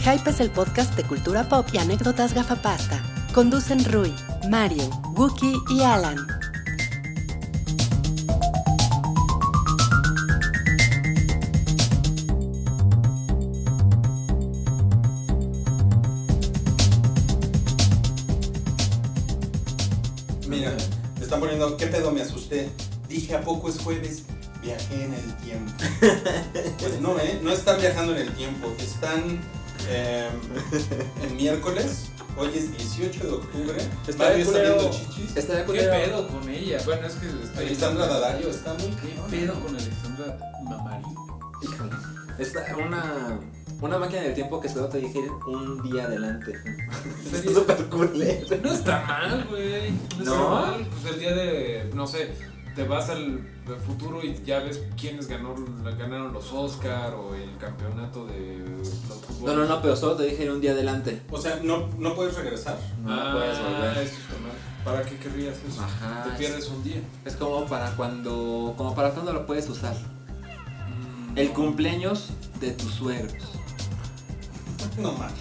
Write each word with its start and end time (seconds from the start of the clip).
El 0.00 0.18
Hype 0.18 0.30
es 0.30 0.40
el 0.40 0.50
podcast 0.50 0.96
de 0.96 1.02
cultura 1.02 1.46
pop 1.46 1.66
y 1.74 1.76
anécdotas 1.76 2.32
gafapasta. 2.32 3.02
Conducen 3.34 3.84
Rui, 3.84 4.14
Mario, 4.48 4.88
Wookie 5.14 5.52
y 5.68 5.82
Alan. 5.82 6.16
Mira, 20.48 20.74
te 21.18 21.24
están 21.24 21.40
poniendo, 21.40 21.76
¿qué 21.76 21.88
pedo 21.88 22.10
me 22.10 22.22
asusté? 22.22 22.70
Dije, 23.06 23.34
¿a 23.36 23.42
poco 23.42 23.68
es 23.68 23.78
jueves? 23.78 24.22
Viajé 24.62 25.04
en 25.04 25.12
el 25.12 25.36
tiempo. 25.36 25.72
Pues 26.78 26.98
no, 27.02 27.18
¿eh? 27.18 27.38
No 27.42 27.52
están 27.52 27.78
viajando 27.78 28.16
en 28.16 28.22
el 28.22 28.32
tiempo. 28.32 28.72
Están 28.78 29.40
eh, 29.88 30.28
en 31.22 31.36
miércoles. 31.36 32.10
Hoy 32.36 32.50
es 32.54 32.70
18 32.76 33.24
de 33.24 33.30
octubre. 33.32 33.76
Está 34.06 34.24
Mario 34.24 34.36
de 34.36 34.42
está 34.42 34.62
viendo 34.62 34.90
chichis. 34.90 35.36
Está 35.36 35.54
de 35.56 35.64
¿Qué 35.64 35.82
pedo 35.82 36.28
con 36.28 36.48
ella? 36.48 36.78
Bueno, 36.84 37.06
es 37.06 37.14
que 37.14 37.26
estoy. 37.26 37.66
Alexandra 37.66 38.06
Daddario 38.06 38.48
está 38.50 38.74
muy 38.74 38.86
¿Qué 38.90 39.36
pedo 39.36 39.54
con 39.60 39.74
Alexandra 39.76 40.38
Mamari? 40.64 41.04
Híjole. 41.62 41.90
Está 42.38 42.64
una, 42.76 43.38
una 43.80 43.98
máquina 43.98 44.22
del 44.22 44.34
tiempo 44.34 44.60
que 44.60 44.68
se 44.68 44.78
va 44.80 44.86
a 44.86 44.88
dirigir 44.88 45.30
un 45.46 45.82
día 45.82 46.04
adelante. 46.04 46.54
Está 47.32 47.52
súper 47.52 47.84
culero. 47.86 48.46
No 48.62 48.72
está 48.72 49.02
mal, 49.02 49.46
güey. 49.50 49.90
No 49.90 50.22
está 50.22 50.24
¿No? 50.24 50.50
mal. 50.50 50.86
Pues 50.90 51.14
el 51.14 51.20
día 51.20 51.34
de, 51.34 51.90
no 51.94 52.06
sé, 52.06 52.32
te 52.74 52.84
vas 52.84 53.08
al, 53.10 53.40
al 53.66 53.76
futuro 53.80 54.22
y 54.24 54.34
ya 54.44 54.60
ves 54.60 54.80
quiénes 54.98 55.26
ganó, 55.26 55.54
ganaron 55.98 56.32
los 56.32 56.52
Oscar 56.52 57.14
o 57.14 57.34
el 57.34 57.56
campeonato 57.58 58.26
de 58.26 58.58
los 58.58 58.88
No, 59.08 59.14
fútbol. 59.16 59.56
no, 59.56 59.64
no, 59.66 59.82
pero 59.82 59.96
solo 59.96 60.16
te 60.16 60.24
dije 60.24 60.50
un 60.50 60.60
día 60.60 60.72
adelante. 60.72 61.22
O 61.30 61.38
sea, 61.40 61.58
no, 61.62 61.88
no 61.98 62.14
puedes 62.14 62.34
regresar. 62.36 62.78
No 63.02 63.12
ah, 63.12 63.30
puedes 63.32 63.58
volver. 63.58 63.98
Eso 63.98 64.14
mal. 64.42 64.52
¿Para 64.84 65.02
qué 65.02 65.16
querrías 65.18 65.56
eso? 65.68 65.82
Ajá, 65.82 66.22
Te 66.24 66.30
es- 66.30 66.36
pierdes 66.36 66.68
un 66.68 66.82
día. 66.82 67.02
Es 67.24 67.36
como 67.36 67.66
para 67.66 67.90
cuando. 67.96 68.74
Como 68.76 68.94
para 68.94 69.10
cuando 69.10 69.32
lo 69.32 69.46
puedes 69.46 69.68
usar. 69.68 69.94
Mm, 69.94 71.38
El 71.38 71.48
no. 71.48 71.54
cumpleaños 71.54 72.30
de 72.60 72.72
tus 72.72 72.92
suegros. 72.94 73.34
No 74.98 75.12
mames. 75.12 75.34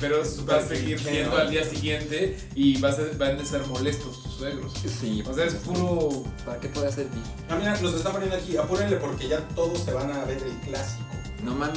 Pero 0.00 0.18
vas 0.46 0.64
a 0.64 0.68
seguir 0.68 0.98
siendo 1.00 1.36
al 1.36 1.50
día 1.50 1.64
siguiente 1.64 2.38
y 2.54 2.78
vas 2.80 2.98
a, 2.98 3.02
van 3.18 3.38
a 3.40 3.44
ser 3.44 3.66
molestos 3.66 4.22
tus 4.22 4.32
suegros. 4.34 4.72
Sí. 5.00 5.22
O 5.28 5.34
sea, 5.34 5.44
es 5.46 5.54
puro. 5.54 6.24
¿Para 6.44 6.60
qué 6.60 6.68
puede 6.68 6.90
servir? 6.92 7.22
Ah, 7.48 7.56
mira, 7.58 7.78
nos 7.80 7.94
están 7.94 8.12
poniendo 8.12 8.36
aquí. 8.36 8.56
Apúrenle 8.56 8.96
porque 8.96 9.28
ya 9.28 9.40
todos 9.54 9.80
se 9.80 9.92
van 9.92 10.10
a 10.12 10.24
ver 10.24 10.38
el 10.42 10.52
clásico. 10.68 11.04
No 11.42 11.54
mames. 11.54 11.76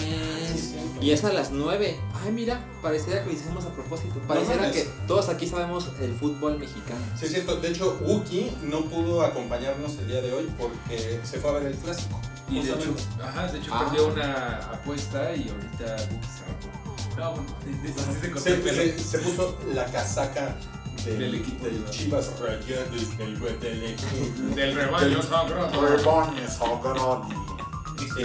sí. 0.56 0.76
Y 1.02 1.12
es 1.12 1.24
a 1.26 1.34
las 1.34 1.52
9. 1.52 1.98
Ay, 2.24 2.32
mira, 2.32 2.66
pareciera 2.82 3.22
que 3.24 3.32
lo 3.32 3.34
hicimos 3.38 3.66
a 3.66 3.70
propósito. 3.74 4.20
Pareciera 4.28 4.72
que 4.72 4.88
todos 5.08 5.28
aquí 5.30 5.48
sabemos 5.48 5.90
el 6.02 6.14
fútbol 6.16 6.58
mexicano. 6.60 7.00
Sí, 7.18 7.26
es 7.26 7.32
cierto. 7.32 7.58
De 7.58 7.70
hecho, 7.70 7.98
Wookie 8.02 8.52
no 8.64 8.86
pudo 8.86 9.22
acompañarnos 9.22 9.98
el 10.00 10.08
día 10.08 10.22
de 10.22 10.32
hoy 10.34 10.50
porque 10.58 11.20
se 11.24 11.40
fue 11.40 11.50
a 11.50 11.54
ver 11.56 11.68
el 11.68 11.76
clásico. 11.76 12.20
Y 12.50 12.62
de 12.64 12.72
hecho, 12.72 12.96
ajá, 13.24 13.48
de 13.52 13.60
hecho 13.60 13.72
Ah. 13.74 13.86
perdió 13.86 14.08
una 14.08 14.58
apuesta 14.74 15.36
y 15.36 15.50
ahorita 15.50 15.96
Buki 16.10 16.28
se 16.28 16.46
rapó. 16.46 16.89
No, 17.20 17.32
bueno, 17.34 17.56
así 17.64 18.20
se 18.22 18.32
cortó 18.32 18.40
Se, 18.44 18.54
el 18.54 18.62
pelo. 18.62 18.76
se- 18.82 19.00
se 19.00 19.18
puso 19.20 19.58
la 19.74 19.86
casaca 19.86 20.56
del, 21.06 21.20
Del 21.20 21.36
equipo, 21.36 21.66
del 21.66 21.84
¿no? 21.84 21.90
Chivas 21.92 22.32
Rayados 22.40 23.18
del 23.18 23.40
Guadalajara. 23.40 24.56
Del 24.56 24.76
rebaño 24.76 25.24
sagrado. 25.24 25.70
Sí. 27.98 28.24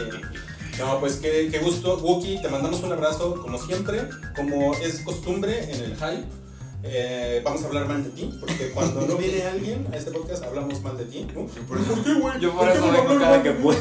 No, 0.78 0.98
pues 1.00 1.16
qué, 1.16 1.48
qué 1.52 1.58
gusto. 1.60 1.98
Wookie, 1.98 2.42
te 2.42 2.48
mandamos 2.48 2.80
un 2.82 2.92
abrazo 2.92 3.40
como 3.40 3.58
siempre. 3.58 4.08
Como 4.34 4.74
es 4.74 5.00
costumbre 5.00 5.70
en 5.72 5.80
el 5.84 5.94
hype, 5.96 6.24
eh, 6.82 7.40
vamos 7.44 7.62
a 7.62 7.66
hablar 7.66 7.86
mal 7.86 8.02
de 8.02 8.10
ti. 8.10 8.36
Porque 8.40 8.70
cuando 8.72 9.02
no 9.06 9.16
viene 9.16 9.44
alguien 9.44 9.86
a 9.92 9.96
este 9.96 10.10
podcast, 10.10 10.42
hablamos 10.42 10.82
mal 10.82 10.96
de 10.96 11.04
ti. 11.04 11.26
¿no? 11.32 11.46
¿Por 11.46 11.78
qué, 12.02 12.14
güey? 12.14 12.40
Yo 12.40 12.52
por 12.56 12.66
qué 12.66 12.78
eso 12.78 12.90
vengo 12.90 13.18
cada 13.20 13.40
que 13.42 13.52
puedo. 13.52 13.80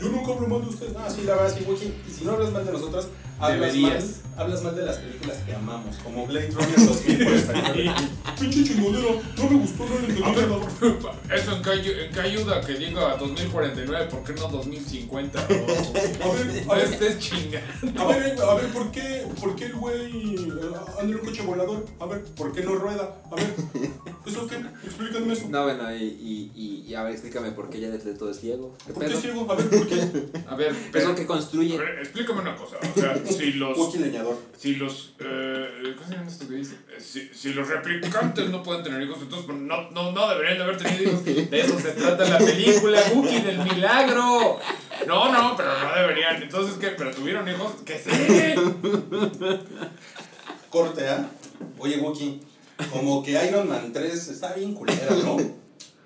Yo 0.00 0.08
nunca 0.08 0.32
hablo 0.32 0.48
mal 0.48 0.62
de 0.62 0.68
ustedes. 0.70 0.92
Ah, 0.98 1.08
sí, 1.08 1.22
la 1.24 1.36
verdad, 1.36 1.54
sí, 1.56 1.64
Wookie. 1.68 1.94
Y 2.08 2.10
si 2.12 2.24
no 2.24 2.32
hablas 2.32 2.50
mal 2.52 2.66
de 2.66 2.72
nosotros, 2.72 3.08
hablas 3.40 3.74
mal, 3.76 4.04
hablas 4.36 4.62
mal 4.62 4.76
de 4.76 4.84
las 4.84 4.96
películas 4.98 5.36
que 5.46 5.54
amamos. 5.54 5.96
Como 6.02 6.26
Blade 6.26 6.50
Runner 6.50 6.76
2049. 6.86 7.92
Pinche 8.38 8.64
chingodera, 8.64 9.20
no 9.36 9.50
me 9.50 9.56
gustó, 9.56 9.84
no 9.86 11.08
A. 11.08 11.34
¿eso 11.34 11.56
en 11.56 11.62
qué, 11.62 12.04
en 12.06 12.12
qué 12.12 12.20
ayuda 12.20 12.60
que 12.60 12.74
diga 12.74 13.16
2049? 13.16 14.06
¿Por 14.10 14.22
qué 14.24 14.32
no 14.34 14.48
2050? 14.48 15.38
A 15.44 15.46
ver, 15.48 15.58
a 15.58 16.64
No 16.64 16.74
ver, 16.74 16.84
estés 16.84 17.18
chingando. 17.18 18.00
A 18.02 18.06
ver, 18.06 18.40
a 18.40 18.54
ver, 18.54 18.66
¿por 18.72 18.90
qué, 18.92 19.26
por 19.40 19.56
qué 19.56 19.66
el 19.66 19.74
güey 19.74 20.36
eh, 20.36 20.48
anda 21.00 21.02
en 21.02 21.14
un 21.14 21.18
coche 21.24 21.42
volador? 21.42 21.84
A 22.00 22.06
ver, 22.06 22.22
¿por 22.24 22.52
qué 22.52 22.62
no 22.62 22.74
rueda? 22.76 23.20
A 23.30 23.34
ver, 23.34 23.54
¿eso 24.26 24.46
qué? 24.46 24.56
Explícame 24.84 25.32
eso. 25.32 25.46
No, 25.48 25.64
bueno, 25.64 25.94
y, 25.96 26.02
y, 26.04 26.52
y, 26.54 26.84
y 26.88 26.94
a 26.94 27.02
ver, 27.02 27.12
explícame 27.12 27.50
por 27.52 27.70
qué 27.70 27.80
ya 27.80 27.88
de 27.90 27.98
todo 28.14 28.30
es 28.30 28.40
ciego. 28.40 28.74
¿Qué 28.86 28.92
¿Por 28.92 29.02
qué 29.04 29.08
pedo? 29.10 29.20
ciego? 29.20 29.50
A 29.50 29.54
ver, 29.56 29.68
¿por 29.68 29.86
qué? 29.88 30.28
A 30.46 30.54
ver, 30.54 30.72
¿Qué 30.72 30.78
es 30.80 30.88
pero, 30.92 31.08
lo 31.08 31.14
que 31.16 31.22
a 31.22 31.26
construye? 31.26 31.78
ver, 31.78 31.98
explícame 32.00 32.40
una 32.40 32.56
cosa. 32.56 32.76
O 32.96 33.00
sea, 33.00 33.14
si 33.38 33.52
los. 33.52 33.76
Wookie 33.78 33.98
leñador. 33.98 34.36
Si 34.56 34.74
los. 34.76 35.14
Eh, 35.20 35.94
¿Cómo 35.96 36.08
se 36.08 36.14
llama 36.14 36.28
esto 36.30 36.48
que 36.48 36.54
dice? 36.54 36.74
Eh, 36.96 37.00
Si, 37.00 37.28
si 37.32 37.52
los 37.54 37.68
replicantes 37.68 38.48
no 38.50 38.62
pueden 38.62 38.82
tener 38.82 39.02
hijos, 39.02 39.18
entonces 39.22 39.46
pues, 39.46 39.58
no, 39.58 39.90
no, 39.90 40.12
no 40.12 40.28
deberían 40.30 40.58
de 40.58 40.64
haber 40.64 40.76
tenido 40.76 41.02
hijos. 41.04 41.24
De 41.24 41.60
eso 41.60 41.78
se 41.78 41.92
trata 41.92 42.24
la 42.28 42.38
película, 42.38 43.00
Wookie, 43.14 43.40
del 43.40 43.58
milagro. 43.58 44.58
No, 45.06 45.32
no, 45.32 45.56
pero 45.56 45.70
no 45.78 45.94
deberían. 45.94 46.42
Entonces, 46.42 46.76
¿qué? 46.78 46.88
¿Pero 46.88 47.10
tuvieron 47.12 47.48
hijos? 47.48 47.72
¿Qué 47.84 47.98
sé? 47.98 48.54
Corte, 50.70 51.08
¿ah? 51.08 51.28
Oye, 51.78 51.98
Wookie, 51.98 52.40
como 52.92 53.22
que 53.22 53.32
Iron 53.46 53.68
Man 53.68 53.92
3 53.92 54.28
está 54.28 54.54
bien 54.54 54.74
culera, 54.74 55.14
¿no? 55.24 55.36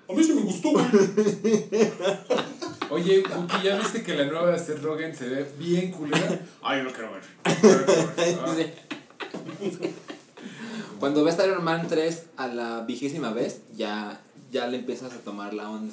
A 0.09 0.13
mí 0.13 0.23
sí 0.23 0.33
me 0.33 0.41
gustó, 0.41 0.71
güey. 0.71 0.85
Oye, 2.93 3.23
Wookie, 3.23 3.63
¿ya 3.63 3.79
viste 3.79 4.03
que 4.03 4.13
la 4.13 4.25
nueva 4.25 4.51
de 4.51 4.59
Seth 4.59 4.83
Rogen 4.83 5.15
se 5.15 5.27
ve 5.27 5.51
bien 5.57 5.89
culera? 5.89 6.39
Ay, 6.61 6.77
yo 6.77 6.83
no 6.83 6.91
quiero 6.91 7.11
ver. 7.11 7.23
No 7.43 7.59
quiero 7.59 8.55
ver. 8.55 8.75
Ah. 9.41 9.87
Cuando 10.99 11.23
ves 11.23 11.37
Iron 11.43 11.63
Man 11.63 11.87
3 11.87 12.23
a 12.37 12.47
la 12.47 12.81
vigésima 12.81 13.33
vez, 13.33 13.61
ya, 13.75 14.21
ya 14.51 14.67
le 14.67 14.77
empiezas 14.77 15.11
a 15.11 15.17
tomar 15.17 15.55
la 15.55 15.71
onda. 15.71 15.91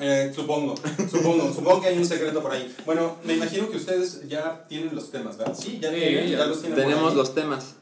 Eh, 0.00 0.32
supongo, 0.34 0.76
supongo, 1.10 1.52
supongo 1.52 1.82
que 1.82 1.88
hay 1.88 1.98
un 1.98 2.06
secreto 2.06 2.40
por 2.40 2.52
ahí. 2.52 2.74
Bueno, 2.86 3.18
me 3.24 3.34
imagino 3.34 3.68
que 3.68 3.76
ustedes 3.76 4.26
ya 4.28 4.64
tienen 4.68 4.94
los 4.94 5.10
temas, 5.10 5.36
¿verdad? 5.36 5.54
Sí, 5.54 5.78
ya, 5.78 5.90
Sí, 5.90 5.96
tienen, 5.96 6.30
ya 6.30 6.38
ya 6.38 6.46
los 6.46 6.60
tienen. 6.62 6.78
Tenemos 6.78 7.14
los 7.14 7.34
temas. 7.34 7.75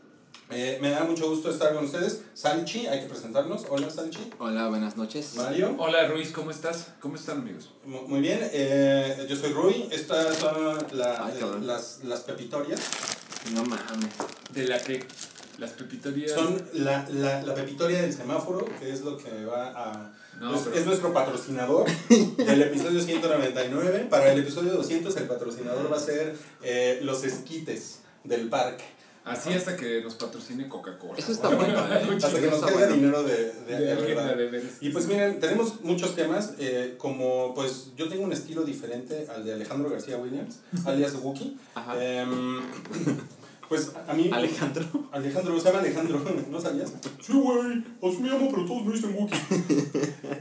Eh, 0.54 0.78
me 0.80 0.90
da 0.90 1.02
mucho 1.04 1.28
gusto 1.28 1.50
estar 1.50 1.74
con 1.74 1.84
ustedes. 1.84 2.22
Salchi, 2.34 2.86
hay 2.86 3.00
que 3.00 3.06
presentarnos. 3.06 3.64
Hola, 3.68 3.90
Salchi. 3.90 4.30
Hola, 4.38 4.68
buenas 4.68 4.96
noches. 4.96 5.34
Mario. 5.34 5.74
Hola, 5.78 6.06
Ruiz, 6.06 6.30
¿cómo 6.30 6.50
estás? 6.52 6.88
¿Cómo 7.00 7.16
están, 7.16 7.38
amigos? 7.38 7.70
Mu- 7.84 8.02
Muy 8.06 8.20
bien, 8.20 8.38
eh, 8.52 9.26
yo 9.28 9.34
soy 9.36 9.52
Rui. 9.52 9.88
Estas 9.90 10.36
son 10.36 10.78
la- 10.92 11.26
Ay, 11.26 11.38
eh, 11.40 11.44
las, 11.62 12.00
las 12.04 12.20
pepitorias. 12.20 12.80
No 13.52 13.64
mames. 13.64 14.10
De 14.52 14.68
la 14.68 14.78
que 14.78 15.04
las 15.58 15.70
pepitorias. 15.72 16.30
Son 16.32 16.62
la, 16.74 17.04
la, 17.10 17.42
la 17.42 17.54
pepitoria 17.54 18.02
del 18.02 18.12
semáforo, 18.12 18.64
que 18.78 18.92
es 18.92 19.00
lo 19.02 19.16
que 19.18 19.44
va 19.44 19.72
a... 19.74 20.12
No, 20.40 20.54
es, 20.54 20.62
pero- 20.62 20.76
es 20.76 20.86
nuestro 20.86 21.12
patrocinador 21.12 21.86
del 22.08 22.62
episodio 22.62 23.00
199. 23.02 24.06
Para 24.08 24.32
el 24.32 24.38
episodio 24.38 24.74
200 24.74 25.16
el 25.16 25.24
patrocinador 25.26 25.92
va 25.92 25.96
a 25.96 26.00
ser 26.00 26.36
eh, 26.62 27.00
los 27.02 27.24
esquites 27.24 28.00
del 28.22 28.48
parque. 28.48 28.84
Así 29.24 29.52
hasta 29.54 29.74
que 29.76 30.02
nos 30.02 30.14
patrocine 30.16 30.68
Coca-Cola. 30.68 31.14
Eso 31.16 31.32
está 31.32 31.48
bueno, 31.48 31.78
¿eh? 31.92 32.18
Hasta 32.22 32.40
que 32.40 32.46
nos 32.46 32.60
bueno. 32.60 32.86
dinero 32.94 33.22
de, 33.22 33.52
de, 33.52 33.76
De 33.76 33.84
de 33.86 33.92
alguien 33.92 34.16
verdad. 34.16 34.36
de. 34.36 34.62
Y 34.82 34.90
pues 34.90 35.06
miren, 35.06 35.40
tenemos 35.40 35.80
muchos 35.82 36.14
temas, 36.14 36.52
eh, 36.58 36.94
como 36.98 37.54
pues 37.54 37.92
yo 37.96 38.08
tengo 38.08 38.24
un 38.24 38.32
estilo 38.32 38.64
diferente 38.64 39.26
al 39.34 39.44
de 39.44 39.54
Alejandro 39.54 39.88
García 39.90 40.18
Williams, 40.18 40.58
alias 40.84 41.14
Wookie. 41.22 41.56
Ajá. 41.74 41.94
Em, 42.04 42.60
pues 43.68 43.92
a 44.06 44.12
mí... 44.12 44.28
Alejandro. 44.30 44.84
Alejandro, 45.10 45.58
se 45.58 45.66
llama 45.68 45.78
Alejandro, 45.78 46.22
¿no 46.50 46.60
sabías? 46.60 46.92
Sí, 47.22 47.32
güey, 47.32 47.82
así 48.02 48.18
me 48.22 48.28
llamo, 48.28 48.50
pero 48.50 48.66
todos 48.66 48.84
me 48.84 48.92
dicen 48.92 49.14
Wookie. 49.16 49.38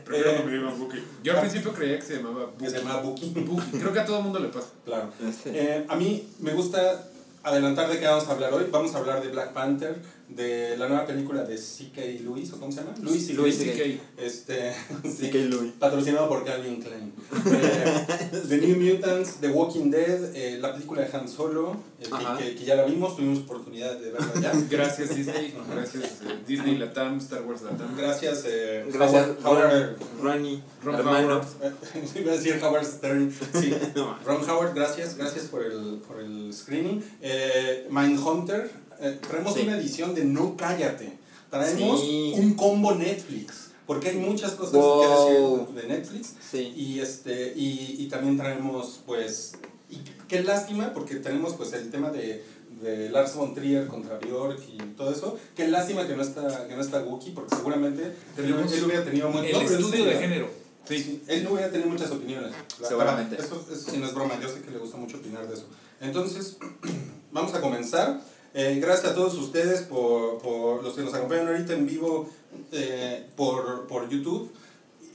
Prefiero 0.03 0.31
Eh, 0.31 0.37
que 0.39 0.43
me 0.43 0.57
digan 0.57 0.77
Buki. 0.77 0.97
Yo 1.23 1.33
al 1.33 1.39
principio 1.39 1.71
creía 1.73 1.95
que 1.99 2.05
se 2.05 2.17
llamaba 2.17 2.51
Que 2.57 2.65
Buki. 2.65 2.69
se 2.71 2.77
llama 2.79 2.97
Wookie. 3.01 3.29
Buki. 3.29 3.77
Creo 3.79 3.93
que 3.93 3.99
a 4.01 4.05
todo 4.05 4.17
el 4.17 4.23
mundo 4.25 4.39
le 4.39 4.49
pasa. 4.49 4.67
Claro. 4.83 5.09
Eh, 5.45 5.85
a 5.87 5.95
mí 5.95 6.27
me 6.39 6.53
gusta 6.53 7.07
adelantar 7.43 7.89
de 7.89 7.99
qué 7.99 8.07
vamos 8.07 8.27
a 8.27 8.31
hablar 8.31 8.53
hoy. 8.53 8.67
Vamos 8.71 8.95
a 8.95 8.97
hablar 8.97 9.21
de 9.21 9.29
Black 9.29 9.51
Panther, 9.51 9.97
de 10.29 10.75
la 10.77 10.87
nueva 10.87 11.05
película 11.05 11.43
de 11.43 11.57
C.K. 11.57 12.01
Lewis, 12.23 12.51
¿o 12.53 12.59
cómo 12.59 12.71
se 12.71 12.79
llama? 12.81 12.93
Luis 13.01 13.29
y 13.29 13.33
Luis. 13.33 13.55
C.K. 13.57 14.01
Este, 14.17 14.73
Sí, 15.03 15.29
que 15.29 15.45
Louis. 15.45 15.73
patrocinado 15.77 16.27
por 16.29 16.43
Calvin 16.43 16.81
Klein. 16.81 17.13
Eh, 17.45 18.31
The 18.47 18.57
New 18.57 18.77
Mutants, 18.77 19.35
The 19.41 19.49
Walking 19.49 19.91
Dead, 19.91 20.33
eh, 20.35 20.57
la 20.59 20.73
película 20.73 21.01
de 21.01 21.15
Han 21.15 21.27
Solo, 21.27 21.75
eh, 21.99 22.05
que, 22.37 22.43
que, 22.45 22.55
que 22.55 22.65
ya 22.65 22.75
la 22.75 22.85
vimos, 22.85 23.15
tuvimos 23.15 23.39
oportunidad 23.39 23.97
de 23.99 24.11
verla 24.11 24.31
ya. 24.41 24.53
Gracias 24.69 25.15
Disney, 25.15 25.53
gracias 25.71 26.03
eh, 26.25 26.39
Disney 26.47 26.77
Latam, 26.77 27.17
Star 27.17 27.43
Wars 27.43 27.61
Latam. 27.61 27.95
Gracias, 27.95 28.45
eh, 28.47 28.85
Gracias, 28.91 29.27
Howard, 29.43 29.63
Howard- 29.69 29.95
Ronnie, 30.21 30.63
Ron. 30.83 30.95
Howard. 31.07 31.43
eh, 31.61 31.71
iba 32.21 32.31
a 32.31 32.35
decir 32.37 32.59
Howard 32.63 32.85
Stern, 32.85 33.31
sí. 33.53 33.73
No. 33.95 34.17
Ron 34.25 34.49
Howard, 34.49 34.73
gracias, 34.73 35.15
gracias 35.17 35.45
por 35.45 35.63
el, 35.63 35.99
por 36.07 36.19
el 36.19 36.51
screening. 36.53 37.03
Eh, 37.21 37.87
Mindhunter, 37.91 38.71
eh, 39.03 39.19
traemos 39.27 39.53
Sí. 39.53 39.61
una 39.61 39.77
edición 39.77 40.15
de 40.15 40.23
No 40.25 40.55
Cállate. 40.57 41.13
Traemos 41.49 42.01
Sí. 42.01 42.33
un 42.37 42.55
combo 42.55 42.95
Netflix, 42.95 43.71
porque 43.85 44.09
hay 44.09 44.17
muchas 44.17 44.53
cosas 44.53 44.73
Wow. 44.73 45.67
que 45.67 45.73
decir 45.73 45.83
de 45.83 45.87
Netflix. 45.95 46.33
Sí. 46.51 46.73
Y, 46.75 46.99
este, 46.99 47.53
y, 47.55 47.97
y 47.99 48.07
también 48.07 48.37
traemos, 48.37 49.01
pues, 49.05 49.53
y 49.89 49.97
qué 50.27 50.41
lástima, 50.41 50.93
porque 50.93 51.17
tenemos 51.17 51.53
pues 51.53 51.73
el 51.73 51.91
tema 51.91 52.09
de, 52.09 52.43
de 52.81 53.09
Lars 53.09 53.35
von 53.35 53.53
Trier 53.53 53.87
contra 53.87 54.17
Bjork 54.17 54.59
y 54.67 54.77
todo 54.97 55.11
eso. 55.11 55.37
Qué 55.55 55.67
lástima 55.67 56.07
que 56.07 56.15
no 56.15 56.23
está, 56.23 56.67
que 56.67 56.75
no 56.75 56.81
está 56.81 57.01
Wookie, 57.03 57.31
porque 57.31 57.55
seguramente 57.55 58.03
él, 58.03 58.13
Tenemos 58.35 58.73
él 58.73 58.83
hubiera 58.85 59.03
tenido 59.05 59.29
muy 59.29 59.45
El 59.45 59.53
no, 59.53 59.61
estudio 59.61 60.05
de 60.05 60.15
género. 60.15 60.49
Sí, 60.87 61.21
él 61.27 61.43
no 61.43 61.51
hubiera 61.51 61.71
tenido 61.71 61.89
muchas 61.89 62.09
opiniones. 62.11 62.51
Seguramente. 62.85 63.35
Eso, 63.39 63.65
eso 63.71 63.91
sí 63.91 63.97
no 63.99 64.05
es 64.07 64.13
broma, 64.13 64.37
yo 64.41 64.49
sé 64.49 64.59
que 64.61 64.71
le 64.71 64.79
gusta 64.79 64.97
mucho 64.97 65.17
opinar 65.17 65.47
de 65.47 65.53
eso. 65.53 65.65
Entonces, 66.01 66.57
vamos 67.31 67.53
a 67.53 67.61
comenzar. 67.61 68.19
Eh, 68.55 68.79
gracias 68.79 69.11
a 69.11 69.15
todos 69.15 69.33
ustedes 69.35 69.81
por, 69.81 70.37
por 70.39 70.83
los 70.83 70.93
que 70.93 71.01
nos 71.01 71.13
acompañan 71.13 71.47
ahorita 71.47 71.73
en 71.73 71.87
vivo 71.87 72.29
eh, 72.71 73.25
por, 73.35 73.87
por 73.87 74.07
YouTube 74.09 74.51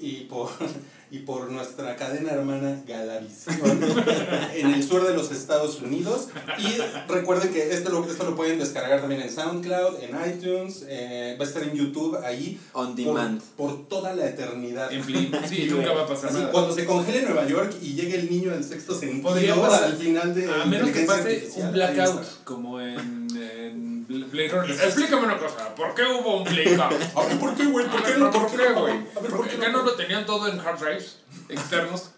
y 0.00 0.24
por, 0.24 0.50
y 1.10 1.20
por 1.20 1.50
nuestra 1.50 1.96
cadena 1.96 2.32
hermana 2.32 2.82
Galavisión 2.86 3.56
en 4.54 4.74
el 4.74 4.82
sur 4.82 5.06
de 5.06 5.14
los 5.14 5.30
Estados 5.30 5.80
Unidos. 5.80 6.28
Y 6.58 7.10
recuerden 7.10 7.52
que 7.52 7.72
esto 7.72 7.90
lo, 7.90 8.04
esto 8.04 8.24
lo 8.24 8.36
pueden 8.36 8.58
descargar 8.58 9.00
también 9.00 9.22
en 9.22 9.30
SoundCloud, 9.30 10.02
en 10.02 10.10
iTunes, 10.30 10.84
eh, 10.88 11.36
va 11.40 11.44
a 11.44 11.48
estar 11.48 11.62
en 11.62 11.74
YouTube 11.74 12.18
ahí 12.24 12.60
On 12.72 12.94
demand. 12.94 13.40
por 13.56 13.88
toda 13.88 14.14
la 14.14 14.28
eternidad. 14.28 14.92
En 14.92 15.06
Blim. 15.06 15.30
Sí, 15.48 15.66
nunca 15.70 15.92
va 15.92 16.02
a 16.02 16.06
pasar 16.06 16.30
Así, 16.30 16.38
nada. 16.40 16.50
cuando 16.50 16.74
se 16.74 16.84
congele 16.84 17.22
Nueva 17.22 17.46
York 17.46 17.74
y 17.80 17.94
llegue 17.94 18.16
el 18.16 18.30
niño 18.30 18.50
del 18.50 18.64
sexto 18.64 18.98
sentido 18.98 19.30
al 19.64 19.96
final 19.96 20.34
de 20.34 20.50
A 20.50 20.64
menos 20.66 20.90
que 20.90 21.04
pase 21.04 21.48
un 21.56 21.72
blackout, 21.72 22.44
como 22.44 22.80
en, 22.80 23.27
en 23.42 24.06
Blade 24.06 24.48
Runner. 24.48 24.70
Explícame 24.70 25.24
una 25.24 25.38
cosa, 25.38 25.74
¿por 25.74 25.94
qué 25.94 26.02
hubo 26.02 26.42
un? 26.42 26.48
A 26.80 26.88
ver, 26.88 27.38
¿por 27.38 27.54
qué, 27.54 27.66
güey? 27.66 27.86
¿Por 27.88 28.02
qué, 28.02 28.12
¿Por, 28.12 28.30
por 28.30 28.50
qué, 28.50 28.56
no? 28.70 28.80
güey? 28.80 28.92
A 28.94 28.96
ver, 28.96 29.30
¿Por 29.30 29.30
¿por 29.36 29.48
qué 29.48 29.56
qué 29.56 29.62
acá 29.62 29.72
no 29.72 29.82
lo 29.82 29.94
tenían 29.94 30.26
todo 30.26 30.48
en 30.48 30.58
hard 30.60 30.78
drives 30.78 31.18
externos? 31.48 32.10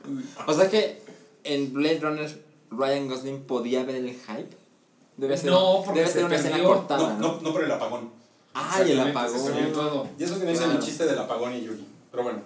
O 0.46 0.52
sea 0.52 0.68
que 0.70 1.02
en 1.44 1.72
Blade 1.72 2.00
Runner 2.00 2.44
Ryan 2.70 3.08
Gosling 3.08 3.42
podía 3.44 3.84
ver 3.84 3.96
el 3.96 4.10
hype. 4.10 4.56
Debe 5.16 5.36
ser, 5.36 5.50
No, 5.50 5.82
porque 5.84 6.00
debe 6.00 6.10
se 6.10 6.18
ser 6.18 6.24
una 6.26 6.36
escena 6.36 6.62
cortada. 6.62 7.14
No, 7.14 7.18
¿no? 7.34 7.40
no, 7.42 7.52
por 7.52 7.62
el 7.64 7.70
apagón. 7.70 8.10
Ay, 8.54 8.92
el 8.92 8.98
Exactamente, 9.00 9.38
se 9.38 9.44
perdió 9.50 9.68
apagón. 9.70 9.90
todo. 9.90 10.08
Y 10.18 10.24
eso 10.24 10.38
que 10.38 10.44
no 10.44 10.50
hice 10.50 10.62
Claro. 10.64 10.78
mi 10.78 10.84
chiste 10.84 11.06
del 11.06 11.18
apagón 11.18 11.54
y 11.54 11.62
Yuri. 11.62 11.86
Pero 12.10 12.22
bueno, 12.22 12.38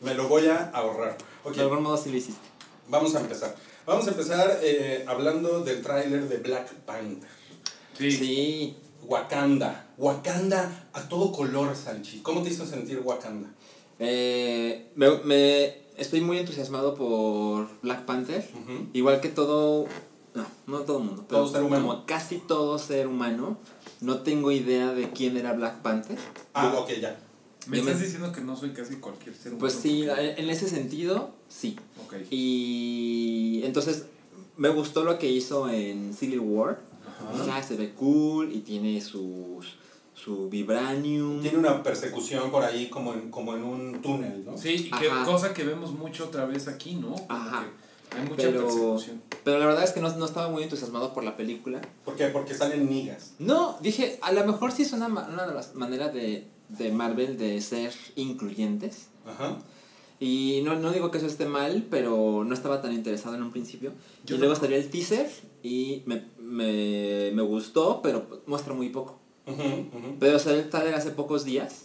me 0.00 0.14
lo 0.14 0.28
voy 0.28 0.46
a 0.46 0.70
ahorrar. 0.74 1.16
De 1.54 1.60
algún 1.62 1.82
modo 1.82 1.96
sí 1.96 2.10
lo 2.10 2.16
hiciste. 2.18 2.46
vamos 2.88 3.14
a 3.14 3.20
empezar. 3.20 3.54
Vamos 3.86 4.06
a 4.06 4.10
empezar 4.10 4.58
eh, 4.62 5.04
hablando 5.08 5.60
del 5.60 5.82
tráiler 5.82 6.28
de 6.28 6.36
Black 6.38 6.70
Panther. 6.84 7.28
Sí. 7.98 8.12
Sí. 8.12 8.76
Wakanda. 9.02 9.86
Wakanda 9.98 10.88
a 10.92 11.08
todo 11.08 11.32
color, 11.32 11.74
Sanchi. 11.74 12.20
¿Cómo 12.20 12.42
te 12.42 12.50
hizo 12.50 12.64
sentir 12.66 13.00
Wakanda? 13.04 13.48
Eh, 13.98 14.90
me, 14.94 15.10
me- 15.24 15.74
estoy 15.96 16.20
muy 16.20 16.38
entusiasmado 16.38 16.94
por 16.94 17.68
Black 17.82 18.04
Panther. 18.04 18.48
Igual 18.92 19.20
que 19.20 19.28
todo. 19.28 19.86
No, 20.34 20.46
no 20.66 20.78
todo 20.80 20.98
el 20.98 21.04
mundo. 21.04 21.24
Pero 21.28 21.40
Todo 21.42 21.52
ser 21.52 21.62
humano. 21.62 21.86
Como 21.88 22.06
casi 22.06 22.38
todo 22.38 22.78
ser 22.78 23.06
humano. 23.08 23.58
No 24.00 24.18
tengo 24.20 24.52
idea 24.52 24.92
de 24.92 25.10
quién 25.10 25.36
era 25.36 25.52
Black 25.54 25.82
Panther. 25.82 26.16
Ah, 26.54 26.72
ok, 26.78 26.90
ya. 27.00 27.18
¿Me 27.66 27.80
estás 27.80 28.00
diciendo 28.00 28.30
que 28.32 28.40
no 28.40 28.56
soy 28.56 28.70
casi 28.70 28.96
cualquier 28.96 29.34
ser 29.34 29.48
humano? 29.48 29.58
Pues 29.60 29.74
sí, 29.74 30.06
en 30.08 30.48
ese 30.48 30.68
sentido, 30.68 31.30
sí. 31.48 31.76
Ok. 32.06 32.14
Y 32.30 33.62
entonces 33.64 34.04
me 34.56 34.68
gustó 34.68 35.04
lo 35.04 35.18
que 35.18 35.28
hizo 35.30 35.68
en 35.68 36.14
Civil 36.14 36.40
War. 36.40 36.80
Ajá. 37.18 37.46
Ya 37.46 37.62
se 37.62 37.76
ve 37.76 37.92
cool 37.94 38.52
y 38.52 38.60
tiene 38.60 39.00
sus, 39.00 39.74
su 40.14 40.48
vibranium. 40.48 41.40
Tiene 41.40 41.58
una 41.58 41.82
persecución 41.82 42.50
por 42.50 42.64
ahí 42.64 42.88
como 42.88 43.14
en, 43.14 43.30
como 43.30 43.54
en 43.54 43.62
un 43.64 44.00
túnel, 44.02 44.44
¿no? 44.44 44.56
Sí, 44.56 44.88
y 44.88 44.90
que, 44.90 45.08
cosa 45.24 45.52
que 45.52 45.64
vemos 45.64 45.92
mucho 45.92 46.24
otra 46.26 46.44
vez 46.46 46.68
aquí, 46.68 46.94
¿no? 46.94 47.12
Como 47.12 47.26
Ajá. 47.28 47.66
hay 48.16 48.22
mucha 48.28 48.36
Pero, 48.48 48.62
persecución. 48.64 49.22
pero 49.44 49.58
la 49.58 49.66
verdad 49.66 49.84
es 49.84 49.92
que 49.92 50.00
no, 50.00 50.08
no 50.16 50.24
estaba 50.24 50.48
muy 50.48 50.62
entusiasmado 50.62 51.12
por 51.12 51.24
la 51.24 51.36
película. 51.36 51.80
¿Por 52.04 52.16
qué? 52.16 52.26
Porque 52.28 52.54
salen 52.54 52.88
nigas. 52.88 53.32
No, 53.38 53.76
dije, 53.80 54.18
a 54.22 54.32
lo 54.32 54.44
mejor 54.44 54.72
sí 54.72 54.82
es 54.82 54.92
una, 54.92 55.08
de 55.08 55.54
las 55.54 55.74
maneras 55.74 56.12
de, 56.14 56.46
de 56.68 56.92
Marvel 56.92 57.36
de 57.38 57.60
ser 57.60 57.92
incluyentes. 58.16 59.08
Ajá. 59.26 59.58
Y 60.20 60.62
no, 60.64 60.74
no 60.74 60.90
digo 60.90 61.12
que 61.12 61.18
eso 61.18 61.28
esté 61.28 61.46
mal, 61.46 61.86
pero 61.90 62.42
no 62.44 62.52
estaba 62.52 62.82
tan 62.82 62.92
interesado 62.92 63.36
en 63.36 63.42
un 63.42 63.52
principio. 63.52 63.92
Yo 64.24 64.34
y 64.34 64.38
luego 64.40 64.56
salió 64.56 64.76
el 64.76 64.90
teaser 64.90 65.30
y 65.62 66.02
me, 66.06 66.24
me, 66.48 67.30
me 67.34 67.42
gustó, 67.42 68.00
pero 68.02 68.26
muestra 68.46 68.74
muy 68.74 68.88
poco. 68.88 69.18
Pero 70.20 70.38
salió 70.38 70.58
el 70.60 70.68
trailer 70.68 70.94
hace 70.94 71.10
pocos 71.10 71.44
días 71.44 71.84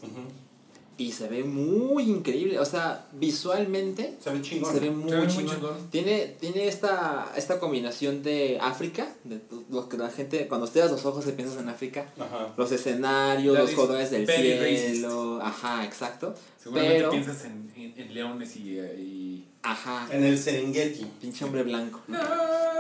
y 0.98 1.12
se 1.12 1.27
ve 1.27 1.44
muy 1.44 2.04
increíble. 2.04 2.60
O 2.60 2.65
sea, 2.65 3.07
visualmente 3.13 4.15
Se 4.19 4.30
ve 4.31 4.42
chingón. 4.42 4.74
se 4.74 4.80
ve 4.80 4.92
muy, 4.92 5.10
Se 5.10 5.15
ve 5.15 5.21
muy 5.24 5.27
chingón. 5.33 5.56
chingón. 5.56 5.89
Tiene, 5.89 6.36
tiene 6.39 6.68
esta, 6.68 7.31
esta 7.36 7.60
combinación 7.60 8.21
de 8.21 8.60
África, 8.62 9.07
de 9.24 9.39
lo 9.71 9.88
que 9.89 9.98
la 9.98 10.10
gente, 10.10 10.48
cuando 10.48 10.68
cierras 10.68 10.92
los 10.92 11.06
ojos 11.06 11.25
y 11.27 11.31
piensas 11.31 11.59
en 11.59 11.69
África, 11.69 12.06
Ajá. 12.19 12.54
los 12.57 12.71
escenarios, 12.71 13.56
That 13.56 13.63
los 13.63 13.71
colores 13.71 14.12
del 14.12 14.27
cielo, 14.27 15.39
ajá, 15.42 15.83
exacto. 15.86 16.36
Seguramente 16.62 16.98
pero, 16.98 17.09
piensas 17.12 17.45
en, 17.45 17.71
en, 17.75 17.94
en 18.00 18.13
leones 18.13 18.56
y, 18.57 18.77
eh, 18.77 18.95
y... 19.00 19.22
ajá, 19.63 20.07
En 20.12 20.24
el 20.24 20.38
Serengeti. 20.38 21.06
pinche 21.21 21.44
hombre 21.45 21.63
blanco. 21.63 22.01
No, 22.07 22.19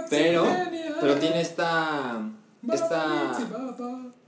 Pero, 0.09 0.45
pero 1.01 1.15
tiene 1.15 1.41
esta, 1.41 2.21
esta 2.71 3.37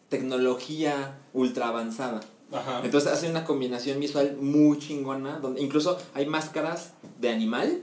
tecnología 0.09 1.17
ultra 1.33 1.67
avanzada. 1.67 2.21
Ajá. 2.51 2.81
Entonces 2.83 3.11
hace 3.11 3.29
una 3.29 3.43
combinación 3.43 3.99
visual 3.99 4.37
muy 4.39 4.79
chingona, 4.79 5.39
donde 5.39 5.61
incluso 5.61 5.97
hay 6.13 6.25
máscaras 6.25 6.93
de 7.19 7.29
animal, 7.29 7.81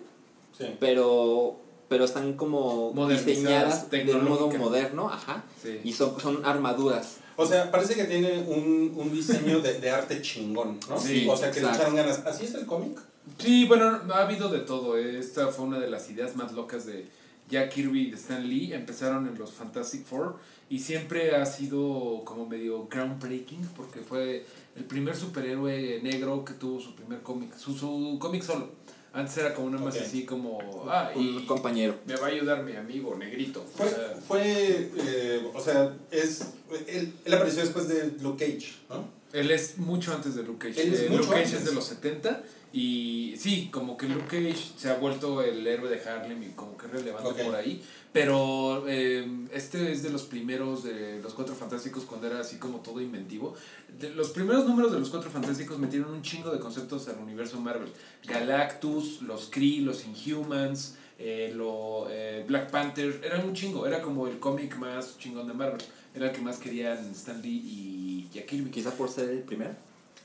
Sí. 0.56 0.66
pero, 0.78 1.56
pero 1.88 2.04
están 2.04 2.34
como 2.34 2.92
diseñadas 3.08 3.90
de 3.90 4.14
un 4.14 4.24
modo 4.28 4.50
moderno, 4.50 5.08
ajá, 5.08 5.44
Sí. 5.62 5.80
y 5.82 5.92
son, 5.92 6.18
son 6.20 6.44
armaduras. 6.44 7.16
O 7.36 7.46
sea, 7.46 7.70
parece 7.70 7.94
que 7.94 8.04
tiene 8.04 8.40
un, 8.46 8.92
un 8.94 9.10
diseño 9.12 9.60
de, 9.60 9.80
de 9.80 9.90
arte 9.90 10.20
chingón, 10.20 10.78
¿no? 10.88 10.98
Sí, 11.00 11.26
o 11.28 11.36
sea, 11.36 11.50
que 11.50 11.60
le 11.62 11.68
echaron 11.70 11.96
ganas. 11.96 12.20
¿Así 12.26 12.44
es 12.44 12.54
el 12.54 12.66
cómic? 12.66 12.98
Sí, 13.38 13.66
bueno, 13.66 14.00
ha 14.12 14.22
habido 14.22 14.48
de 14.48 14.60
todo. 14.60 14.96
Esta 14.98 15.48
fue 15.48 15.64
una 15.66 15.78
de 15.78 15.88
las 15.90 16.10
ideas 16.10 16.36
más 16.36 16.52
locas 16.52 16.86
de 16.86 17.06
Jack 17.50 17.72
Kirby 17.72 18.08
y 18.08 18.10
de 18.10 18.16
Stan 18.16 18.46
Lee. 18.48 18.72
Empezaron 18.72 19.26
en 19.26 19.38
los 19.38 19.52
Fantastic 19.52 20.04
Four 20.04 20.36
y 20.68 20.78
siempre 20.80 21.36
ha 21.36 21.46
sido 21.46 22.22
como 22.24 22.46
medio 22.46 22.86
groundbreaking 22.88 23.68
porque 23.76 24.00
fue 24.00 24.44
el 24.76 24.84
primer 24.84 25.14
superhéroe 25.16 26.00
negro 26.02 26.44
que 26.44 26.54
tuvo 26.54 26.80
su 26.80 26.94
primer 26.94 27.20
cómic, 27.22 27.54
su, 27.56 27.74
su 27.76 28.16
cómic 28.20 28.42
solo. 28.42 28.70
Antes 29.14 29.36
era 29.36 29.52
como 29.52 29.66
una 29.66 29.76
más 29.76 29.94
así 30.00 30.24
como, 30.24 30.86
ah, 30.88 31.10
y 31.14 31.36
Un 31.36 31.44
compañero. 31.46 31.94
me 32.06 32.16
va 32.16 32.28
a 32.28 32.30
ayudar 32.30 32.64
mi 32.64 32.74
amigo 32.74 33.14
negrito. 33.14 33.62
Fue, 33.76 33.86
O 33.86 33.90
sea, 33.90 34.16
fue 34.26 34.90
eh, 34.96 35.50
o 35.52 35.60
sea, 35.60 35.94
es, 36.10 36.46
él, 36.88 37.12
él 37.26 37.34
apareció 37.34 37.60
después 37.60 37.88
de 37.88 38.10
Luke 38.22 38.42
Cage, 38.42 38.72
¿no? 38.88 39.04
Él 39.34 39.50
es 39.50 39.76
mucho 39.76 40.14
antes 40.14 40.34
de 40.34 40.42
Luke 40.44 40.66
Cage. 40.68 40.82
Él 40.82 40.94
es 40.94 41.00
Eh, 41.00 41.08
mucho 41.10 41.22
Luke 41.24 41.32
Cage 41.34 41.44
antes. 41.44 41.58
es 41.60 41.64
de 41.66 41.74
los 41.74 41.84
70 41.84 42.42
y 42.72 43.34
sí, 43.36 43.68
como 43.70 43.98
que 43.98 44.08
Luke 44.08 44.26
Cage 44.28 44.72
se 44.76 44.88
ha 44.88 44.94
vuelto 44.94 45.42
el 45.42 45.66
héroe 45.66 45.90
de 45.90 46.08
Harlem 46.08 46.42
y 46.42 46.46
como 46.52 46.76
que 46.76 46.86
es 46.86 46.92
relevante 46.92 47.44
por 47.44 47.54
ahí. 47.54 47.82
Pero 48.12 48.84
eh, 48.88 49.26
este 49.52 49.92
es 49.92 50.02
de 50.02 50.10
los 50.10 50.22
primeros 50.22 50.82
de 50.82 51.20
los 51.22 51.34
Cuatro 51.34 51.54
Fantásticos 51.54 52.04
cuando 52.04 52.28
era 52.28 52.40
así 52.40 52.56
como 52.56 52.78
todo 52.78 53.00
inventivo. 53.00 53.54
De 53.98 54.10
los 54.10 54.30
primeros 54.30 54.66
números 54.66 54.92
de 54.92 54.98
los 54.98 55.10
Cuatro 55.10 55.30
Fantásticos 55.30 55.78
metieron 55.78 56.12
un 56.12 56.22
chingo 56.22 56.50
de 56.50 56.58
conceptos 56.58 57.08
al 57.08 57.18
universo 57.18 57.60
Marvel. 57.60 57.90
Galactus, 58.26 59.20
los 59.20 59.50
Kree, 59.50 59.82
los 59.82 60.04
Inhumans, 60.06 60.96
eh, 61.18 61.52
lo, 61.54 62.06
eh, 62.10 62.44
Black 62.48 62.70
Panther, 62.70 63.20
era 63.22 63.38
un 63.38 63.52
chingo, 63.54 63.86
era 63.86 64.00
como 64.00 64.26
el 64.26 64.38
cómic 64.38 64.76
más 64.78 65.18
chingón 65.18 65.46
de 65.46 65.52
Marvel. 65.52 65.82
Era 66.14 66.26
el 66.26 66.32
que 66.32 66.40
más 66.40 66.58
querían 66.58 66.98
Stan 67.12 67.40
Lee 67.40 67.62
y 67.64 68.28
Jack 68.32 68.46
Kirby. 68.46 68.70
Quizá 68.70 68.92
por 68.92 69.10
ser 69.10 69.28
el 69.28 69.40
primero. 69.40 69.74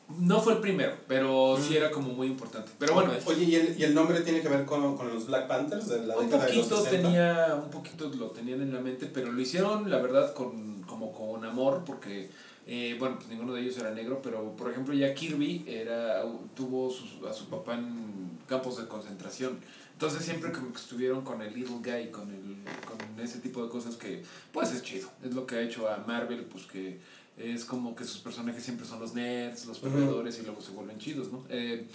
No 0.09 0.39
fue 0.39 0.53
el 0.53 0.59
primero, 0.59 0.93
pero 1.07 1.57
sí 1.61 1.73
Mm. 1.73 1.77
era 1.77 1.91
como 1.91 2.09
muy 2.13 2.27
importante. 2.27 2.71
Pero 2.79 2.93
bueno, 2.93 3.11
Ok. 3.11 3.27
Oye, 3.27 3.43
¿y 3.43 3.55
el, 3.55 3.77
y 3.77 3.83
el 3.83 3.93
nombre 3.93 4.21
tiene 4.21 4.41
que 4.41 4.47
ver 4.47 4.65
con, 4.65 4.95
con 4.95 5.13
los 5.13 5.27
Black 5.27 5.47
Panthers 5.47 5.89
de 5.89 6.05
la 6.05 6.17
un 6.17 6.25
década 6.25 6.45
de 6.45 6.53
los 6.53 6.65
poquito 6.67 6.83
60? 6.83 7.01
tenía, 7.07 7.61
un 7.61 7.69
poquito 7.69 8.09
lo 8.17 8.27
tenían 8.31 8.61
en 8.61 8.73
la 8.73 8.79
mente, 8.79 9.07
pero 9.13 9.31
lo 9.31 9.41
hicieron, 9.41 9.89
la 9.89 9.97
verdad, 9.97 10.33
con 10.33 10.81
como 10.83 11.11
con 11.13 11.43
amor, 11.43 11.83
porque 11.85 12.29
Eh, 12.69 12.97
bueno, 12.99 13.15
pues 13.15 13.29
ninguno 13.29 13.53
de 13.53 13.61
ellos 13.61 13.77
era 13.77 13.91
negro, 13.91 14.19
pero 14.21 14.53
por 14.57 14.69
ejemplo 14.69 14.93
ya 14.93 15.13
Kirby 15.13 15.63
era, 15.65 16.21
tuvo 16.53 16.89
sus- 16.89 17.23
a 17.25 17.31
su 17.31 17.45
papá 17.45 17.75
en 17.75 18.37
campos 18.45 18.75
de 18.77 18.85
concentración. 18.89 19.61
Entonces 19.93 20.25
siempre 20.25 20.51
como 20.51 20.73
que 20.73 20.77
estuvieron 20.81 21.21
con 21.21 21.41
el 21.41 21.53
little 21.53 21.77
guy, 21.77 22.11
con, 22.11 22.29
el, 22.29 22.57
con 22.85 23.23
ese 23.23 23.39
tipo 23.39 23.63
de 23.63 23.69
cosas 23.69 23.95
que 23.95 24.21
pues 24.51 24.73
es 24.73 24.83
chido. 24.83 25.07
Es 25.23 25.33
lo 25.33 25.45
que 25.47 25.55
ha 25.55 25.61
hecho 25.61 25.87
a 25.89 26.03
Marvel, 26.05 26.43
pues 26.43 26.65
que 26.65 26.99
es 27.38 27.65
como 27.65 27.96
que 27.96 28.03
sus 28.03 28.17
personajes 28.20 28.63
siempre 28.63 28.86
son 28.86 29.00
los 29.00 29.13
nerds, 29.13 29.65
los 29.65 29.79
perdedores 29.79 30.38
y 30.39 30.44
luego 30.44 30.62
se 30.62 30.72
vuelven 30.72 30.98
chidos, 30.98 31.32
¿no? 31.32 31.44
Eh, 31.50 31.88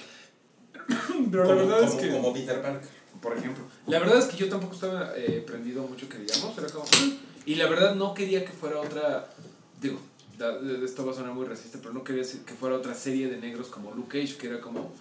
pero 1.30 1.44
la 1.44 1.54
como, 1.54 1.66
verdad 1.68 1.82
es 1.84 1.94
que 1.94 2.10
como 2.10 2.32
Peter 2.32 2.62
Parker. 2.62 2.88
por 3.20 3.36
ejemplo. 3.36 3.64
La 3.86 3.98
verdad 3.98 4.18
es 4.18 4.24
que 4.26 4.36
yo 4.36 4.48
tampoco 4.48 4.74
estaba 4.74 5.12
eh, 5.16 5.42
prendido 5.46 5.82
mucho 5.86 6.08
que 6.08 6.18
digamos, 6.18 6.56
era 6.56 6.68
como... 6.68 6.84
"Mm". 6.84 7.12
Y 7.44 7.56
la 7.56 7.68
verdad 7.68 7.94
no 7.96 8.14
quería 8.14 8.44
que 8.44 8.52
fuera 8.52 8.80
otra, 8.80 9.28
digo, 9.80 9.98
da- 10.38 10.58
de- 10.58 10.84
esto 10.84 11.04
va 11.04 11.12
a 11.12 11.14
sonar 11.14 11.34
muy 11.34 11.44
racista, 11.44 11.78
pero 11.80 11.92
no 11.92 12.04
quería 12.04 12.22
que 12.22 12.54
fuera 12.54 12.76
otra 12.76 12.94
serie 12.94 13.28
de 13.28 13.36
negros 13.38 13.66
como 13.68 13.90
Luke 13.92 14.20
Cage, 14.20 14.36
que 14.38 14.46
era 14.48 14.60
como... 14.60 14.92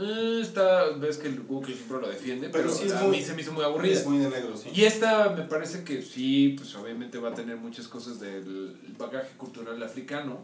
"Eh, 0.00 0.40
esta, 0.42 0.90
ves 0.98 1.18
que 1.18 1.28
el 1.28 1.36
Luke 1.36 1.66
siempre 1.74 2.00
lo 2.00 2.08
defiende, 2.08 2.48
Pero 2.48 2.64
pero, 2.64 2.74
sí 2.76 2.86
es 2.86 2.92
a 2.94 3.02
muy- 3.02 3.18
mí 3.18 3.22
se 3.22 3.34
me 3.34 3.42
hizo 3.42 3.52
muy 3.52 3.64
aburrida. 3.64 3.92
Es 3.94 4.06
muy 4.06 4.18
de 4.18 4.28
negro, 4.30 4.56
sí. 4.56 4.70
Y 4.74 4.84
esta 4.84 5.30
me 5.30 5.42
parece 5.42 5.84
que 5.84 6.02
sí, 6.02 6.54
pues 6.56 6.74
obviamente 6.74 7.18
va 7.18 7.30
a 7.30 7.34
tener 7.34 7.56
muchas 7.56 7.86
cosas 7.88 8.18
del 8.20 8.76
bagaje 8.98 9.36
cultural 9.36 9.82
africano, 9.82 10.38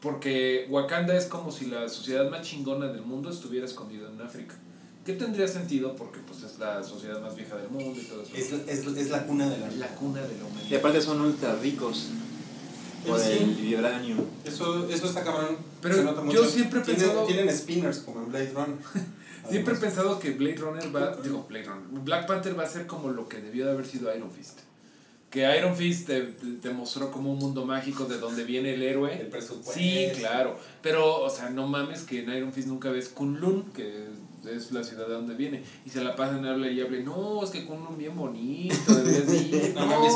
porque 0.00 0.66
Wakanda 0.70 1.14
es 1.16 1.26
como 1.26 1.50
si 1.52 1.66
la 1.66 1.88
sociedad 1.88 2.30
más 2.30 2.42
chingona 2.46 2.86
del 2.88 3.02
mundo 3.02 3.30
estuviera 3.30 3.66
escondida 3.66 4.08
en 4.10 4.20
África. 4.20 4.54
¿Qué 5.04 5.14
tendría 5.14 5.48
sentido? 5.48 5.96
Porque 5.96 6.18
pues 6.26 6.42
es 6.42 6.58
la 6.58 6.82
sociedad 6.82 7.20
más 7.22 7.34
vieja 7.34 7.56
del 7.56 7.68
mundo 7.70 7.98
y 8.00 8.04
todo 8.04 8.22
eso. 8.22 8.32
Es, 8.34 8.52
es, 8.52 8.86
es 8.86 9.10
la 9.10 9.24
cuna 9.26 9.48
de 9.48 9.58
la 9.58 9.70
la 9.70 9.88
cuna 9.94 10.20
de 10.22 10.28
la 10.28 10.34
Y 10.34 10.46
humanidad. 10.50 10.78
aparte 10.78 11.00
son 11.00 11.20
ultra 11.22 11.54
ricos 11.56 12.08
por 13.06 13.18
Sí. 13.18 13.32
el 13.40 13.54
vibranium. 13.54 14.18
Eso, 14.44 14.88
eso 14.90 15.06
está 15.06 15.24
cabrón. 15.24 15.56
Pero 15.82 15.94
se 15.94 16.04
nota 16.04 16.22
yo 16.28 16.44
siempre 16.44 16.80
he 16.80 16.82
Tienen- 16.82 17.02
pensado- 17.06 17.26
Tienen 17.26 17.56
spinners 17.56 17.98
como 17.98 18.20
en 18.22 18.28
Blade 18.30 18.52
Runner. 18.54 18.76
Siempre 19.48 19.74
he 19.74 19.76
pensado 19.78 20.18
que 20.20 20.32
Blade 20.32 20.56
Runner 20.56 20.94
va, 20.94 21.16
digo 21.16 21.46
Blade 21.48 21.64
Runner, 21.64 22.00
Black 22.04 22.26
Panther 22.26 22.56
va 22.58 22.64
a 22.64 22.68
ser 22.68 22.86
como 22.86 23.08
lo 23.08 23.26
que 23.26 23.38
debió 23.40 23.64
de 23.66 23.72
haber 23.72 23.86
sido 23.86 24.14
Iron 24.14 24.30
Fist. 24.30 24.58
Que 25.30 25.56
Iron 25.56 25.74
Fist 25.74 26.06
te, 26.08 26.20
te- 26.22 26.52
te 26.60 26.70
mostró 26.70 27.10
como 27.10 27.32
un 27.32 27.38
mundo 27.38 27.64
mágico 27.64 28.04
de 28.04 28.18
donde 28.18 28.44
viene 28.44 28.74
el 28.74 28.82
héroe. 28.82 29.18
El 29.18 29.28
presupuesto. 29.28 29.72
Sí, 29.72 30.08
claro. 30.18 30.58
Pero, 30.82 31.22
o 31.22 31.30
sea, 31.30 31.48
no 31.50 31.66
mames 31.66 32.02
que 32.02 32.20
en 32.22 32.30
Iron 32.34 32.52
Fist 32.52 32.68
nunca 32.68 32.90
ves 32.90 33.08
Kunlun, 33.08 33.72
que 33.72 34.08
es 34.48 34.72
la 34.72 34.82
ciudad 34.84 35.06
de 35.06 35.14
donde 35.14 35.34
viene. 35.34 35.62
Y 35.84 35.90
se 35.90 36.02
la 36.02 36.14
pasan 36.16 36.44
a 36.46 36.52
hablar 36.52 36.70
y 36.72 36.80
hable, 36.80 37.02
no, 37.02 37.42
es 37.44 37.50
que 37.50 37.64
Kunlun 37.64 37.96
bien 37.98 38.16
bonito, 38.16 38.94
deberías 38.94 39.32
ir. 39.34 39.74
No 39.74 39.86
No, 39.86 40.10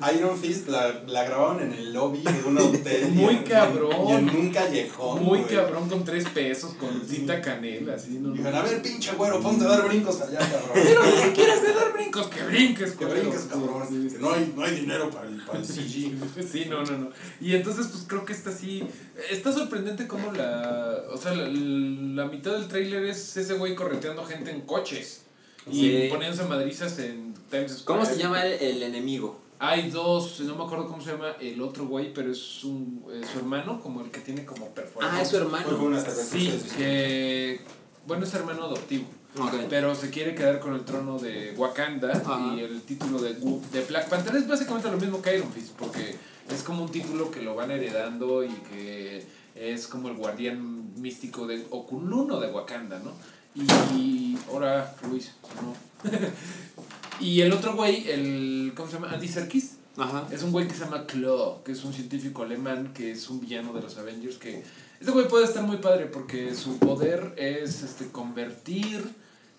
a- 0.00 0.12
Iron 0.12 0.36
Fist 0.38 0.68
la, 0.68 1.02
la 1.06 1.24
grabaron 1.24 1.62
en 1.62 1.72
el 1.72 1.92
lobby 1.92 2.20
de 2.20 2.42
un 2.46 2.58
hotel. 2.58 3.08
Muy 3.12 3.34
en- 3.36 3.42
cabrón. 3.44 4.08
Y 4.08 4.12
en 4.12 4.28
un 4.30 4.50
callejón. 4.50 5.22
Muy 5.24 5.40
güey. 5.40 5.54
cabrón 5.54 5.88
con 5.88 6.04
tres 6.04 6.28
pesos, 6.28 6.74
con 6.74 7.00
cinta 7.06 7.40
canela, 7.40 7.94
así, 7.94 8.18
no, 8.18 8.28
no. 8.28 8.34
Dijeron, 8.34 8.54
a 8.56 8.62
ver, 8.62 8.82
pinche 8.82 9.12
güero, 9.12 9.40
ponte 9.40 9.64
a 9.64 9.68
dar 9.68 9.88
brincos 9.88 10.20
allá, 10.20 10.38
cabrón. 10.38 10.70
Pero 10.74 11.02
ni 11.04 11.22
siquiera 11.22 11.56
sé 11.56 11.72
dar 11.72 11.92
brincos, 11.92 12.26
que 12.28 12.42
brinques, 12.44 12.92
Que 12.92 13.04
brinques, 13.06 13.42
cabrón. 13.50 13.82
Sí, 13.88 14.08
sí, 14.10 14.16
Que 14.16 14.22
no 14.22 14.32
hay, 14.32 14.52
no 14.54 14.62
hay 14.64 14.74
dinero 14.76 15.10
para 15.10 15.28
el, 15.28 15.40
para 15.44 15.58
el 15.58 15.64
CG. 15.64 16.12
Sí, 16.50 16.66
no, 16.68 16.82
no, 16.84 16.98
no. 16.98 17.08
Y 17.40 17.54
entonces, 17.54 17.86
pues 17.88 18.04
creo 18.06 18.24
que 18.24 18.32
está 18.32 18.50
así. 18.50 18.86
Está 19.30 19.52
sorprendente 19.52 20.06
cómo 20.06 20.32
la. 20.32 21.02
O 21.12 21.16
sea, 21.16 21.32
la, 21.34 21.46
la 21.48 22.26
mitad 22.28 22.52
del 22.52 22.63
tráiler 22.68 23.04
es 23.04 23.36
ese 23.36 23.54
güey 23.54 23.74
correteando 23.74 24.24
gente 24.24 24.50
en 24.50 24.62
coches. 24.62 25.22
Y 25.70 25.80
Sí. 25.80 26.06
poniéndose 26.10 26.44
madrizas 26.44 26.98
en 26.98 27.34
Times 27.50 27.72
Square. 27.78 28.00
¿Cómo 28.00 28.04
se 28.04 28.18
llama 28.18 28.44
el, 28.44 28.52
el 28.60 28.82
enemigo? 28.82 29.40
Hay 29.58 29.88
dos, 29.90 30.40
no 30.40 30.56
me 30.56 30.64
acuerdo 30.64 30.88
cómo 30.88 31.00
se 31.02 31.12
llama 31.12 31.36
el 31.40 31.62
otro 31.62 31.86
güey, 31.86 32.12
pero 32.12 32.30
es 32.32 32.64
un, 32.64 33.04
eh, 33.10 33.22
su 33.32 33.38
hermano, 33.38 33.80
como 33.80 34.02
el 34.02 34.10
que 34.10 34.20
tiene 34.20 34.44
como 34.44 34.68
perforación. 34.74 35.16
Ah, 35.18 35.22
es 35.22 35.28
su 35.28 35.36
hermano. 35.38 36.00
Sí, 36.30 36.52
que. 36.76 37.60
Bueno, 38.06 38.24
es 38.24 38.34
hermano 38.34 38.64
adoptivo. 38.64 39.06
Ok. 39.38 39.52
Pero 39.70 39.94
se 39.94 40.10
quiere 40.10 40.34
quedar 40.34 40.60
con 40.60 40.74
el 40.74 40.84
trono 40.84 41.18
de 41.18 41.54
Wakanda 41.56 42.12
Ajá. 42.12 42.54
y 42.56 42.60
el 42.60 42.82
título 42.82 43.18
de, 43.20 43.34
de 43.34 43.84
Black 43.88 44.08
Panther 44.08 44.36
es 44.36 44.46
básicamente 44.46 44.90
lo 44.90 44.96
mismo 44.98 45.20
que 45.22 45.36
Iron 45.36 45.50
Fist, 45.52 45.70
porque 45.78 46.14
es 46.50 46.62
como 46.62 46.84
un 46.84 46.90
título 46.90 47.30
que 47.30 47.40
lo 47.42 47.54
van 47.54 47.70
heredando 47.70 48.44
y 48.44 48.48
que 48.50 49.24
es 49.54 49.86
como 49.88 50.08
el 50.08 50.14
guardián 50.16 50.83
místico 50.96 51.46
de 51.46 51.66
Okunlun 51.70 52.30
o 52.30 52.40
de 52.40 52.50
Wakanda, 52.50 52.98
¿no? 53.00 53.12
Y 53.54 54.36
ahora, 54.48 54.94
Luis, 55.08 55.32
no. 55.62 56.10
y 57.20 57.40
el 57.40 57.52
otro 57.52 57.76
güey, 57.76 58.08
el, 58.10 58.72
¿cómo 58.74 58.88
se 58.88 58.94
llama? 58.94 59.10
Andy 59.10 59.28
Serkis. 59.28 59.76
Ajá. 59.96 60.26
Es 60.32 60.42
un 60.42 60.50
güey 60.50 60.66
que 60.66 60.74
se 60.74 60.84
llama 60.84 61.06
Claw, 61.06 61.62
que 61.62 61.72
es 61.72 61.84
un 61.84 61.92
científico 61.92 62.42
alemán, 62.42 62.92
que 62.92 63.12
es 63.12 63.30
un 63.30 63.40
villano 63.40 63.72
de 63.72 63.80
los 63.80 63.96
Avengers, 63.96 64.38
que 64.38 64.64
este 64.98 65.12
güey 65.12 65.28
puede 65.28 65.44
estar 65.44 65.62
muy 65.62 65.76
padre 65.76 66.06
porque 66.06 66.54
su 66.54 66.78
poder 66.78 67.34
es 67.36 67.82
este 67.82 68.10
convertir 68.10 69.04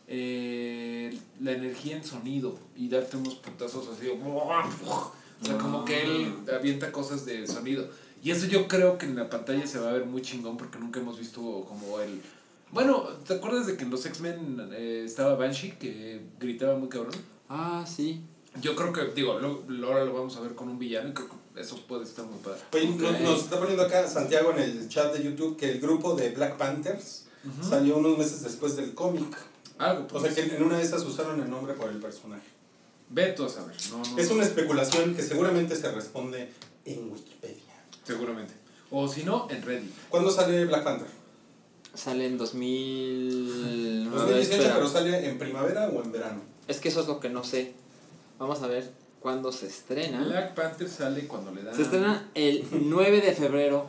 eh, 0.07 1.17
la 1.39 1.51
energía 1.51 1.95
en 1.95 2.03
sonido 2.03 2.59
y 2.75 2.89
darte 2.89 3.15
unos 3.15 3.35
putazos 3.35 3.87
así. 3.87 4.07
O 4.09 5.45
sea, 5.45 5.57
como 5.57 5.85
que 5.85 6.03
él 6.03 6.33
avienta 6.53 6.91
cosas 6.91 7.25
de 7.25 7.47
sonido. 7.47 7.87
Y 8.25 8.31
eso 8.31 8.47
yo 8.47 8.67
creo 8.67 8.97
que 8.97 9.05
en 9.05 9.15
la 9.15 9.29
pantalla 9.29 9.67
se 9.67 9.77
va 9.79 9.89
a 9.89 9.93
ver 9.93 10.05
muy 10.05 10.21
chingón 10.21 10.57
porque 10.57 10.79
nunca 10.79 10.99
hemos 10.99 11.19
visto 11.19 11.41
como 11.69 11.99
el... 11.99 12.21
Bueno, 12.71 13.03
¿te 13.25 13.35
acuerdas 13.35 13.67
de 13.67 13.77
que 13.77 13.83
en 13.83 13.91
los 13.91 14.03
X-Men 14.05 14.69
eh, 14.73 15.03
estaba 15.05 15.35
Banshee 15.35 15.73
que 15.79 16.21
gritaba 16.39 16.75
muy 16.75 16.89
cabrón? 16.89 17.13
Ah, 17.47 17.85
sí. 17.87 18.21
Yo 18.61 18.75
creo 18.75 18.91
que, 18.91 19.05
digo, 19.13 19.39
lo, 19.39 19.63
lo- 19.67 19.87
ahora 19.89 20.05
lo 20.05 20.13
vamos 20.13 20.35
a 20.37 20.39
ver 20.41 20.55
con 20.55 20.69
un 20.69 20.79
villano 20.79 21.09
y 21.09 21.13
creo 21.13 21.27
que 21.29 21.61
eso 21.61 21.77
puede 21.87 22.03
estar 22.03 22.25
muy 22.25 22.39
padre. 22.39 22.59
Oye, 22.73 22.87
nos, 22.87 23.21
nos 23.21 23.43
está 23.43 23.59
poniendo 23.59 23.83
acá 23.83 24.07
Santiago 24.07 24.51
en 24.53 24.59
el 24.59 24.89
chat 24.89 25.13
de 25.13 25.23
YouTube 25.23 25.55
que 25.57 25.69
el 25.71 25.79
grupo 25.79 26.15
de 26.15 26.31
Black 26.31 26.57
Panthers 26.57 27.27
salió 27.61 27.97
unos 27.97 28.17
meses 28.17 28.41
después 28.41 28.75
del 28.75 28.95
cómic. 28.95 29.37
Algo, 29.77 30.05
O 30.05 30.07
pues. 30.07 30.33
sea 30.33 30.45
que 30.47 30.55
en 30.55 30.63
una 30.63 30.77
de 30.79 30.83
esas 30.83 31.03
usaron 31.03 31.39
el 31.41 31.49
nombre 31.49 31.75
por 31.75 31.89
el 31.91 31.97
personaje. 31.99 32.47
Ve 33.09 33.33
tú 33.33 33.45
a 33.45 33.49
saber. 33.49 33.75
No, 33.91 33.97
no, 34.01 34.17
Es 34.17 34.31
una 34.31 34.43
especulación 34.43 35.13
que 35.13 35.21
seguramente 35.21 35.75
se 35.75 35.91
responde 35.91 36.49
en 36.85 37.11
Wikipedia. 37.11 37.34
Seguramente. 38.05 38.53
O 38.91 39.07
si 39.07 39.23
no, 39.23 39.47
en 39.49 39.61
Reddit. 39.61 39.91
¿Cuándo 40.09 40.29
sale 40.31 40.65
Black 40.65 40.83
Panther? 40.83 41.07
Sale 41.93 42.25
en 42.27 42.37
2000. 42.37 44.11
2018, 44.11 44.39
espera. 44.39 44.75
pero 44.75 44.87
sale 44.89 45.29
en 45.29 45.37
primavera 45.39 45.89
o 45.89 46.03
en 46.03 46.11
verano. 46.11 46.41
Es 46.67 46.79
que 46.79 46.89
eso 46.89 47.01
es 47.01 47.07
lo 47.07 47.19
que 47.19 47.29
no 47.29 47.43
sé. 47.43 47.73
Vamos 48.37 48.61
a 48.61 48.67
ver 48.67 48.91
cuándo 49.19 49.51
se 49.51 49.67
estrena. 49.67 50.23
Black 50.23 50.53
Panther 50.53 50.89
sale 50.89 51.27
cuando 51.27 51.51
le 51.51 51.63
dan. 51.63 51.75
Se 51.75 51.83
estrena 51.83 52.29
el 52.35 52.65
9 52.71 53.21
de 53.21 53.33
febrero. 53.33 53.87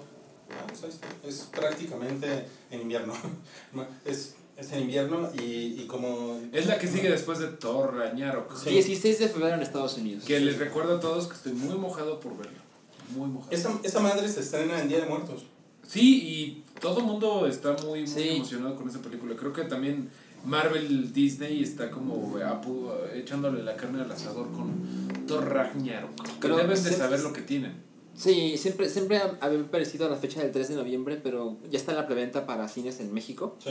Ah, 0.50 0.66
pues. 0.80 0.98
Es 1.24 1.48
prácticamente 1.52 2.46
en 2.70 2.82
invierno. 2.82 3.12
Es, 4.04 4.34
es 4.56 4.72
en 4.72 4.82
invierno 4.82 5.28
y, 5.34 5.82
y 5.82 5.86
como... 5.86 6.40
Es 6.52 6.66
la 6.66 6.78
que 6.78 6.86
sigue 6.86 7.10
después 7.10 7.38
de 7.40 7.48
Thor 7.48 7.94
Ragnarok. 7.94 8.56
Sí. 8.56 8.70
16 8.70 9.18
de 9.18 9.28
febrero 9.28 9.56
en 9.56 9.62
Estados 9.62 9.98
Unidos. 9.98 10.24
Que 10.24 10.40
les 10.40 10.58
recuerdo 10.58 10.96
a 10.96 11.00
todos 11.00 11.26
que 11.26 11.34
estoy 11.34 11.52
muy 11.52 11.76
mojado 11.76 12.20
por 12.20 12.38
verlo. 12.38 12.65
Muy 13.14 13.28
mojado. 13.28 13.52
Esa, 13.52 13.70
esa 13.82 14.00
madre 14.00 14.28
se 14.28 14.40
estrena 14.40 14.80
en 14.80 14.88
Día 14.88 15.00
de 15.00 15.06
Muertos. 15.06 15.44
Sí, 15.86 16.22
y 16.24 16.64
todo 16.80 16.98
el 17.00 17.04
mundo 17.06 17.46
está 17.46 17.72
muy, 17.84 18.00
muy 18.00 18.06
Sí. 18.06 18.28
emocionado 18.30 18.74
con 18.76 18.88
esa 18.88 19.00
película. 19.00 19.36
Creo 19.36 19.52
que 19.52 19.62
también 19.64 20.10
Marvel 20.44 21.12
Disney 21.12 21.62
está 21.62 21.90
como 21.90 22.36
apu- 22.38 22.90
echándole 23.14 23.62
la 23.62 23.76
carne 23.76 24.02
al 24.02 24.10
asador 24.10 24.50
con 24.52 25.26
Thor 25.26 25.44
Ragnarok. 25.48 26.10
Que 26.24 26.38
Creo 26.40 26.56
deben 26.56 26.74
que 26.76 26.82
de 26.82 26.90
sí. 26.90 26.96
saber 26.96 27.20
lo 27.20 27.32
que 27.32 27.42
tienen. 27.42 27.84
Sí, 28.16 28.56
siempre, 28.56 28.88
siempre 28.88 29.18
ha- 29.18 29.36
había 29.40 29.62
parecido 29.70 30.06
a 30.06 30.10
la 30.10 30.16
fecha 30.16 30.40
del 30.42 30.50
3 30.50 30.68
de 30.68 30.74
noviembre, 30.76 31.20
pero 31.22 31.56
ya 31.70 31.78
está 31.78 31.92
la 31.92 32.06
preventa 32.06 32.46
para 32.46 32.66
cines 32.68 32.98
en 33.00 33.12
México. 33.12 33.56
Sí. 33.62 33.70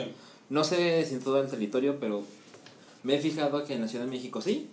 No 0.50 0.63
sé 0.63 1.04
si 1.06 1.15
en 1.15 1.22
todo 1.22 1.42
el 1.42 1.50
territorio, 1.50 2.00
pero 2.00 2.24
me 3.04 3.15
he 3.15 3.20
fijado 3.20 3.63
que 3.65 3.74
en 3.74 3.82
la 3.82 3.88
Ciudad 3.88 4.06
de 4.06 4.12
México 4.12 4.42
sí. 4.42 4.70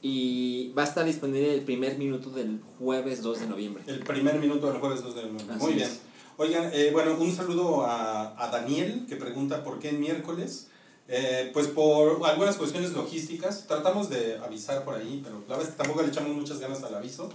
Y 0.00 0.72
va 0.78 0.82
a 0.82 0.86
estar 0.86 1.04
disponible 1.04 1.52
el 1.54 1.62
primer 1.62 1.98
minuto 1.98 2.30
del 2.30 2.60
jueves 2.78 3.20
2 3.22 3.40
de 3.40 3.46
noviembre. 3.48 3.82
El 3.86 4.00
primer 4.00 4.38
minuto 4.38 4.70
del 4.70 4.80
jueves 4.80 5.02
2 5.02 5.14
de 5.16 5.22
noviembre. 5.24 5.56
Así 5.56 5.64
Muy 5.64 5.74
bien. 5.74 5.88
es. 5.88 6.00
Oigan, 6.36 6.70
eh, 6.72 6.90
bueno, 6.92 7.16
un 7.18 7.34
saludo 7.34 7.84
a, 7.84 8.40
a 8.42 8.48
Daniel 8.50 9.06
que 9.08 9.16
pregunta 9.16 9.64
por 9.64 9.80
qué 9.80 9.88
en 9.88 10.00
miércoles. 10.00 10.68
Eh, 11.08 11.50
pues 11.52 11.66
por 11.68 12.24
algunas 12.28 12.56
cuestiones 12.56 12.92
logísticas, 12.92 13.66
tratamos 13.66 14.08
de 14.10 14.36
avisar 14.38 14.84
por 14.84 14.94
ahí, 14.94 15.20
pero 15.24 15.36
la 15.48 15.56
verdad 15.56 15.62
es 15.64 15.70
que 15.70 15.78
tampoco 15.82 16.02
le 16.02 16.08
echamos 16.08 16.36
muchas 16.36 16.60
ganas 16.60 16.82
al 16.84 16.94
aviso. 16.94 17.30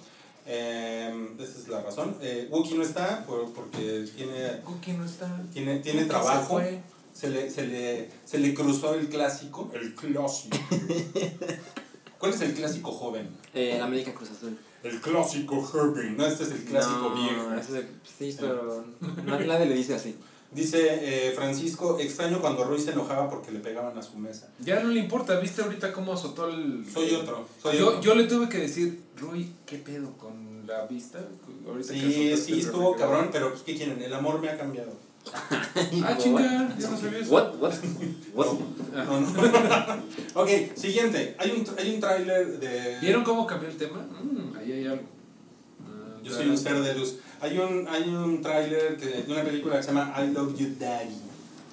Eh, 0.45 1.29
esa 1.39 1.59
es 1.59 1.67
la 1.67 1.81
razón. 1.81 2.15
Eh, 2.21 2.47
Wookie 2.51 2.75
no 2.75 2.83
está 2.83 3.25
por- 3.25 3.51
porque 3.51 4.05
tiene, 4.15 4.61
Cookie 4.63 4.93
no 4.93 5.03
está. 5.05 5.41
tiene, 5.51 5.79
tiene 5.79 6.05
trabajo. 6.05 6.59
se. 6.59 6.81
Se 7.13 7.29
le, 7.29 7.47
se, 7.51 7.67
le, 7.67 8.09
se 8.25 8.39
le 8.39 8.55
cruzó 8.55 8.95
el 8.95 9.07
clásico. 9.07 9.69
El 9.73 9.93
clásico. 9.93 10.57
¿Cuál 12.23 12.35
es 12.35 12.41
el 12.41 12.53
clásico 12.53 12.89
joven? 12.93 13.27
Eh, 13.53 13.75
la 13.77 13.83
América 13.83 14.13
Cruz 14.13 14.31
Azul. 14.31 14.57
El 14.81 15.01
clásico 15.01 15.61
joven. 15.61 16.15
No, 16.15 16.25
este 16.25 16.43
es 16.45 16.51
el 16.51 16.63
clásico 16.63 17.09
No, 17.09 17.15
viejo. 17.15 17.53
ese 17.59 17.79
es- 17.79 17.85
sí, 18.17 18.37
pero 18.39 18.85
na- 19.25 19.39
nadie 19.39 19.65
le 19.65 19.75
dice 19.75 19.93
así. 19.95 20.15
Dice 20.51 20.77
eh, 21.01 21.31
Francisco, 21.35 21.99
extraño 21.99 22.39
cuando 22.39 22.63
Ruiz 22.63 22.85
se 22.85 22.91
enojaba 22.91 23.29
porque 23.29 23.51
le 23.51 23.59
pegaban 23.59 23.97
a 23.97 24.01
su 24.01 24.17
mesa. 24.17 24.47
Ya 24.59 24.79
no 24.81 24.87
le 24.89 25.01
importa, 25.01 25.37
¿viste 25.39 25.63
ahorita 25.63 25.91
cómo 25.91 26.13
azotó 26.13 26.47
el. 26.47 26.85
Soy 26.93 27.13
otro. 27.13 27.45
Soy 27.61 27.77
Yo, 27.77 27.87
otro. 27.89 28.01
yo 28.01 28.15
le 28.15 28.23
tuve 28.25 28.47
que 28.47 28.59
decir, 28.59 29.01
Rui, 29.17 29.51
¿qué 29.65 29.79
pedo 29.79 30.13
con 30.17 30.65
la 30.65 30.85
vista. 30.85 31.19
Ahorita 31.67 31.91
Sí, 31.93 31.99
azotaste 31.99 32.37
sí, 32.37 32.53
el 32.53 32.59
estuvo 32.59 32.95
cabrón, 32.95 33.29
pero 33.33 33.49
pues, 33.49 33.63
¿qué 33.63 33.75
quieren? 33.75 34.01
El 34.01 34.13
amor 34.13 34.39
me 34.39 34.47
ha 34.49 34.57
cambiado. 34.57 34.93
Ah, 35.33 36.17
chinga, 36.17 36.75
ya 36.77 36.89
no 36.89 36.97
sabía 36.97 37.19
eso. 37.19 37.31
What? 37.33 37.55
What? 37.59 37.73
What? 38.33 38.47
Ah. 38.95 39.03
No, 39.05 39.21
no. 39.21 39.31
ok, 40.41 40.49
siguiente. 40.75 41.35
Hay 41.39 41.51
un, 41.51 41.65
hay 41.79 41.95
un 41.95 41.99
tráiler 42.01 42.59
de... 42.59 42.99
¿Vieron 43.01 43.23
cómo 43.23 43.47
cambió 43.47 43.69
el 43.69 43.77
tema? 43.77 43.99
Mm, 44.21 44.55
ahí 44.57 44.71
hay 44.73 44.85
algo. 44.87 45.03
Ah, 45.85 46.19
Yo 46.23 46.33
soy 46.33 46.49
un 46.49 46.57
ser 46.57 46.79
de 46.81 46.95
luz. 46.95 47.15
Hay 47.41 47.57
un, 47.57 47.87
hay 47.87 48.03
un 48.09 48.41
tráiler 48.41 48.97
que- 48.97 49.23
de 49.23 49.31
una 49.33 49.43
película 49.43 49.77
que 49.77 49.83
se 49.83 49.89
llama 49.93 50.13
I 50.21 50.31
Love 50.33 50.57
You 50.57 50.75
Daddy. 50.79 51.15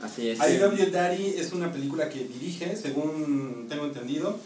Así 0.02 0.30
es. 0.30 0.38
I 0.38 0.58
Love 0.58 0.78
You 0.78 0.90
Daddy 0.90 1.34
es 1.36 1.52
una 1.52 1.70
película 1.72 2.08
que 2.08 2.24
dirige, 2.24 2.74
según 2.76 3.66
tengo 3.68 3.84
entendido, 3.84 4.38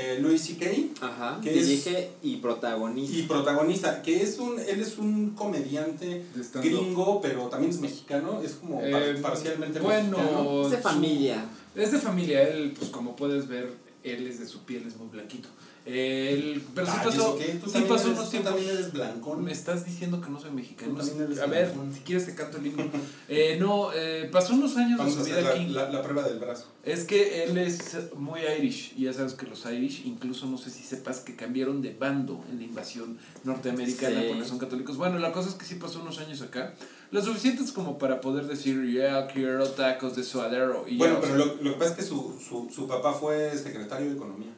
eh, 0.00 0.18
Louis 0.20 0.40
C.K. 0.40 0.66
Ajá. 1.04 1.40
que 1.42 1.58
es- 1.58 1.66
Dirige 1.66 2.10
y 2.22 2.36
protagoniza. 2.36 3.16
y 3.16 3.22
protagoniza, 3.22 4.00
que 4.02 4.22
es 4.22 4.38
un, 4.38 4.58
él 4.58 4.80
es 4.80 4.96
un 4.98 5.30
comediante 5.30 6.22
gringo, 6.62 7.20
pero 7.20 7.48
también 7.48 7.70
es 7.72 7.80
mexicano, 7.80 8.40
es 8.42 8.52
como 8.54 8.80
par- 8.80 9.02
Eh, 9.02 9.18
parcialmente 9.20 9.80
bueno, 9.80 10.16
mexicano. 10.18 10.62
Es 10.64 10.70
de 10.70 10.76
su- 10.76 10.82
familia. 10.82 11.44
Es 11.74 11.92
de 11.92 11.98
familia, 11.98 12.48
él, 12.48 12.74
pues 12.78 12.90
como 12.90 13.16
puedes 13.16 13.48
ver, 13.48 13.72
él 14.04 14.26
es 14.26 14.38
de 14.38 14.46
su 14.46 14.60
piel, 14.60 14.84
es 14.86 14.96
muy 14.96 15.08
blanquito. 15.08 15.48
Él, 15.88 16.62
pero 16.74 16.86
sí 16.86 16.92
Ay, 16.96 17.04
pasó. 17.06 17.38
¿Tú 17.64 17.70
sí 17.70 17.78
pasó 17.88 18.06
eres- 18.08 18.18
unos 18.18 18.30
tiempos. 18.30 18.52
también 18.52 18.70
eres 18.76 18.92
blancón? 18.92 19.42
Me 19.42 19.52
estás 19.52 19.84
diciendo 19.86 20.20
que 20.20 20.28
no 20.30 20.38
soy 20.38 20.50
mexicano. 20.50 20.98
A 21.00 21.46
ver, 21.46 21.66
blancón. 21.72 21.94
si 21.94 22.00
quieres 22.00 22.26
te 22.26 22.34
canto 22.34 22.58
el 22.58 22.66
himno. 22.66 22.84
Eh, 23.30 23.56
no, 23.60 23.90
eh, 23.94 24.26
pasó 24.32 24.54
unos 24.54 24.74
años 24.78 24.98
Vamos 24.98 25.16
de 25.16 25.20
su 25.22 25.26
vida 25.28 25.40
la, 25.42 25.50
aquí. 25.50 25.66
la- 25.66 25.90
la 25.90 26.02
prueba 26.02 26.22
del 26.26 26.38
brazo. 26.38 26.64
Es 26.82 27.04
que 27.04 27.44
él 27.44 27.58
es 27.58 27.96
muy 28.16 28.40
Irish, 28.40 28.94
y 28.96 29.04
ya 29.04 29.12
sabes 29.12 29.34
que 29.34 29.46
los 29.46 29.66
Irish, 29.66 30.06
incluso 30.06 30.46
no 30.46 30.56
sé 30.56 30.70
si 30.70 30.82
sepas 30.82 31.20
que 31.20 31.36
cambiaron 31.36 31.82
de 31.82 31.92
bando 31.92 32.42
en 32.50 32.58
la 32.58 32.64
invasión 32.64 33.18
norteamericana 33.44 34.20
Sí. 34.22 34.26
porque 34.28 34.44
son 34.48 34.58
católicos. 34.58 34.96
Bueno, 34.96 35.18
la 35.18 35.32
cosa 35.32 35.48
es 35.50 35.54
que 35.56 35.66
sí 35.66 35.74
pasó 35.74 36.00
unos 36.00 36.18
años 36.20 36.40
acá, 36.40 36.74
lo 37.10 37.22
suficientes 37.22 37.72
como 37.72 37.98
para 37.98 38.20
poder 38.22 38.46
decir, 38.46 38.82
yeah, 38.90 39.26
quiero 39.26 39.66
tacos 39.70 40.16
de 40.16 40.24
suadero. 40.24 40.84
Y 40.88 40.92
ya, 40.92 40.98
Bueno, 40.98 41.18
o 41.18 41.20
pero 41.20 41.36
sea, 41.36 41.44
lo, 41.46 41.62
lo 41.62 41.72
que 41.72 41.78
pasa 41.78 41.90
es 41.92 41.96
que 41.98 42.02
su, 42.04 42.38
su, 42.40 42.70
su 42.74 42.86
papá 42.88 43.12
fue 43.12 43.56
secretario 43.58 44.08
de 44.08 44.14
Economía. 44.16 44.52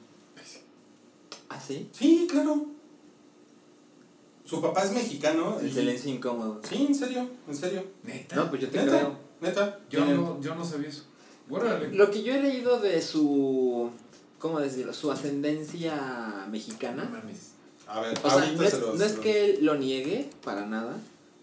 ¿Ah, 1.61 1.65
sí? 1.67 1.89
Sí, 1.93 2.27
claro. 2.31 2.67
Su 4.45 4.61
papá 4.61 4.83
es 4.85 4.93
mexicano. 4.93 5.59
El 5.61 5.69
y- 5.69 5.73
silencio 5.73 6.11
incómodo. 6.13 6.61
Sí, 6.69 6.87
en 6.89 6.95
serio, 6.95 7.29
en 7.49 7.55
serio. 7.57 7.85
¿Neta? 8.03 8.37
No, 8.37 8.49
pues 8.51 8.63
yo 8.63 8.69
te 8.71 8.79
¿Neta? 8.79 8.91
creo. 8.99 9.17
Neta. 9.41 9.79
yo, 9.91 10.05
no, 10.07 10.41
yo 10.41 10.55
no 10.55 10.65
sabía 10.65 10.89
eso. 10.89 11.05
Órale. 11.49 11.93
Lo 11.93 12.11
que 12.11 12.23
yo 12.23 12.35
he 12.35 12.41
leído 12.43 12.81
de 12.81 13.01
su. 13.03 13.91
¿Cómo 14.39 14.59
decirlo? 14.61 14.93
Su 14.95 15.11
ascendencia 15.13 16.45
No 16.47 16.51
mexicana. 16.51 17.05
mames. 17.05 17.53
A 17.87 18.01
ver, 18.01 18.19
O 18.23 18.31
sea, 18.31 18.51
no 18.53 18.63
es, 18.63 18.79
los- 18.81 18.99
no 18.99 19.05
es 19.05 19.13
que 19.15 19.45
él 19.45 19.59
lo 19.67 19.75
niegue 19.77 20.31
para 20.45 20.65
nada, 20.65 20.97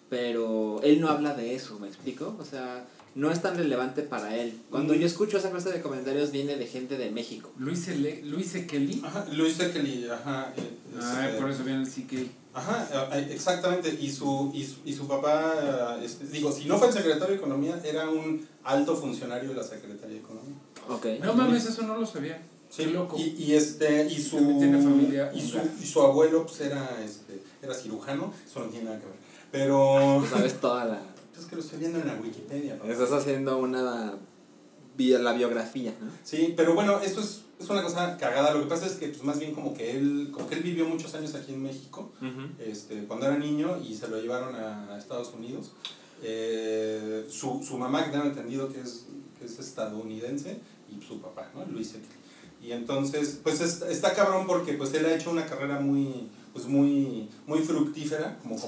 pero 0.09 0.79
él 0.81 0.99
no 1.01 1.09
habla 1.09 1.33
de 1.35 1.53
eso, 1.55 1.77
¿me 1.79 1.87
explico? 1.87 2.35
O 2.39 2.45
sea, 2.45 2.85
no 3.17 3.31
es 3.31 3.41
tan 3.41 3.55
relevante 3.57 4.03
para 4.03 4.35
él. 4.37 4.53
Cuando 4.69 4.93
Mm. 4.93 4.97
yo 4.97 5.07
escucho 5.07 5.37
esa 5.39 5.49
clase 5.49 5.71
de 5.71 5.81
comentarios 5.81 6.31
viene 6.31 6.55
de 6.55 6.67
gente 6.67 6.97
de 6.97 7.09
México. 7.09 7.51
Luis, 7.57 7.87
Ele- 7.87 8.21
Luis 8.23 8.53
E. 8.55 8.67
Kelly. 8.67 9.01
Ajá, 9.03 9.25
Luis 9.33 9.55
Kelly, 9.57 10.07
ajá. 10.09 10.53
eh, 10.55 10.61
Ah, 11.01 11.25
este, 11.27 11.41
por 11.41 11.49
eso 11.51 11.63
viene 11.63 11.81
el 11.83 11.87
CK. 11.89 12.29
Ajá, 12.53 12.87
eh, 13.13 13.27
exactamente. 13.31 13.89
Y 13.99 14.11
su, 14.11 14.51
y 14.53 14.63
su, 14.63 14.77
y 14.85 14.93
su 14.93 15.07
papá, 15.07 15.97
eh, 15.99 16.05
este, 16.05 16.25
digo, 16.27 16.51
si 16.51 16.65
no 16.65 16.77
fue 16.77 16.87
el 16.87 16.93
secretario 16.93 17.27
de 17.29 17.35
Economía, 17.35 17.79
era 17.83 18.09
un 18.09 18.47
alto 18.63 18.95
funcionario 18.95 19.49
de 19.49 19.55
la 19.55 19.63
Secretaría 19.63 20.15
de 20.15 20.21
Economía. 20.21 20.55
Ok. 20.89 21.05
No 21.23 21.33
mames, 21.33 21.65
eso 21.65 21.81
no 21.83 21.97
lo 21.97 22.05
sabía. 22.05 22.39
Sí, 22.69 22.83
Qué 22.85 22.91
loco. 22.91 23.17
Y, 23.17 23.35
y 23.43 23.53
este, 23.53 24.05
y 24.11 24.21
su, 24.21 24.37
tiene 24.59 24.81
familia 24.81 25.31
y 25.33 25.41
su, 25.41 25.57
y 25.81 25.85
su 25.85 26.01
abuelo 26.01 26.45
pues, 26.45 26.59
era, 26.61 26.99
este, 27.03 27.41
era 27.63 27.73
cirujano, 27.73 28.33
eso 28.45 28.59
no 28.59 28.65
tiene 28.67 28.85
nada 28.85 28.99
que 28.99 29.05
ver. 29.05 29.15
Pero 29.51 30.23
sabes 30.29 30.59
toda 30.59 30.85
la... 30.85 30.99
es 31.39 31.45
que 31.45 31.55
lo 31.55 31.61
estoy 31.61 31.79
viendo 31.79 31.99
en 31.99 32.07
la 32.07 32.15
Wikipedia. 32.15 32.77
papá. 32.77 32.91
Estás 32.91 33.11
haciendo 33.11 33.57
una... 33.59 34.15
la 34.97 35.33
biografía, 35.33 35.93
¿no? 36.01 36.09
Sí, 36.23 36.53
pero 36.57 36.73
bueno, 36.73 36.99
esto 37.01 37.21
es, 37.21 37.41
es 37.59 37.69
una 37.69 37.83
cosa 37.83 38.17
cagada. 38.17 38.53
Lo 38.53 38.61
que 38.61 38.67
pasa 38.67 38.85
es 38.87 38.93
que 38.93 39.07
pues, 39.09 39.23
más 39.23 39.39
bien 39.39 39.53
como 39.53 39.73
que 39.73 39.91
él, 39.97 40.29
como 40.31 40.47
que 40.47 40.55
él 40.55 40.63
vivió 40.63 40.85
muchos 40.87 41.13
años 41.15 41.35
aquí 41.35 41.53
en 41.53 41.61
México, 41.63 42.11
este, 42.59 43.03
cuando 43.05 43.25
era 43.27 43.37
niño 43.37 43.77
y 43.87 43.95
se 43.95 44.07
lo 44.07 44.19
llevaron 44.19 44.55
a 44.55 44.97
Estados 44.97 45.33
Unidos. 45.33 45.71
Eh, 46.23 47.25
su, 47.29 47.63
su 47.63 47.77
mamá, 47.77 48.03
que 48.05 48.11
tengo 48.11 48.25
entendido 48.25 48.69
que 48.71 48.81
es, 48.81 49.05
que 49.39 49.45
es 49.45 49.59
estadounidense, 49.59 50.59
y 50.89 51.03
su 51.05 51.21
papá, 51.21 51.49
¿no? 51.53 51.63
Luis. 51.65 51.93
Y 52.63 52.71
entonces, 52.71 53.39
pues 53.43 53.61
es- 53.61 53.83
está 53.83 54.13
cabrón 54.13 54.47
porque 54.47 54.73
pues 54.73 54.93
él 54.95 55.05
ha 55.05 55.13
hecho 55.15 55.29
una 55.29 55.45
carrera 55.45 55.79
muy, 55.79 56.27
pues 56.53 56.65
muy, 56.65 57.29
muy 57.45 57.59
fructífera 57.59 58.39
como 58.41 58.57
Sí. 58.57 58.65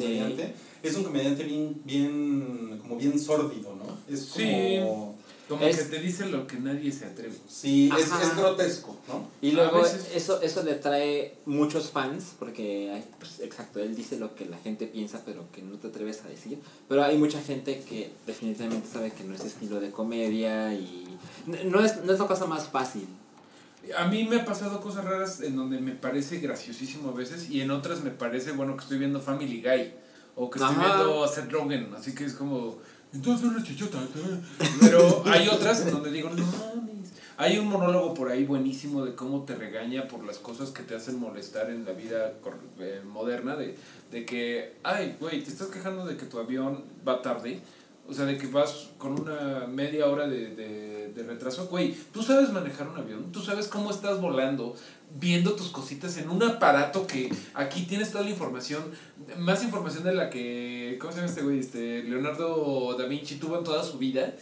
Es 0.81 0.95
un 0.95 1.03
comediante 1.03 1.43
bien, 1.43 1.81
bien, 1.83 2.79
como 2.81 2.95
bien 2.97 3.19
sórdido, 3.19 3.75
¿no? 3.75 3.97
Es 4.13 4.25
como... 4.27 4.35
Sí. 4.45 4.79
Como 5.49 5.63
Es- 5.65 5.77
que 5.79 5.83
te 5.85 5.99
dice 5.99 6.27
lo 6.27 6.45
que 6.45 6.57
nadie 6.57 6.91
se 6.91 7.05
atreve. 7.05 7.33
Sí, 7.49 7.89
es, 7.97 8.37
grotesco, 8.37 8.95
¿no? 9.07 9.27
Y 9.41 9.51
luego 9.53 9.81
veces- 9.81 10.11
eso, 10.13 10.39
eso 10.43 10.61
le 10.61 10.75
trae 10.75 11.37
muchos 11.47 11.89
fans, 11.89 12.35
porque, 12.37 12.91
hay, 12.93 13.03
pues, 13.17 13.39
exacto, 13.39 13.79
él 13.79 13.95
dice 13.95 14.19
lo 14.19 14.35
que 14.35 14.45
la 14.45 14.57
gente 14.59 14.85
piensa, 14.85 15.23
pero 15.25 15.51
que 15.51 15.63
no 15.63 15.77
te 15.79 15.87
atreves 15.87 16.21
a 16.23 16.29
decir. 16.29 16.59
Pero 16.87 17.03
hay 17.03 17.17
mucha 17.17 17.41
gente 17.41 17.81
que 17.89 18.11
definitivamente 18.27 18.87
sabe 18.87 19.11
que 19.11 19.23
no 19.23 19.33
es 19.33 19.43
estilo 19.43 19.79
de 19.79 19.89
comedia 19.89 20.71
y 20.75 21.17
no 21.47 21.83
es, 21.83 22.03
no 22.05 22.13
es 22.13 22.19
la 22.19 22.27
cosa 22.27 22.45
más 22.45 22.67
fácil. 22.69 23.07
A 23.97 24.07
mí 24.07 24.25
me 24.25 24.35
ha 24.41 24.45
pasado 24.45 24.79
cosas 24.81 25.03
raras 25.03 25.41
en 25.41 25.55
donde 25.55 25.79
me 25.79 25.93
parece 25.93 26.37
graciosísimo 26.39 27.09
a 27.09 27.13
veces 27.13 27.49
y 27.49 27.61
en 27.61 27.71
otras 27.71 28.03
me 28.03 28.11
parece, 28.11 28.51
bueno, 28.51 28.75
que 28.77 28.83
estoy 28.83 28.99
viendo 28.99 29.19
Family 29.19 29.63
Guy 29.63 29.93
o 30.39 30.49
que 30.49 30.57
estoy 30.57 30.73
Ajá. 30.75 30.95
viendo 30.95 31.23
a 31.23 31.27
Seth 31.27 31.51
Rogen, 31.51 31.93
así 31.97 32.15
que 32.15 32.23
es 32.23 32.33
como, 32.33 32.77
entonces 33.13 33.45
una 33.45 33.61
chichota. 33.61 33.97
¿eh?". 33.97 34.39
Pero 34.79 35.23
hay 35.25 35.49
otras 35.49 35.81
en 35.81 35.91
donde 35.91 36.11
digo, 36.11 36.29
no 36.29 36.45
mames. 36.45 37.09
Hay 37.35 37.57
un 37.57 37.67
monólogo 37.67 38.13
por 38.13 38.29
ahí 38.29 38.45
buenísimo 38.45 39.05
de 39.05 39.15
cómo 39.15 39.43
te 39.43 39.55
regaña 39.55 40.07
por 40.07 40.25
las 40.25 40.37
cosas 40.37 40.71
que 40.71 40.83
te 40.83 40.95
hacen 40.95 41.19
molestar 41.19 41.69
en 41.69 41.85
la 41.85 41.91
vida 41.91 42.33
eh, 42.79 43.01
moderna, 43.05 43.55
de, 43.55 43.77
de 44.11 44.25
que, 44.25 44.75
ay, 44.83 45.17
güey, 45.19 45.43
te 45.43 45.49
estás 45.49 45.67
quejando 45.67 46.05
de 46.05 46.15
que 46.17 46.25
tu 46.25 46.39
avión 46.39 46.83
va 47.07 47.21
tarde. 47.21 47.61
O 48.09 48.13
sea, 48.13 48.25
de 48.25 48.39
que 48.39 48.47
vas 48.47 48.89
con 48.97 49.21
una 49.21 49.67
media 49.67 50.07
hora 50.07 50.27
de, 50.27 50.55
de, 50.55 51.13
de 51.13 51.23
retraso. 51.23 51.67
Güey, 51.67 51.95
tú 52.11 52.23
sabes 52.23 52.51
manejar 52.51 52.87
un 52.87 52.97
avión, 52.97 53.31
tú 53.31 53.39
sabes 53.39 53.67
cómo 53.67 53.91
estás 53.91 54.19
volando, 54.19 54.75
viendo 55.19 55.53
tus 55.53 55.69
cositas 55.69 56.17
en 56.17 56.29
un 56.29 56.41
aparato 56.43 57.07
que 57.07 57.31
aquí 57.53 57.83
tienes 57.83 58.11
toda 58.11 58.23
la 58.23 58.29
información, 58.29 58.83
más 59.37 59.63
información 59.63 60.03
de 60.03 60.13
la 60.13 60.29
que, 60.29 60.97
¿cómo 60.99 61.11
se 61.11 61.17
llama 61.19 61.29
este 61.29 61.41
güey? 61.41 61.59
Este, 61.59 62.03
Leonardo 62.03 62.95
da 62.97 63.05
Vinci 63.05 63.35
tuvo 63.35 63.57
en 63.57 63.63
toda 63.63 63.83
su 63.83 63.97
vida. 63.97 64.33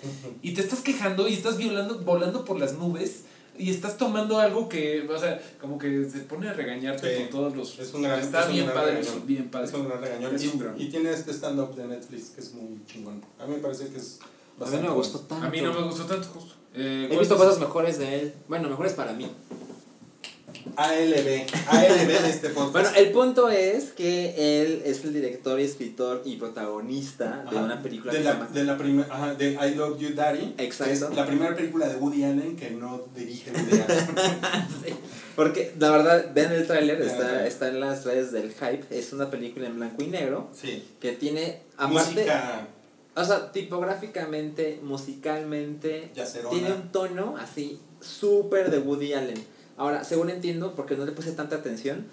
Y 0.41 0.53
te 0.53 0.61
estás 0.61 0.81
quejando 0.81 1.27
y 1.27 1.33
estás 1.33 1.57
violando, 1.57 1.99
volando 1.99 2.43
por 2.45 2.59
las 2.59 2.73
nubes 2.73 3.23
y 3.57 3.71
estás 3.71 3.97
tomando 3.97 4.39
algo 4.39 4.69
que, 4.69 5.07
o 5.09 5.17
sea, 5.19 5.41
como 5.59 5.79
que 5.79 6.07
se 6.09 6.19
pone 6.19 6.47
a 6.47 6.53
regañarte 6.53 7.15
Sí. 7.15 7.23
por 7.23 7.29
todos 7.31 7.55
los... 7.55 7.79
Es 7.79 7.91
un 7.93 8.03
gran- 8.03 8.19
Está 8.19 8.41
es 8.41 8.47
un 8.47 8.53
bien 8.53 8.65
gran 8.65 8.77
padre, 8.77 8.91
regañón. 8.97 9.25
bien 9.25 9.49
padre. 9.49 9.67
Es 9.67 9.73
un 9.73 9.87
gran 9.87 10.01
regañón. 10.01 10.35
Es 10.35 10.43
y, 10.43 10.47
un 10.49 10.59
gran- 10.59 10.79
y 10.81 10.89
tiene 10.89 11.11
este 11.11 11.31
stand-up 11.31 11.75
de 11.75 11.87
Netflix 11.87 12.29
que 12.35 12.41
es 12.41 12.53
muy 12.53 12.79
chingón. 12.85 13.23
A 13.39 13.47
mí 13.47 13.55
me 13.55 13.59
parece 13.61 13.87
que 13.87 13.97
es 13.97 14.19
A 14.21 14.25
mí 14.25 14.29
bastante 14.59 14.85
no 14.85 14.91
me 14.91 14.97
gustó 14.97 15.19
tanto. 15.21 15.45
A 15.47 15.49
mí 15.49 15.61
no 15.61 15.73
me 15.73 15.81
gustó 15.81 16.03
tanto, 16.05 16.27
justo. 16.27 16.53
Eh, 16.75 17.05
He 17.05 17.07
¿cuál 17.07 17.19
visto 17.21 17.33
es? 17.35 17.41
cosas 17.41 17.59
mejores 17.59 17.97
de 17.97 18.19
él. 18.19 18.33
Bueno, 18.47 18.69
mejores 18.69 18.93
para 18.93 19.13
mí. 19.13 19.27
ALB. 20.75 21.45
ALB 21.67 22.07
de 22.07 22.29
este 22.29 22.49
podcast. 22.49 22.71
Bueno, 22.73 22.89
el 22.95 23.11
punto 23.11 23.49
es 23.49 23.91
que 23.91 24.61
él 24.61 24.81
es 24.85 25.03
el 25.03 25.13
director, 25.13 25.59
y 25.59 25.63
escritor 25.63 26.21
y 26.25 26.35
protagonista 26.37 27.45
de 27.49 27.55
una 27.57 27.81
película 27.81 28.11
de 28.13 28.19
que 28.19 28.23
la, 28.23 28.31
se 28.33 28.37
llama... 28.39 28.49
de 28.53 28.63
la 28.63 28.77
primer- 28.77 29.11
ajá, 29.11 29.33
de 29.35 29.51
I 29.53 29.75
Love 29.75 29.99
You 29.99 30.13
Daddy. 30.15 30.55
Exacto. 30.57 30.93
Es 30.93 31.15
la 31.15 31.25
primera 31.25 31.55
película 31.55 31.87
de 31.87 31.95
Woody 31.95 32.23
Allen 32.23 32.55
que 32.55 32.71
no 32.71 33.03
dirige 33.15 33.51
Woody 33.51 33.81
Allen. 33.81 34.07
Sí, 34.85 34.93
Porque 35.35 35.73
la 35.79 35.91
verdad, 35.91 36.31
vean 36.33 36.51
el 36.51 36.65
tráiler, 36.67 37.01
está, 37.01 37.45
está 37.47 37.67
en 37.69 37.79
las 37.79 38.05
redes 38.05 38.31
del 38.31 38.51
hype. 38.53 38.83
Es 38.91 39.13
una 39.13 39.29
película 39.29 39.67
en 39.67 39.75
blanco 39.77 40.03
y 40.03 40.07
negro 40.07 40.49
Sí. 40.53 40.83
que 40.99 41.13
tiene, 41.13 41.61
aparte, 41.77 42.11
Música 42.13 42.67
o 43.15 43.23
sea, 43.25 43.51
tipográficamente, 43.51 44.79
musicalmente, 44.83 46.11
yacerona. 46.15 46.49
tiene 46.51 46.71
un 46.71 46.91
tono 46.91 47.35
así 47.37 47.79
súper 47.99 48.69
de 48.69 48.77
Woody 48.77 49.13
Allen. 49.13 49.43
Ahora, 49.77 50.03
según 50.03 50.29
entiendo, 50.29 50.73
porque 50.75 50.95
no 50.97 51.05
le 51.05 51.11
puse 51.11 51.31
tanta 51.31 51.55
atención, 51.57 52.05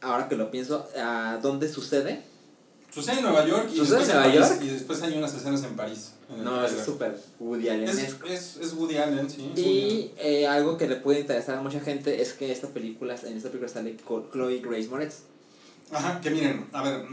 ahora 0.00 0.28
que 0.28 0.36
lo 0.36 0.50
pienso, 0.50 0.86
a 0.96 1.38
dónde 1.42 1.68
sucede. 1.68 2.22
Sucede 2.92 3.16
en 3.18 3.22
Nueva 3.24 3.44
York 3.46 3.68
y, 3.72 3.76
¿Sucede 3.78 3.98
después 3.98 4.08
en 4.08 4.14
Nueva 4.16 4.32
París, 4.34 4.48
York? 4.50 4.60
y 4.62 4.68
después 4.68 5.02
hay 5.02 5.18
unas 5.18 5.34
escenas 5.34 5.64
en 5.64 5.74
París. 5.76 6.12
en 6.30 6.44
No, 6.44 6.64
es 6.64 6.72
súper 6.84 7.18
Woody 7.40 7.68
Allen. 7.68 7.88
es, 7.88 8.16
es, 8.28 8.56
es 8.60 8.72
Woody 8.74 8.96
Allen, 8.98 9.28
sí. 9.28 9.50
es 9.52 9.58
Y 9.60 10.12
eh, 10.18 10.46
algo 10.46 10.76
que 10.78 10.86
le 10.86 10.96
puede 10.96 11.20
interesar 11.20 11.58
a 11.58 11.62
mucha 11.62 11.80
gente 11.80 12.22
es 12.22 12.34
que 12.34 12.52
esta 12.52 12.68
película, 12.68 13.16
en 13.24 13.36
esta 13.36 13.48
película 13.48 13.68
sale 13.68 13.96
Chloe 14.32 14.60
Grace 14.60 14.86
Moretz. 14.88 15.22
Ajá, 15.90 16.20
que 16.20 16.30
miren, 16.30 16.66
a 16.72 16.82
ver, 16.82 17.04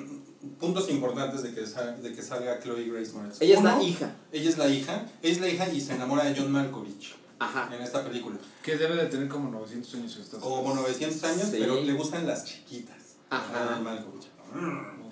puntos 0.59 0.89
importantes 0.91 1.41
de 1.43 1.53
que, 1.53 1.65
sal- 1.65 2.01
de 2.01 2.13
que 2.13 2.21
salga 2.21 2.59
Chloe 2.59 2.85
Grace 2.87 3.11
Moretz. 3.13 3.41
Ella 3.41 3.55
es 3.55 3.59
Uno, 3.59 3.77
la 3.77 3.83
hija. 3.83 4.15
Ella 4.31 4.49
es 4.49 4.57
la 4.59 4.67
hija, 4.69 5.05
ella 5.23 5.33
es 5.33 5.41
la 5.41 5.49
hija 5.49 5.69
y 5.73 5.81
se 5.81 5.93
enamora 5.95 6.25
de 6.25 6.39
John 6.39 6.51
Malkovich 6.51 7.15
Ajá. 7.43 7.69
en 7.75 7.81
esta 7.81 8.03
película. 8.03 8.37
Que 8.63 8.75
debe 8.77 8.95
de 8.95 9.05
tener 9.07 9.27
como 9.27 9.49
900 9.49 9.93
años. 9.95 10.17
Estas 10.17 10.39
Como 10.41 10.73
900 10.75 11.23
años, 11.23 11.47
Sí. 11.49 11.57
pero 11.59 11.81
le 11.81 11.93
gustan 11.93 12.27
las 12.27 12.45
chiquitas. 12.45 12.97
Ajá. 13.29 13.63
a 13.63 13.75
John 13.75 13.83
Malkovich. 13.85 14.27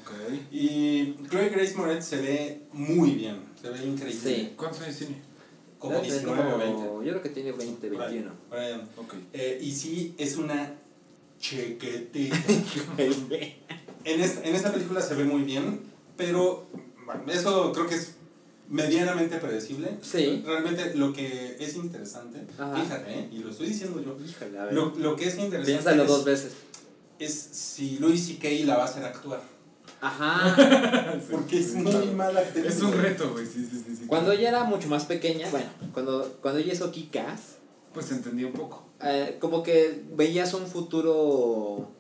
Ok. 0.02 0.12
Y 0.52 1.15
Chloe 1.30 1.50
Grace 1.50 1.76
Moretz 1.76 2.06
se 2.06 2.18
ve 2.22 2.62
muy 2.74 3.12
bien, 3.12 3.44
se 3.62 3.70
ve 3.70 3.86
increíble. 3.86 4.36
Sí. 4.36 4.54
¿Cuántos 4.58 4.82
años 4.82 4.98
tiene? 4.98 5.22
Como 5.80 5.94
Debe 5.96 6.08
tener 6.08 6.20
19 6.26 6.50
o 6.50 6.52
como- 6.52 6.63
20. 6.65 7.06
Yo 7.06 7.12
creo 7.12 7.22
que 7.24 7.30
tiene 7.30 7.52
20, 7.54 7.88
Por 7.89 8.02
ahí, 8.02 8.13
21. 8.15 8.36
por 8.50 8.58
ahí 8.60 8.72
anda. 8.74 8.88
Ok. 8.98 9.13
Eh, 9.34 9.60
y 9.62 9.72
sí, 9.72 10.13
es 10.18 10.36
una 10.38 10.74
chequetita. 11.39 12.38
En 14.06 14.22
esta, 14.22 14.48
en 14.48 14.56
esta 14.56 14.72
película 14.72 15.02
se 15.02 15.13
ve 15.13 15.26
muy 15.26 15.44
bien, 15.44 15.82
pero 16.15 16.68
bueno, 17.06 17.24
eso 17.32 17.72
creo 17.74 17.86
que 17.86 17.96
es 17.96 18.15
medianamente 18.69 19.38
predecible. 19.38 19.97
Sí. 20.01 20.43
Realmente 20.45 20.93
lo 20.95 21.12
que 21.12 21.58
es 21.60 21.75
interesante, 21.75 22.45
Ajá. 22.58 22.75
fíjate, 22.82 23.12
¿eh? 23.19 23.29
y 23.32 23.39
lo 23.39 23.49
estoy 23.49 23.67
diciendo 23.67 24.01
yo, 24.03 24.15
Híjole, 24.23 24.60
a 24.60 24.65
ver. 24.65 24.73
lo, 24.73 24.93
lo 24.95 25.15
que 25.15 25.25
es 25.27 25.38
interesante 25.38 25.71
Piénsalo 25.73 26.03
es, 26.03 26.08
dos 26.10 26.23
veces. 26.25 26.51
es 27.19 27.34
si 27.34 27.97
Louis 27.99 28.25
C.K. 28.27 28.65
la 28.65 28.77
va 28.77 28.84
a 28.84 28.86
hacer 28.86 29.03
actuar. 29.03 29.41
Ajá. 30.01 30.55
Porque 31.32 31.60
es 31.60 31.73
muy 31.73 32.08
mala 32.15 32.39
actriz. 32.39 32.65
Es 32.65 32.82
un 32.82 32.93
reto, 32.93 33.32
güey. 33.32 33.45
Sí, 33.45 33.67
sí, 33.69 33.84
sí, 33.86 33.95
sí. 33.97 34.05
Cuando 34.08 34.32
ella 34.32 34.47
era 34.49 34.63
mucho 34.63 34.88
más 34.88 35.05
pequeña, 35.05 35.49
bueno, 35.49 35.67
cuando, 35.93 36.38
cuando 36.41 36.60
ella 36.62 36.71
hizo 36.73 36.89
Kikas, 36.91 37.58
Pues 37.93 38.12
entendí 38.12 38.43
un 38.45 38.53
poco. 38.53 38.86
eh, 39.03 39.38
como 39.41 39.62
que 39.63 40.03
veías 40.15 40.53
un 40.53 40.67
futuro 40.67 41.91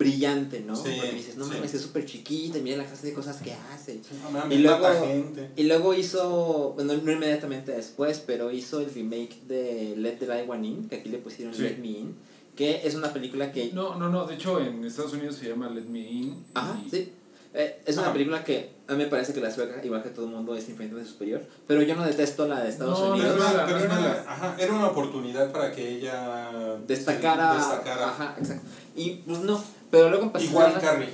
brillante, 0.00 0.60
¿no? 0.66 0.74
Sí, 0.74 0.94
Porque 0.96 1.12
dices, 1.12 1.36
no 1.36 1.44
sí. 1.44 1.52
mames, 1.52 1.74
es 1.74 1.82
súper 1.82 2.06
chiquita 2.06 2.56
y 2.58 2.62
mira 2.62 2.78
la 2.78 2.86
clase 2.86 3.06
de 3.06 3.12
cosas 3.12 3.36
que 3.42 3.52
hace. 3.52 4.00
No 4.24 4.30
mames, 4.30 4.58
Y 4.58 4.62
luego- 4.62 5.06
gente. 5.06 5.50
Y 5.56 5.64
luego 5.64 5.92
hizo, 5.94 6.72
bueno, 6.74 6.94
no 6.94 7.12
inmediatamente 7.12 7.72
después, 7.72 8.18
pero 8.26 8.50
hizo 8.50 8.80
el 8.80 8.90
remake 8.92 9.42
de 9.46 9.94
Let 9.98 10.16
the 10.18 10.26
Right 10.26 10.48
One 10.48 10.66
In, 10.66 10.88
que 10.88 10.96
aquí 10.96 11.10
le 11.10 11.18
pusieron 11.18 11.54
Sí. 11.54 11.62
Let 11.62 11.76
Me 11.78 11.88
In, 11.88 12.14
que 12.56 12.80
es 12.86 12.94
una 12.94 13.12
película 13.12 13.52
que... 13.52 13.72
No, 13.74 13.94
no, 13.96 14.08
no. 14.08 14.26
De 14.26 14.34
hecho, 14.36 14.58
en 14.58 14.82
Estados 14.84 15.12
Unidos 15.12 15.36
se 15.36 15.48
llama 15.48 15.68
Let 15.68 15.82
Me 15.84 16.00
In. 16.00 16.44
Ajá, 16.54 16.80
y- 16.84 16.90
sí. 16.90 17.12
Eh, 17.52 17.82
es 17.84 17.96
una 17.96 18.12
película 18.12 18.44
que 18.44 18.70
a 18.86 18.92
mí 18.92 18.98
me 19.02 19.06
parece 19.10 19.32
que 19.34 19.40
la 19.40 19.50
sueca, 19.50 19.84
igual 19.84 20.04
que 20.04 20.10
todo 20.10 20.26
el 20.26 20.30
mundo, 20.30 20.54
es 20.54 20.68
infinitamente 20.68 21.10
superior, 21.10 21.42
pero 21.66 21.82
yo 21.82 21.96
no 21.96 22.04
detesto 22.04 22.46
la 22.46 22.60
de 22.62 22.68
Estados 22.70 22.96
No, 23.00 23.08
no 23.08 23.16
Pero, 23.16 23.26
es 23.28 23.32
Unidos. 23.34 23.52
mala, 23.52 23.68
era, 23.68 23.78
pero 23.88 24.00
era- 24.00 24.32
ajá, 24.32 24.56
era 24.56 24.72
una 24.72 24.86
oportunidad 24.86 25.50
para 25.50 25.72
que 25.72 25.96
ella 25.96 26.76
Destacara, 26.86 27.52
se 27.54 27.58
destacara. 27.70 28.08
Ajá, 28.08 28.36
exacto. 28.38 28.62
Y 28.94 29.10
pues 29.26 29.40
no, 29.40 29.60
pero 29.90 30.08
luego 30.08 30.24
empecé 30.24 30.46
Igual 30.46 30.76
a 30.76 30.80
Carrie. 30.80 31.08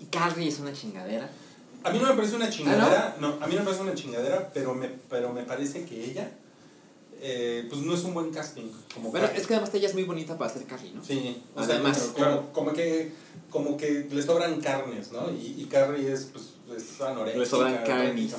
Y 0.00 0.06
Carrie 0.06 0.48
es 0.48 0.58
una 0.58 0.72
chingadera. 0.72 1.30
A 1.84 1.90
mí 1.90 1.98
no 1.98 2.06
me 2.08 2.14
parece 2.14 2.36
una 2.36 2.48
chingadera, 2.48 3.16
no? 3.20 3.38
a 3.40 3.46
mí 3.46 3.54
no 3.54 3.60
me 3.60 3.64
parece 3.64 3.82
una 3.82 3.94
chingadera, 3.94 4.50
pero 4.54 4.74
me, 4.74 4.88
pero 5.10 5.32
me 5.32 5.42
parece 5.42 5.84
que 5.84 6.04
ella, 6.04 6.30
eh, 7.20 7.66
pues 7.68 7.80
no 7.82 7.92
es 7.94 8.04
un 8.04 8.14
buen 8.14 8.30
casting. 8.30 8.70
Como 8.94 9.10
Bueno, 9.10 9.26
Carrie. 9.26 9.40
es 9.40 9.46
que 9.48 9.54
además 9.54 9.74
ella 9.74 9.88
es 9.88 9.94
muy 9.94 10.04
bonita 10.04 10.38
para 10.38 10.52
ser 10.52 10.64
Carrie, 10.64 10.92
¿no? 10.92 11.04
Sí, 11.04 11.42
o 11.54 11.64
sea, 11.64 11.74
Además, 11.74 11.98
como, 11.98 12.14
claro. 12.14 12.52
como 12.52 12.72
que, 12.72 13.12
como 13.50 13.76
que 13.76 14.06
le 14.10 14.22
sobran 14.22 14.60
carnes, 14.60 15.10
¿no? 15.12 15.30
Y, 15.30 15.56
y 15.58 15.66
Carrie 15.66 16.12
es, 16.12 16.26
pues, 16.32 16.50
es 16.76 17.00
anoréxica. 17.00 17.40
Le 17.40 17.46
sobran 17.46 17.84
carnes. 17.84 18.32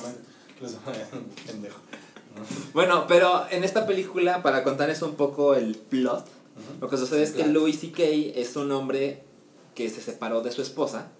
Le 0.60 0.68
sobran, 0.68 1.06
pendejo. 1.46 1.78
¿no? 2.34 2.42
Bueno, 2.72 3.04
pero 3.06 3.46
en 3.50 3.62
esta 3.62 3.86
película, 3.86 4.42
para 4.42 4.64
contarles 4.64 5.02
un 5.02 5.14
poco 5.16 5.54
el 5.54 5.76
plot, 5.76 6.26
lo 6.80 6.88
que 6.88 6.96
sucede 6.96 7.22
es 7.24 7.32
que. 7.32 7.46
Louis 7.46 7.78
C.K. 7.78 8.02
es 8.40 8.56
un 8.56 8.72
hombre 8.72 9.22
que 9.74 9.90
se 9.90 10.00
separó 10.00 10.42
de 10.42 10.50
su 10.50 10.62
esposa, 10.62 11.10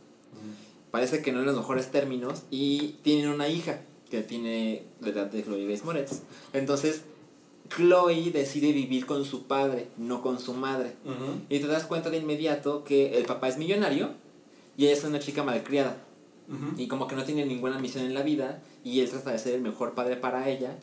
parece 0.90 1.22
que 1.22 1.32
no 1.32 1.40
en 1.40 1.46
los 1.46 1.56
mejores 1.56 1.90
términos, 1.90 2.42
y 2.50 2.96
tienen 3.02 3.28
una 3.28 3.48
hija 3.48 3.80
que 4.10 4.22
tiene 4.22 4.84
la 5.00 5.08
edad 5.08 5.26
de 5.26 5.42
Chloe 5.42 5.66
Grace 5.66 5.84
Moretz. 5.84 6.22
Entonces, 6.52 7.02
Chloe 7.68 8.30
decide 8.30 8.72
vivir 8.72 9.06
con 9.06 9.24
su 9.24 9.44
padre, 9.44 9.88
no 9.96 10.22
con 10.22 10.38
su 10.38 10.54
madre. 10.54 10.92
Y 11.48 11.58
te 11.58 11.66
das 11.66 11.84
cuenta 11.84 12.10
de 12.10 12.18
inmediato 12.18 12.84
que 12.84 13.18
el 13.18 13.24
papá 13.24 13.48
es 13.48 13.58
millonario 13.58 14.10
y 14.76 14.84
ella 14.84 14.94
es 14.94 15.04
una 15.04 15.18
chica 15.18 15.42
malcriada. 15.42 15.96
Y 16.76 16.88
como 16.88 17.06
que 17.06 17.16
no 17.16 17.24
tiene 17.24 17.46
ninguna 17.46 17.78
misión 17.78 18.04
en 18.04 18.14
la 18.14 18.22
vida 18.22 18.62
y 18.84 19.00
él 19.00 19.08
trata 19.08 19.32
de 19.32 19.38
ser 19.38 19.54
el 19.54 19.62
mejor 19.62 19.94
padre 19.94 20.16
para 20.16 20.48
ella 20.50 20.76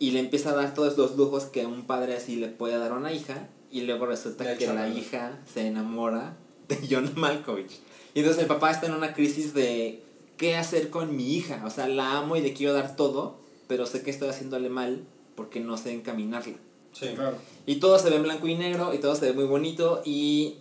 y 0.00 0.10
le 0.10 0.20
empieza 0.20 0.50
a 0.50 0.54
dar 0.54 0.74
todos 0.74 0.96
los 0.98 1.16
lujos 1.16 1.44
que 1.44 1.66
un 1.66 1.86
padre 1.86 2.16
así 2.16 2.36
le 2.36 2.48
puede 2.48 2.78
dar 2.78 2.92
a 2.92 2.96
una 2.96 3.12
hija 3.12 3.48
y 3.70 3.82
luego 3.82 4.06
resulta 4.06 4.56
que 4.56 4.66
la 4.66 4.88
hija 4.88 5.38
se 5.52 5.66
enamora 5.66 6.36
de 6.68 6.78
John 6.90 7.12
Malkovich. 7.16 7.80
Y 8.14 8.20
entonces 8.20 8.42
el 8.42 8.48
papá 8.48 8.70
está 8.70 8.86
en 8.86 8.94
una 8.94 9.14
crisis 9.14 9.54
de 9.54 10.02
qué 10.36 10.56
hacer 10.56 10.90
con 10.90 11.16
mi 11.16 11.34
hija. 11.34 11.62
O 11.64 11.70
sea, 11.70 11.88
la 11.88 12.18
amo 12.18 12.36
y 12.36 12.40
le 12.40 12.52
quiero 12.52 12.72
dar 12.72 12.96
todo, 12.96 13.36
pero 13.66 13.86
sé 13.86 14.02
que 14.02 14.10
estoy 14.10 14.28
haciéndole 14.28 14.68
mal 14.68 15.04
porque 15.34 15.60
no 15.60 15.76
sé 15.76 15.92
encaminarla. 15.92 16.56
Sí. 16.92 17.08
Claro. 17.14 17.36
Y 17.66 17.76
todo 17.76 17.98
se 17.98 18.10
ve 18.10 18.16
en 18.16 18.22
blanco 18.22 18.46
y 18.46 18.54
negro 18.54 18.92
y 18.94 18.98
todo 18.98 19.14
se 19.14 19.26
ve 19.26 19.32
muy 19.32 19.44
bonito 19.44 20.02
y 20.04 20.56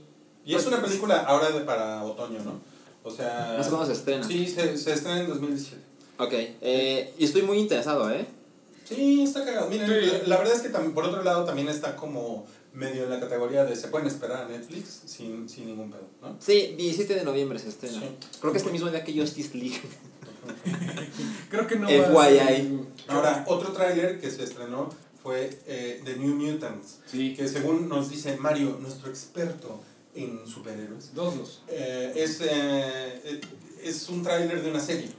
Y 0.46 0.56
es 0.56 0.66
una 0.68 0.82
película 0.82 1.22
ahora 1.22 1.50
de 1.52 1.62
para 1.62 2.04
otoño, 2.04 2.40
¿no? 2.44 2.60
O 3.04 3.10
sea... 3.10 3.56
no 3.58 3.64
sé 3.64 3.70
cuándo 3.70 3.88
se 3.88 3.94
estrena. 3.94 4.28
Sí, 4.28 4.48
se, 4.48 4.78
se 4.78 4.94
estrena 4.94 5.22
en 5.22 5.30
2017. 5.30 5.82
Ok, 6.20 6.34
eh, 6.34 7.14
y 7.18 7.26
estoy 7.26 7.44
muy 7.44 7.60
interesado, 7.60 8.12
¿eh? 8.12 8.26
Sí, 8.84 9.24
está 9.24 9.46
cagado. 9.46 9.70
Miren, 9.70 9.88
Sí. 9.88 10.12
la, 10.26 10.38
verdad 10.38 10.56
es 10.56 10.62
que 10.62 10.70
por 10.70 11.04
otro 11.04 11.24
lado 11.24 11.46
también 11.46 11.68
está 11.70 11.96
como 11.96 12.46
medio 12.74 13.04
en 13.06 13.10
la 13.10 13.20
categoría 13.20 13.64
de 13.66 13.76
se 13.76 13.88
pueden 13.88 14.08
esperar 14.08 14.44
a 14.46 14.48
Netflix 14.48 15.02
sin, 15.06 15.48
sin 15.50 15.66
ningún 15.68 15.90
pedo, 15.92 16.08
¿no? 16.22 16.38
Sí, 16.40 16.76
17 16.78 17.16
de 17.16 17.24
noviembre 17.24 17.58
se 17.60 17.70
estrena. 17.70 18.00
Sí. 18.00 18.08
Creo 18.40 18.52
que 18.52 18.60
es 18.60 18.66
el 18.66 18.72
mismo 18.72 18.90
día 18.90 19.04
que 19.04 19.20
Justice 19.20 19.58
League. 19.58 19.82
Creo 21.50 21.68
que 21.68 21.76
no 21.78 21.88
FYI. 21.88 22.00
va 22.14 22.26
a 22.26 22.30
ser- 22.30 22.68
Ahora, 23.08 23.44
otro 23.48 23.72
tráiler 23.74 24.20
que 24.20 24.30
se 24.30 24.44
estrenó 24.44 24.90
fue 25.24 25.50
eh, 25.66 26.02
The 26.06 26.16
New 26.18 26.36
Mutants, 26.36 27.00
Sí. 27.06 27.36
que 27.36 27.48
según 27.48 27.90
nos 27.90 28.10
dice 28.10 28.38
Mario, 28.38 28.78
nuestro 28.82 29.10
experto 29.10 29.82
en 30.16 30.48
superhéroes, 30.48 31.14
Dos, 31.14 31.38
dos. 31.38 31.62
eh, 31.68 32.14
es, 32.16 32.42
eh, 32.42 32.48
eh, 32.50 33.42
es 33.84 34.10
un 34.10 34.24
tráiler 34.24 34.62
de 34.62 34.72
una 34.72 34.80
serie. 34.80 35.10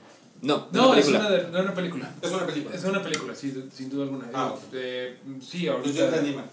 No, 0.41 0.69
No, 0.73 0.91
una 0.91 1.01
es 1.01 1.09
una, 1.09 1.29
de, 1.31 1.45
de 1.51 1.61
una 1.61 1.75
película. 1.75 2.15
Es 2.23 2.31
una 2.31 2.47
película. 2.47 2.75
Es 2.77 2.85
una 2.85 3.03
película, 3.03 3.35
sí, 3.35 3.69
sin 3.75 3.91
duda 3.91 4.05
alguna. 4.05 4.31
Ah, 4.33 4.53
ok. 4.53 4.63
Eh, 4.73 5.17
sí, 5.41 5.67
Pues 5.83 5.95
yo 5.95 6.05
ahorita. 6.05 6.45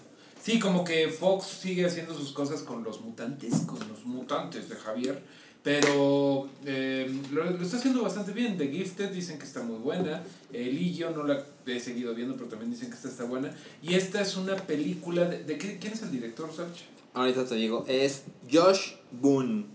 Sí, 0.46 0.60
como 0.60 0.84
que 0.84 1.08
Fox 1.08 1.44
sigue 1.44 1.84
haciendo 1.84 2.16
sus 2.16 2.30
cosas 2.30 2.62
con 2.62 2.84
los 2.84 3.00
mutantes, 3.00 3.62
con 3.66 3.80
los 3.88 4.04
mutantes 4.04 4.68
de 4.68 4.76
Javier. 4.76 5.20
Pero 5.64 6.48
eh, 6.64 7.12
lo, 7.32 7.50
lo 7.50 7.62
está 7.64 7.78
haciendo 7.78 8.00
bastante 8.00 8.30
bien. 8.30 8.56
The 8.56 8.68
Gifted 8.68 9.10
dicen 9.10 9.40
que 9.40 9.44
está 9.44 9.64
muy 9.64 9.80
buena. 9.80 10.22
El 10.52 10.80
y 10.80 10.94
yo 10.94 11.10
no 11.10 11.24
la 11.24 11.44
he 11.66 11.80
seguido 11.80 12.14
viendo, 12.14 12.36
pero 12.36 12.46
también 12.46 12.70
dicen 12.70 12.90
que 12.90 12.94
esta 12.94 13.08
está 13.08 13.24
buena. 13.24 13.50
Y 13.82 13.94
esta 13.94 14.20
es 14.20 14.36
una 14.36 14.54
película 14.54 15.24
de... 15.24 15.42
de 15.42 15.58
qué, 15.58 15.80
¿Quién 15.80 15.94
es 15.94 16.02
el 16.02 16.12
director, 16.12 16.48
Sarch? 16.54 16.84
Ahorita 17.12 17.44
te 17.44 17.56
digo, 17.56 17.84
es 17.88 18.22
Josh 18.48 18.92
Boone. 19.10 19.66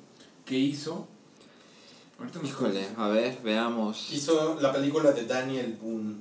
¿Qué 0.46 0.58
hizo? 0.58 1.06
Ahorita 2.18 2.40
nos 2.40 2.48
Híjole, 2.48 2.88
a 2.96 3.10
ver, 3.10 3.40
veamos. 3.44 4.14
Hizo 4.14 4.58
la 4.62 4.72
película 4.72 5.12
de 5.12 5.26
Daniel 5.26 5.78
Boone. 5.82 6.16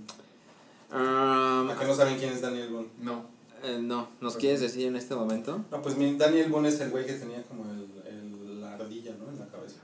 Um, 0.90 1.70
¿A 1.70 1.76
que 1.78 1.84
no 1.84 1.94
saben 1.94 2.18
quién 2.18 2.32
es 2.32 2.40
Daniel 2.40 2.68
Boone? 2.68 2.88
No. 3.00 3.30
Eh, 3.62 3.79
no, 3.81 4.09
¿nos 4.20 4.37
quieres 4.37 4.61
decir 4.61 4.87
en 4.87 4.96
este 4.96 5.14
momento? 5.14 5.64
No, 5.70 5.83
pues 5.83 5.96
mi- 5.96 6.16
Daniel 6.16 6.51
Boone 6.51 6.68
es 6.68 6.81
el 6.81 6.90
güey 6.90 7.07
que 7.07 7.14
tenía 7.14 7.42
como 7.44 7.64
el, 7.70 7.88
el- 8.07 8.61
la 8.61 8.75
ardilla, 8.75 9.14
¿no? 9.18 9.31
En 9.31 9.38
la 9.38 9.46
cabeza. 9.49 9.77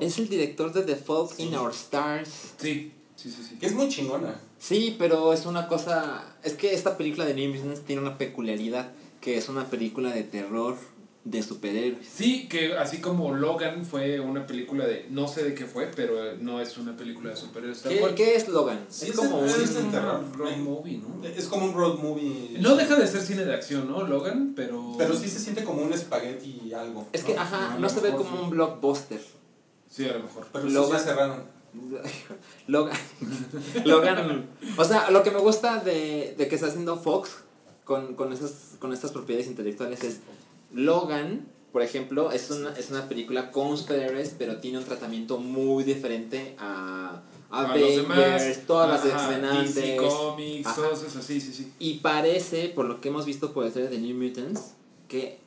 Es 0.00 0.18
el 0.18 0.28
director 0.28 0.72
de 0.72 0.82
The 0.82 0.96
Fault 0.96 1.32
Sí. 1.32 1.44
in 1.44 1.54
Our 1.54 1.70
Stars. 1.72 2.28
Sí, 2.58 2.92
sí, 3.16 3.30
sí. 3.30 3.42
sí. 3.48 3.58
Que 3.58 3.66
es 3.66 3.74
muy 3.74 3.88
chingona. 3.88 4.40
Sí, 4.58 4.96
pero 4.98 5.32
es 5.32 5.46
una 5.46 5.68
cosa... 5.68 6.36
Es 6.42 6.54
que 6.54 6.74
esta 6.74 6.96
película 6.96 7.24
de 7.26 7.34
New 7.34 7.52
Business 7.52 7.82
tiene 7.84 8.02
una 8.02 8.16
peculiaridad, 8.18 8.90
que 9.20 9.36
es 9.38 9.48
una 9.48 9.66
película 9.70 10.10
de 10.12 10.22
terror 10.24 10.76
de 11.24 11.42
superhéroes. 11.42 12.06
Sí, 12.06 12.48
que 12.48 12.76
así 12.76 13.00
como 13.00 13.32
Logan 13.34 13.86
fue 13.86 14.20
una 14.20 14.46
película 14.46 14.86
de... 14.86 15.06
No 15.08 15.26
sé 15.26 15.42
de 15.42 15.54
qué 15.54 15.64
fue, 15.64 15.86
pero 15.96 16.36
no 16.38 16.60
es 16.60 16.76
una 16.76 16.94
película 16.96 17.30
de 17.30 17.36
superhéroes. 17.36 17.80
¿Qué, 17.80 18.12
qué 18.14 18.36
es 18.36 18.48
Logan? 18.48 18.84
Sí, 18.90 19.06
es 19.06 19.10
es 19.12 19.16
como 19.16 19.38
el- 19.38 19.44
un... 19.44 19.50
es 19.50 19.74
road 20.36 20.56
movie, 20.58 20.98
¿no? 20.98 21.24
Es 21.26 21.46
como 21.46 21.64
un 21.64 21.72
road 21.74 21.98
movie. 21.98 22.58
No 22.60 22.76
deja 22.76 22.96
de 22.96 23.06
ser 23.06 23.22
cine 23.22 23.44
de 23.46 23.54
acción, 23.54 23.88
¿no? 23.88 24.06
Logan, 24.06 24.52
pero... 24.54 24.96
Pero 24.98 25.16
sí 25.16 25.30
se 25.30 25.38
siente 25.40 25.64
como 25.64 25.80
un 25.82 25.94
espagueti 25.94 26.72
algo. 26.74 27.08
Es 27.12 27.24
que, 27.24 27.34
¿no? 27.34 27.40
ajá, 27.40 27.78
no 27.78 27.88
se 27.88 28.00
ve 28.00 28.10
como 28.12 28.28
sí. 28.36 28.42
un 28.44 28.50
blockbuster. 28.50 29.22
Sí, 29.90 30.06
a 30.06 30.12
lo 30.12 30.24
mejor. 30.24 30.46
Pero 30.52 30.68
Logan- 30.68 31.00
cerraron. 31.00 31.44
Logan. 32.66 32.96
Logan. 33.84 34.46
O 34.76 34.84
sea, 34.84 35.10
lo 35.10 35.22
que 35.22 35.30
me 35.30 35.38
gusta 35.38 35.78
de, 35.78 36.34
de 36.36 36.48
que 36.48 36.54
está 36.54 36.66
haciendo 36.68 36.98
Fox 36.98 37.30
con, 37.84 38.14
con, 38.14 38.32
esas, 38.32 38.76
con 38.78 38.92
estas 38.92 39.12
propiedades 39.12 39.46
intelectuales 39.48 40.02
es 40.04 40.20
Logan, 40.74 41.48
por 41.72 41.82
ejemplo, 41.82 42.30
es 42.30 42.50
una, 42.50 42.70
es 42.76 42.90
una 42.90 43.08
película 43.08 43.50
con 43.50 43.76
superhéroes, 43.76 44.34
pero 44.38 44.58
tiene 44.58 44.78
un 44.78 44.84
tratamiento 44.84 45.38
muy 45.38 45.82
diferente 45.84 46.54
a 46.58 47.22
A 47.50 47.62
los 47.62 47.70
Avengers, 47.70 47.96
demás, 47.96 48.58
todas 48.66 49.04
las 49.04 49.14
ajá, 49.14 49.62
DC. 49.62 49.96
Comics, 49.96 50.66
Ajá. 50.66 50.76
todas 50.76 51.02
esas, 51.02 51.24
sí, 51.24 51.40
sí, 51.40 51.52
sí. 51.52 51.72
Y 51.78 51.94
parece, 51.98 52.68
por 52.68 52.84
lo 52.86 53.00
que 53.00 53.08
hemos 53.08 53.24
visto 53.26 53.52
por 53.52 53.64
el 53.64 53.72
trailer 53.72 53.92
de 53.92 53.98
New 53.98 54.16
Mutants, 54.16 54.74
que 55.08 55.38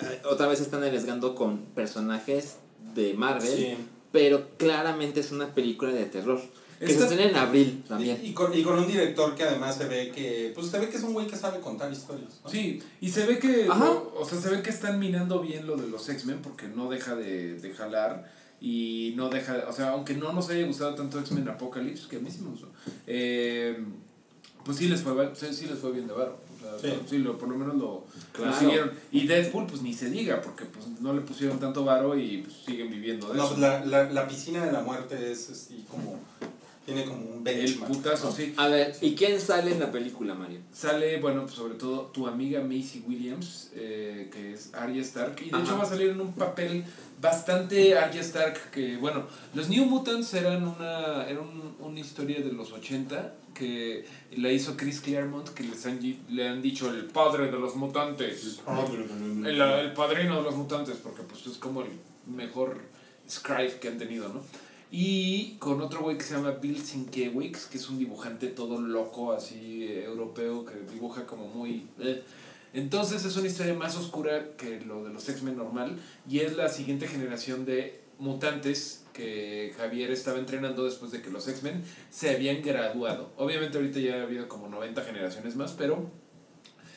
eh, 0.00 0.22
otra 0.28 0.46
vez 0.48 0.60
están 0.60 0.82
arriesgando 0.82 1.34
con 1.34 1.58
personajes 1.74 2.56
de 2.94 3.14
Marvel, 3.14 3.48
Sí. 3.56 3.76
pero 4.10 4.48
claramente 4.58 5.20
es 5.20 5.30
una 5.32 5.54
película 5.54 5.92
de 5.92 6.04
terror. 6.06 6.40
Que 6.84 6.92
Esta- 6.92 7.06
se 7.06 7.14
estrena 7.14 7.30
en 7.30 7.36
abril 7.36 7.80
Y, 7.84 7.88
también. 7.88 8.20
y 8.24 8.32
con, 8.32 8.52
y 8.58 8.62
con 8.64 8.76
un 8.78 8.86
director 8.88 9.34
que 9.36 9.44
además 9.44 9.76
se 9.76 9.86
ve 9.86 10.10
que. 10.12 10.50
Pues 10.54 10.66
se 10.66 10.78
ve 10.80 10.88
que 10.88 10.96
es 10.96 11.02
un 11.04 11.12
güey 11.12 11.28
que 11.28 11.36
sabe 11.36 11.60
contar 11.60 11.92
historias. 11.92 12.40
¿no? 12.42 12.50
Sí, 12.50 12.82
y 13.00 13.08
se 13.08 13.24
ve 13.24 13.38
que, 13.38 13.66
Ajá. 13.70 13.84
lo- 13.84 14.12
o 14.18 14.24
sea, 14.28 14.40
se 14.40 14.48
ve 14.50 14.62
que 14.62 14.70
están 14.70 14.98
minando 14.98 15.40
bien 15.40 15.66
lo 15.66 15.76
de 15.76 15.86
los 15.88 16.08
X-Men 16.08 16.40
porque 16.42 16.66
no 16.66 16.90
deja 16.90 17.14
de, 17.14 17.54
de 17.60 17.72
jalar. 17.72 18.30
y 18.64 19.14
no 19.16 19.28
deja, 19.28 19.64
o 19.68 19.72
sea, 19.72 19.90
aunque 19.90 20.14
no 20.14 20.32
nos 20.32 20.48
haya 20.50 20.64
gustado 20.64 20.94
tanto 20.94 21.18
X-Men 21.18 21.48
Apocalypse, 21.48 22.06
que 22.08 22.16
a 22.16 22.20
mí 22.20 22.30
sí 22.30 22.42
me 22.42 22.50
gustó, 22.50 22.68
eh, 23.08 23.76
pues 24.64 24.78
sí 24.78 24.86
les 24.88 25.00
fue, 25.00 25.30
sí, 25.34 25.46
sí 25.52 25.66
les 25.66 25.78
fue 25.80 25.90
bien 25.90 26.06
de 26.06 26.12
varo. 26.14 26.38
O 26.76 26.78
sea, 26.78 26.90
Sí. 26.92 26.96
sí, 27.10 27.18
lo, 27.18 27.36
por 27.38 27.48
lo 27.48 27.56
menos 27.56 27.74
lo, 27.74 27.80
lo 27.80 28.04
Claro. 28.32 28.56
siguieron. 28.56 28.92
Y 29.10 29.26
Deadpool, 29.26 29.66
pues 29.66 29.82
ni 29.82 29.92
se 29.92 30.10
diga, 30.10 30.40
porque 30.40 30.64
pues 30.64 30.86
no 31.00 31.12
le 31.12 31.22
pusieron 31.22 31.58
tanto 31.58 31.84
varo 31.84 32.16
y 32.16 32.38
pues, 32.42 32.54
siguen 32.64 32.88
viviendo 32.88 33.28
de 33.30 33.34
No, 33.36 33.46
eso. 33.46 33.54
pues 33.56 33.60
la, 33.60 33.84
la, 33.84 34.04
la 34.10 34.28
piscina 34.28 34.64
de 34.64 34.70
la 34.70 34.80
muerte 34.82 35.32
es 35.32 35.50
así 35.50 35.84
como. 35.90 36.20
Tiene 36.84 37.04
como 37.04 37.24
un 37.24 37.46
El 37.46 37.56
benchmark. 37.58 37.92
putazo, 37.92 38.26
¿no? 38.30 38.32
sí. 38.36 38.54
A 38.56 38.66
ver, 38.68 38.94
¿y 39.00 39.14
quién 39.14 39.40
sale 39.40 39.70
en 39.72 39.78
la 39.80 39.92
película, 39.92 40.34
Mario? 40.34 40.58
Sale, 40.72 41.20
bueno, 41.20 41.42
pues 41.42 41.54
sobre 41.54 41.74
todo 41.74 42.06
tu 42.06 42.26
amiga 42.26 42.60
Macy 42.60 43.04
Williams, 43.06 43.70
eh, 43.74 44.28
que 44.32 44.52
es 44.54 44.74
Arya 44.74 45.00
Stark, 45.02 45.36
y 45.40 45.50
de 45.50 45.56
Ajá. 45.56 45.64
hecho 45.64 45.76
va 45.78 45.84
a 45.84 45.86
salir 45.86 46.08
en 46.10 46.20
un 46.20 46.32
papel 46.32 46.84
bastante 47.20 47.96
Arya 47.96 48.20
Stark, 48.22 48.70
que 48.72 48.96
bueno, 48.96 49.26
los 49.54 49.68
New 49.68 49.84
Mutants 49.86 50.34
eran 50.34 50.66
una, 50.66 51.28
era 51.28 51.40
un- 51.40 51.76
una 51.78 52.00
historia 52.00 52.40
de 52.40 52.50
los 52.52 52.72
80 52.72 53.34
que 53.54 54.04
la 54.36 54.50
hizo 54.50 54.76
Chris 54.76 55.00
Claremont, 55.00 55.48
que 55.50 55.62
les 55.62 55.86
han, 55.86 56.00
le 56.30 56.48
han 56.48 56.62
dicho 56.62 56.90
el 56.90 57.04
padre 57.04 57.46
de 57.50 57.58
los 57.60 57.76
mutantes, 57.76 58.60
el, 59.44 59.60
el 59.60 59.92
padrino 59.92 60.36
de 60.38 60.42
los 60.42 60.56
mutantes, 60.56 60.96
porque 61.02 61.22
pues 61.22 61.46
es 61.46 61.58
como 61.58 61.82
el 61.82 61.90
mejor 62.26 62.80
scribe 63.30 63.78
que 63.80 63.88
han 63.88 63.98
tenido, 63.98 64.28
¿no? 64.30 64.40
Y 64.94 65.56
con 65.58 65.80
otro 65.80 66.02
güey 66.02 66.18
que 66.18 66.24
se 66.24 66.34
llama 66.34 66.50
Bill 66.50 66.78
Sienkiewicz, 66.78 67.64
que 67.68 67.78
es 67.78 67.88
un 67.88 67.98
dibujante 67.98 68.48
todo 68.48 68.78
loco, 68.78 69.32
así 69.32 69.88
europeo, 69.90 70.66
que 70.66 70.74
dibuja 70.92 71.24
como 71.24 71.48
muy... 71.48 71.88
eh. 71.98 72.22
Entonces 72.74 73.24
es 73.24 73.34
una 73.38 73.48
historia 73.48 73.72
más 73.72 73.96
oscura 73.96 74.54
que 74.58 74.82
lo 74.82 75.02
de 75.04 75.10
los 75.10 75.26
X-Men 75.26 75.56
normal 75.56 75.98
y 76.28 76.40
es 76.40 76.56
la 76.56 76.68
siguiente 76.68 77.08
generación 77.08 77.64
de 77.64 78.02
mutantes 78.18 79.04
que 79.14 79.74
Javier 79.78 80.10
estaba 80.10 80.38
entrenando 80.38 80.84
después 80.84 81.10
de 81.10 81.22
que 81.22 81.30
los 81.30 81.48
X-Men 81.48 81.82
se 82.10 82.30
habían 82.30 82.60
graduado. 82.60 83.30
Obviamente 83.38 83.78
ahorita 83.78 83.98
ya 83.98 84.16
ha 84.16 84.22
habido 84.24 84.46
como 84.46 84.68
90 84.68 85.02
generaciones 85.04 85.56
más, 85.56 85.72
pero 85.72 86.10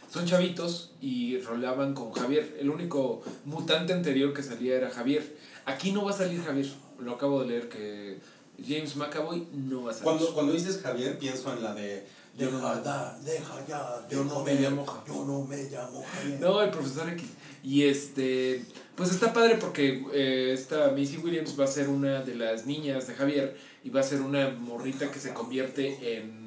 son 0.10 0.25
chavitos 0.25 0.93
y 0.99 1.39
rolaban 1.39 1.93
con 1.93 2.12
Javier. 2.12 2.58
El 2.60 2.69
único 2.69 3.21
mutante 3.45 3.93
anterior 3.93 4.34
que 4.34 4.43
salía 4.43 4.75
era 4.75 4.89
Javier. 4.89 5.38
Aquí 5.65 5.93
no 5.93 6.03
va 6.03 6.12
a 6.12 6.13
salir 6.13 6.41
Javier. 6.41 6.67
Lo 6.99 7.13
acabo 7.13 7.41
de 7.41 7.47
leer 7.47 7.69
que 7.69 8.17
James 8.65 8.95
McAvoy 8.95 9.47
no 9.53 9.84
va 9.84 9.91
a 9.91 9.93
salir. 9.93 10.03
Cuando, 10.05 10.34
cuando 10.34 10.53
dices 10.53 10.79
Javier, 10.81 11.17
pienso 11.19 11.51
en 11.53 11.63
la 11.63 11.73
de. 11.73 12.05
Yo 12.38 12.51
no- 12.51 12.58
Deja, 12.58 12.81
da, 12.81 13.19
deja 13.23 13.65
ya. 13.67 14.08
Yo 14.10 14.17
no 14.25 14.43
me 14.43 14.51
comer, 14.51 14.62
llamo 14.62 14.86
Yo 15.08 15.25
no 15.25 15.45
me 15.45 15.58
llamo 15.63 16.03
Javier. 16.03 16.39
No, 16.41 16.62
el 16.62 16.69
profesor 16.69 17.08
X. 17.10 17.23
Y 17.63 17.84
este, 17.84 18.63
pues 18.95 19.10
está 19.12 19.31
padre 19.34 19.55
porque 19.60 20.03
eh, 20.13 20.51
esta 20.53 20.91
Macy 20.91 21.17
Williams 21.23 21.58
va 21.60 21.63
a 21.63 21.67
ser 21.67 21.88
una 21.88 22.21
de 22.21 22.36
las 22.36 22.65
niñas 22.65 23.08
de 23.08 23.13
Javier 23.15 23.55
y 23.84 23.89
va 23.89 24.01
a 24.01 24.03
ser 24.03 24.21
una 24.21 24.49
morrita 24.49 25.10
que 25.12 25.19
se 25.19 25.34
convierte 25.34 26.17
en 26.17 26.43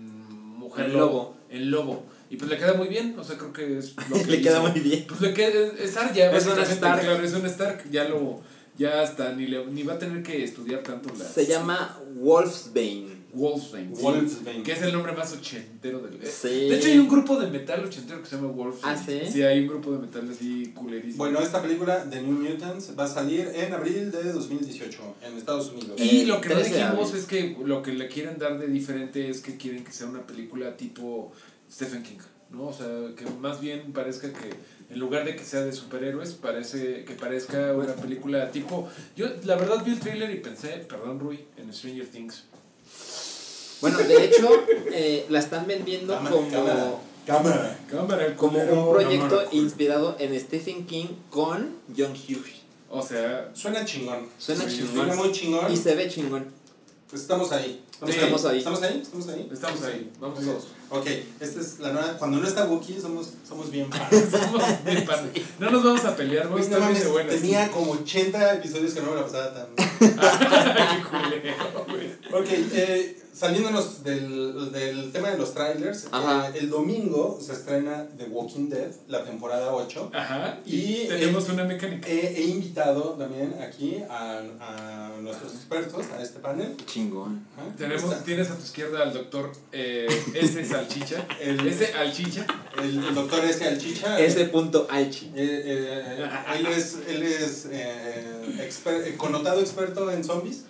mujer 0.58 0.86
En 0.86 0.92
lobo. 0.92 1.06
lobo. 1.06 1.36
En 1.50 1.70
lobo. 1.70 2.04
Y 2.30 2.36
pues 2.36 2.50
le 2.50 2.58
queda 2.58 2.74
muy 2.74 2.88
bien, 2.88 3.16
o 3.18 3.24
sea, 3.24 3.38
creo 3.38 3.52
que 3.54 3.78
es 3.78 3.94
lo 4.10 4.16
que 4.24 4.24
Le 4.26 4.42
queda 4.42 4.60
muy 4.60 4.78
bien. 4.78 5.06
Pues 5.08 5.20
le 5.22 5.32
queda, 5.32 5.72
es 5.82 5.96
Arya, 5.96 6.30
Es 6.36 6.44
una 6.44 6.56
básicamente, 6.56 6.72
Stark. 6.74 7.00
claro, 7.00 7.24
es 7.24 7.32
un 7.32 7.46
Stark, 7.46 7.90
ya 7.90 8.04
lo, 8.04 8.40
ya 8.78 9.02
hasta 9.02 9.32
ni, 9.34 9.46
le, 9.46 9.66
ni 9.66 9.82
va 9.82 9.94
a 9.94 9.98
tener 9.98 10.22
que 10.22 10.44
estudiar 10.44 10.82
tanto 10.82 11.10
la... 11.18 11.24
Se 11.24 11.46
llama 11.46 11.98
Wolfsbane. 12.14 13.18
Wolfsbane. 13.32 13.94
sí, 13.94 14.02
Wolfsbane. 14.02 14.62
Que 14.62 14.72
es 14.72 14.82
el 14.82 14.92
nombre 14.92 15.12
más 15.12 15.32
ochentero 15.32 16.00
del... 16.00 16.18
Sí. 16.26 16.48
De 16.68 16.76
hecho 16.76 16.88
hay 16.88 16.98
un 16.98 17.08
grupo 17.08 17.38
de 17.38 17.48
metal 17.48 17.84
ochentero 17.84 18.22
que 18.22 18.28
se 18.28 18.36
llama 18.36 18.48
Wolfsbane. 18.48 18.94
¿Ah, 18.94 19.04
sí? 19.04 19.20
Sí, 19.30 19.42
hay 19.42 19.60
un 19.60 19.66
grupo 19.68 19.92
de 19.92 19.98
metal 19.98 20.28
así 20.30 20.72
culerísimo. 20.74 21.18
Bueno, 21.18 21.40
esta 21.40 21.60
película 21.60 22.04
de 22.04 22.22
New 22.22 22.38
Mutants 22.40 22.92
va 22.98 23.04
a 23.04 23.08
salir 23.08 23.50
en 23.54 23.72
abril 23.74 24.10
de 24.10 24.32
2018 24.32 25.16
en 25.26 25.36
Estados 25.36 25.70
Unidos. 25.72 26.00
Y 26.00 26.22
Eh, 26.22 26.26
lo 26.26 26.40
que 26.40 26.48
no 26.48 26.54
13 26.54 26.70
de 26.70 26.84
dijimos 26.84 27.14
es 27.14 27.24
que 27.26 27.56
lo 27.64 27.82
que 27.82 27.92
le 27.92 28.08
quieren 28.08 28.38
dar 28.38 28.58
de 28.58 28.68
diferente 28.68 29.28
es 29.28 29.40
que 29.40 29.56
quieren 29.56 29.84
que 29.84 29.92
sea 29.92 30.06
una 30.06 30.26
película 30.26 30.76
tipo 30.76 31.32
Stephen 31.70 32.02
King, 32.02 32.18
¿no? 32.50 32.68
O 32.68 32.72
sea, 32.72 32.86
que 33.16 33.24
más 33.40 33.60
bien 33.60 33.92
parezca 33.92 34.32
que 34.32 34.50
en 34.90 34.98
lugar 34.98 35.24
de 35.24 35.36
que 35.36 35.44
sea 35.44 35.60
de 35.60 35.72
superhéroes, 35.72 36.32
parece 36.32 37.04
que 37.04 37.14
parezca 37.14 37.72
una 37.74 37.94
película 37.94 38.50
tipo... 38.50 38.88
Yo 39.16 39.26
la 39.44 39.56
verdad 39.56 39.84
vi 39.84 39.92
el 39.92 40.00
thriller 40.00 40.30
y 40.30 40.36
pensé, 40.40 40.68
perdón 40.88 41.20
Rui, 41.20 41.44
en 41.56 41.72
Stranger 41.72 42.06
Things. 42.06 42.44
Bueno, 43.80 43.98
de 43.98 44.24
hecho, 44.24 44.48
eh, 44.92 45.26
la 45.28 45.38
están 45.38 45.66
vendiendo 45.66 46.14
Cámara, 46.14 46.34
como, 46.34 46.50
cámara, 46.50 46.98
cámara. 47.26 47.78
Cámara, 47.88 48.36
como 48.36 48.58
un 48.58 48.92
proyecto 48.92 49.28
cámara. 49.28 49.48
inspirado 49.52 50.16
en 50.18 50.38
Stephen 50.40 50.86
King 50.86 51.06
con 51.30 51.76
John 51.96 52.12
Hughes. 52.12 52.62
O 52.90 53.02
sea, 53.02 53.50
Suena 53.52 53.84
chingón. 53.84 54.26
Suena 54.38 54.64
Sí, 54.64 54.78
chingón. 54.78 54.94
Suena 54.94 55.14
muy 55.14 55.32
chingón. 55.32 55.72
Y 55.72 55.76
se 55.76 55.94
ve 55.94 56.08
chingón. 56.08 56.46
Pues 57.08 57.22
estamos 57.22 57.52
ahí. 57.52 57.84
Estamos 58.06 58.44
ahí. 58.44 58.58
¿Estamos 58.58 58.82
ahí? 58.82 59.00
¿Estamos 59.02 59.28
ahí? 59.28 59.48
estamos 59.52 59.82
ahí, 59.82 60.10
vamos 60.20 60.38
Ok. 60.38 60.44
todos. 60.44 60.66
Ok, 60.90 61.06
esta 61.40 61.60
es 61.60 61.78
la 61.80 61.92
nueva. 61.92 62.16
Cuando 62.16 62.38
no 62.38 62.46
está 62.46 62.64
Wookiee, 62.64 63.00
somos, 63.00 63.30
somos 63.46 63.70
bien 63.70 63.88
fans. 63.92 64.30
Somos 64.30 64.62
bien 64.84 65.04
pan. 65.04 65.30
No 65.58 65.70
nos 65.70 65.82
vamos 65.84 66.04
a 66.04 66.14
pelear, 66.16 66.44
vamos 66.48 66.60
a 66.60 66.64
estar 66.64 66.92
bien 66.92 67.12
buenas. 67.12 67.34
tenía 67.34 67.70
como 67.70 67.92
80 67.92 68.54
episodios 68.54 68.94
que 68.94 69.00
no 69.00 69.10
me 69.10 69.16
la 69.16 69.24
pasaba 69.24 69.52
tan. 69.52 69.66
Qué 69.98 71.02
culero, 71.10 71.86
güey. 71.88 72.12
Ok, 72.32 72.46
eh, 72.72 73.22
saliéndonos 73.38 74.02
del, 74.02 74.72
del 74.72 75.12
tema 75.12 75.30
de 75.30 75.38
los 75.38 75.54
trailers, 75.54 76.08
Ajá. 76.10 76.48
eh, 76.48 76.58
el 76.60 76.70
domingo 76.70 77.38
se 77.40 77.52
estrena 77.52 78.06
The 78.16 78.24
Walking 78.24 78.68
Dead, 78.68 78.90
la 79.06 79.24
temporada 79.24 79.72
8. 79.72 80.10
Ajá, 80.12 80.58
y, 80.66 80.76
Y, 80.76 81.06
tenemos 81.08 81.48
eh, 81.48 81.52
una 81.52 81.64
mecánica. 81.64 82.08
He, 82.08 82.36
he 82.36 82.44
invitado 82.46 83.10
también 83.18 83.54
aquí 83.62 83.98
a, 84.10 84.40
a 84.60 85.12
nuestros 85.20 85.54
expertos 85.54 86.06
a 86.16 86.20
este 86.22 86.40
panel. 86.40 86.76
Chingón. 86.86 87.46
Ajá. 87.56 87.68
Tenemos, 87.76 88.04
Está 88.04 88.24
tienes 88.24 88.50
a 88.50 88.56
tu 88.56 88.62
izquierda 88.64 89.02
al 89.02 89.12
doctor 89.12 89.52
eh, 89.72 90.06
S. 90.34 90.64
Salchicha. 90.64 91.24
El- 91.40 91.66
S. 91.68 91.92
Alchicha. 91.94 92.44
el, 92.82 93.04
el 93.04 93.14
doctor 93.14 93.44
S. 93.44 93.64
Alchicha. 93.64 94.18
Ese 94.18 94.46
punto 94.46 94.86
Alchi. 94.90 95.26
Eh, 95.36 95.62
eh, 95.64 96.28
él 96.58 96.66
es, 96.66 96.98
él 97.08 97.22
es 97.22 97.68
eh, 97.70 98.68
exper- 98.68 99.04
eh, 99.06 99.14
connotado 99.16 99.60
experto 99.60 100.10
en 100.10 100.24
zombies. 100.24 100.64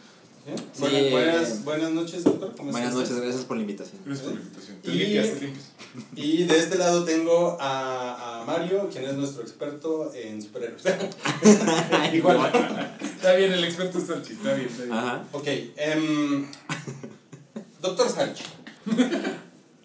¿Sí? 0.56 0.64
Sí. 0.72 0.80
Buenas, 0.80 1.10
buenas, 1.10 1.64
buenas 1.64 1.90
noches, 1.92 2.24
doctor. 2.24 2.54
¿Cómo 2.56 2.70
Buenas 2.72 2.90
estás? 2.90 3.02
noches, 3.10 3.22
gracias 3.22 3.44
por 3.44 3.56
la 3.56 3.62
invitación. 3.62 4.00
Gracias 4.04 4.24
por 4.26 4.34
la 4.34 4.40
invitación. 4.40 4.76
Te 4.82 4.90
Y- 4.90 4.94
limpias, 4.94 5.26
te 5.34 5.40
limpias. 5.40 5.64
Y 6.16 6.44
de 6.44 6.58
este 6.58 6.78
lado 6.78 7.04
tengo 7.04 7.56
a, 7.60 8.40
a 8.42 8.44
Mario, 8.44 8.88
quien 8.90 9.04
es 9.04 9.14
nuestro 9.14 9.42
experto 9.42 10.12
en 10.14 10.40
superhéroes. 10.42 10.82
Igual. 12.12 12.52
Está 13.00 13.32
bien, 13.34 13.52
el 13.52 13.64
experto 13.64 13.98
es 13.98 14.06
Salchi. 14.06 14.34
Está 14.34 14.54
bien, 14.54 14.68
está 14.68 14.82
bien. 14.84 14.94
Ajá. 14.94 15.24
Ok. 15.32 15.46
em, 15.76 16.46
doctor 17.80 18.08
Salchi, 18.08 18.44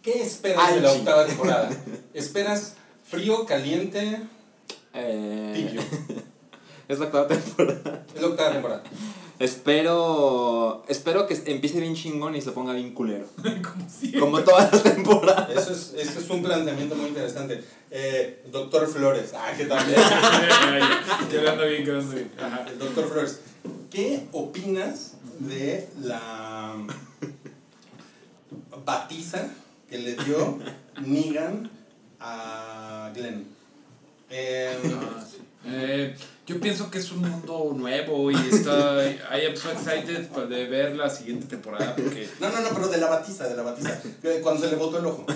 ¿qué 0.02 0.22
esperas 0.24 0.76
de 0.76 0.82
la 0.82 0.92
octava 0.92 1.26
temporada? 1.26 1.70
¿Esperas 2.14 2.76
frío, 3.10 3.46
caliente, 3.46 4.20
Eh, 4.94 5.54
tibio? 5.56 5.82
es 6.88 7.00
la 7.00 7.06
octava 7.06 7.28
temporada. 7.28 8.06
Es 8.14 8.22
la 8.22 8.28
octava 8.28 8.52
temporada. 8.52 8.84
Espero, 9.40 10.84
espero 10.88 11.28
que 11.28 11.34
empiece 11.46 11.80
bien 11.80 11.96
chingón 11.96 12.36
y 12.36 12.42
se 12.42 12.52
ponga 12.52 12.74
bien 12.74 12.94
culero. 12.94 13.26
Como 13.38 13.90
siempre. 13.90 14.20
Como 14.20 14.40
todas 14.42 14.72
las 14.72 14.84
temporadas. 14.84 15.50
Eso 15.50 15.74
es, 15.74 15.94
eso 15.98 16.20
es 16.20 16.30
un 16.30 16.44
planteamiento 16.44 16.96
muy 16.96 17.08
interesante. 17.08 17.64
Eh, 17.92 18.44
doctor 18.52 18.88
Flores, 18.88 19.34
ah, 19.36 19.52
que 19.58 19.66
también. 19.66 20.00
Quedando 21.30 21.66
bien, 21.66 21.84
quedando 21.84 22.12
bien. 22.14 22.32
Ajá. 22.40 22.66
El 22.70 22.80
doctor 22.80 23.10
Flores, 23.10 23.40
¿qué 23.92 24.28
opinas 24.32 25.14
de 25.40 25.90
la 26.02 26.76
batiza 28.86 29.48
que 29.90 29.98
le 29.98 30.16
dio 30.16 30.60
Negan 31.06 31.70
a 32.20 33.12
Glenn? 33.14 33.48
Eh, 34.30 34.76
Ah, 34.86 35.24
sí. 35.30 35.38
Eh, 35.66 36.16
yo 36.46 36.60
pienso 36.60 36.92
que 36.92 37.00
es 37.00 37.12
un 37.12 37.22
mundo 37.22 37.74
nuevo 37.76 38.30
y 38.32 38.36
está. 38.36 39.06
I 39.06 39.46
am 39.48 39.56
so 39.56 39.72
excited 39.72 40.30
de 40.30 40.68
ver 40.68 40.96
la 40.96 41.10
siguiente 41.10 41.48
temporada 41.48 41.96
porque. 41.96 42.30
no, 42.40 42.50
no, 42.50 42.62
no, 42.62 42.70
pero 42.74 42.90
de 42.90 42.98
la 42.98 43.08
batiza, 43.08 43.48
de 43.48 43.56
la 43.56 43.64
batiza. 43.64 44.02
Cuando 44.42 44.62
se 44.62 44.72
le 44.72 44.76
botó 44.76 45.00
el 45.00 45.06
ojo. 45.06 45.26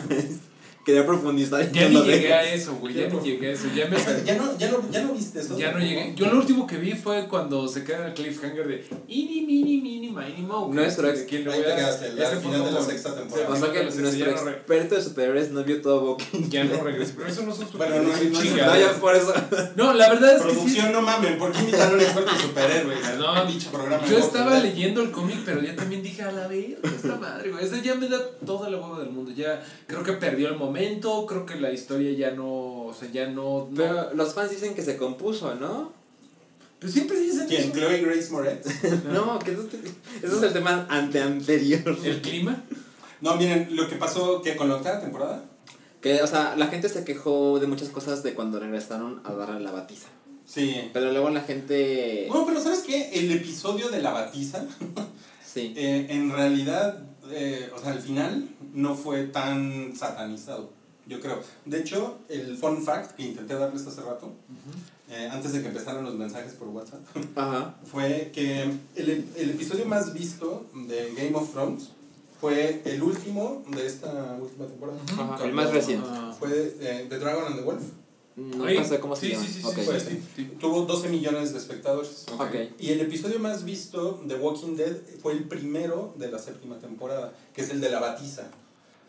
Quería 0.88 1.06
profundizar 1.06 1.70
Ya 1.70 1.90
ni 1.90 1.96
lo 1.96 2.02
de- 2.04 2.14
llegué 2.14 2.34
a 2.34 2.44
eso, 2.54 2.76
güey. 2.76 2.94
Ya 2.94 3.10
ni 3.10 3.20
llegué 3.20 3.50
a 3.50 3.52
eso. 3.52 3.68
Ya 3.76 3.88
me. 3.90 3.98
¿Ya 4.24 4.36
no, 4.36 4.58
ya, 4.58 4.72
no, 4.72 4.90
¿Ya 4.90 5.02
no 5.02 5.12
viste 5.12 5.42
eso? 5.42 5.58
Ya 5.60 5.74
no 5.74 5.80
llegué. 5.80 6.14
Yo 6.16 6.28
lo 6.28 6.38
último 6.38 6.66
que 6.66 6.78
vi 6.78 6.94
fue 6.94 7.28
cuando 7.28 7.68
se 7.68 7.84
queda 7.84 7.98
en 7.98 8.06
el 8.06 8.14
cliffhanger 8.14 8.66
de 8.66 8.86
Ini, 9.10 9.42
Mini, 9.42 9.82
Mini, 9.82 10.10
Mini, 10.12 10.42
Mo. 10.44 10.70
Nuestro 10.74 11.12
¿De 11.12 11.26
quién 11.26 11.44
le 11.44 11.52
Ahí 11.52 11.58
voy 11.60 11.68
te 11.68 11.74
a 11.74 11.76
quedaste, 11.76 12.06
al 12.06 12.18
Ese 12.20 12.32
fue 12.38 12.40
final 12.40 12.64
de 12.66 12.72
la 12.72 12.82
sexta 12.82 13.16
temporada. 13.16 13.56
Sea 13.58 13.72
que 13.74 13.78
ya 13.80 13.84
no 13.84 14.32
nuestro 14.32 14.50
experto 14.52 14.96
de 14.96 15.02
superhéroes 15.02 15.52
no 15.52 15.64
vio 15.66 15.82
todo 15.82 16.12
Walking 16.12 16.50
Ya 16.50 16.64
no 16.64 16.82
regresé. 16.82 17.16
Pero 17.18 17.28
eso 17.28 17.44
no 17.44 17.54
son 17.54 17.68
Bueno, 17.78 17.96
superhéroes, 17.98 18.32
no, 18.32 18.40
son 18.42 18.94
no, 18.96 19.02
por 19.02 19.16
eso. 19.18 19.34
No, 19.76 19.94
la 19.94 20.08
verdad 20.08 20.38
es 20.38 20.42
que 20.42 20.50
sí. 20.52 20.56
Producción, 20.56 20.92
no 20.94 21.02
mamen, 21.02 21.38
¿por 21.38 21.52
qué 21.52 21.60
invitaron 21.60 21.92
a 21.92 21.96
un 21.96 22.02
experto 22.02 22.32
en 22.32 22.38
superhéroes? 22.42 23.00
No, 23.20 23.46
Pinche 23.46 23.70
programa 23.70 24.04
de 24.06 24.10
Yo 24.10 24.18
estaba 24.20 24.58
leyendo 24.60 25.02
el 25.02 25.12
cómic, 25.12 25.40
pero 25.44 25.62
ya 25.62 25.76
también 25.76 26.02
dije, 26.02 26.22
a 26.22 26.32
la 26.32 26.48
verga, 26.48 26.78
esta 26.96 27.16
madre, 27.18 27.52
güey. 27.52 27.66
Esa 27.66 27.82
ya 27.82 27.94
me 27.96 28.08
da 28.08 28.18
toda 28.46 28.70
la 28.70 28.78
hueva 28.78 29.00
del 29.00 29.10
mundo. 29.10 29.34
Ya 29.36 29.62
creo 29.86 30.02
que 30.02 30.14
perdió 30.14 30.48
el 30.48 30.56
momento, 30.56 30.77
creo 31.28 31.46
que 31.46 31.56
la 31.56 31.72
historia 31.72 32.12
ya 32.14 32.32
no, 32.32 32.86
o 32.86 32.94
sea, 32.98 33.10
ya 33.12 33.28
no... 33.28 33.68
no- 33.70 33.76
Pero 33.76 34.14
los 34.14 34.34
fans 34.34 34.52
dicen 34.52 34.74
que 34.76 34.82
se 34.82 34.98
compuso, 34.98 35.56
¿no? 35.56 35.92
Pues 36.80 36.94
siempre 36.94 37.20
dicen 37.20 37.48
¿Quién? 37.48 37.62
eso. 37.64 37.74
Chloe 37.74 38.02
Grace 38.02 38.30
Moretz. 38.32 38.68
No, 39.12 39.40
que 39.40 39.52
eso, 39.52 39.68
eso 40.22 40.38
es 40.38 40.44
el 40.44 40.54
tema 40.54 40.86
ante 40.90 41.20
anterior. 41.22 41.98
El 42.04 42.22
clima. 42.22 42.64
No, 43.22 43.36
miren, 43.36 43.76
lo 43.76 43.90
que 43.90 43.96
pasó 43.96 44.42
que 44.44 44.56
con 44.56 44.70
la 44.70 44.76
octava 44.76 45.00
temporada. 45.02 45.44
Que, 46.02 46.22
o 46.22 46.28
sea, 46.28 46.56
la 46.56 46.68
gente 46.68 46.88
se 46.90 47.04
quejó 47.04 47.60
de 47.60 47.66
muchas 47.66 47.90
cosas 47.90 48.22
de 48.22 48.36
cuando 48.36 48.60
regresaron 48.60 49.22
a 49.24 49.34
dar 49.34 49.50
a 49.50 49.60
la 49.60 49.72
batiza. 49.72 50.08
Sí. 50.46 50.90
Pero 50.94 51.12
luego 51.12 51.30
la 51.32 51.42
gente. 51.42 52.28
No, 52.32 52.46
pero 52.46 52.62
¿sabes 52.62 52.80
qué? 52.86 53.10
El 53.14 53.32
episodio 53.32 53.90
de 53.90 54.02
la 54.04 54.12
batiza, 54.12 54.64
Sí. 55.44 55.74
eh, 55.76 56.06
en 56.10 56.32
realidad, 56.32 57.00
eh, 57.32 57.70
o 57.76 57.80
sea, 57.80 57.92
al 57.92 58.00
final 58.00 58.50
no 58.74 58.96
fue 58.96 59.26
tan 59.26 59.96
satanizado, 59.96 60.70
yo 61.08 61.20
creo. 61.20 61.42
De 61.66 61.80
hecho, 61.80 62.18
el 62.30 62.58
fun 62.58 62.84
fact 62.84 63.16
que 63.16 63.24
intenté 63.24 63.56
darles 63.56 63.86
hace 63.88 64.02
rato, 64.02 64.32
eh, 65.10 65.30
antes 65.32 65.54
de 65.54 65.62
que 65.62 65.68
empezaran 65.70 66.04
los 66.04 66.16
mensajes 66.16 66.54
por 66.54 66.68
WhatsApp, 66.70 67.02
Ajá. 67.36 67.76
fue 67.90 68.32
que 68.34 68.64
el, 68.96 69.30
el 69.36 69.50
episodio 69.52 69.86
más 69.86 70.14
visto 70.14 70.66
de 70.74 71.14
Game 71.16 71.36
of 71.36 71.52
Thrones 71.52 71.90
fue 72.40 72.82
el 72.86 73.02
último 73.02 73.64
de 73.72 73.88
esta 73.88 74.38
última 74.40 74.66
temporada. 74.68 75.00
El 75.44 75.54
más 75.54 75.72
reciente. 75.72 76.08
Ah. 76.12 76.36
Fue 76.38 76.76
eh, 76.80 77.08
The 77.10 77.18
Dragon 77.20 77.46
and 77.46 77.56
the 77.56 77.62
Wolf. 77.64 77.84
No 78.38 78.86
sé 78.86 79.00
cómo 79.00 79.16
se 79.16 79.26
Sí, 79.28 79.32
llama. 79.34 79.46
sí, 79.48 79.52
sí, 79.54 79.60
sí, 79.62 79.68
Ok. 79.68 79.76
sí, 79.80 79.82
Pues, 79.86 80.04
sí, 80.04 80.22
sí. 80.36 80.44
Tuvo 80.60 80.84
12 80.86 81.10
millones 81.10 81.54
de 81.54 81.58
espectadores. 81.60 82.26
Ok. 82.38 82.56
Y 82.80 82.92
el 82.92 83.02
episodio 83.02 83.40
más 83.40 83.64
visto 83.66 84.22
de 84.26 84.36
Walking 84.36 84.76
Dead 84.76 84.96
fue 85.24 85.34
el 85.34 85.46
primero 85.46 86.14
de 86.18 86.32
la 86.32 86.38
séptima 86.38 86.78
temporada, 86.78 87.34
que 87.56 87.62
es 87.64 87.70
el 87.72 87.82
de 87.82 87.90
la 87.90 88.00
batiza. 88.00 88.44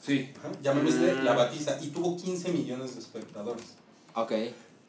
Sí. 0.04 0.30
Ajá, 0.38 0.50
Llamémosle 0.62 1.12
Mm. 1.14 1.24
la 1.24 1.34
batiza. 1.34 1.78
Y 1.82 1.88
tuvo 1.88 2.16
15 2.16 2.48
millones 2.52 2.94
de 2.94 3.00
espectadores. 3.00 3.64
Ok. 4.14 4.32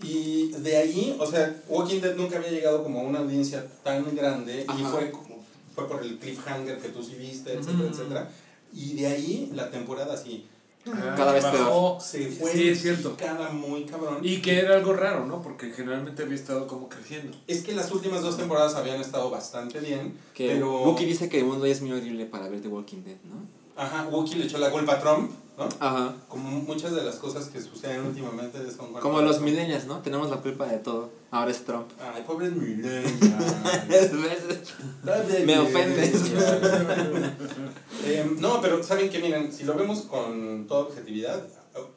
Y 0.03 0.51
de 0.51 0.77
ahí, 0.77 1.17
o 1.19 1.25
sea, 1.29 1.61
Walking 1.67 1.99
Dead 1.99 2.15
nunca 2.15 2.37
había 2.37 2.51
llegado 2.51 2.81
como 2.81 3.01
a 3.01 3.03
una 3.03 3.19
audiencia 3.19 3.67
tan 3.83 4.15
grande 4.15 4.61
y 4.65 4.71
Ajá. 4.71 4.89
fue, 4.91 5.11
como- 5.11 5.43
fue 5.75 5.89
por 5.89 6.01
el 6.01 6.17
cliffhanger 6.17 6.79
que 6.79 6.87
tú 6.89 7.03
sí 7.03 7.15
viste, 7.15 7.51
etcétera, 7.53 7.79
Ujú. 7.83 7.87
etcétera. 7.93 8.31
Y 8.73 8.93
de 8.93 9.07
ahí 9.07 9.51
la 9.53 9.69
temporada 9.69 10.15
sí 10.83 10.91
Cada 11.15 11.33
vez 11.33 11.43
bajó. 11.43 11.99
se 11.99 12.27
fue 12.29 12.51
Sí, 12.51 12.69
es 12.69 12.81
cierto. 12.81 13.15
cada 13.17 13.49
muy 13.49 13.85
cabrón. 13.85 14.19
Y 14.21 14.41
que 14.41 14.59
era 14.59 14.75
algo 14.75 14.93
raro, 14.93 15.25
¿no? 15.25 15.41
Porque 15.41 15.71
generalmente 15.71 16.23
había 16.23 16.35
estado 16.35 16.67
como 16.67 16.89
creciendo. 16.89 17.37
Es 17.47 17.61
que 17.63 17.73
las 17.73 17.91
últimas 17.91 18.21
dos 18.21 18.37
temporadas 18.37 18.75
habían 18.75 18.99
estado 19.01 19.29
bastante 19.29 19.79
bien, 19.79 20.17
Que 20.33 20.47
pero... 20.53 20.81
Wookie 20.83 21.05
dice 21.05 21.29
que 21.29 21.39
el 21.39 21.45
mundo 21.45 21.65
ya 21.65 21.73
es 21.73 21.81
muy 21.81 21.91
horrible 21.91 22.25
para 22.25 22.47
ver 22.49 22.61
The 22.61 22.67
Walking 22.69 23.03
Dead, 23.03 23.17
¿no? 23.25 23.59
Ajá, 23.75 24.07
Wookiee 24.09 24.37
le 24.39 24.45
echó 24.45 24.57
la 24.57 24.71
culpa 24.71 24.93
a 24.93 24.99
Trump, 24.99 25.31
¿no? 25.59 25.69
Ajá. 25.79 26.15
Como 26.27 26.49
muchas 26.61 26.93
de 26.95 27.03
las 27.03 27.15
cosas 27.17 27.49
que 27.49 27.61
suceden 27.61 28.05
últimamente 28.05 28.59
son... 28.71 28.93
Como 28.93 29.21
los 29.21 29.37
Trump. 29.37 29.49
millennials, 29.49 29.85
¿no? 29.85 29.99
Tenemos 29.99 30.29
la 30.29 30.37
culpa 30.37 30.65
de 30.67 30.77
todo. 30.79 31.11
Ahora 31.29 31.51
es 31.51 31.63
Trump. 31.65 31.87
Ay, 31.99 32.23
pobres 32.25 32.53
millennials. 32.53 33.11
Me 35.45 35.59
ofendes. 35.59 36.21
Eh, 38.05 38.25
no, 38.39 38.61
pero 38.61 38.81
saben 38.81 39.09
que 39.09 39.19
miren, 39.19 39.51
si 39.51 39.65
lo 39.65 39.73
vemos 39.75 40.03
con 40.03 40.65
toda 40.67 40.83
objetividad, 40.83 41.43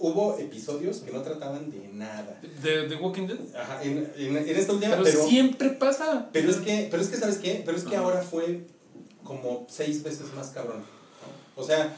hubo 0.00 0.36
episodios 0.36 0.98
que 0.98 1.12
no 1.12 1.22
trataban 1.22 1.70
de 1.70 1.88
nada. 1.92 2.40
¿De, 2.60 2.88
de 2.88 2.96
Walking 2.96 3.28
Dead? 3.28 3.38
Ajá, 3.56 3.80
en, 3.84 4.12
en, 4.16 4.36
en 4.36 4.48
esta 4.56 4.72
última, 4.72 4.92
Pero, 4.96 5.04
pero, 5.04 5.26
siempre 5.28 5.70
pasa. 5.70 6.28
pero 6.32 6.50
es 6.50 6.56
que, 6.56 6.88
pero 6.90 7.00
es 7.02 7.08
que, 7.08 7.16
¿sabes 7.16 7.38
qué? 7.38 7.62
Pero 7.64 7.78
es 7.78 7.84
que 7.84 7.94
Ajá. 7.96 8.04
ahora 8.04 8.20
fue 8.20 8.66
como 9.22 9.64
seis 9.70 10.02
veces 10.02 10.26
más 10.34 10.48
cabrón. 10.50 10.78
¿no? 10.80 11.62
O 11.62 11.64
sea, 11.64 11.96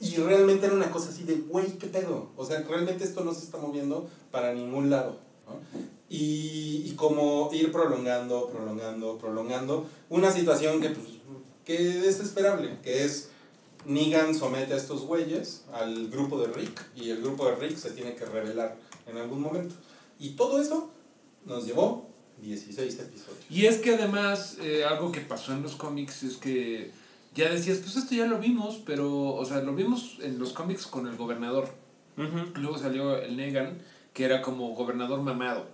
y 0.00 0.16
realmente 0.16 0.66
era 0.66 0.74
una 0.74 0.90
cosa 0.90 1.10
así 1.10 1.24
de, 1.24 1.36
güey, 1.36 1.78
¿qué 1.78 1.86
pedo? 1.86 2.30
O 2.36 2.44
sea, 2.44 2.60
realmente 2.62 3.04
esto 3.04 3.24
no 3.24 3.32
se 3.32 3.44
está 3.44 3.58
moviendo 3.58 4.08
para 4.30 4.52
ningún 4.52 4.90
lado. 4.90 5.18
¿no? 5.46 5.60
Y, 6.08 6.82
y 6.86 6.94
como 6.96 7.50
ir 7.52 7.72
prolongando, 7.72 8.48
prolongando, 8.48 9.18
prolongando 9.18 9.86
una 10.08 10.30
situación 10.30 10.80
que, 10.80 10.90
pues, 10.90 11.06
que 11.64 12.08
es 12.08 12.20
esperable, 12.20 12.78
que 12.82 13.04
es 13.04 13.30
Negan 13.86 14.34
somete 14.34 14.74
a 14.74 14.76
estos 14.76 15.02
güeyes 15.02 15.64
al 15.72 16.08
grupo 16.08 16.40
de 16.40 16.52
Rick 16.52 16.84
y 16.96 17.10
el 17.10 17.22
grupo 17.22 17.46
de 17.46 17.56
Rick 17.56 17.76
se 17.76 17.90
tiene 17.90 18.14
que 18.14 18.24
revelar 18.24 18.76
en 19.06 19.16
algún 19.16 19.40
momento. 19.40 19.74
Y 20.18 20.30
todo 20.30 20.60
eso 20.60 20.90
nos 21.44 21.66
llevó 21.66 22.08
16 22.42 22.98
episodios. 22.98 23.44
Y 23.48 23.66
es 23.66 23.78
que 23.78 23.94
además, 23.94 24.56
eh, 24.60 24.84
algo 24.84 25.12
que 25.12 25.20
pasó 25.20 25.52
en 25.52 25.62
los 25.62 25.76
cómics 25.76 26.22
es 26.24 26.36
que 26.36 26.90
ya 27.36 27.50
decías, 27.50 27.78
pues 27.78 27.96
esto 27.96 28.14
ya 28.14 28.26
lo 28.26 28.38
vimos, 28.38 28.80
pero, 28.86 29.34
o 29.34 29.44
sea, 29.44 29.60
lo 29.60 29.74
vimos 29.74 30.16
en 30.22 30.38
los 30.38 30.52
cómics 30.52 30.86
con 30.86 31.06
el 31.06 31.16
gobernador. 31.16 31.68
Luego 32.54 32.78
salió 32.78 33.16
el 33.18 33.36
Negan, 33.36 33.78
que 34.14 34.24
era 34.24 34.40
como 34.40 34.68
gobernador 34.74 35.20
mamado. 35.20 35.66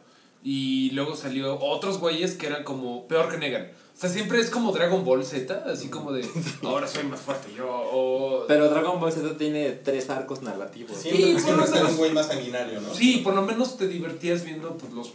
Y 0.45 0.91
luego 0.91 1.15
salió 1.15 1.57
otros 1.61 1.99
güeyes 1.99 2.35
que 2.35 2.47
eran 2.49 2.65
como 2.65 3.07
peor 3.07 3.31
que 3.31 3.39
Negan. 3.39 3.71
O 3.95 4.01
sea, 4.03 4.11
siempre 4.11 4.41
es 4.41 4.51
como 4.51 4.73
Dragon 4.73 5.05
Ball 5.05 5.25
Z, 5.25 5.65
así 5.71 5.89
como 5.89 6.11
de, 6.13 6.29
ahora 6.65 6.89
soy 6.89 7.05
más 7.05 7.21
fuerte 7.21 7.49
yo. 7.57 7.69
O... 7.71 8.45
Pero 8.49 8.69
Dragon 8.69 8.99
Ball 8.99 9.13
Z 9.13 9.37
tiene 9.37 9.71
tres 9.71 10.11
arcos 10.11 10.43
narrativos. 10.43 10.97
Siempre, 10.97 11.39
Sí, 11.39 11.47
por 11.47 11.59
lo 11.59 11.65
está 11.65 11.77
menos. 11.77 11.93
un 11.93 11.97
güey 11.99 12.13
más 12.13 12.27
sanguinario, 12.27 12.81
¿no? 12.81 12.93
Sí, 12.93 13.21
por 13.23 13.35
lo 13.35 13.43
menos 13.43 13.77
te 13.77 13.87
divertías 13.87 14.45
viendo 14.45 14.77
pues, 14.77 14.93
los... 14.93 15.13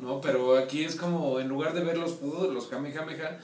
¿no? 0.00 0.22
Pero 0.22 0.56
aquí 0.56 0.84
es 0.84 0.96
como, 0.96 1.40
en 1.40 1.48
lugar 1.48 1.74
de 1.74 1.82
ver 1.82 1.98
los, 1.98 2.22
los 2.22 2.66
Kamehameha, 2.68 3.38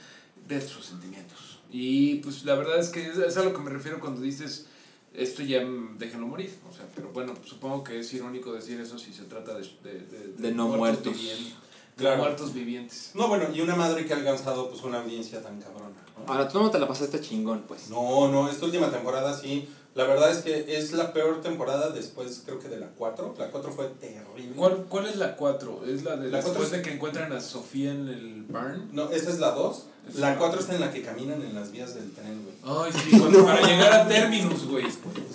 ver 0.47 0.61
sus 0.63 0.85
sentimientos. 0.87 1.56
Y 1.71 2.15
pues 2.15 2.43
la 2.45 2.55
verdad 2.55 2.79
es 2.79 2.89
que 2.89 3.05
es, 3.07 3.17
es 3.17 3.37
a 3.37 3.43
lo 3.43 3.53
que 3.53 3.59
me 3.59 3.69
refiero 3.69 3.99
cuando 3.99 4.21
dices, 4.21 4.65
esto 5.13 5.41
ya 5.43 5.59
déjenlo 5.97 6.27
morir. 6.27 6.53
O 6.69 6.73
sea, 6.73 6.85
pero 6.95 7.09
bueno, 7.11 7.33
supongo 7.45 7.83
que 7.83 7.99
es 7.99 8.13
irónico 8.13 8.53
decir 8.53 8.79
eso 8.79 8.97
si 8.99 9.13
se 9.13 9.23
trata 9.23 9.53
de... 9.55 9.61
De, 9.83 9.99
de, 9.99 10.27
De 10.37 10.51
no 10.51 10.67
muertos. 10.69 11.13
vivien- 11.13 11.53
de 11.97 12.03
Claro. 12.03 12.17
muertos 12.21 12.53
vivientes. 12.53 13.09
No, 13.15 13.27
bueno, 13.27 13.45
y 13.51 13.59
una 13.61 13.75
madre 13.75 14.05
que 14.05 14.13
ha 14.13 14.17
alcanzado 14.17 14.69
pues 14.69 14.83
una 14.83 15.01
audiencia 15.01 15.41
tan 15.41 15.59
cabrona. 15.59 15.95
¿no? 16.15 16.31
Ahora, 16.31 16.47
tú 16.47 16.59
no 16.61 16.69
te 16.69 16.77
la 16.77 16.87
pasaste 16.87 17.19
chingón, 17.21 17.63
pues. 17.67 17.89
No, 17.89 18.27
no, 18.31 18.47
esta 18.49 18.65
última 18.65 18.91
temporada 18.91 19.35
sí. 19.35 19.67
La 19.95 20.03
verdad 20.03 20.29
es 20.29 20.43
que 20.43 20.77
es 20.77 20.93
la 20.93 21.11
peor 21.11 21.41
temporada 21.41 21.89
después, 21.89 22.43
creo 22.45 22.59
que 22.59 22.67
de 22.67 22.77
la 22.77 22.89
4. 22.89 23.33
La 23.39 23.49
4 23.49 23.71
fue 23.71 23.87
terrible. 23.99 24.53
¿Cuál, 24.55 24.85
¿Cuál 24.87 25.07
es 25.07 25.15
la 25.15 25.35
4? 25.35 25.85
¿Es 25.87 26.03
la 26.03 26.15
de 26.17 26.25
La 26.29 26.33
cuatro 26.43 26.51
después 26.51 26.67
es- 26.67 26.71
de 26.73 26.81
que 26.83 26.93
encuentran 26.93 27.31
a 27.33 27.41
Sofía 27.41 27.89
en 27.93 28.07
el 28.09 28.43
barn? 28.47 28.89
No, 28.93 29.09
esa 29.09 29.31
es 29.31 29.39
la 29.39 29.49
2. 29.53 29.87
La 30.15 30.31
la- 30.31 30.37
4 30.37 30.59
está 30.59 30.75
en 30.75 30.81
la 30.81 30.91
que 30.91 31.01
caminan 31.01 31.41
en 31.41 31.53
las 31.55 31.71
vías 31.71 31.93
del 31.95 32.11
tren, 32.11 32.43
güey. 32.43 32.55
Ay, 32.85 32.91
sí, 32.93 33.17
cuando- 33.19 33.45
para 33.45 33.61
llegar 33.61 33.93
a 33.93 34.07
Terminus, 34.07 34.65
güey. 34.67 34.85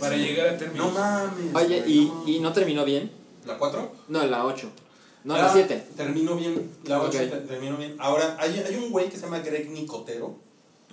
Para 0.01 0.17
llegar 0.17 0.49
a 0.49 0.59
Terminus. 0.59 0.87
No 0.87 0.91
mames. 0.93 1.55
Oye, 1.55 1.81
güey, 1.81 1.93
¿y, 1.99 2.05
no. 2.07 2.25
¿y 2.29 2.41
no 2.41 2.53
terminó 2.53 2.85
bien? 2.85 3.11
¿La 3.47 3.59
4? 3.59 3.93
No, 4.09 4.27
la 4.27 4.45
8. 4.47 4.71
No, 5.25 5.35
Ah, 5.35 5.39
la 5.43 5.53
7. 5.53 5.87
Terminó 5.97 6.37
bien. 6.37 6.71
La 6.85 7.01
8 7.01 7.19
Ok. 7.19 7.47
terminó 7.49 7.77
bien. 7.77 7.95
Ahora, 7.99 8.37
hay, 8.41 8.59
hay 8.59 8.75
un 8.77 8.91
güey 8.91 9.09
que 9.09 9.17
se 9.17 9.23
llama 9.23 9.39
Greg 9.41 9.71
Nicotero, 9.71 10.37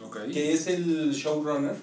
Ok. 0.05 0.17
que 0.31 0.53
es 0.53 0.67
el 0.67 1.11
showrunner 1.11 1.75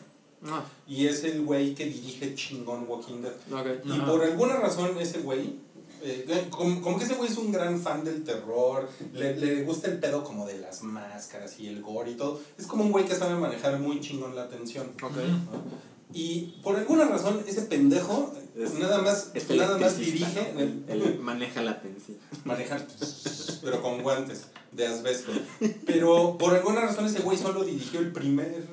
No, 0.43 0.63
y 0.87 1.07
es 1.07 1.25
el 1.25 1.43
güey 1.43 1.75
que 1.75 1.87
dirige 1.87 2.35
chingón 2.35 2.85
Walking 2.89 3.23
Dead. 3.23 3.33
ok. 3.53 3.85
Y 3.85 3.93
Ajá. 3.93 4.07
por 4.07 4.23
alguna 4.23 4.57
razón 4.57 4.97
ese 5.01 5.19
güey, 5.21 5.57
eh, 6.03 6.47
como, 6.51 6.81
como 6.83 6.99
que 6.99 7.05
ese 7.05 7.15
güey 7.15 7.31
es 7.31 7.39
un 7.39 7.53
gran 7.53 7.81
fan 7.81 8.05
del 8.05 8.25
terror, 8.25 8.89
le, 9.13 9.37
le 9.37 9.63
gusta 9.65 9.89
el 9.89 9.99
pedo 9.99 10.23
como 10.25 10.47
de 10.47 10.59
las 10.59 10.83
máscaras 10.83 11.59
y 11.59 11.67
el 11.69 11.83
gore 11.83 12.13
y 12.13 12.15
todo. 12.15 12.41
Es 12.59 12.67
como 12.67 12.85
un 12.85 12.93
güey 12.93 13.05
que 13.07 13.15
sabe 13.15 13.35
manejar 13.35 13.79
muy 13.79 14.01
chingón 14.01 14.35
la 14.37 14.49
tensión. 14.49 14.89
Ok. 15.03 15.17
¿no? 15.17 15.97
Y 16.13 16.55
por 16.63 16.77
alguna 16.77 17.05
razón 17.05 17.43
ese 17.47 17.63
pendejo 17.63 18.33
Es- 18.57 18.75
nada 18.75 19.03
más, 19.03 19.33
Es 19.35 19.51
nada 19.51 19.77
más 19.77 19.99
dirige, 19.99 20.53
¿no? 20.55 20.61
el- 20.61 20.85
Él 20.89 21.19
maneja 21.21 21.61
la 21.63 21.73
atención. 21.73 22.17
manejar, 22.45 22.87
pero 23.63 23.83
con 23.83 24.03
guantes 24.03 24.47
de 24.73 24.87
asbesto. 24.87 25.33
Pero 25.85 26.39
por 26.39 26.55
alguna 26.55 26.81
razón 26.83 27.07
ese 27.07 27.21
güey 27.21 27.37
solo 27.37 27.65
dirigió 27.65 28.01
el 28.01 28.13
primer, 28.13 28.67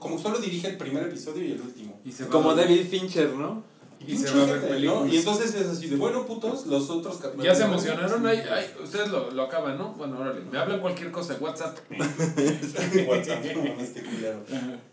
como 0.00 0.18
solo 0.18 0.38
dirige 0.38 0.68
el 0.68 0.76
primer 0.78 1.04
episodio 1.04 1.44
y 1.44 1.52
el 1.52 1.60
último. 1.60 2.00
Y 2.04 2.10
se 2.12 2.24
va 2.24 2.30
Como 2.30 2.54
David 2.54 2.86
Fincher, 2.88 3.30
¿no? 3.34 3.62
Y 4.06 4.16
se 4.16 4.30
va 4.30 4.42
a 4.42 4.46
ver 4.46 4.68
películas. 4.68 5.12
Y 5.12 5.18
entonces 5.18 5.54
es 5.54 5.66
así 5.66 5.88
de, 5.88 5.96
bueno, 5.96 6.24
putos, 6.26 6.66
los 6.66 6.88
otros. 6.90 7.18
Ya 7.42 7.54
se 7.54 7.64
emocionaron, 7.64 8.26
ay, 8.26 8.42
ay, 8.50 8.66
ustedes 8.82 9.08
lo, 9.08 9.30
lo 9.30 9.42
acaban, 9.42 9.76
¿no? 9.76 9.92
Bueno, 9.94 10.18
órale, 10.20 10.40
me 10.50 10.58
hablan 10.58 10.80
cualquier 10.80 11.10
cosa, 11.10 11.36
WhatsApp. 11.40 11.78
WhatsApp, 11.90 13.44
no 13.54 13.62
mames, 13.62 13.90
qué 13.90 14.02
culero. 14.02 14.38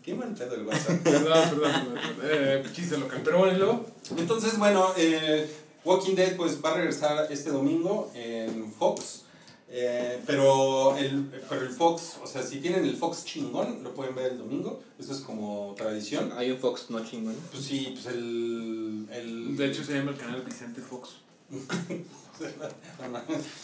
Qué 0.02 0.14
mal 0.14 0.34
pedo 0.34 0.54
el 0.54 0.66
WhatsApp. 0.66 0.98
Perdón, 1.04 1.50
perdón, 1.50 1.72
perdón. 1.72 1.98
Eh, 2.22 2.64
chiste 2.72 2.98
local. 2.98 3.20
Pero 3.24 3.38
bueno, 3.38 3.54
y 3.54 3.58
luego. 3.58 3.86
Entonces, 4.16 4.58
bueno, 4.58 4.92
eh, 4.96 5.48
Walking 5.84 6.14
Dead 6.14 6.36
pues 6.36 6.62
va 6.62 6.72
a 6.72 6.74
regresar 6.74 7.28
este 7.30 7.50
domingo 7.50 8.10
en 8.14 8.72
Fox. 8.72 9.25
Eh, 9.68 10.22
pero, 10.26 10.96
el, 10.96 11.24
pero 11.48 11.62
el 11.62 11.70
Fox, 11.70 12.18
o 12.22 12.26
sea, 12.26 12.42
si 12.42 12.58
tienen 12.60 12.84
el 12.84 12.96
Fox 12.96 13.24
chingón, 13.24 13.82
lo 13.82 13.92
pueden 13.94 14.14
ver 14.14 14.32
el 14.32 14.38
domingo. 14.38 14.80
Eso 14.98 15.12
es 15.12 15.20
como 15.20 15.74
tradición. 15.76 16.32
Hay 16.36 16.52
un 16.52 16.58
Fox 16.58 16.86
no 16.90 17.04
chingón. 17.04 17.34
Pues 17.50 17.64
sí, 17.64 17.90
pues 17.92 18.06
el. 18.14 19.06
el 19.10 19.56
De 19.56 19.66
hecho, 19.66 19.82
se 19.84 19.94
llama 19.94 20.12
el 20.12 20.16
canal 20.16 20.42
Vicente 20.42 20.80
Fox. 20.80 21.16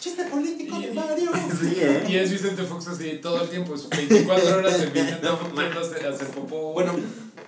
Chiste 0.01 0.25
político 0.25 0.79
Y- 0.79 0.87
de 0.87 0.93
Mario. 0.93 1.31
Sí, 1.61 1.75
¿eh? 1.79 2.05
Y 2.09 2.17
es 2.17 2.31
Vicente 2.31 2.63
Fox 2.63 2.89
así 2.89 3.19
todo 3.23 3.43
el 3.43 3.49
tiempo, 3.49 3.75
es 3.75 3.89
24 3.89 4.57
horas 4.59 4.81
el 4.81 4.91
Vicente 4.93 5.29
Fox 5.29 5.89
hacer 6.05 6.29
popó. 6.29 6.73
Bueno, 6.73 6.95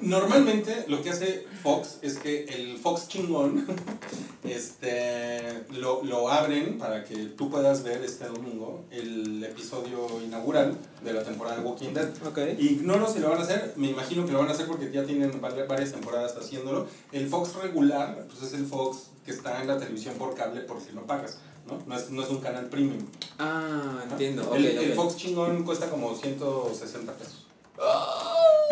Normalmente 0.05 0.85
lo 0.89 1.03
que 1.03 1.11
hace 1.11 1.47
Fox 1.63 1.99
es 2.03 2.19
que 2.19 2.45
el 2.45 2.79
Fox 2.79 3.09
chingón 3.09 3.67
este, 4.45 5.65
lo, 5.73 6.03
lo 6.05 6.29
abren 6.31 6.79
para 6.79 7.05
que 7.05 7.17
tú 7.27 7.51
puedas 7.51 7.83
ver 7.83 8.03
este 8.05 8.27
domingo 8.27 8.85
el 8.91 9.43
episodio 9.45 10.07
inaugural 10.25 10.77
de 11.03 11.13
la 11.13 11.25
temporada 11.25 11.57
de 11.57 11.63
Walking 11.63 11.93
Dead. 11.95 12.09
Ok. 12.27 12.39
Ignoro 12.59 13.13
si 13.13 13.19
lo 13.21 13.31
van 13.31 13.39
a 13.39 13.43
hacer, 13.43 13.73
me 13.77 13.89
imagino 13.91 14.25
que 14.27 14.33
lo 14.33 14.39
van 14.41 14.49
a 14.49 14.53
hacer 14.53 14.67
porque 14.67 14.91
ya 14.93 15.05
tienen 15.05 15.41
vari- 15.41 15.67
varias 15.67 15.93
temporadas 15.93 16.37
haciéndolo. 16.37 16.87
El 17.13 17.29
Fox 17.29 17.55
regular, 17.55 18.27
pues 18.29 18.43
es 18.43 18.59
el 18.59 18.67
Fox 18.67 19.11
que 19.25 19.31
está 19.31 19.61
en 19.63 19.69
la 19.69 19.79
televisión 19.79 20.15
por 20.17 20.35
cable 20.35 20.61
por 20.63 20.81
si 20.81 20.93
no 20.93 21.03
pagas, 21.07 21.39
¿no? 21.67 21.79
No 21.87 21.97
es, 21.97 22.11
no 22.11 22.23
es 22.23 22.29
un 22.29 22.41
canal 22.41 22.67
premium. 22.69 22.99
Ah, 23.39 24.05
entiendo. 24.11 24.55
El, 24.55 24.67
el. 24.67 24.93
Fox 24.95 25.17
chingón 25.17 25.65
cuesta 25.65 25.89
como 25.89 26.15
160 26.15 27.13
pesos. 27.15 27.47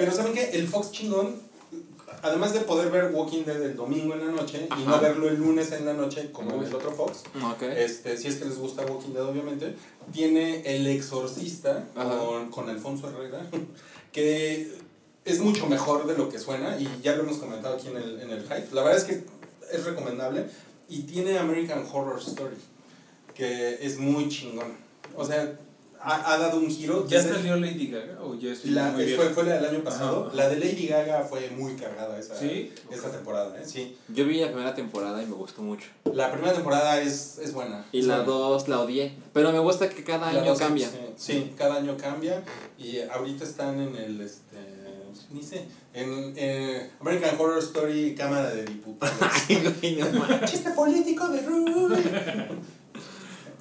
Pero 0.02 0.16
¿saben 0.16 0.34
qué? 0.34 0.50
El 0.54 0.66
Fox 0.66 0.90
chingón, 0.90 1.36
además 2.22 2.52
de 2.52 2.62
poder 2.62 2.90
ver 2.90 3.14
Walking 3.14 3.44
Dead 3.44 3.62
el 3.62 3.76
domingo 3.76 4.14
en 4.14 4.26
la 4.26 4.32
noche 4.32 4.66
y 4.76 4.82
no 4.82 4.98
verlo 4.98 5.28
el 5.28 5.36
lunes 5.36 5.70
en 5.70 5.86
la 5.86 5.92
noche 5.92 6.32
como 6.32 6.56
en 6.56 6.64
el 6.64 6.74
otro 6.74 6.90
Fox, 6.90 7.22
este, 7.76 8.16
si 8.16 8.26
es 8.26 8.34
que 8.34 8.46
les 8.46 8.58
gusta 8.58 8.84
Walking 8.84 9.12
Dead 9.12 9.24
obviamente, 9.24 9.76
tiene 10.12 10.62
El 10.62 10.88
Exorcista 10.88 11.86
con, 11.94 12.50
con 12.50 12.68
Alfonso 12.68 13.10
Herrera, 13.10 13.46
que 14.12 14.76
es 15.24 15.38
mucho 15.38 15.68
mejor 15.68 16.04
de 16.08 16.18
lo 16.18 16.28
que 16.28 16.40
suena 16.40 16.80
y 16.80 16.88
ya 17.00 17.14
lo 17.14 17.22
hemos 17.22 17.36
comentado 17.36 17.76
aquí 17.76 17.86
en 17.86 17.98
el, 17.98 18.22
en 18.22 18.30
el 18.30 18.42
Hype. 18.42 18.70
La 18.72 18.82
verdad 18.82 18.98
es 18.98 19.04
que 19.04 19.22
es 19.70 19.84
recomendable 19.84 20.46
y 20.88 21.02
tiene 21.02 21.38
American 21.38 21.86
Horror 21.92 22.18
Story, 22.18 22.56
que 23.36 23.78
es 23.80 23.98
muy 23.98 24.28
chingón. 24.28 24.72
O 25.16 25.24
sea, 25.24 25.60
ha, 26.04 26.32
ha 26.32 26.38
dado 26.38 26.58
un 26.58 26.68
giro. 26.68 27.06
¿Ya 27.06 27.18
Desde- 27.18 27.34
salió 27.34 27.56
Lady 27.56 27.86
Gaga? 27.88 28.18
¿O 28.22 28.34
ya 28.34 28.52
es 28.52 28.64
la, 28.66 28.90
muy 28.90 29.06
fue, 29.14 29.28
fue 29.30 29.44
la 29.44 29.54
del 29.54 29.64
año 29.66 29.84
pasado. 29.84 30.26
Ajá. 30.26 30.36
La 30.36 30.48
de 30.48 30.56
Lady 30.58 30.86
Gaga 30.88 31.22
fue 31.22 31.48
muy 31.50 31.74
cargada 31.74 32.18
esa, 32.18 32.36
¿Sí? 32.38 32.72
esta 32.90 33.10
temporada. 33.10 33.56
¿eh? 33.58 33.62
Sí. 33.64 33.96
Yo 34.08 34.24
vi 34.26 34.40
la 34.40 34.48
primera 34.48 34.74
temporada 34.74 35.22
y 35.22 35.26
me 35.26 35.34
gustó 35.34 35.62
mucho. 35.62 35.86
La 36.12 36.30
primera 36.32 36.52
temporada 36.52 37.00
es, 37.00 37.38
es 37.38 37.52
buena. 37.52 37.84
Y 37.92 38.00
es 38.00 38.06
la 38.06 38.18
buena. 38.22 38.30
dos 38.32 38.68
la 38.68 38.80
odié. 38.80 39.14
Pero 39.32 39.52
me 39.52 39.58
gusta 39.58 39.88
que 39.88 40.04
cada 40.04 40.32
La 40.32 40.40
año 40.40 40.50
dos, 40.50 40.58
cambia. 40.58 40.88
Sí, 40.88 40.96
sí, 41.16 41.52
cada 41.56 41.76
año 41.76 41.96
cambia. 41.96 42.42
Y 42.78 42.98
ahorita 43.00 43.44
están 43.44 43.80
en 43.80 43.96
el. 43.96 44.20
Este, 44.20 44.56
ni 45.30 45.42
sé. 45.42 45.64
En 45.94 46.32
eh, 46.36 46.90
American 47.00 47.38
Horror 47.38 47.58
Story 47.58 48.14
Cámara 48.14 48.50
de 48.50 48.64
Diputados. 48.64 49.14
Ay, 49.48 49.62
güey, 49.80 49.96
no. 49.96 50.40
Chiste 50.46 50.70
político 50.70 51.28
de 51.28 51.40
Ruy. 51.42 52.02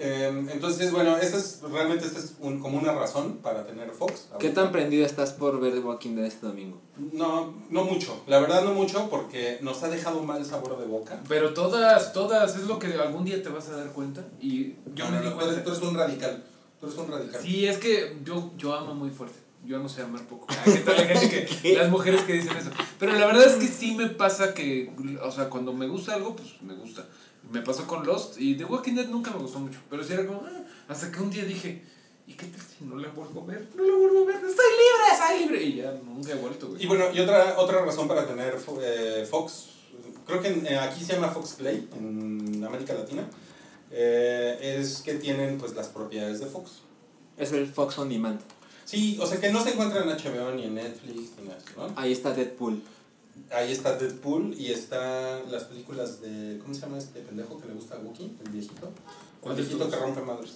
Em, 0.03 0.49
entonces, 0.49 0.91
bueno, 0.91 1.15
esta 1.17 1.37
es 1.37 1.59
realmente 1.71 2.05
esta 2.07 2.17
es 2.19 2.33
un- 2.39 2.59
como 2.59 2.79
una 2.79 2.91
razón 2.93 3.37
para 3.37 3.65
tener 3.67 3.91
Fox. 3.91 4.29
¿Qué 4.39 4.49
tan 4.49 4.71
prendido 4.71 5.05
estás 5.05 5.31
por 5.31 5.59
ver 5.59 5.73
The 5.73 5.79
Walking 5.79 6.15
Dead 6.15 6.25
este 6.25 6.47
domingo? 6.47 6.81
No, 7.13 7.53
no 7.69 7.83
mucho. 7.83 8.23
La 8.25 8.39
verdad 8.39 8.63
no 8.63 8.73
mucho 8.73 9.09
porque 9.11 9.59
nos 9.61 9.83
ha 9.83 9.89
dejado 9.89 10.19
un 10.19 10.25
mal 10.25 10.43
sabor 10.45 10.79
de 10.79 10.85
boca. 10.87 11.21
Pero 11.27 11.53
todas, 11.53 12.13
todas, 12.13 12.55
es 12.55 12.63
lo 12.63 12.79
que 12.79 12.87
algún 12.95 13.25
día 13.25 13.43
te 13.43 13.49
vas 13.49 13.69
a 13.69 13.77
dar 13.77 13.91
cuenta. 13.91 14.25
Y 14.39 14.73
yo 14.95 15.05
No, 15.05 15.11
me 15.11 15.17
no, 15.19 15.29
di 15.29 15.35
cuenta. 15.35 15.63
tú 15.63 15.69
eres 15.71 15.83
un 15.83 15.95
radical. 15.95 16.43
Tú 16.79 16.87
eres 16.87 16.97
un 16.97 17.11
radical. 17.11 17.41
Sí, 17.41 17.67
es 17.67 17.77
que 17.77 18.17
yo, 18.25 18.51
yo 18.57 18.73
amo 18.73 18.95
muy 18.95 19.11
fuerte. 19.11 19.37
Yo 19.63 19.77
no 19.77 19.87
sé 19.87 20.01
amar 20.01 20.23
poco. 20.25 20.47
Ah, 20.49 20.55
¿Qué 20.65 20.79
tal 20.79 20.97
la 20.97 21.03
gente 21.05 21.45
que, 21.45 21.73
las 21.77 21.91
mujeres 21.91 22.21
que 22.23 22.33
dicen 22.33 22.57
eso? 22.57 22.71
Pero 22.97 23.13
la 23.13 23.27
verdad 23.27 23.43
es 23.45 23.53
que 23.57 23.67
sí 23.67 23.93
me 23.93 24.07
pasa 24.07 24.55
que, 24.55 24.91
o 25.23 25.31
sea, 25.31 25.49
cuando 25.49 25.71
me 25.73 25.87
gusta 25.87 26.15
algo, 26.15 26.35
pues 26.35 26.59
me 26.63 26.73
gusta. 26.73 27.05
Me 27.51 27.61
pasó 27.61 27.85
con 27.87 28.05
Lost 28.05 28.39
y 28.39 28.55
The 28.55 28.65
Walking 28.65 28.93
Dead 28.95 29.07
nunca 29.07 29.31
me 29.31 29.37
gustó 29.39 29.59
mucho. 29.59 29.79
Pero 29.89 30.03
sí 30.03 30.13
era 30.13 30.25
como, 30.25 30.41
ah, 30.45 30.63
hasta 30.87 31.11
que 31.11 31.19
un 31.21 31.29
día 31.29 31.43
dije, 31.45 31.81
¿y 32.27 32.33
qué 32.33 32.45
tal 32.47 32.61
si 32.61 32.85
no 32.85 32.95
la 32.97 33.09
vuelvo 33.09 33.41
a 33.41 33.45
ver? 33.45 33.67
No 33.75 33.83
la 33.83 33.93
vuelvo 33.95 34.23
a 34.23 34.25
ver, 34.27 34.35
estoy 34.37 34.65
libre, 34.71 35.05
estoy 35.11 35.39
libre. 35.39 35.63
Y 35.63 35.75
ya 35.75 35.91
nunca 36.03 36.31
he 36.31 36.35
vuelto, 36.35 36.69
güey. 36.69 36.83
Y 36.83 36.87
bueno, 36.87 37.05
y 37.13 37.19
otra, 37.19 37.55
otra 37.59 37.83
razón 37.83 38.07
para 38.07 38.25
tener 38.25 38.57
fo- 38.57 38.79
eh, 38.81 39.25
Fox, 39.29 39.69
creo 40.25 40.41
que 40.41 40.47
en- 40.49 40.65
eh, 40.67 40.77
aquí 40.77 41.03
se 41.03 41.13
llama 41.13 41.29
Fox 41.29 41.53
Play, 41.53 41.89
en 41.97 42.63
América 42.63 42.93
Latina, 42.93 43.27
eh, 43.91 44.77
es 44.79 45.01
que 45.01 45.15
tienen 45.15 45.57
pues 45.57 45.75
las 45.75 45.87
propiedades 45.87 46.39
de 46.39 46.45
Fox. 46.45 46.81
Es 47.37 47.51
el 47.51 47.67
Fox 47.67 47.97
On 47.99 48.09
Demand. 48.09 48.39
Sí, 48.85 49.17
o 49.21 49.25
sea 49.25 49.39
que 49.39 49.51
no 49.51 49.63
se 49.63 49.71
encuentra 49.71 50.01
en 50.03 50.09
HBO 50.09 50.51
ni 50.55 50.63
en 50.65 50.75
Netflix 50.75 51.31
ni 51.41 51.47
nada, 51.47 51.59
¿no? 51.77 51.93
Ahí 51.95 52.11
está 52.11 52.31
Deadpool. 52.33 52.81
Ahí 53.49 53.71
está 53.71 53.97
Deadpool 53.97 54.53
y 54.57 54.71
están 54.71 55.51
las 55.51 55.63
películas 55.65 56.21
de, 56.21 56.59
¿cómo 56.61 56.73
se 56.73 56.81
llama 56.81 56.97
este 56.97 57.19
pendejo 57.21 57.59
que 57.59 57.67
le 57.67 57.73
gusta 57.73 57.95
a 57.95 57.99
Wookiee? 57.99 58.31
El 58.45 58.51
viejito. 58.51 58.85
El 58.87 58.91
¿Cuál 59.41 59.55
de 59.55 59.61
viejito 59.63 59.89
que 59.89 59.95
rompe 59.97 60.21
madres. 60.21 60.51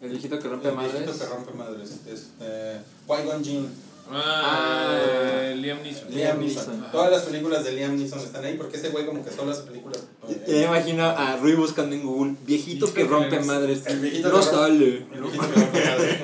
El 0.00 0.10
viejito 0.10 0.38
que 0.38 0.48
rompe 0.48 0.68
El 0.68 0.74
madres. 0.74 0.92
viejito 0.92 1.18
que 1.18 1.26
rompe 1.34 1.52
madres. 1.52 1.90
Este, 2.06 2.80
Qui-Gon 3.06 3.44
Jinn. 3.44 3.68
Ah, 4.08 5.52
Liam 5.56 5.82
Neeson. 5.82 6.10
Liam 6.14 6.38
Neeson. 6.40 6.86
Todas 6.92 7.10
las 7.10 7.22
películas 7.22 7.64
de 7.64 7.72
Liam 7.72 7.96
Neeson 7.96 8.20
están 8.20 8.44
ahí 8.44 8.54
porque 8.56 8.76
ese 8.76 8.90
güey 8.90 9.04
como 9.06 9.24
que 9.24 9.30
solo 9.30 9.50
hace 9.52 9.62
películas. 9.62 10.04
eh, 10.28 10.44
Ya 10.46 10.54
me 10.70 10.76
imagino 10.78 11.04
a 11.04 11.36
Rui 11.36 11.54
buscando 11.54 11.94
en 11.96 12.04
Google, 12.04 12.36
viejito 12.46 12.92
que 12.92 13.04
rompe 13.04 13.40
madres. 13.40 13.84
El 13.86 14.00
viejito 14.00 14.28
No 14.30 14.42
sale. 14.42 15.06
el 15.12 15.22
viejito 15.22 15.42
que 15.52 15.60
rompe 15.60 15.84
madres. 15.84 16.18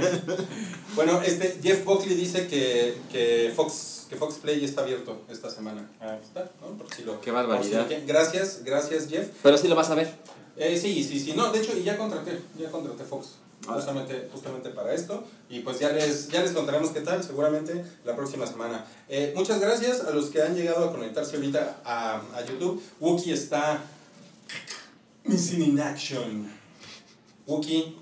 bueno, 0.94 1.22
este 1.22 1.58
Jeff 1.62 1.84
Buckley 1.84 2.14
dice 2.14 2.46
que, 2.46 2.96
que 3.10 3.52
Fox 3.56 3.91
que 4.12 4.18
Fox 4.18 4.34
Play 4.36 4.62
está 4.62 4.82
abierto 4.82 5.22
esta 5.30 5.50
semana. 5.50 5.88
Ah, 5.98 6.18
está, 6.22 6.50
¿no? 6.60 6.76
Por 6.76 6.92
si 6.94 7.02
lo, 7.02 7.18
Qué 7.22 7.30
barbaridad. 7.30 7.88
si 7.88 7.94
lo 7.94 8.06
gracias, 8.06 8.62
gracias 8.62 9.08
Jeff. 9.08 9.28
Pero 9.42 9.56
sí 9.56 9.68
lo 9.68 9.74
vas 9.74 9.88
a 9.88 9.94
ver. 9.94 10.12
Eh, 10.56 10.78
sí, 10.78 11.02
sí, 11.02 11.18
sí. 11.18 11.32
No, 11.34 11.50
de 11.50 11.60
hecho, 11.60 11.74
y 11.76 11.82
ya 11.82 11.96
contraté, 11.96 12.38
ya 12.58 12.70
contraté 12.70 13.04
Fox. 13.04 13.36
Ah. 13.66 13.74
Justamente, 13.74 14.28
justamente 14.30 14.68
para 14.68 14.92
esto. 14.92 15.24
Y 15.48 15.60
pues 15.60 15.78
ya 15.78 15.92
les, 15.92 16.28
ya 16.28 16.42
les 16.42 16.50
contaremos 16.52 16.90
qué 16.90 17.00
tal, 17.00 17.24
seguramente 17.24 17.84
la 18.04 18.14
próxima 18.14 18.46
semana. 18.46 18.84
Eh, 19.08 19.32
muchas 19.34 19.60
gracias 19.60 20.02
a 20.02 20.10
los 20.10 20.26
que 20.26 20.42
han 20.42 20.54
llegado 20.54 20.90
a 20.90 20.92
conectarse 20.92 21.36
ahorita 21.36 21.80
a, 21.82 22.20
a 22.34 22.44
YouTube. 22.44 22.82
Wookie 23.00 23.32
está 23.32 23.80
missing 25.24 25.62
in 25.62 25.80
action. 25.80 26.52
Wookie, 27.46 27.96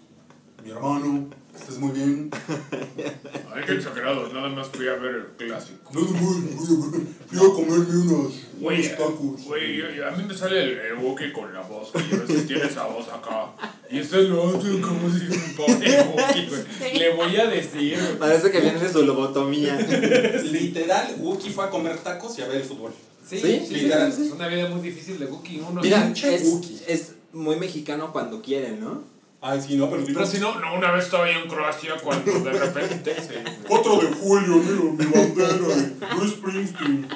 mi 0.65 0.71
hermano, 0.71 1.31
estás 1.61 1.79
muy 1.79 1.93
bien. 1.93 2.31
Ay, 3.55 3.63
qué 3.67 3.73
exagerado, 3.75 4.33
nada 4.33 4.49
más 4.49 4.69
fui 4.69 4.89
a 4.89 4.95
ver 4.95 5.15
el 5.15 5.27
clásico. 5.37 5.91
No, 5.93 6.01
muy, 6.01 6.41
muy, 6.41 7.07
fui 7.27 7.39
a 7.39 7.53
comerme 7.53 7.97
unos, 7.97 8.33
unos 8.61 8.89
tacos. 8.97 9.45
güey, 9.45 10.03
a 10.03 10.11
mí 10.13 10.25
me 10.27 10.35
sale 10.35 10.63
el, 10.63 10.79
el 10.79 10.95
Wookiee 10.95 11.33
con 11.33 11.53
la 11.53 11.61
voz, 11.61 11.93
güey. 11.93 12.05
A 12.13 12.17
veces 12.25 12.47
tiene 12.47 12.65
esa 12.65 12.87
voz 12.87 13.09
acá. 13.09 13.53
Y 13.91 14.01
ustedes 14.01 14.29
lo 14.29 14.49
hacen 14.49 14.81
como 14.81 15.11
si 15.11 15.27
un 15.27 15.57
pobre 15.57 16.03
Wookiee, 16.03 16.49
güey. 16.49 16.99
Le 16.99 17.15
voy 17.15 17.37
a 17.37 17.47
decir. 17.47 17.99
Parece 18.19 18.51
que 18.51 18.61
viene 18.61 18.79
de 18.81 18.93
su 18.93 19.03
lobotomía. 19.03 19.77
Literal, 20.53 21.17
Wookie 21.19 21.51
fue 21.51 21.65
a 21.65 21.71
comer 21.71 21.99
tacos 21.99 22.39
y 22.39 22.43
a 22.43 22.49
ver 22.49 22.59
el 22.59 22.65
fútbol. 22.65 22.93
Sí, 23.29 23.39
Sí, 23.39 23.61
sí, 23.61 23.67
sí, 23.67 23.75
literal. 23.75 24.11
Es 24.11 24.19
una 24.33 24.49
vida 24.49 24.69
muy 24.69 24.81
difícil 24.81 25.19
de 25.19 25.27
Wookiee. 25.27 25.61
Uno 25.61 25.81
Mira, 25.83 26.11
es, 26.15 26.83
es 26.89 27.13
muy 27.33 27.57
mexicano 27.57 28.13
cuando 28.13 28.43
quiere, 28.43 28.73
¿no? 28.73 29.05
Ay, 29.43 29.61
sí, 29.67 29.77
no, 29.77 29.89
pero 29.91 30.05
Pero 30.05 30.27
si 30.27 30.39
no, 30.39 30.59
no, 30.61 30.75
una 30.75 30.91
vez 30.93 31.05
estaba 31.07 31.31
yo 31.31 31.39
en 31.41 31.49
Croacia 31.49 31.95
cuando 32.03 32.31
de 32.41 32.53
repente 32.53 33.15
se... 33.15 33.43
4 33.69 33.97
de 33.97 34.07
julio, 34.13 34.57
mira, 34.57 35.07
mi 35.07 35.13
bandera 35.13 35.49
de 35.55 36.15
Bruce 36.17 36.35
Springsteen. 36.37 37.09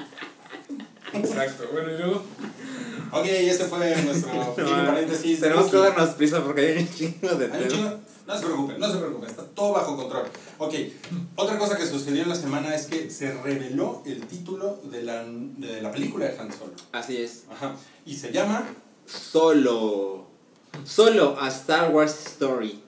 Exacto, 1.13 1.65
bueno, 1.73 1.93
y 1.93 1.99
luego... 1.99 2.25
Ok, 3.13 3.27
ese 3.27 3.65
fue 3.67 3.95
nuestro 4.03 4.55
pequeño 4.57 4.87
paréntesis. 4.87 5.39
Tenemos 5.41 5.67
que 5.71 5.77
darnos 5.77 6.09
prisa 6.11 6.43
porque 6.43 6.61
hay 6.63 6.79
un 6.83 6.89
chingo 6.93 7.29
de 7.37 7.45
Hay 7.53 7.63
un 7.63 7.69
temas. 7.69 7.73
chingo- 7.73 7.99
No 8.27 8.39
se 8.39 8.45
preocupen, 8.47 8.81
no 8.81 8.91
se 8.93 8.99
preocupen, 8.99 9.29
está 9.31 9.43
todo 9.45 9.73
bajo 9.75 9.97
control. 9.97 10.25
Ok, 10.59 10.75
otra 11.37 11.59
cosa 11.59 11.77
que 11.77 11.87
sucedió 11.87 12.23
en 12.23 12.31
la 12.31 12.35
semana 12.35 12.75
es 12.75 12.87
que 12.87 13.11
se 13.11 13.33
reveló 13.35 14.03
el 14.07 14.27
título 14.27 14.81
de 14.85 15.03
la, 15.03 15.23
de 15.27 15.83
la 15.83 15.93
película 15.93 16.25
de 16.27 16.39
Han 16.39 16.51
Solo. 16.53 16.73
Así 16.93 17.19
es. 17.19 17.45
Ajá, 17.53 17.77
y 18.07 18.17
se 18.17 18.33
llama 18.33 18.65
Solo. 19.07 20.27
Solo 20.85 21.37
a 21.41 21.49
Star 21.49 21.91
Wars 21.93 22.27
Story. 22.27 22.83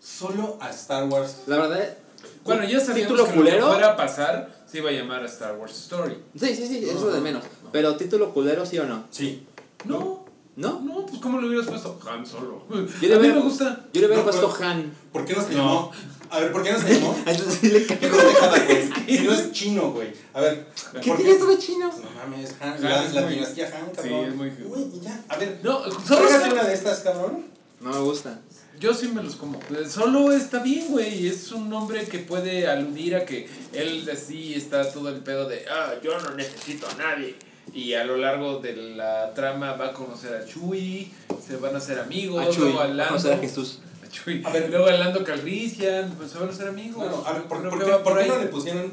Solo 0.00 0.56
a 0.60 0.70
Star 0.70 1.04
Wars. 1.08 1.42
La 1.46 1.58
verdad. 1.58 1.96
Bueno, 2.44 2.64
ya 2.64 2.80
sabíamos 2.80 3.12
¿Título 3.18 3.24
que 3.24 3.30
lo 3.30 3.34
que 3.44 3.50
culero? 3.50 3.68
fuera 3.68 3.92
a 3.92 3.96
pasar 3.96 4.54
se 4.66 4.78
iba 4.78 4.90
a 4.90 4.92
llamar 4.92 5.24
Star 5.26 5.56
Wars 5.56 5.76
Story. 5.78 6.16
Sí, 6.38 6.54
sí, 6.54 6.66
sí, 6.66 6.88
eso 6.88 7.10
de 7.10 7.20
menos. 7.20 7.42
Pero 7.72 7.96
título 7.96 8.32
culero, 8.32 8.64
¿sí 8.64 8.78
o 8.78 8.84
no? 8.86 9.04
Sí. 9.10 9.46
No, 9.84 10.24
¿No? 10.56 10.80
no, 10.80 11.04
pues 11.06 11.20
¿cómo 11.20 11.40
le 11.40 11.48
hubieras 11.48 11.66
puesto? 11.66 11.98
Han 12.10 12.24
Solo. 12.24 12.64
Yo 12.70 13.08
le 13.08 13.14
a 13.14 13.18
mí 13.18 13.28
me 13.28 13.40
gusta. 13.40 13.84
Yo 13.92 14.00
le 14.00 14.06
hubiera 14.06 14.22
No, 14.22 14.30
puesto 14.30 14.52
pero- 14.56 14.70
Han. 14.70 14.92
¿Por 15.12 15.24
qué 15.24 15.34
no 15.34 15.42
se 15.42 15.52
No. 15.54 15.58
llamó? 15.58 15.92
A 16.30 16.40
ver, 16.40 16.52
¿por 16.52 16.62
qué 16.62 16.72
no 16.72 16.80
se 16.80 16.94
llamó? 16.94 17.16
A 17.26 17.30
eso 17.30 17.50
sí 17.50 17.68
le 17.70 17.84
¿Qué 17.86 17.98
cago. 17.98 18.16
pendejada, 18.16 18.64
güey? 18.64 18.90
Si 19.06 19.18
no 19.24 19.32
es 19.32 19.52
chino, 19.52 19.92
güey. 19.92 20.08
A 20.34 20.40
ver, 20.40 20.66
¿Qué 21.02 21.08
¿por 21.08 21.16
tiene 21.16 21.32
esto 21.32 21.46
de 21.46 21.58
chino? 21.58 21.86
No 21.88 22.10
mames, 22.10 22.54
Han, 22.60 22.72
Han 22.74 22.82
la, 22.82 23.04
es 23.04 23.14
la 23.14 23.22
muy- 23.22 23.34
dinastía 23.34 23.66
Han, 23.66 23.86
Sí, 23.90 24.08
cabrón. 24.10 24.24
es 24.26 24.34
muy- 24.34 24.50
Güey, 24.50 24.82
y 24.96 25.00
ya, 25.00 25.24
a 25.28 25.36
ver, 25.36 25.60
No, 25.62 25.82
solo 26.06 26.28
una 26.50 26.64
de 26.64 26.74
estas, 26.74 27.00
cabrón. 27.00 27.46
No 27.80 27.90
me 27.90 27.98
gusta. 28.00 28.40
Yo 28.80 28.92
sí 28.92 29.08
me 29.08 29.22
los 29.22 29.36
como. 29.36 29.58
Eh, 29.70 29.88
Solo 29.88 30.32
está 30.32 30.58
bien, 30.62 30.88
güey. 30.88 31.26
Es 31.28 31.50
un 31.52 31.70
nombre 31.70 32.04
que 32.04 32.18
puede 32.18 32.66
aludir 32.68 33.16
a 33.16 33.24
que 33.24 33.48
él 33.72 34.06
así 34.12 34.54
está 34.54 34.90
todo 34.92 35.08
el 35.08 35.20
pedo 35.22 35.48
de, 35.48 35.64
ah, 35.70 35.94
yo 36.02 36.18
no 36.20 36.30
necesito 36.34 36.86
a 36.86 36.94
nadie. 36.94 37.36
Y 37.72 37.94
a 37.94 38.04
lo 38.04 38.16
largo 38.18 38.58
de 38.60 38.76
la 38.76 39.32
trama 39.34 39.72
va 39.74 39.88
a 39.88 39.92
conocer 39.92 40.34
a 40.34 40.44
Chuy, 40.46 41.10
se 41.46 41.56
van 41.56 41.74
a 41.74 41.78
hacer 41.78 41.98
amigos, 41.98 42.46
A 42.46 42.50
Chuy. 42.50 42.64
luego 42.64 42.80
a 42.80 42.88
Lando. 42.88 43.18
a 43.18 43.22
ver 43.22 43.32
a 43.34 43.38
Jesús. 43.38 43.78
A 44.20 44.24
Chuy. 44.24 44.42
A 44.44 44.50
ver. 44.50 44.70
luego 44.70 44.86
a 44.86 44.92
Lando 44.92 45.24
Calrissian, 45.24 46.12
pues 46.16 46.30
se 46.30 46.38
van 46.38 46.48
a 46.48 46.52
hacer 46.52 46.68
amigos. 46.68 46.96
Bueno, 46.96 47.22
a 47.26 47.32
ver, 47.32 47.42
¿por, 47.42 47.68
por 47.68 47.84
qué, 47.84 47.92
por 47.92 48.26
no 48.26 48.38
le 48.38 48.46
pusieron 48.46 48.92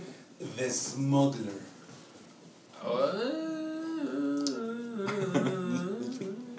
The 0.57 0.69
Smuggler? 0.69 1.73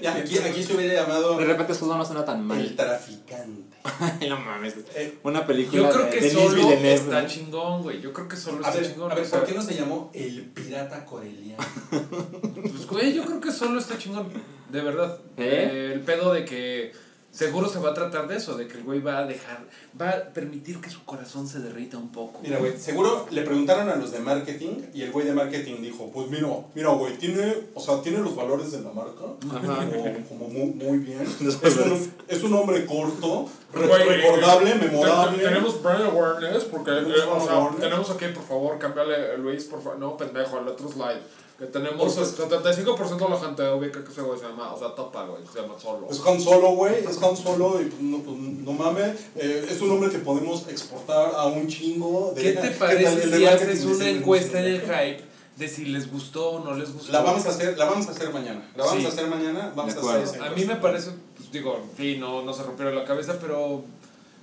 Ya, 0.00 0.16
aquí, 0.16 0.36
aquí 0.38 0.62
se 0.62 0.74
hubiera 0.74 1.02
llamado 1.02 1.38
De 1.38 1.46
repente 1.46 1.74
su 1.74 1.86
no 1.86 2.04
suena 2.04 2.26
tan 2.26 2.40
El 2.40 2.44
mal. 2.44 2.76
Traficante. 2.76 3.78
no 4.28 4.38
mames. 4.38 4.74
Eh, 4.94 5.18
Una 5.22 5.46
película 5.46 5.82
Yo 5.82 5.90
creo 5.90 6.04
de 6.06 6.10
que 6.10 6.30
solo 6.30 6.54
Villeneuve, 6.54 6.94
está 6.94 7.22
¿no? 7.22 7.28
chingón, 7.28 7.82
güey. 7.82 8.00
Yo 8.02 8.12
creo 8.12 8.28
que 8.28 8.36
solo 8.36 8.64
a 8.64 8.68
está 8.68 8.80
ver, 8.82 8.92
chingón. 8.92 9.12
a 9.12 9.14
ver, 9.14 9.28
¿por 9.28 9.44
qué 9.46 9.54
no 9.54 9.62
se 9.62 9.74
llamó 9.74 10.10
El 10.12 10.42
Pirata 10.50 11.04
Coreliano? 11.06 11.64
Pues, 12.54 12.86
güey, 12.86 13.14
yo 13.14 13.24
creo 13.24 13.40
que 13.40 13.50
solo 13.50 13.78
está 13.78 13.96
chingón. 13.96 14.28
De 14.70 14.80
verdad. 14.82 15.18
¿Eh? 15.38 15.68
Eh, 15.72 15.92
el 15.94 16.00
pedo 16.00 16.32
de 16.34 16.44
que 16.44 16.92
seguro 17.34 17.68
se 17.68 17.80
va 17.80 17.90
a 17.90 17.94
tratar 17.94 18.28
de 18.28 18.36
eso, 18.36 18.56
de 18.56 18.68
que 18.68 18.78
el 18.78 18.84
güey 18.84 19.00
va 19.00 19.18
a 19.18 19.24
dejar, 19.26 19.58
va 20.00 20.10
a 20.10 20.22
permitir 20.32 20.80
que 20.80 20.88
su 20.88 21.04
corazón 21.04 21.48
se 21.48 21.58
derrita 21.58 21.98
un 21.98 22.12
poco. 22.12 22.38
Mira, 22.42 22.58
güey, 22.58 22.78
seguro 22.78 23.26
le 23.30 23.42
preguntaron 23.42 23.88
a 23.88 23.96
los 23.96 24.12
de 24.12 24.20
marketing 24.20 24.82
y 24.94 25.02
el 25.02 25.10
güey 25.10 25.26
de 25.26 25.32
marketing 25.32 25.82
dijo, 25.82 26.10
pues 26.12 26.28
mira, 26.30 26.48
mira, 26.74 26.90
güey, 26.90 27.18
tiene, 27.18 27.54
o 27.74 27.80
sea, 27.80 28.00
tiene 28.02 28.18
los 28.18 28.36
valores 28.36 28.70
de 28.70 28.80
la 28.82 28.92
marca, 28.92 29.24
Ajá. 29.50 29.86
como, 29.90 30.28
como 30.28 30.48
muy, 30.48 30.66
muy 30.72 30.98
bien. 30.98 31.22
Es 31.64 31.76
un, 31.76 32.12
es 32.28 32.42
un 32.42 32.54
hombre 32.54 32.86
corto, 32.86 33.48
Güey, 33.72 33.88
recordable, 34.04 34.70
te- 34.70 34.86
memorable. 34.86 35.42
Tenemos 35.42 35.82
brand 35.82 36.04
awareness 36.04 36.64
porque 36.64 36.92
Tenemos 36.92 37.16
eh, 37.18 37.22
o 37.28 37.40
sea, 37.44 37.54
awareness. 37.56 37.80
tenemos 37.80 38.10
aquí, 38.10 38.24
por 38.32 38.44
favor, 38.44 38.78
cambiarle 38.78 39.36
Luis, 39.38 39.64
por 39.64 39.82
favor. 39.82 39.98
No, 39.98 40.16
pendejo, 40.16 40.58
al 40.58 40.68
otro 40.68 40.88
slide. 40.88 41.20
Que 41.58 41.66
tenemos 41.66 42.14
Por 42.14 42.26
favor. 42.26 42.50
75% 42.96 43.16
de 43.16 43.28
la 43.28 43.38
gente 43.38 43.70
ubica 43.72 44.02
que 44.02 44.10
ese 44.10 44.22
güey 44.22 44.38
se 44.38 44.44
llama, 44.46 44.74
o 44.74 44.78
sea, 44.78 44.92
topa, 44.94 45.24
güey, 45.24 45.40
se 45.46 45.60
llama 45.60 45.74
solo. 45.80 46.08
Es 46.10 46.20
Han 46.26 46.40
Solo, 46.40 46.70
güey, 46.70 46.96
es 47.04 47.22
Han 47.22 47.36
Solo 47.36 47.80
y 47.80 47.94
no, 48.02 48.18
pues, 48.18 48.36
no 48.36 48.72
mames, 48.72 49.20
eh, 49.36 49.64
es 49.70 49.80
un 49.80 49.92
hombre 49.92 50.10
que 50.10 50.18
podemos 50.18 50.66
exportar 50.68 51.32
a 51.36 51.44
un 51.46 51.68
chingo 51.68 52.32
de... 52.34 52.42
¿Qué 52.42 52.52
te? 52.54 52.66
El 52.66 52.74
parece 52.74 53.36
si 53.36 53.46
haces 53.46 53.84
una 53.84 54.08
encuesta 54.08 54.58
en 54.58 54.66
el 54.66 54.80
hype 54.80 55.22
de 55.56 55.68
si 55.68 55.84
les 55.84 56.10
gustó 56.10 56.50
o 56.54 56.64
no 56.64 56.74
les 56.74 56.92
gustó? 56.92 57.12
La 57.12 57.20
vamos 57.20 57.46
a 57.46 57.50
hacer, 57.50 57.78
la 57.78 57.84
vamos 57.84 58.08
a 58.08 58.10
hacer 58.10 58.32
mañana. 58.32 58.68
La 58.74 58.84
vamos 58.84 59.00
Sí. 59.02 59.06
a 59.06 59.08
hacer 59.10 59.28
mañana, 59.28 59.72
vamos 59.76 59.94
De 59.94 60.00
a 60.00 60.22
hacer 60.24 60.42
A 60.42 60.50
mí 60.50 60.64
me 60.64 60.74
parece, 60.74 61.10
pues 61.36 61.52
digo, 61.52 61.78
sí, 61.96 62.16
no, 62.18 62.42
no 62.42 62.52
se 62.52 62.64
rompieron 62.64 62.96
la 62.96 63.04
cabeza, 63.04 63.38
pero 63.40 63.84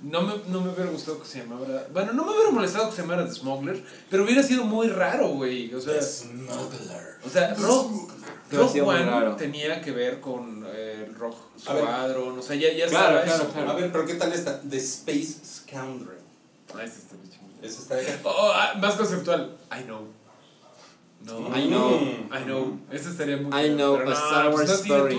no 0.02 0.22
me, 0.22 0.34
no 0.48 0.60
me 0.60 0.70
hubiera 0.72 0.90
gustado 0.90 1.20
que 1.20 1.26
se 1.26 1.38
llamara. 1.40 1.86
Bueno, 1.92 2.12
no 2.12 2.24
me 2.24 2.32
hubiera 2.32 2.50
molestado 2.50 2.90
que 2.90 2.96
se 2.96 3.02
llamara 3.02 3.24
The 3.26 3.32
Smuggler, 3.32 3.82
pero 4.10 4.24
hubiera 4.24 4.42
sido 4.42 4.64
muy 4.64 4.88
raro, 4.88 5.28
güey. 5.28 5.72
O 5.74 5.80
sea, 5.80 6.00
Smuggler. 6.02 7.18
o 7.24 7.30
sea 7.30 7.54
muy 7.58 8.80
One 8.80 9.34
tenía 9.38 9.80
que 9.80 9.92
ver 9.92 10.20
con 10.20 10.64
eh, 10.68 11.08
ver. 11.16 11.34
Squadron, 11.58 12.38
o 12.38 12.42
sea, 12.42 12.56
ya, 12.56 12.72
ya 12.72 12.86
Claro, 12.86 13.18
estaba 13.18 13.22
claro, 13.22 13.42
eso. 13.44 13.52
claro. 13.52 13.70
A 13.70 13.74
ver, 13.74 13.92
pero 13.92 14.06
¿qué 14.06 14.14
tal 14.14 14.32
esta? 14.32 14.60
The 14.60 14.76
Space 14.76 15.36
Scoundrel. 15.44 16.18
Ah, 16.74 16.82
ese 16.84 16.98
está 16.98 17.16
bien. 17.16 17.32
Esa 17.62 17.80
está 17.82 17.96
Oh, 18.24 18.50
ah, 18.54 18.74
más 18.80 18.94
conceptual. 18.96 19.56
I 19.70 19.84
know. 19.84 20.08
No. 21.24 21.56
I 21.56 21.68
know. 21.68 22.00
I 22.32 22.44
know. 22.44 22.78
Ese 22.90 23.10
estaría 23.10 23.36
muy 23.36 23.52
I 23.56 23.70
know, 23.70 23.96
pero 23.96 24.10
a 24.10 24.14
no, 24.14 24.18
Star 24.26 24.50
pues 24.50 24.56
Wars 24.56 24.68
no 24.68 24.74
es 24.74 24.80
cine 24.82 24.96
story. 24.96 25.14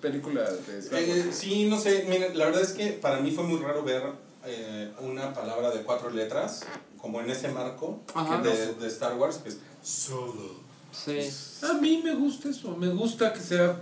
película 0.00 0.42
de 0.50 0.78
Star 0.78 1.00
Wars. 1.02 1.08
Eh, 1.08 1.28
sí, 1.32 1.64
no 1.68 1.78
sé, 1.78 2.06
mira, 2.08 2.28
la 2.34 2.44
verdad 2.46 2.62
es 2.62 2.72
que 2.72 2.88
para 2.92 3.18
mí 3.20 3.32
fue 3.32 3.42
muy 3.44 3.60
raro 3.60 3.82
ver 3.82 4.02
eh, 4.48 4.92
una 5.00 5.32
palabra 5.34 5.70
de 5.70 5.82
cuatro 5.82 6.10
letras, 6.10 6.62
como 7.00 7.20
en 7.20 7.30
ese 7.30 7.48
marco 7.48 8.00
Ajá. 8.14 8.42
que 8.42 8.48
de, 8.48 8.74
de 8.74 8.86
Star 8.88 9.16
Wars, 9.16 9.38
que 9.38 9.50
es 9.50 9.58
Solo. 9.82 10.66
Sí. 10.90 11.18
A 11.62 11.74
mí 11.74 12.00
me 12.02 12.14
gusta 12.14 12.48
eso, 12.48 12.76
me 12.76 12.88
gusta 12.88 13.32
que 13.32 13.40
sea... 13.40 13.80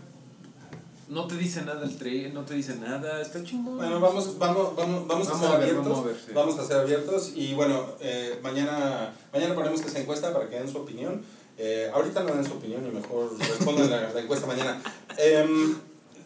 No 1.08 1.28
te 1.28 1.36
dice 1.36 1.62
nada 1.62 1.84
el 1.84 1.96
tren, 1.96 2.34
no 2.34 2.42
te 2.44 2.54
dice 2.54 2.74
nada, 2.74 3.22
está 3.22 3.42
chingón. 3.44 3.76
Bueno, 3.76 4.00
vamos, 4.00 4.36
vamos, 4.38 4.74
vamos, 4.74 5.06
vamos, 5.06 5.06
Vamos 5.06 5.28
a 5.28 5.32
a 5.32 5.38
ser 5.38 5.48
ver, 5.50 5.56
abiertos. 5.60 5.84
vamos 5.84 5.98
a 5.98 6.06
ver, 6.08 6.16
sí. 6.16 6.32
Vamos 6.34 6.58
a 6.58 6.66
ser 6.66 6.76
abiertos 6.78 7.32
y 7.36 7.54
bueno, 7.54 7.86
eh, 8.00 8.40
mañana, 8.42 9.14
mañana 9.32 9.54
ponemos 9.54 9.80
esa 9.82 10.00
encuesta 10.00 10.32
para 10.32 10.48
que 10.48 10.56
den 10.56 10.68
su 10.68 10.78
opinión. 10.78 11.22
Eh, 11.58 11.88
ahorita 11.94 12.24
no 12.24 12.34
den 12.34 12.44
su 12.44 12.54
opinión 12.54 12.84
y 12.84 12.90
mejor 12.90 13.30
respondan 13.38 13.88
la, 13.88 14.12
la 14.12 14.20
encuesta 14.20 14.48
mañana. 14.48 14.82
Em, 15.16 15.76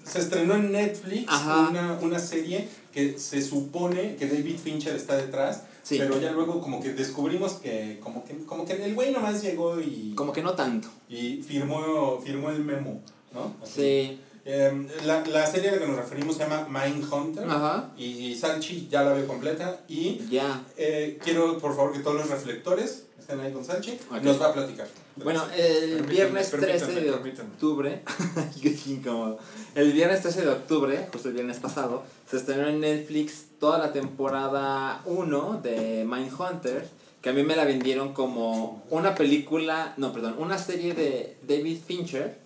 se 0.03 0.18
estrenó 0.20 0.55
en 0.55 0.72
Netflix 0.72 1.30
una, 1.30 1.99
una 2.01 2.18
serie 2.18 2.66
que 2.93 3.18
se 3.18 3.41
supone 3.43 4.16
que 4.16 4.26
David 4.26 4.57
Fincher 4.59 4.95
está 4.97 5.16
detrás, 5.16 5.64
Sí. 5.82 5.97
pero 5.99 6.20
ya 6.20 6.30
luego 6.32 6.61
como 6.61 6.80
que 6.82 6.93
descubrimos 6.93 7.55
que 7.55 7.99
como 8.03 8.24
que, 8.24 8.36
como 8.45 8.64
que 8.66 8.72
el 8.84 8.95
güey 8.95 9.12
nomás 9.12 9.43
llegó 9.43 9.80
y, 9.80 10.12
Como 10.14 10.32
que 10.32 10.43
no 10.43 10.55
tanto. 10.55 10.88
y 11.09 11.43
firmó, 11.43 12.20
firmó 12.22 12.51
el 12.51 12.62
memo, 12.64 13.01
¿no? 13.32 13.55
Así. 13.62 13.72
Sí. 13.72 14.20
Em, 14.45 14.88
la, 15.05 15.24
la 15.26 15.47
serie 15.47 15.68
a 15.68 15.72
la 15.74 15.78
que 15.80 15.86
nos 15.86 15.97
referimos 15.97 16.36
se 16.36 16.43
llama 16.45 16.66
Mindhunter. 16.68 17.45
Ajá. 17.49 17.91
Y 17.97 18.34
Salchi 18.34 18.88
ya 18.91 19.03
la 19.03 19.12
veo 19.12 19.26
completa. 19.26 19.80
Y 19.86 20.18
Ya. 20.30 20.64
eh, 20.78 21.18
quiero, 21.22 21.59
por 21.59 21.76
favor, 21.76 21.93
que 21.93 21.99
todos 21.99 22.16
los 22.16 22.28
reflectores 22.30 23.05
estén 23.31 23.41
ahí 23.41 23.53
con. 23.53 24.22
Nos 24.24 24.41
va 24.41 24.47
a 24.49 24.53
platicar. 24.53 24.89
Bueno, 25.16 25.45
el 25.57 25.81
Permítanme, 25.81 26.12
viernes 26.12 26.49
permítanme, 26.49 26.78
13 26.78 27.01
de 27.01 27.12
permítanme. 27.12 27.51
octubre, 27.51 28.03
qué 28.62 28.76
incómodo. 28.87 29.39
El 29.74 29.93
viernes 29.93 30.22
13 30.22 30.43
de 30.43 30.49
octubre, 30.49 31.09
justo 31.12 31.28
el 31.28 31.35
viernes 31.35 31.59
pasado, 31.59 32.05
se 32.28 32.37
estrenó 32.39 32.66
en 32.68 32.81
Netflix 32.81 33.45
toda 33.59 33.78
la 33.78 33.93
temporada 33.93 35.03
1 35.05 35.61
de 35.62 36.05
Mindhunter, 36.07 36.89
que 37.20 37.31
a 37.31 37.33
mí 37.33 37.43
me 37.43 37.55
la 37.57 37.64
vendieron 37.64 38.12
como 38.14 38.83
una 38.91 39.14
película, 39.14 39.95
no, 39.99 40.12
perdón, 40.12 40.37
una 40.39 40.57
serie 40.59 40.95
de 40.95 41.37
David 41.47 41.78
Fincher, 41.87 42.39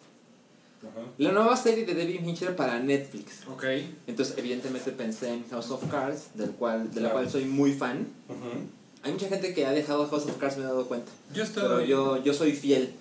Ajá. 0.82 1.06
la 1.18 1.30
nueva 1.32 1.56
serie 1.56 1.86
de 1.86 1.94
David 1.94 2.20
Fincher 2.24 2.56
para 2.56 2.80
Netflix. 2.80 3.46
Ok. 3.52 3.64
Entonces, 4.08 4.36
evidentemente 4.36 4.90
pensé 4.90 5.32
en 5.32 5.48
House 5.50 5.70
of 5.70 5.88
Cards, 5.90 6.30
del 6.34 6.50
cual, 6.50 6.90
de 6.90 7.00
la 7.00 7.10
Claro. 7.10 7.12
cual 7.14 7.30
soy 7.30 7.44
muy 7.44 7.72
fan. 7.72 8.08
Hay 9.04 9.12
mucha 9.12 9.28
gente 9.28 9.52
que 9.54 9.66
ha 9.66 9.72
dejado 9.72 10.08
House 10.08 10.24
of 10.24 10.36
Cards, 10.38 10.56
me 10.56 10.62
he 10.64 10.66
dado 10.66 10.86
cuenta. 10.86 11.12
Yo 11.32 11.42
estoy 11.44 11.62
Pero 11.62 11.84
yo, 11.84 12.22
yo 12.24 12.32
soy 12.34 12.52
fiel. 12.52 12.94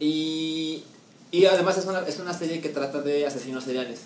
Y, 0.00 0.84
y 1.30 1.46
además 1.46 1.76
es 1.78 1.86
una, 1.86 2.00
es 2.06 2.18
una 2.20 2.32
serie 2.32 2.60
que 2.60 2.68
trata 2.68 3.00
de 3.02 3.26
asesinos 3.26 3.64
seriales. 3.64 4.00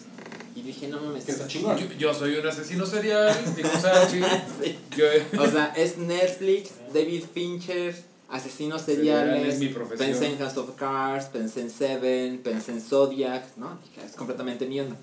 Y 0.56 0.62
dije, 0.62 0.88
no 0.88 1.00
mames. 1.00 1.24
Que 1.24 1.32
está 1.32 1.46
chingón. 1.46 1.76
Yo, 1.78 1.86
yo 1.98 2.14
soy 2.14 2.34
un 2.34 2.46
asesino 2.46 2.84
serial, 2.86 3.34
digo 3.54 3.68
Salchi. 3.80 4.20
Sí. 4.62 4.78
Yo, 4.96 5.42
O 5.42 5.46
sea, 5.46 5.72
es 5.76 5.98
Netflix, 5.98 6.70
David 6.92 7.24
Fincher, 7.32 7.94
asesinos 8.28 8.82
Serial 8.82 9.26
seriales. 9.26 9.54
es 9.54 9.60
mi 9.60 9.68
profesión. 9.68 10.08
Pensé 10.08 10.26
en 10.26 10.38
House 10.38 10.56
of 10.56 10.70
Cards, 10.76 11.26
pensé 11.26 11.60
en 11.60 11.70
Seven, 11.70 12.38
pensé 12.38 12.72
en 12.72 12.80
Zodiac, 12.80 13.56
¿no? 13.56 13.78
Es 14.04 14.12
completamente 14.16 14.66
mi 14.66 14.80
onda. 14.80 14.96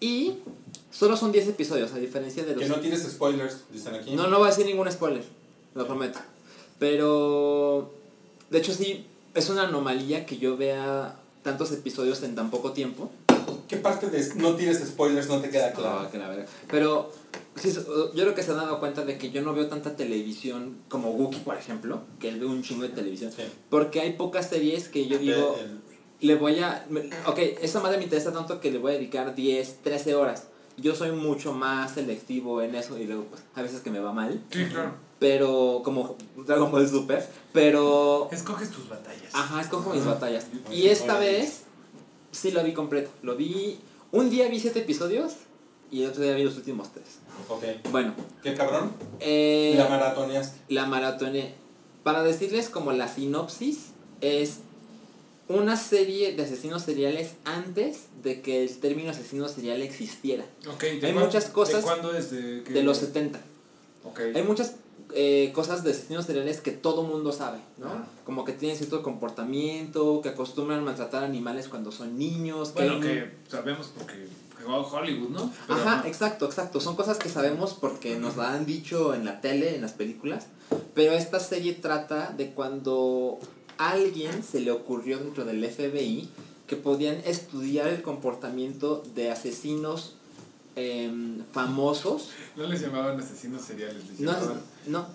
Y 0.00 0.34
solo 0.90 1.16
son 1.16 1.32
10 1.32 1.48
episodios, 1.48 1.92
a 1.92 1.98
diferencia 1.98 2.44
de 2.44 2.54
los... 2.54 2.62
Que 2.62 2.68
no 2.68 2.76
tienes 2.76 3.02
spoilers, 3.02 3.64
dicen 3.72 3.94
aquí. 3.94 4.14
No, 4.14 4.28
no 4.28 4.38
voy 4.38 4.46
a 4.46 4.50
decir 4.50 4.64
ningún 4.64 4.90
spoiler, 4.90 5.24
lo 5.78 5.86
prometo. 5.86 6.18
Pero, 6.78 7.92
de 8.50 8.58
hecho 8.58 8.72
sí, 8.72 9.06
es 9.34 9.48
una 9.50 9.62
anomalía 9.68 10.26
que 10.26 10.38
yo 10.38 10.56
vea 10.56 11.16
tantos 11.42 11.72
episodios 11.72 12.22
en 12.22 12.34
tan 12.34 12.50
poco 12.50 12.72
tiempo. 12.72 13.10
¿Qué 13.68 13.76
parte 13.76 14.08
de 14.10 14.34
no 14.36 14.54
tienes 14.54 14.78
spoilers 14.86 15.28
no 15.28 15.40
te 15.40 15.50
queda 15.50 15.72
claro? 15.72 16.00
Ah, 16.00 16.08
que 16.10 16.18
la 16.18 16.28
verga. 16.28 16.46
Pero 16.70 17.12
sí, 17.56 17.70
yo 17.72 18.10
creo 18.12 18.34
que 18.34 18.42
se 18.42 18.50
han 18.52 18.56
dado 18.58 18.80
cuenta 18.80 19.04
de 19.04 19.18
que 19.18 19.30
yo 19.30 19.42
no 19.42 19.54
veo 19.54 19.66
tanta 19.68 19.94
televisión 19.96 20.76
como 20.88 21.10
Wookiee, 21.10 21.40
por 21.42 21.56
ejemplo, 21.56 22.00
que 22.18 22.28
él 22.28 22.40
ve 22.40 22.46
un 22.46 22.62
chingo 22.62 22.82
de 22.82 22.88
televisión. 22.90 23.30
Sí. 23.34 23.42
Porque 23.70 24.00
hay 24.00 24.14
pocas 24.14 24.48
series 24.48 24.88
que 24.88 25.06
yo 25.06 25.18
digo, 25.18 25.56
El- 25.60 25.80
le 26.26 26.34
voy 26.34 26.58
a... 26.60 26.86
Ok, 27.26 27.38
esa 27.62 27.80
madre 27.80 27.98
me 27.98 28.04
interesa 28.04 28.32
tanto 28.32 28.60
que 28.60 28.70
le 28.70 28.78
voy 28.78 28.92
a 28.92 28.94
dedicar 28.94 29.34
10, 29.34 29.82
13 29.82 30.14
horas. 30.14 30.44
Yo 30.78 30.94
soy 30.94 31.12
mucho 31.12 31.52
más 31.52 31.92
selectivo 31.92 32.62
en 32.62 32.74
eso 32.74 32.98
y 32.98 33.04
luego 33.04 33.24
pues, 33.24 33.42
a 33.54 33.62
veces 33.62 33.80
que 33.80 33.90
me 33.90 34.00
va 34.00 34.12
mal. 34.12 34.40
sí, 34.50 34.64
claro. 34.66 34.94
Pero 35.18 35.80
como 35.84 36.16
Dragon 36.36 36.70
Ball 36.70 36.88
Super. 36.88 37.26
Pero... 37.52 38.28
Escoges 38.30 38.70
tus 38.70 38.88
batallas. 38.88 39.34
Ajá, 39.34 39.60
escojo 39.60 39.90
mis 39.90 40.04
batallas. 40.04 40.46
Y 40.70 40.88
esta 40.88 41.18
vez 41.18 41.62
sí 42.30 42.50
lo 42.52 42.62
vi 42.62 42.72
completo. 42.72 43.10
Lo 43.22 43.36
vi... 43.36 43.80
Un 44.12 44.30
día 44.30 44.48
vi 44.48 44.60
siete 44.60 44.80
episodios 44.80 45.32
y 45.90 46.02
el 46.02 46.10
otro 46.10 46.22
día 46.22 46.34
vi 46.34 46.44
los 46.44 46.56
últimos 46.56 46.92
tres. 46.92 47.18
Ok. 47.48 47.64
Bueno, 47.90 48.14
¿Qué 48.42 48.54
cabrón? 48.54 48.92
eh, 49.20 49.74
La 49.76 49.88
maratoneaste. 49.88 50.58
la 50.68 50.86
maratoné. 50.86 51.54
Para 52.04 52.22
decirles 52.22 52.68
como 52.68 52.92
la 52.92 53.08
sinopsis 53.08 53.88
es 54.20 54.58
una 55.48 55.76
serie 55.76 56.34
de 56.36 56.42
asesinos 56.42 56.82
seriales 56.82 57.32
antes 57.44 58.04
de 58.22 58.40
que 58.42 58.62
el 58.62 58.78
término 58.78 59.10
asesino 59.10 59.48
serial 59.48 59.82
existiera. 59.82 60.44
Ok, 60.70 60.82
¿de 60.84 61.06
Hay 61.06 61.12
muchas 61.14 61.46
cosas 61.46 61.76
¿De 61.76 61.82
cuándo 61.82 62.14
es? 62.14 62.30
¿De, 62.30 62.62
qué? 62.64 62.72
De 62.72 62.82
los 62.82 62.98
70. 62.98 63.40
Ok. 64.04 64.20
Hay 64.34 64.42
muchas 64.42 64.74
eh, 65.14 65.52
cosas 65.54 65.84
de 65.84 65.92
asesinos 65.92 66.26
seriales 66.26 66.60
que 66.60 66.70
todo 66.70 67.02
mundo 67.02 67.32
sabe, 67.32 67.58
¿no? 67.78 67.86
Ajá. 67.86 68.06
Como 68.24 68.44
que 68.44 68.52
tienen 68.52 68.76
cierto 68.76 69.02
comportamiento, 69.02 70.20
que 70.22 70.30
acostumbran 70.30 70.80
a 70.80 70.82
maltratar 70.82 71.24
animales 71.24 71.68
cuando 71.68 71.92
son 71.92 72.18
niños. 72.18 72.74
Bueno, 72.74 73.00
que 73.00 73.32
sabemos 73.48 73.92
porque 73.96 74.28
jugó 74.62 74.86
Hollywood, 74.86 75.30
¿no? 75.30 75.52
Pero, 75.66 75.80
Ajá, 75.80 75.98
ajá. 76.00 76.08
exacto, 76.08 76.46
exacto. 76.46 76.80
Son 76.80 76.96
cosas 76.96 77.18
que 77.18 77.28
sabemos 77.28 77.74
porque 77.74 78.16
nos 78.16 78.36
la 78.36 78.52
han 78.52 78.66
dicho 78.66 79.14
en 79.14 79.24
la 79.24 79.40
tele, 79.40 79.74
en 79.74 79.82
las 79.82 79.92
películas. 79.92 80.48
Pero 80.94 81.12
esta 81.12 81.40
serie 81.40 81.72
trata 81.74 82.34
de 82.36 82.50
cuando 82.50 83.38
a 83.78 83.90
alguien 83.90 84.42
se 84.42 84.60
le 84.60 84.70
ocurrió 84.70 85.18
dentro 85.18 85.44
del 85.44 85.64
FBI 85.64 86.28
que 86.66 86.76
podían 86.76 87.16
estudiar 87.24 87.88
el 87.88 88.02
comportamiento 88.02 89.02
de 89.14 89.30
asesinos 89.30 90.17
em, 90.78 91.42
famosos. 91.52 92.30
No 92.56 92.66
les 92.66 92.80
llamaban 92.80 93.18
asesinos 93.20 93.62
seriales, 93.62 94.02
les 94.08 94.20
No, 94.20 94.32
llamaban 94.32 94.60
no, 94.86 95.06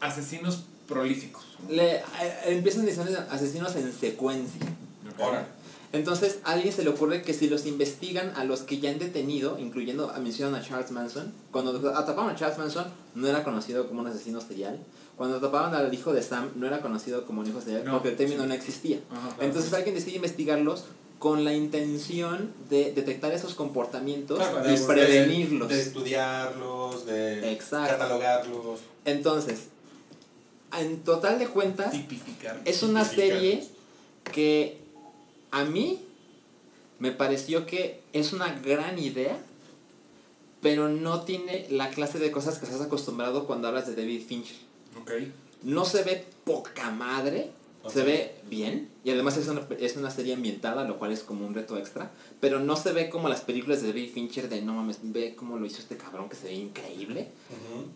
asesinos 0.00 0.64
prolíficos. 0.88 1.44
Le, 1.68 1.96
eh, 1.96 2.02
empiezan 2.46 2.86
diciendo 2.86 3.18
asesinos 3.30 3.74
en 3.76 3.92
secuencia. 3.92 4.60
Ahora. 5.18 5.46
Entonces, 5.92 6.40
a 6.44 6.52
alguien 6.52 6.72
se 6.74 6.82
le 6.82 6.90
ocurre 6.90 7.22
que 7.22 7.32
si 7.34 7.48
los 7.48 7.66
investigan 7.66 8.32
a 8.36 8.44
los 8.44 8.62
que 8.62 8.80
ya 8.80 8.90
han 8.90 8.98
detenido, 8.98 9.58
incluyendo, 9.60 10.10
ah, 10.12 10.18
mencionan 10.18 10.60
a 10.60 10.64
Charles 10.66 10.90
Manson, 10.90 11.32
cuando 11.52 11.70
atrapaban 11.96 12.34
a 12.34 12.36
Charles 12.36 12.58
Manson, 12.58 12.86
no 13.14 13.28
era 13.28 13.44
conocido 13.44 13.86
como 13.86 14.00
un 14.00 14.08
asesino 14.08 14.40
serial. 14.40 14.80
Cuando 15.16 15.36
atrapaban 15.36 15.72
al 15.74 15.94
hijo 15.94 16.12
de 16.12 16.20
Sam, 16.22 16.50
no 16.56 16.66
era 16.66 16.80
conocido 16.80 17.24
como 17.24 17.42
un 17.42 17.46
hijo 17.46 17.60
serial, 17.60 17.84
No, 17.84 17.92
porque 17.92 18.08
el 18.08 18.16
término 18.16 18.42
sí. 18.42 18.48
no 18.48 18.54
existía. 18.54 18.98
Ajá, 19.08 19.28
claro. 19.28 19.42
Entonces, 19.44 19.72
alguien 19.72 19.94
decide 19.94 20.16
investigarlos 20.16 20.84
con 21.18 21.44
la 21.44 21.54
intención 21.54 22.52
de 22.68 22.92
detectar 22.92 23.32
esos 23.32 23.54
comportamientos 23.54 24.38
Claro, 24.38 24.68
y 24.68 24.76
de- 24.76 24.86
prevenirlos. 24.86 25.68
De, 25.68 25.80
estudiarlos, 25.80 27.06
de 27.06 27.52
Exacto. 27.52 27.92
catalogarlos. 27.98 28.80
Entonces, 29.04 29.68
en 30.78 30.98
total 31.02 31.38
de 31.38 31.46
cuentas, 31.46 31.92
Tipificar. 31.92 32.60
es 32.64 32.82
una 32.82 33.04
Tipificar. 33.08 33.28
serie 33.38 33.64
que 34.32 34.78
a 35.50 35.64
mí 35.64 36.00
me 36.98 37.10
pareció 37.12 37.64
que 37.66 38.00
es 38.12 38.32
una 38.32 38.58
gran 38.60 38.98
idea, 38.98 39.38
pero 40.60 40.88
no 40.88 41.22
tiene 41.22 41.66
la 41.70 41.90
clase 41.90 42.18
de 42.18 42.30
cosas 42.30 42.58
que 42.58 42.64
estás 42.66 42.80
acostumbrado 42.80 43.46
cuando 43.46 43.68
hablas 43.68 43.86
de 43.86 43.94
David 43.94 44.22
Fincher. 44.26 44.56
Ok. 45.00 45.10
No 45.62 45.84
se 45.84 46.02
ve 46.02 46.24
poca 46.44 46.90
madre, 46.90 47.50
se 47.88 48.02
ve 48.02 48.34
bien, 48.48 48.88
y 49.04 49.10
además 49.10 49.36
es 49.36 49.48
una, 49.48 49.66
es 49.78 49.96
una 49.96 50.10
serie 50.10 50.34
ambientada, 50.34 50.84
lo 50.84 50.98
cual 50.98 51.12
es 51.12 51.22
como 51.22 51.46
un 51.46 51.54
reto 51.54 51.76
extra, 51.76 52.10
pero 52.40 52.60
no 52.60 52.76
se 52.76 52.92
ve 52.92 53.10
como 53.10 53.28
las 53.28 53.42
películas 53.42 53.82
de 53.82 53.88
David 53.88 54.10
Fincher 54.12 54.48
de 54.48 54.62
no 54.62 54.72
mames, 54.72 55.00
ve 55.02 55.34
cómo 55.36 55.58
lo 55.58 55.66
hizo 55.66 55.78
este 55.78 55.96
cabrón 55.96 56.28
que 56.28 56.36
se 56.36 56.46
ve 56.46 56.54
increíble. 56.54 57.28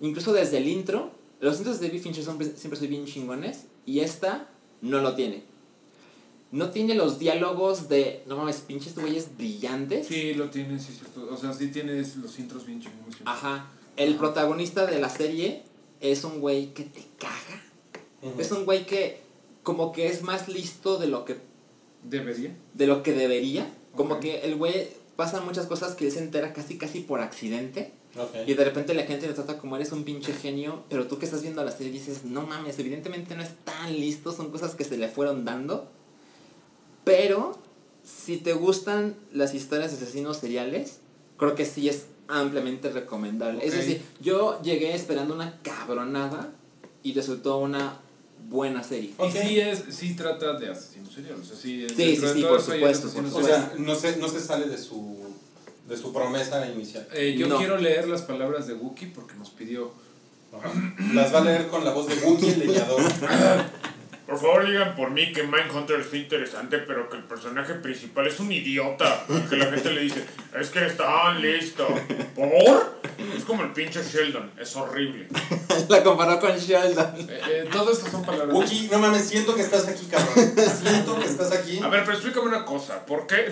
Incluso 0.01 0.33
desde 0.33 0.59
el 0.59 0.69
intro, 0.69 1.11
los 1.41 1.57
intros 1.59 1.81
de 1.81 1.89
David 1.89 2.03
Fincher 2.03 2.25
son, 2.25 2.39
siempre 2.57 2.79
son 2.79 2.89
bien 2.89 3.07
chingones 3.07 3.65
y 3.87 4.01
esta 4.01 4.49
no 4.83 5.01
lo 5.01 5.15
tiene. 5.15 5.43
No 6.51 6.71
tiene 6.71 6.95
los 6.95 7.19
diálogos 7.19 7.89
de, 7.89 8.23
no 8.27 8.37
mames, 8.37 8.57
pinches 8.57 8.95
güeyes 8.95 9.37
brillantes. 9.37 10.07
Sí, 10.07 10.33
lo 10.33 10.49
tienes, 10.49 10.83
sí, 10.83 10.95
cierto. 10.95 11.29
O 11.31 11.37
sea, 11.37 11.53
sí 11.53 11.69
tienes 11.69 12.17
los 12.17 12.39
intros 12.39 12.65
bien 12.65 12.81
chingones. 12.81 13.17
Ajá. 13.27 13.71
El 13.97 14.17
protagonista 14.17 14.87
de 14.87 14.99
la 14.99 15.11
serie 15.11 15.63
es 16.01 16.25
un 16.25 16.41
güey 16.41 16.73
que 16.73 16.85
te 16.85 17.05
caga. 17.19 17.63
Ujú. 18.23 18.41
Es 18.41 18.51
un 18.51 18.65
güey 18.65 18.87
que 18.87 19.28
como 19.69 19.93
que 19.93 20.07
es 20.07 20.23
más 20.23 20.49
listo 20.49 20.97
de 20.97 21.09
lo 21.09 21.27
que, 21.27 21.37
¿Debería? 22.03 22.57
de 22.73 22.87
lo 22.87 23.03
que 23.03 23.13
debería. 23.13 23.71
Como 23.95 24.19
que 24.19 24.41
el 24.41 24.57
güey 24.57 24.89
pasa 25.15 25.43
muchas 25.43 25.67
cosas 25.67 25.95
que 25.95 26.07
él 26.07 26.11
se 26.11 26.21
entera 26.21 26.55
casi 26.55 26.79
casi 26.79 27.01
por 27.01 27.21
accidente. 27.21 27.93
Ok. 28.17 28.35
Y 28.47 28.55
de 28.55 28.65
repente 28.65 28.95
la 28.95 29.03
gente 29.03 29.27
le 29.27 29.35
trata 29.35 29.59
como 29.59 29.77
eres 29.77 29.93
un 29.93 30.05
pinche 30.05 30.33
genio, 30.33 30.85
pero 30.89 31.07
tú 31.07 31.19
que 31.19 31.27
estás 31.27 31.43
viendo 31.43 31.63
la 31.63 31.71
serie 31.71 31.93
dices, 31.93 32.25
no 32.25 32.47
mames, 32.47 32.79
evidentemente 32.79 33.35
no 33.35 33.43
es 33.43 33.51
tan 33.67 33.93
listo, 33.93 34.33
son 34.33 34.51
cosas 34.51 34.75
que 34.75 34.85
se 34.85 34.97
le 34.97 35.07
fueron 35.07 35.45
dando. 35.45 35.87
Pero 37.05 37.59
si 38.03 38.39
te 38.39 38.55
gustan 38.55 39.17
las 39.35 39.53
historias 39.53 39.91
de 39.91 39.99
asesinos 39.99 40.39
seriales, 40.39 41.01
creo 41.37 41.55
que 41.55 41.67
sí 41.67 41.91
es 41.91 42.07
ampliamente 42.27 42.89
recomendable. 42.89 43.67
Es 43.67 43.75
decir, 43.75 44.01
yo 44.23 44.63
llegué 44.63 44.95
esperando 44.95 45.35
una 45.35 45.61
cabronada 45.61 46.55
y 47.03 47.13
resultó 47.13 47.59
una 47.59 48.01
buena 48.49 48.83
serie. 48.83 49.13
Y 49.27 49.31
sí, 49.31 49.61
es, 49.61 49.85
sí 49.91 50.15
trata 50.15 50.55
de 50.55 50.71
asesinos 50.71 51.13
seriales. 51.13 51.43
O 51.43 51.49
sea, 51.49 51.57
sí, 51.57 51.85
es- 51.85 51.93
Sí, 51.93 52.17
sí, 52.17 52.27
sí, 52.35 52.43
por 52.43 52.61
supuesto, 52.61 53.09
por 53.11 53.25
O 53.43 53.43
sea, 53.47 53.73
no 53.79 53.95
se, 53.95 54.17
no 54.17 54.29
se 54.29 54.41
sale 54.41 54.69
de 54.69 54.79
su, 54.79 55.17
de 55.89 55.97
su 55.97 56.13
promesa 56.13 56.67
inicial. 56.71 57.07
Eh, 57.13 57.35
yo 57.39 57.47
No. 57.49 57.59
quiero 57.59 57.77
leer 57.79 58.09
las 58.09 58.23
palabras 58.23 58.67
de 58.67 58.75
Wookie 58.75 59.07
porque 59.07 59.35
nos 59.35 59.51
pidió. 59.51 59.93
Las 61.13 61.33
va 61.35 61.39
a 61.41 61.45
leer 61.45 61.67
con 61.69 61.85
la 61.85 61.93
voz 61.93 62.07
de 62.09 62.15
Wookiee, 62.17 62.53
el 62.55 62.61
leñador. 62.61 63.03
Por 64.29 64.39
favor, 64.39 64.67
digan 64.67 64.95
por 64.95 65.11
mí 65.11 65.33
que 65.33 65.43
Mindhunter 65.43 66.01
está 66.01 66.19
interesante, 66.19 66.77
pero 66.81 67.09
que 67.09 67.17
el 67.17 67.25
personaje 67.25 67.73
principal 67.73 68.27
es 68.27 68.39
un 68.39 68.53
idiota. 68.53 69.25
Que 69.49 69.57
la 69.57 69.71
gente 69.71 69.91
le 69.91 70.03
dice, 70.03 70.23
es 70.55 70.69
que 70.69 70.85
está 70.85 71.33
listo. 71.33 71.89
¿Por? 72.35 73.01
Es 73.35 73.45
como 73.45 73.63
el 73.63 73.73
pinche 73.73 74.03
Sheldon, 74.03 74.51
es 74.61 74.77
horrible. 74.77 75.29
la 75.89 76.03
comparó 76.05 76.39
con 76.39 76.55
Sheldon. 76.55 77.15
Eh, 77.21 77.41
eh, 77.49 77.69
todo 77.73 77.91
esto 77.91 78.11
son 78.11 78.23
palabras. 78.23 78.55
Wookiee, 78.55 78.91
no 78.91 78.99
mames, 78.99 79.27
siento 79.27 79.55
que 79.55 79.63
estás 79.63 79.89
aquí, 79.89 80.05
cabrón. 80.05 80.55
Siento 80.83 81.19
que 81.19 81.25
estás 81.25 81.51
aquí. 81.53 81.81
A 81.83 81.89
ver, 81.89 82.05
pero 82.05 82.13
explícame 82.13 82.49
una 82.49 82.67
cosa. 82.67 83.07
¿Por 83.07 83.27
qué? 83.27 83.51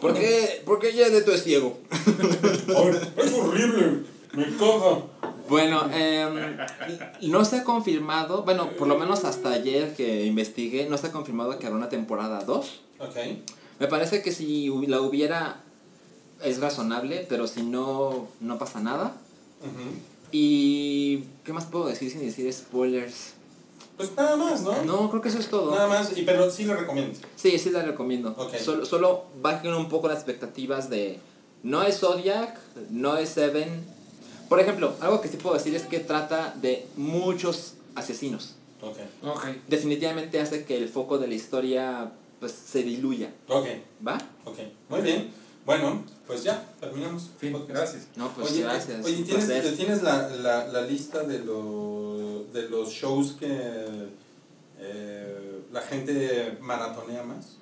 ¿Por 0.00 0.14
qué, 0.14 0.62
¿Por 0.64 0.78
qué 0.78 0.92
Janet 0.92 1.26
es 1.26 1.42
ciego? 1.42 1.80
Ay, 1.90 3.00
es 3.16 3.32
horrible. 3.32 4.04
Me 4.32 4.44
caga. 4.56 5.02
Bueno, 5.48 5.88
em, 5.92 6.56
no 7.22 7.44
se 7.44 7.56
ha 7.56 7.64
confirmado, 7.64 8.42
bueno, 8.42 8.70
por 8.76 8.88
lo 8.88 8.98
menos 8.98 9.24
hasta 9.24 9.50
ayer 9.50 9.94
que 9.94 10.24
investigué, 10.24 10.88
no 10.88 10.98
se 10.98 11.08
ha 11.08 11.12
confirmado 11.12 11.58
que 11.58 11.66
habrá 11.66 11.78
una 11.78 11.88
temporada 11.88 12.44
2. 12.44 12.80
Ok. 13.00 13.16
Me 13.78 13.86
parece 13.86 14.22
que 14.22 14.32
si 14.32 14.68
la 14.86 15.00
hubiera 15.00 15.62
es 16.42 16.60
razonable, 16.60 17.26
pero 17.28 17.46
si 17.46 17.62
no, 17.62 18.28
no 18.40 18.58
pasa 18.58 18.80
nada. 18.80 19.14
Y, 20.30 21.24
¿qué 21.44 21.52
más 21.52 21.66
puedo 21.66 21.86
decir 21.86 22.10
sin 22.10 22.20
decir 22.20 22.52
spoilers? 22.52 23.34
Pues 23.96 24.14
nada 24.16 24.36
más, 24.36 24.62
¿no? 24.62 24.84
No, 24.84 25.10
creo 25.10 25.22
que 25.22 25.28
eso 25.28 25.38
es 25.38 25.48
todo. 25.48 25.74
Nada 25.74 25.88
más, 25.88 26.16
y, 26.16 26.22
pero 26.22 26.50
sí 26.50 26.64
lo 26.64 26.76
recomiendo. 26.76 27.18
Sí, 27.34 27.58
sí 27.58 27.70
la 27.70 27.82
recomiendo. 27.82 28.34
Ok. 28.36 28.54
Solo, 28.56 28.84
solo 28.84 29.24
bajen 29.40 29.74
un 29.74 29.88
poco 29.88 30.08
las 30.08 30.18
expectativas 30.18 30.88
de... 30.88 31.18
No 31.64 31.82
es 31.82 31.98
Zodiac, 31.98 32.56
no 32.90 33.16
es 33.16 33.30
Seven. 33.30 33.84
Por 34.48 34.60
ejemplo, 34.60 34.94
algo 35.00 35.20
que 35.20 35.28
sí 35.28 35.36
puedo 35.36 35.54
decir 35.56 35.74
es 35.74 35.82
que 35.86 36.00
trata 36.00 36.54
de 36.60 36.86
muchos 36.96 37.74
asesinos. 37.94 38.54
Ok. 38.80 38.96
Ok. 39.24 39.44
Definitivamente 39.66 40.40
hace 40.40 40.64
que 40.64 40.76
el 40.78 40.88
foco 40.88 41.18
de 41.18 41.26
la 41.28 41.34
historia 41.34 42.12
pues 42.40 42.52
se 42.52 42.82
diluya, 42.84 43.32
Ok. 43.48 43.66
¿va? 44.06 44.16
Ok. 44.44 44.58
Muy 44.88 45.00
bien. 45.00 45.30
Bueno, 45.66 46.02
pues 46.26 46.44
ya, 46.44 46.64
terminamos. 46.80 47.28
Fin, 47.38 47.54
gracias. 47.68 48.06
No, 48.16 48.30
pues 48.32 48.52
oye, 48.52 48.62
gracias. 48.62 49.04
Oye, 49.04 49.16
un 49.18 49.24
¿tienes, 49.24 49.44
placer. 49.44 49.76
¿tienes 49.76 50.02
la, 50.02 50.28
la, 50.28 50.66
la 50.68 50.80
lista 50.82 51.24
de, 51.24 51.40
lo, 51.40 52.44
de 52.54 52.68
los 52.70 52.88
shows 52.90 53.32
que 53.32 54.08
eh, 54.78 55.60
la 55.72 55.80
gente 55.82 56.56
maratonea 56.60 57.22
más? 57.22 57.56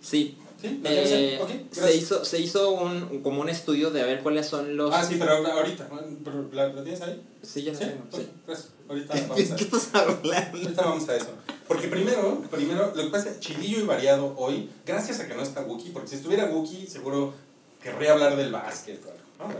Sí. 0.00 0.38
¿Sí? 0.62 0.80
¿La 0.82 0.90
Eh, 0.92 1.04
tienes? 1.04 1.40
Ok, 1.42 1.72
se 1.72 1.96
hizo, 1.96 2.24
se 2.24 2.38
hizo 2.40 2.70
un, 2.72 3.20
como 3.22 3.40
un 3.40 3.48
estudio 3.48 3.90
de 3.90 4.00
a 4.02 4.06
ver 4.06 4.22
cuáles 4.22 4.46
son 4.46 4.76
los... 4.76 4.94
Ah, 4.94 5.04
sí, 5.04 5.16
pero 5.18 5.32
ahorita. 5.46 5.88
Pero, 6.24 6.48
¿la, 6.52 6.68
la 6.68 6.82
tienes 6.84 7.00
ahí? 7.02 7.20
Sí, 7.42 7.64
ya 7.64 7.72
lo 7.72 7.78
Sí, 7.78 7.84
tengo, 7.84 8.04
sí. 8.12 8.28
gracias. 8.46 8.68
Ahorita 8.88 9.14
¿Qué, 9.14 9.20
vamos 9.22 9.50
a 9.50 9.56
qué 9.56 9.64
estás 9.64 9.94
hablando? 9.94 10.58
Ahorita 10.58 10.82
vamos 10.82 11.08
a 11.08 11.16
eso. 11.16 11.30
Porque 11.66 11.88
primero, 11.88 12.40
primero, 12.50 12.92
lo 12.94 13.02
que 13.02 13.10
pasa 13.10 13.28
es 13.30 13.34
que 13.36 13.40
chilillo 13.40 13.80
y 13.80 13.82
variado 13.86 14.34
hoy, 14.38 14.68
gracias 14.86 15.20
a 15.20 15.26
que 15.28 15.34
no 15.34 15.42
está 15.42 15.62
Wookie, 15.62 15.90
porque 15.90 16.08
si 16.08 16.16
estuviera 16.16 16.46
Wookie, 16.46 16.86
seguro 16.86 17.34
querría 17.82 18.12
hablar 18.12 18.36
del 18.36 18.52
básquet. 18.52 19.00
o 19.04 19.10
algo, 19.44 19.58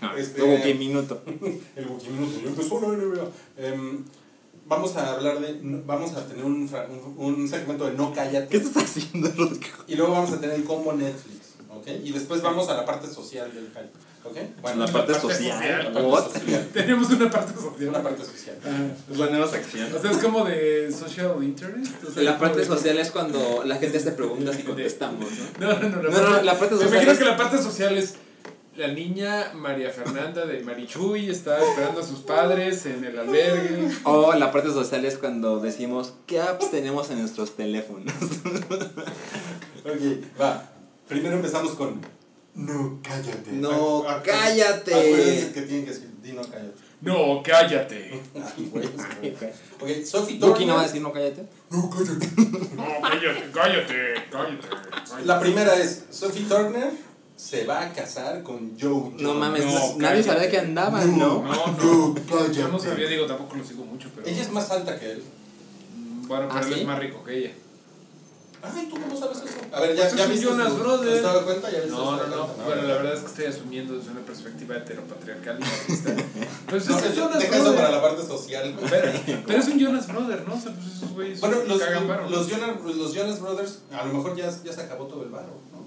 ¿no? 0.00 0.16
Este- 0.16 0.40
Como 0.40 0.62
que 0.62 0.74
minuto. 0.74 1.22
El 1.76 1.86
Wookie 1.86 2.08
Minuto, 2.08 2.40
ya 2.40 2.48
empezó 2.48 2.80
la 2.80 2.88
NBA. 2.88 3.28
Vamos 4.66 4.96
a 4.96 5.12
hablar 5.12 5.40
de. 5.40 5.58
Vamos 5.86 6.12
a 6.14 6.26
tener 6.26 6.44
un, 6.44 6.68
un, 7.18 7.34
un 7.34 7.48
segmento 7.48 7.86
de 7.86 7.92
No 7.92 8.10
¿Qué 8.12 8.16
Cállate. 8.16 8.56
estás 8.56 8.84
haciendo, 8.84 9.28
Rodrigo? 9.36 9.76
Y 9.86 9.94
luego 9.96 10.12
vamos 10.12 10.32
a 10.32 10.40
tener 10.40 10.56
el 10.56 10.64
combo 10.64 10.92
Netflix. 10.92 11.38
¿Ok? 11.70 11.86
Y 12.04 12.12
después 12.12 12.42
vamos 12.42 12.68
a 12.68 12.74
la 12.74 12.84
parte 12.84 13.06
social 13.08 13.50
del 13.54 13.66
hype. 13.68 13.90
¿Ok? 14.24 14.36
Bueno, 14.60 14.84
La 14.86 14.92
parte 14.92 15.14
parte 15.14 15.20
social. 15.34 15.52
social, 15.58 15.78
la 15.84 15.92
parte 15.92 16.08
What? 16.08 16.32
social. 16.32 16.68
Tenemos 16.72 17.10
una 17.10 17.30
parte 17.30 17.54
social. 17.54 17.88
Una 17.88 18.02
parte 18.02 18.24
social. 18.24 18.56
Ah, 18.64 18.88
La 19.16 19.26
nueva 19.30 19.48
sección. 19.48 19.92
o 19.94 19.98
sea, 19.98 20.10
es 20.10 20.18
como 20.18 20.44
de 20.44 20.92
social 20.92 21.34
interest. 21.42 22.04
O 22.06 22.12
sea, 22.12 22.22
La 22.22 22.38
parte 22.38 22.64
social 22.64 22.98
es 22.98 23.10
cuando 23.10 23.62
la 23.64 23.76
gente 23.76 23.96
hace 23.98 24.12
preguntas 24.12 24.58
y 24.60 24.62
contestamos, 24.64 25.26
¿no? 25.58 25.66
No, 25.66 25.78
no, 25.80 25.88
no. 25.88 26.02
No, 26.10 26.20
no, 26.30 26.42
la 26.42 26.58
parte 26.58 26.74
me 26.74 26.82
social 26.82 26.92
imagino 26.92 27.12
es- 27.12 27.18
que 27.18 27.24
la 27.24 27.36
parte 27.36 27.58
social 27.62 27.96
es. 27.96 28.14
La 28.76 28.88
niña 28.88 29.52
María 29.54 29.90
Fernanda 29.90 30.46
de 30.46 30.60
Marichuy 30.60 31.28
está 31.28 31.62
esperando 31.62 32.00
a 32.00 32.04
sus 32.04 32.20
padres 32.20 32.86
en 32.86 33.04
el 33.04 33.18
albergue. 33.18 33.88
O 34.04 34.32
la 34.32 34.50
parte 34.50 34.70
social 34.70 35.04
es 35.04 35.18
cuando 35.18 35.60
decimos 35.60 36.14
qué 36.26 36.40
apps 36.40 36.70
tenemos 36.70 37.10
en 37.10 37.20
nuestros 37.20 37.54
teléfonos. 37.56 38.12
Ok, 39.84 40.40
va. 40.40 40.70
Primero 41.08 41.34
empezamos 41.34 41.72
con. 41.72 42.00
No, 42.54 43.00
cállate. 43.02 43.50
No, 43.50 44.04
Ah, 44.08 44.18
ah, 44.18 44.22
cállate. 44.24 44.94
Acuérdense 44.94 45.52
que 45.52 45.62
tienen 45.62 45.84
que 45.84 45.90
decir, 45.90 46.08
di 46.22 46.30
no, 46.32 46.42
cállate. 46.42 46.74
No, 47.00 47.42
cállate. 47.42 48.20
Ay, 48.36 48.70
güey. 48.70 48.86
Ok, 49.80 50.04
Sophie 50.04 50.38
Turner. 50.38 50.66
No 50.68 50.74
va 50.76 50.80
a 50.82 50.84
decir 50.84 51.02
no 51.02 51.12
cállate. 51.12 51.44
No, 51.70 51.90
cállate. 51.90 52.28
No, 52.76 52.84
cállate, 53.02 53.50
cállate, 53.52 54.14
cállate. 54.30 54.68
cállate. 54.68 55.24
La 55.26 55.40
primera 55.40 55.74
es: 55.74 56.04
Sophie 56.10 56.44
Turner 56.44 56.92
se 57.42 57.64
va 57.66 57.82
a 57.82 57.92
casar 57.92 58.42
con 58.42 58.78
Joe. 58.80 59.12
No 59.18 59.34
mames, 59.34 59.64
No, 59.64 59.72
nadie 59.72 59.98
cállate. 59.98 60.22
sabía 60.22 60.50
que 60.50 60.58
andaban, 60.60 61.18
¿no? 61.18 61.42
No, 61.42 61.66
no. 61.66 62.14
No. 62.30 62.52
Yo 62.52 62.68
no 62.68 62.78
sabía, 62.78 63.08
digo, 63.08 63.26
tampoco 63.26 63.56
lo 63.56 63.64
sigo 63.64 63.84
mucho, 63.84 64.08
pero. 64.14 64.26
Ella 64.28 64.42
es 64.42 64.52
más 64.52 64.70
alta 64.70 64.98
que 64.98 65.12
él. 65.12 65.22
Mm, 65.96 66.28
Bueno, 66.28 66.46
pero 66.48 66.60
¿Ah, 66.60 66.62
él 66.68 66.74
sí? 66.74 66.80
es 66.80 66.86
más 66.86 66.98
rico 66.98 67.22
que 67.24 67.38
ella. 67.38 67.52
Ay, 68.64 68.86
¿tú 68.88 68.94
cómo 68.94 69.18
sabes 69.18 69.38
eso? 69.38 69.58
A 69.72 69.80
ver, 69.80 69.96
ya, 69.96 70.02
Pues 70.02 70.12
es 70.12 70.18
ya 70.20 70.26
viste 70.26 70.46
Jonas 70.46 70.68
su- 70.68 70.78
Brothers. 70.78 71.10
¿Te 71.10 71.16
has 71.18 71.22
dado 71.24 71.44
cuenta? 71.44 71.68
¿Ya 71.72 71.78
viste 71.80 71.90
No, 71.90 72.16
no, 72.16 72.26
no. 72.28 72.46
cuenta? 72.46 72.64
Bueno, 72.64 72.82
la 72.82 72.94
verdad 72.94 73.14
es 73.14 73.20
que 73.20 73.26
estoy 73.26 73.44
asumiendo 73.46 73.94
desde 73.98 74.10
una 74.12 74.20
perspectiva 74.20 74.76
heteropatriarcal 74.76 75.58
y 75.58 75.62
machista. 75.64 76.14
Pues 76.70 76.88
No, 76.88 76.96
es 76.98 77.04
un 77.06 77.12
Jonas 77.16 77.42
eso 77.42 77.74
para 77.74 77.90
la 77.90 78.00
parte 78.00 78.22
social. 78.24 78.72
güey. 78.72 78.88
Pero, 78.88 79.12
pero 79.48 79.58
es 79.58 79.66
un 79.68 79.78
Jonas 79.80 80.06
Brother, 80.06 80.46
¿no? 80.46 80.54
O 80.54 80.60
sea, 80.60 80.72
pues 80.72 80.86
esos 80.96 81.10
güeyes 81.12 81.40
Bueno, 81.40 81.56
los, 81.66 81.80
cagan 81.80 82.06
varo. 82.06 82.30
los, 82.30 82.46
Jonas, 82.48 82.70
los 82.84 83.12
Jonas 83.12 83.40
Brothers, 83.40 83.78
a 83.92 84.04
lo 84.06 84.14
mejor 84.14 84.36
ya, 84.36 84.48
ya 84.64 84.72
se 84.72 84.80
acabó 84.80 85.06
todo 85.06 85.24
el 85.24 85.30
varo, 85.30 85.58
¿no? 85.72 85.82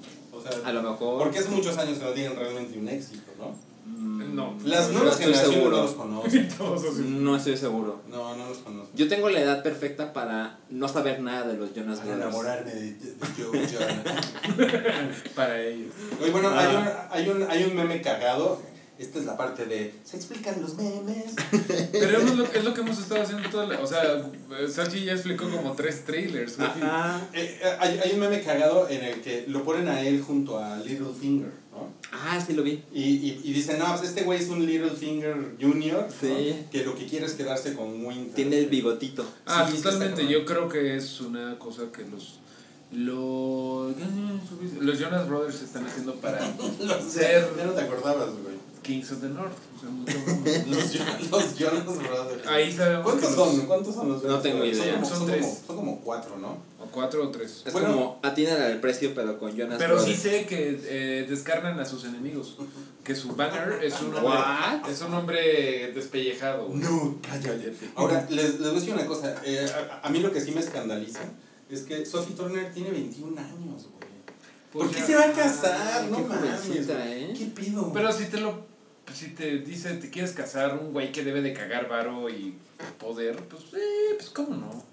Sea, 0.49 0.67
A 0.69 0.73
lo 0.73 0.81
mejor. 0.81 1.23
porque 1.23 1.39
hace 1.39 1.49
muchos 1.49 1.77
años 1.77 1.97
que 1.99 2.05
no 2.05 2.11
tienen 2.11 2.35
realmente 2.37 2.77
un 2.77 2.87
éxito, 2.87 3.31
¿no? 3.39 3.55
Mm, 3.85 4.35
No. 4.35 4.53
Las 4.63 4.87
no 4.89 4.99
nuevas 4.99 5.19
estoy 5.19 5.33
generaciones 5.33 5.55
seguro. 5.55 5.77
no 5.77 5.83
los 5.83 6.85
así. 6.93 7.01
No 7.07 7.35
estoy 7.35 7.57
seguro. 7.57 8.01
No, 8.09 8.35
no 8.35 8.49
los 8.49 8.57
conocen. 8.59 8.95
Yo 8.95 9.07
tengo 9.07 9.29
la 9.29 9.39
edad 9.41 9.63
perfecta 9.63 10.11
para 10.13 10.57
no 10.69 10.87
saber 10.87 11.21
nada 11.21 11.47
de 11.47 11.57
los 11.57 11.73
Jonas 11.73 11.99
Para 11.99 12.15
Brothers. 12.15 12.27
enamorarme 12.27 12.71
de, 12.73 12.93
de 12.93 13.15
Joe 13.37 13.67
Jonas. 13.71 15.23
Para 15.35 15.61
ellos. 15.61 15.93
Oye, 16.21 16.31
bueno, 16.31 16.49
Ah. 16.51 17.07
hay, 17.11 17.27
un, 17.29 17.37
hay, 17.37 17.43
un, 17.43 17.51
hay 17.51 17.63
un 17.63 17.75
meme 17.75 18.01
cagado. 18.01 18.59
Esta 18.97 19.19
es 19.19 19.25
la 19.25 19.35
parte 19.35 19.65
de. 19.65 19.93
Se 20.03 20.15
explican 20.17 20.61
los 20.61 20.75
memes. 20.75 21.33
Pero 21.91 22.17
es 22.19 22.35
lo, 22.35 22.43
es 22.45 22.63
lo 22.63 22.73
que 22.73 22.81
hemos 22.81 22.97
estado 22.97 23.21
haciendo 23.23 23.49
toda 23.49 23.65
la... 23.67 23.79
O 23.79 23.87
sea, 23.87 24.31
Sachi 24.69 25.03
ya 25.03 25.13
explicó 25.13 25.49
como 25.49 25.73
tres 25.73 26.05
trailers. 26.05 26.59
Ajá. 26.59 27.21
Eh, 27.33 27.59
eh, 27.61 27.77
hay, 27.79 27.99
hay 27.99 28.11
un 28.13 28.19
meme 28.19 28.41
cagado 28.41 28.87
en 28.89 29.03
el 29.03 29.21
que 29.21 29.45
lo 29.47 29.63
ponen 29.63 29.89
a 29.89 30.01
él 30.01 30.21
junto 30.21 30.57
a 30.59 30.77
Littlefinger, 30.77 31.51
¿no? 31.71 31.93
Ah, 32.11 32.41
sí 32.45 32.53
lo 32.53 32.63
vi. 32.63 32.83
Y, 32.93 33.03
y, 33.03 33.41
y 33.43 33.53
dicen, 33.53 33.79
no, 33.79 33.87
pues 33.97 34.09
este 34.09 34.23
güey 34.23 34.41
es 34.41 34.47
un 34.47 34.65
Littlefinger 34.65 35.55
Junior, 35.59 36.03
¿no? 36.03 36.09
Sí. 36.11 36.65
que 36.71 36.85
lo 36.85 36.95
que 36.95 37.05
quiere 37.05 37.25
es 37.25 37.33
quedarse 37.33 37.73
con 37.73 38.05
Winter. 38.05 38.33
Tiene 38.33 38.59
el 38.59 38.67
bigotito. 38.67 39.25
Ah, 39.45 39.67
Sí, 39.69 39.77
totalmente. 39.81 40.25
Yo 40.27 40.45
creo 40.45 40.69
que 40.69 40.95
es 40.95 41.19
una 41.19 41.59
cosa 41.59 41.83
que 41.91 42.03
los... 42.05 42.39
Los, 42.91 43.93
los 44.79 44.99
Jonas 44.99 45.27
Brothers 45.27 45.61
están 45.61 45.85
haciendo 45.85 46.15
para 46.15 46.39
Los, 46.79 47.03
ser 47.03 47.47
ya 47.57 47.65
no 47.65 47.71
te 47.73 47.81
acordabas, 47.81 48.29
güey. 48.43 48.55
Kings 48.83 49.11
of 49.13 49.21
the 49.21 49.29
North. 49.29 49.51
O 49.75 49.79
sea. 49.81 50.65
Los, 50.67 51.31
los 51.31 51.57
Jonas 51.57 51.85
Brothers. 51.85 52.47
Ahí 52.47 52.71
sabemos 52.71 53.03
¿Cuántos 53.03 53.35
los- 53.35 53.47
son? 53.55 53.65
¿Cuántos 53.65 53.95
son 53.95 54.09
los 54.09 54.21
Jonas 54.21 54.37
No 54.37 54.41
tengo 54.43 54.57
Brothers? 54.59 54.77
idea. 54.77 54.93
Son 54.93 55.01
como, 55.01 55.09
Son 55.09 55.17
son 55.17 55.27
tres. 55.27 55.41
como- 55.45 55.65
son 55.67 55.75
como 55.75 56.01
cuatro, 56.01 56.37
¿no? 56.37 56.49
O 56.79 56.85
cuatro 56.91 57.23
o 57.23 57.29
tres. 57.31 57.63
Es 57.65 57.73
Bueno. 57.73 57.87
como 57.93 58.19
atinan 58.21 58.61
al 58.61 58.79
precio, 58.79 59.13
pero 59.15 59.39
con 59.39 59.57
Jonas 59.57 59.79
Pero 59.79 59.97
sí 59.97 60.11
Brothers. 60.13 60.21
sé 60.21 60.45
que 60.45 60.79
eh, 60.83 61.25
descarnan 61.27 61.79
a 61.79 61.85
sus 61.85 62.05
enemigos. 62.05 62.57
Que 63.03 63.15
su 63.15 63.35
banner 63.35 63.79
es 63.83 63.99
un 64.01 64.13
hombre, 64.15 64.91
es 64.91 65.01
un 65.01 65.13
hombre 65.15 65.91
despellejado. 65.95 66.67
güey. 66.67 66.79
No, 66.81 67.17
cállate. 67.27 67.73
Ahora, 67.95 68.27
les, 68.29 68.59
les 68.59 68.59
voy 68.59 68.69
a 68.69 68.73
decir 68.73 68.93
una 68.93 69.07
cosa. 69.07 69.35
eh, 69.43 69.65
a, 70.01 70.05
a 70.07 70.09
mí 70.11 70.19
lo 70.19 70.31
que 70.31 70.39
sí 70.41 70.51
me 70.51 70.61
escandaliza 70.61 71.21
es 71.69 71.81
que 71.81 72.05
Sophie 72.05 72.35
Turner 72.35 72.73
tiene 72.73 72.91
21 72.91 73.39
años, 73.39 73.87
güey. 73.91 74.05
¿Por 74.71 74.85
Pues 74.87 74.91
qué 74.95 74.99
ya. 75.01 75.05
se 75.07 75.15
va 75.15 75.23
a 75.25 75.31
casar? 75.31 76.01
Ay, 76.03 76.09
no 76.11 76.17
qué 76.17 76.23
mames. 76.23 76.89
¿eh? 76.89 77.33
¿Qué 77.37 77.45
pido? 77.45 77.91
Pero 77.93 78.11
si 78.11 78.25
te 78.25 78.37
lo 78.39 78.65
si 79.13 79.29
te 79.29 79.59
dice 79.59 79.93
te 79.93 80.09
quieres 80.09 80.31
casar 80.31 80.77
un 80.77 80.91
güey 80.91 81.11
que 81.11 81.23
debe 81.23 81.41
de 81.41 81.53
cagar 81.53 81.87
varo 81.87 82.27
y 82.29 82.55
poder, 82.99 83.37
pues 83.47 83.63
eh, 83.73 84.15
pues 84.17 84.29
cómo 84.31 84.55
no. 84.55 84.83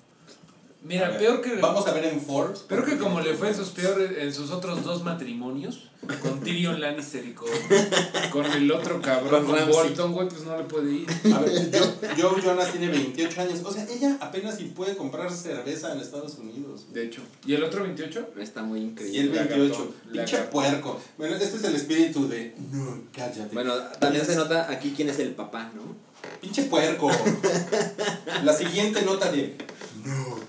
A 0.83 0.89
Mira, 0.89 1.09
ver, 1.11 1.18
peor 1.18 1.41
que 1.41 1.55
Vamos 1.57 1.87
a 1.87 1.93
ver 1.93 2.07
en 2.07 2.20
Forbes. 2.20 2.61
peor 2.61 2.85
que 2.85 2.99
como 2.99 3.20
le 3.20 3.35
fue 3.35 3.49
en 3.51 3.55
sus 3.55 3.68
peores 3.68 4.11
en 4.18 4.35
sus 4.35 4.51
otros 4.51 4.83
dos 4.83 5.05
matrimonios 5.05 5.89
con 6.20 6.41
Tyrion 6.41 6.80
Lannister 6.80 7.24
y 7.24 7.33
con, 7.33 7.49
con 8.33 8.45
el 8.47 8.68
otro 8.72 9.01
cabrón 9.01 9.47
Con. 9.47 9.70
Bolton, 9.70 10.12
güey, 10.12 10.28
pues 10.28 10.43
no 10.43 10.57
le 10.59 10.64
puede 10.64 10.93
ir. 10.93 11.07
A 11.33 11.39
ver, 11.39 11.70
yo, 11.70 12.30
Joe 12.30 12.43
Jonas 12.43 12.72
tiene 12.72 12.89
28 12.89 13.41
años. 13.41 13.61
O 13.64 13.72
sea, 13.72 13.87
ella 13.89 14.16
apenas 14.20 14.57
si 14.57 14.64
puede 14.64 14.97
comprar 14.97 15.30
cerveza 15.30 15.93
en 15.93 16.01
Estados 16.01 16.37
Unidos. 16.39 16.87
De 16.93 17.05
hecho. 17.05 17.22
¿Y 17.47 17.55
el 17.55 17.62
otro 17.62 17.85
28? 17.85 18.30
Está 18.41 18.64
muy 18.64 18.80
Y 18.80 18.83
el 18.83 18.89
increíble. 18.91 19.35
Lagartón, 19.37 19.59
28. 19.61 19.95
Pinche 20.12 20.39
puerco. 20.51 21.01
Bueno, 21.16 21.37
este 21.37 21.57
es 21.57 21.62
el 21.64 21.76
espíritu 21.76 22.28
de. 22.28 22.57
No, 22.72 23.03
cállate. 23.14 23.55
Bueno, 23.55 23.72
también 24.01 24.26
se 24.26 24.35
nota 24.35 24.68
aquí 24.68 24.93
quién 24.97 25.09
es 25.09 25.20
el 25.20 25.30
papá, 25.37 25.70
¿no? 25.76 25.83
Pinche 26.41 26.64
puerco. 26.64 27.09
La 28.43 28.53
siguiente 28.53 29.03
nota 29.03 29.30
de. 29.30 29.57
No, 30.05 30.41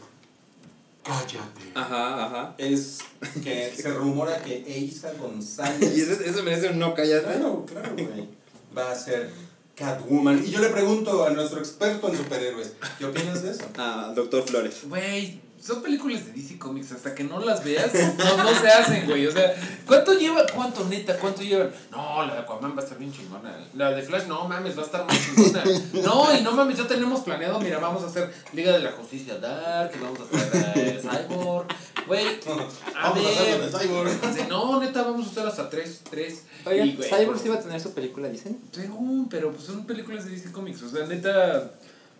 cállate. 1.04 1.72
Ajá, 1.76 2.26
ajá. 2.26 2.56
Es 2.58 3.00
que 3.44 3.74
se 3.76 3.92
rumora 3.94 4.42
que 4.42 4.64
Eiza 4.68 5.14
Y 5.14 5.18
González. 5.18 5.82
eso, 5.98 6.24
eso 6.24 6.44
merece 6.44 6.70
un 6.70 6.80
no 6.80 6.94
cállate. 6.94 7.26
Claro, 7.26 7.66
claro, 7.66 7.94
güey. 7.94 8.28
Va 8.76 8.92
a 8.92 8.96
ser 8.96 9.30
Catwoman. 9.76 10.44
Y 10.46 10.52
yo 10.52 10.60
le 10.60 10.70
pregunto 10.70 11.26
a 11.26 11.30
nuestro 11.32 11.60
experto 11.60 12.10
en 12.10 12.18
superhéroes: 12.18 12.74
¿qué 12.98 13.06
opinas 13.06 13.44
de 13.44 13.52
eso? 13.52 13.66
Ah, 13.78 14.12
Doctor 14.16 14.44
Flores. 14.44 14.82
Güey, 14.88 15.42
son 15.66 15.82
películas 15.82 16.26
de 16.26 16.34
DC 16.34 16.60
Comics, 16.60 16.92
hasta 16.92 17.16
que 17.16 17.24
no 17.24 17.40
las 17.40 17.64
veas, 17.64 17.94
no, 17.94 18.44
no 18.44 18.54
se 18.54 18.68
hacen, 18.68 19.06
güey. 19.06 19.26
O 19.28 19.32
sea, 19.32 19.56
¿cuánto 19.88 20.14
lleva? 20.14 20.46
¿Cuánto 20.54 20.84
neta? 20.86 21.18
¿Cuánto 21.18 21.42
llevan? 21.42 21.72
No, 21.90 22.26
la 22.26 22.34
de 22.34 22.40
Aquaman 22.42 22.76
va 22.76 22.82
a 22.82 22.84
estar 22.84 22.98
bien 22.98 23.14
chingona. 23.14 23.56
La 23.74 23.92
de 23.92 24.02
Flash, 24.02 24.26
no 24.28 24.46
mames, 24.48 24.78
va 24.78 24.82
a 24.82 24.86
estar 24.86 25.06
más 25.06 25.18
chingona. 25.18 25.64
No, 26.04 26.38
y 26.38 26.42
no 26.42 26.52
mames, 26.52 26.78
ya 26.78 26.86
tenemos 26.88 27.22
planeado, 27.22 27.62
mira, 27.62 27.80
vamos 27.80 28.04
a 28.04 28.08
hacer 28.08 28.34
Liga 28.52 28.74
de 28.74 28.80
la 28.80 28.92
Justicia 28.92 29.38
Dark, 29.38 29.92
y 29.96 30.04
vamos 30.04 30.20
a 30.20 30.24
hacer 30.24 30.74
eh, 30.76 31.02
Cyborg. 31.02 31.68
Güey, 32.08 32.26
a 32.96 33.10
Vamos 33.10 33.26
a 33.26 33.30
hacerlo 33.30 33.72
ver. 33.72 34.10
Cyborg. 34.12 34.50
No, 34.50 34.82
neta, 34.82 35.04
vamos 35.04 35.28
a 35.28 35.30
hacer 35.32 35.48
hasta 35.48 35.70
tres, 35.70 36.02
tres. 36.10 36.44
Oiga, 36.66 36.84
Y, 36.86 36.96
güey, 36.98 37.10
Cyborg 37.10 37.40
sí 37.40 37.48
iba 37.48 37.56
a 37.56 37.62
tener 37.62 37.80
su 37.80 37.94
película, 37.94 38.28
dicen. 38.28 38.60
Según, 38.74 39.30
pero 39.30 39.54
pues 39.54 39.64
son 39.64 39.86
películas 39.86 40.26
de 40.26 40.32
DC 40.32 40.52
Comics, 40.52 40.84
o 40.84 40.90
sea, 40.90 41.06
neta, 41.08 41.72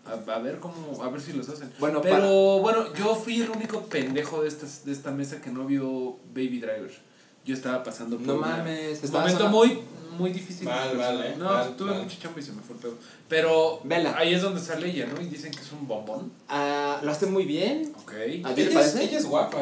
a, 0.06 0.32
a 0.32 0.38
ver 0.38 0.58
cómo, 0.60 1.02
a 1.02 1.08
ver 1.08 1.20
si 1.20 1.32
los 1.32 1.48
hacen. 1.48 1.72
Bueno, 1.78 2.00
pero 2.02 2.58
bueno, 2.60 2.92
yo 2.94 3.14
fui 3.14 3.40
el 3.40 3.50
único 3.50 3.80
pendejo 3.82 4.42
de 4.42 4.48
esta, 4.48 4.66
de 4.84 4.92
esta 4.92 5.10
mesa 5.10 5.40
que 5.40 5.50
no 5.50 5.64
vio 5.66 6.16
Baby 6.34 6.60
Driver. 6.60 6.92
Yo 7.44 7.54
estaba 7.54 7.82
pasando 7.82 8.16
por 8.16 8.26
No 8.26 8.34
una- 8.36 8.56
mames, 8.58 9.02
un 9.02 9.10
momento 9.12 9.38
sonando- 9.38 9.50
muy, 9.50 9.78
muy 10.18 10.30
difícil. 10.30 10.64
Mal, 10.66 10.96
mal, 10.96 11.22
eh, 11.24 11.34
No, 11.36 11.44
mal, 11.44 11.76
tuve 11.76 11.90
mal. 11.90 12.02
mucha 12.02 12.18
chamba 12.18 12.40
y 12.40 12.42
se 12.42 12.52
me 12.52 12.62
fue 12.62 12.76
el 12.76 12.80
pedo. 12.82 12.94
Pero 13.28 13.80
Vela. 13.84 14.16
ahí 14.16 14.32
es 14.32 14.40
donde 14.40 14.60
sale 14.60 14.88
ella, 14.90 15.06
¿no? 15.06 15.20
Y 15.20 15.26
dicen 15.26 15.50
que 15.52 15.60
es 15.60 15.70
un 15.72 15.86
bombón. 15.86 16.32
Ah, 16.48 17.00
lo 17.02 17.10
hace 17.10 17.26
muy 17.26 17.44
bien. 17.44 17.92
Ok. 18.02 18.12
¿A 18.44 18.48
ti 18.54 18.54
te 18.54 18.60
Ella 18.62 18.68
es, 18.68 18.74
parece? 18.74 19.04
ella 19.04 19.18
es 19.18 19.26
guapa. 19.26 19.58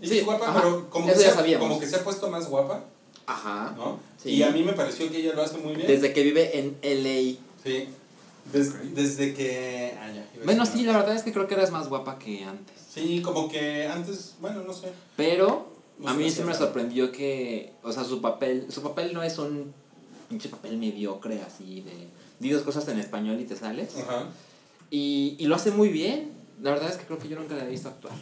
Ella 0.00 0.12
Sí, 0.12 0.18
es 0.20 0.24
guapa, 0.24 0.48
ajá. 0.48 0.60
pero 0.62 0.88
como 0.90 1.06
que, 1.06 1.12
Eso 1.12 1.20
se 1.44 1.58
como 1.58 1.78
que 1.80 1.86
se 1.86 1.96
ha 1.96 2.04
puesto 2.04 2.30
más 2.30 2.48
guapa, 2.48 2.84
Ajá. 3.26 3.74
¿no? 3.76 3.98
Sí. 4.22 4.30
Y 4.30 4.42
a 4.42 4.50
mí 4.50 4.62
me 4.62 4.72
pareció 4.72 5.10
que 5.10 5.18
ella 5.18 5.34
lo 5.34 5.42
hace 5.42 5.58
muy 5.58 5.74
bien. 5.74 5.86
Desde 5.88 6.12
que 6.14 6.22
vive 6.22 6.58
en 6.58 6.76
LA. 6.82 7.38
Sí. 7.62 7.88
Des-. 8.52 8.94
Desde 8.94 9.34
que. 9.34 9.94
Ah, 10.00 10.10
ya, 10.12 10.26
Bueno, 10.44 10.64
sí, 10.66 10.84
la 10.84 10.96
verdad 10.96 11.14
es 11.14 11.22
que 11.22 11.32
creo 11.32 11.46
que 11.46 11.54
eras 11.54 11.70
más 11.70 11.88
guapa 11.88 12.18
que 12.18 12.44
antes. 12.44 12.76
Sí, 12.92 13.20
como 13.22 13.48
que 13.48 13.86
antes, 13.86 14.36
bueno, 14.40 14.62
no 14.62 14.72
sé. 14.72 14.92
Pero 15.16 15.72
No 15.98 16.08
a 16.08 16.14
mí 16.14 16.30
sí 16.30 16.42
me 16.42 16.54
sorprendió 16.54 17.12
que, 17.12 17.72
o 17.82 17.92
sea, 17.92 18.04
su 18.04 18.20
papel, 18.20 18.66
su 18.70 18.82
papel 18.82 19.12
no 19.12 19.22
es 19.22 19.38
un 19.38 19.72
pinche 20.28 20.48
papel 20.48 20.76
mediocre 20.78 21.40
así 21.42 21.82
de 21.82 22.08
di 22.38 22.50
dos 22.50 22.62
cosas 22.62 22.86
en 22.88 22.98
español 22.98 23.40
y 23.40 23.44
te 23.44 23.56
sales. 23.56 23.96
Ajá. 23.96 24.26
Y, 24.90 25.36
y 25.38 25.46
lo 25.46 25.56
hace 25.56 25.70
muy 25.70 25.88
bien. 25.88 26.32
La 26.62 26.70
verdad 26.70 26.90
es 26.90 26.96
que 26.96 27.04
creo 27.04 27.18
que 27.18 27.28
yo 27.28 27.38
nunca 27.38 27.54
la 27.54 27.64
he 27.64 27.68
visto 27.68 27.88
actuar. 27.88 28.14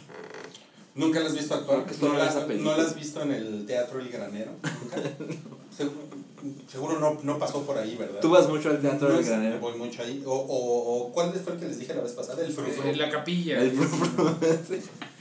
¿Nunca 0.93 1.19
la 1.19 1.27
has 1.27 1.33
visto 1.33 1.53
actuar? 1.55 1.85
¿No, 2.01 2.13
la. 2.13 2.45
¿No 2.55 2.77
la 2.77 2.83
has 2.83 2.95
visto 2.95 3.21
en 3.21 3.31
el 3.31 3.65
Teatro 3.65 3.99
El 3.99 4.09
Granero? 4.09 4.51
¿Nunca? 4.81 4.97
seguro 6.71 6.99
no, 6.99 7.17
no 7.23 7.37
pasó 7.39 7.63
por 7.63 7.77
ahí, 7.77 7.95
¿verdad? 7.95 8.19
Tú 8.21 8.29
vas 8.29 8.47
mucho 8.47 8.69
al 8.69 8.79
teatro 8.81 9.09
No 9.09 9.15
del 9.15 9.25
granero. 9.25 9.59
Voy 9.59 9.77
mucho 9.77 10.01
ahí. 10.01 10.23
O, 10.25 10.31
o, 10.33 10.97
o 11.07 11.11
¿cuál 11.11 11.31
fue 11.33 11.53
el 11.53 11.59
que 11.59 11.67
les 11.67 11.79
dije 11.79 11.93
la 11.93 12.01
vez 12.01 12.13
pasada? 12.13 12.43
El. 12.43 12.55
En 12.89 12.97
la 12.97 13.09
capilla. 13.09 13.59
El, 13.61 13.71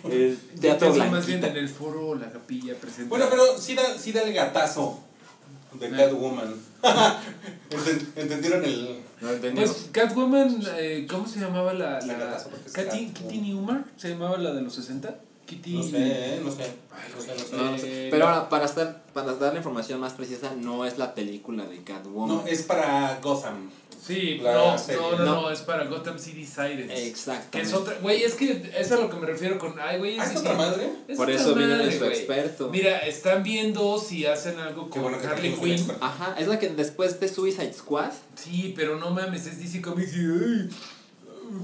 el 0.11 0.39
teatro 0.61 0.95
más 0.95 1.27
bien 1.27 1.45
en 1.45 1.57
el 1.57 1.69
foro, 1.69 2.15
la 2.15 2.31
capilla 2.31 2.75
presente. 2.77 3.09
Bueno, 3.09 3.27
pero 3.31 3.59
sí 3.59 3.75
da, 3.75 3.99
sí 3.99 4.13
da 4.13 4.23
el 4.23 4.33
gatazo 4.33 5.01
de 5.79 5.87
Eh. 5.89 5.91
Catwoman. 5.91 6.55
Enten- 6.85 8.07
¿Entendieron 8.17 8.65
el...? 8.65 9.01
No 9.21 9.31
entendí. 9.31 9.61
Pues 9.63 9.89
Catwoman, 9.91 10.63
eh, 10.77 11.07
¿cómo 11.11 11.27
se 11.27 11.41
llamaba 11.41 11.73
la... 11.73 12.01
La 12.01 12.39
Catwoman. 12.73 13.13
Kitty 13.13 13.39
Newmar? 13.39 13.85
¿Se 13.97 14.11
llamaba 14.11 14.37
la 14.39 14.53
de 14.53 14.63
los 14.63 14.75
60? 14.75 15.17
Kitty... 15.47 15.73
No 15.75 15.83
sé, 15.83 15.91
¿eh? 15.97 16.41
no 16.43 16.51
sé. 16.51 16.67
No 17.15 17.23
sé, 17.23 17.35
no 17.37 17.45
sé. 17.45 17.57
No, 17.57 17.71
no 17.73 17.79
sé. 17.79 18.07
Eh, 18.07 18.09
Pero 18.11 18.27
ahora, 18.29 18.49
para, 18.49 18.65
estar, 18.65 19.03
para 19.13 19.35
dar 19.35 19.53
la 19.53 19.59
información 19.59 20.01
más 20.01 20.13
precisa, 20.15 20.53
no 20.57 20.85
es 20.85 20.99
la 20.99 21.15
película 21.15 21.65
de 21.65 21.83
Catwoman. 21.83 22.37
No, 22.37 22.47
es 22.47 22.63
para 22.63 23.19
Gotham. 23.23 23.71
Sí, 24.07 24.39
no, 24.43 24.77
no, 24.77 25.19
no, 25.19 25.25
No. 25.25 25.51
es 25.51 25.61
para 25.61 25.85
Gotham 25.87 26.19
City 26.19 26.45
Sirens. 26.45 26.93
Exacto. 26.93 27.49
Que 27.57 27.63
es 27.63 27.73
otra, 27.73 27.95
güey, 28.03 28.23
es 28.23 28.35
que 28.35 28.71
es 28.77 28.93
a 28.93 28.97
lo 28.97 29.09
que 29.09 29.17
me 29.17 29.25
refiero 29.25 29.59
con, 29.59 29.75
ay, 29.81 29.99
güey, 29.99 30.19
¿Ah, 30.19 30.27
sí, 30.27 30.35
es 30.35 30.41
otra 30.41 30.53
madre? 30.55 30.91
Es 31.09 31.17
Por 31.17 31.31
otra 31.31 31.41
eso 31.41 31.55
viene 31.55 31.73
madre, 31.73 31.85
nuestro 31.87 32.07
güey. 32.09 32.19
experto. 32.19 32.69
Mira, 32.69 32.99
están 32.99 33.43
viendo 33.43 33.99
si 33.99 34.27
hacen 34.27 34.59
algo 34.59 34.91
con 34.91 35.03
bueno 35.05 35.17
Harley 35.27 35.55
Quinn. 35.55 35.91
Ajá, 36.03 36.37
es 36.39 36.49
la 36.49 36.59
que 36.59 36.69
después 36.69 37.19
de 37.19 37.29
Suicide 37.29 37.73
Squad. 37.73 38.13
Sí, 38.35 38.75
pero 38.77 38.99
no 38.99 39.09
mames, 39.11 39.47
es 39.47 39.59
DC 39.63 39.81
Comics 39.81 40.15
y 40.17 40.21
ay, 40.21 40.69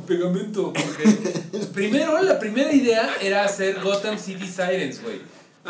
pegamento. 0.06 0.72
Porque 0.72 1.58
primero, 1.74 2.20
la 2.22 2.38
primera 2.38 2.72
idea 2.72 3.16
era 3.20 3.44
hacer 3.44 3.80
Gotham 3.82 4.18
City 4.18 4.46
Sirens, 4.46 5.02
güey. 5.02 5.20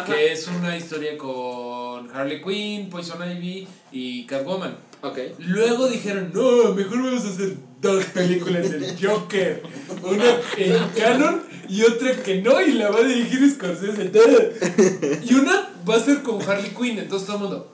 Que 0.07 0.33
es 0.33 0.47
una 0.47 0.77
historia 0.77 1.19
con 1.19 2.11
Harley 2.15 2.41
Quinn, 2.41 2.89
Poison 2.89 3.21
Ivy 3.21 3.67
y 3.93 4.25
Catwoman. 4.27 4.77
Ok. 5.03 5.19
Luego 5.39 5.89
dijeron, 5.89 6.31
no, 6.33 6.75
mejor 6.75 7.03
vamos 7.03 7.25
a 7.25 7.29
hacer 7.29 7.57
dos 7.81 8.05
películas 8.07 8.71
del 8.71 8.97
Joker. 9.01 9.63
Una 10.03 10.25
en 10.57 10.89
canon 10.97 11.43
y 11.69 11.83
otra 11.83 12.23
que 12.23 12.43
no, 12.43 12.61
y 12.61 12.73
la 12.73 12.91
va 12.91 12.99
a 12.99 13.05
dirigir 13.05 13.49
Scorsese. 13.51 14.11
Y 15.25 15.35
una 15.35 15.71
va 15.89 15.97
a 15.97 16.01
ser 16.01 16.23
con 16.23 16.41
Harley 16.43 16.71
Quinn, 16.71 16.99
entonces 16.99 17.27
todo 17.27 17.37
el 17.37 17.43
mundo. 17.43 17.73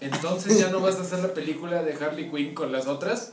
Entonces 0.00 0.58
ya 0.58 0.70
no 0.70 0.80
vas 0.80 0.96
a 0.96 1.02
hacer 1.02 1.20
la 1.20 1.34
película 1.34 1.82
de 1.82 1.94
Harley 1.94 2.30
Quinn 2.30 2.54
con 2.54 2.72
las 2.72 2.86
otras. 2.86 3.32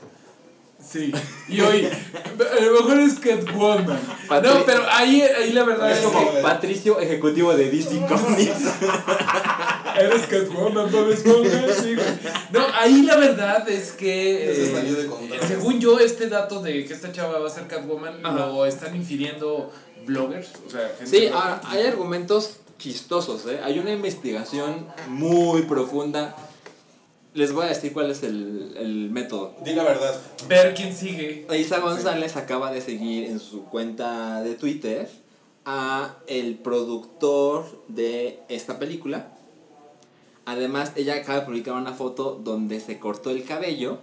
Sí. 0.88 1.12
Y 1.50 1.60
hoy, 1.62 1.86
a 1.88 2.64
lo 2.64 2.72
mejor 2.74 3.00
es 3.00 3.16
Catwoman. 3.16 4.00
Patri- 4.30 4.44
No, 4.44 4.66
pero 4.66 4.84
ahí, 4.90 5.22
ahí 5.22 5.52
la 5.52 5.64
verdad 5.64 5.92
es 5.92 5.98
Es 6.00 6.06
que 6.06 6.12
como- 6.12 6.42
Patricio 6.42 7.00
ejecutivo 7.00 7.54
de 7.56 7.70
DC 7.70 8.06
Comics. 8.08 8.52
eres 10.00 10.22
Catwoman, 10.28 10.92
Bob 10.92 11.10
Esponja. 11.12 11.62
Sí, 11.82 11.96
güey. 11.96 12.08
No, 12.52 12.66
ahí 12.80 13.02
la 13.04 13.18
verdad 13.18 13.68
es 13.70 13.92
que. 13.92 14.52
Eh, 14.52 15.40
según 15.48 15.80
yo, 15.80 16.00
este 16.00 16.28
dato 16.30 16.62
de 16.62 16.86
que 16.86 16.94
esta 16.94 17.12
chava 17.12 17.40
va 17.40 17.48
a 17.48 17.52
ser 17.52 17.68
Catwoman 17.68 18.26
Ajá. 18.26 18.36
lo 18.48 18.66
están 18.66 18.96
infiriendo 18.96 19.72
bloggers. 20.06 20.50
O 20.68 20.70
sea, 20.70 20.92
gente. 21.00 21.06
Sí, 21.20 21.28
ahora, 21.28 21.62
hay 21.68 21.86
argumentos 21.88 22.58
chistosos, 22.78 23.46
¿eh? 23.48 23.60
Hay 23.64 23.80
una 23.80 23.92
investigación 23.92 24.88
muy 25.08 25.64
profunda. 25.64 26.36
Les 27.36 27.52
voy 27.52 27.66
a 27.66 27.68
decir 27.68 27.92
cuál 27.92 28.10
es 28.10 28.24
el, 28.24 28.76
el 28.78 29.10
método. 29.10 29.56
Di 29.64 29.74
la 29.74 29.84
verdad. 29.84 30.18
Ver 30.48 30.74
quién 30.74 30.96
sigue. 30.96 31.46
Isa 31.60 31.80
González 31.80 32.38
acaba 32.38 32.72
de 32.72 32.80
seguir 32.80 33.26
en 33.26 33.42
su 33.42 33.66
cuenta 33.66 34.42
de 34.42 34.56
Twitter 34.56 35.10
a 35.66 36.16
el 36.28 36.56
productor 36.56 37.84
de 37.90 38.40
esta 38.48 38.80
película. 38.80 39.34
Además, 40.46 40.94
ella 40.96 41.16
acaba 41.16 41.42
de 41.42 41.46
publicar 41.46 41.74
una 41.74 41.92
foto 41.92 42.40
donde 42.42 42.80
se 42.80 43.00
cortó 43.00 43.32
el 43.32 43.44
cabello 43.44 44.00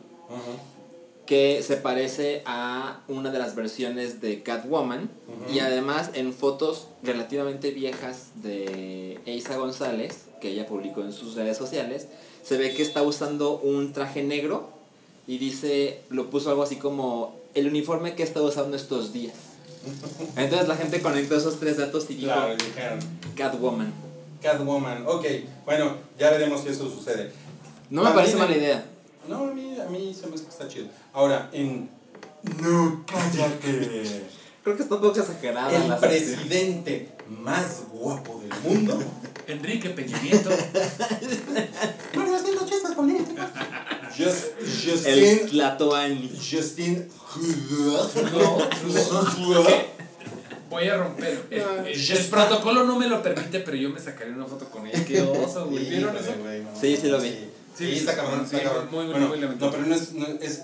que 1.24 1.62
se 1.62 1.78
parece 1.78 2.42
a 2.44 3.00
una 3.08 3.30
de 3.30 3.38
las 3.38 3.54
versiones 3.54 4.20
de 4.20 4.42
Catwoman 4.42 5.08
y 5.50 5.60
además 5.60 6.10
en 6.12 6.34
fotos 6.34 6.88
relativamente 7.02 7.70
viejas 7.70 8.30
de 8.42 9.20
Isa 9.24 9.56
González 9.56 10.26
que 10.42 10.50
ella 10.50 10.66
publicó 10.66 11.00
en 11.00 11.12
sus 11.12 11.34
redes 11.34 11.56
sociales 11.56 12.08
se 12.42 12.56
ve 12.56 12.74
que 12.74 12.82
está 12.82 13.02
usando 13.02 13.58
un 13.58 13.92
traje 13.92 14.22
negro 14.22 14.70
y 15.26 15.38
dice 15.38 16.00
lo 16.10 16.30
puso 16.30 16.50
algo 16.50 16.62
así 16.62 16.76
como 16.76 17.36
el 17.54 17.66
uniforme 17.68 18.14
que 18.14 18.22
he 18.22 18.26
estado 18.26 18.46
usando 18.46 18.76
estos 18.76 19.12
días 19.12 19.34
entonces 20.36 20.68
la 20.68 20.76
gente 20.76 21.00
conectó 21.02 21.36
esos 21.36 21.58
tres 21.60 21.76
datos 21.78 22.06
y 22.10 22.14
dijo 22.14 22.32
Claro. 22.32 22.98
Catwoman 23.36 23.92
Catwoman. 24.42 25.04
Ok, 25.06 25.24
bueno, 25.64 25.96
ya 26.18 26.30
veremos 26.30 26.62
si 26.62 26.68
eso 26.70 26.90
sucede. 26.90 27.30
no 27.90 28.02
me 28.02 28.08
A 28.10 28.14
parece 28.14 28.36
mala 28.36 28.56
idea 28.56 28.84
No, 29.28 29.44
a 29.44 29.52
mí, 29.52 29.76
a 29.80 29.88
mí 29.88 30.12
se 30.12 30.26
me 30.26 30.34
hace 30.34 30.44
que 30.44 30.50
está 30.50 30.66
chido. 30.66 30.86
Ahora, 31.12 31.48
en. 31.52 31.88
No, 32.60 33.04
cállate. 33.06 34.24
creo 34.64 34.76
que 34.76 34.82
está 34.82 34.96
un 34.96 35.00
poco 35.00 35.16
exagerada 35.20 35.70
El 35.76 35.88
la 35.88 35.96
presidente 36.00 37.10
más 37.28 37.84
guapo 37.92 38.40
del 38.40 38.52
mundo. 38.64 38.98
Enrique 39.52 39.90
Peña 39.90 40.20
Nieto. 40.22 40.50
Chistes 42.66 42.92
políticos. 42.96 43.44
Just, 44.16 45.06
el 45.06 45.28
Justin. 45.38 45.48
Tlatoani 45.48 46.30
Justin. 46.38 47.08
No, 48.32 48.58
voy 50.70 50.88
a 50.88 50.96
romper. 50.96 51.46
El, 51.50 51.60
el- 51.86 52.10
el 52.10 52.24
protocolo 52.26 52.84
no 52.84 52.98
me 52.98 53.06
lo 53.08 53.22
permite, 53.22 53.60
pero 53.60 53.76
yo 53.76 53.90
me 53.90 54.00
sacaré 54.00 54.32
una 54.32 54.46
foto 54.46 54.68
con 54.70 54.86
ella. 54.86 55.04
Qué 55.04 55.20
oso, 55.22 55.66
güey. 55.66 55.88
¿Vieron 55.88 56.16
eso? 56.16 56.32
Sí, 56.80 56.96
sí 56.96 57.08
lo 57.08 57.20
vi. 57.20 57.30
Sí, 57.30 57.86
Sí, 57.90 57.92
está 58.00 58.14
cabrón, 58.14 58.44
está 58.44 58.58
sí, 58.58 58.64
cabrón. 58.64 58.88
muy, 58.90 59.04
muy, 59.04 59.12
bueno, 59.12 59.28
muy 59.28 59.38
no, 59.38 59.42
lamentable. 59.44 59.76
pero 59.78 59.88
no 59.88 59.94
es, 59.94 60.12
no 60.12 60.26
es, 60.40 60.62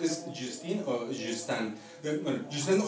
es 0.00 0.24
Justin 0.28 0.82
o 0.86 1.06
Justin. 1.06 1.74
Bueno, 2.22 2.44
Justin 2.52 2.82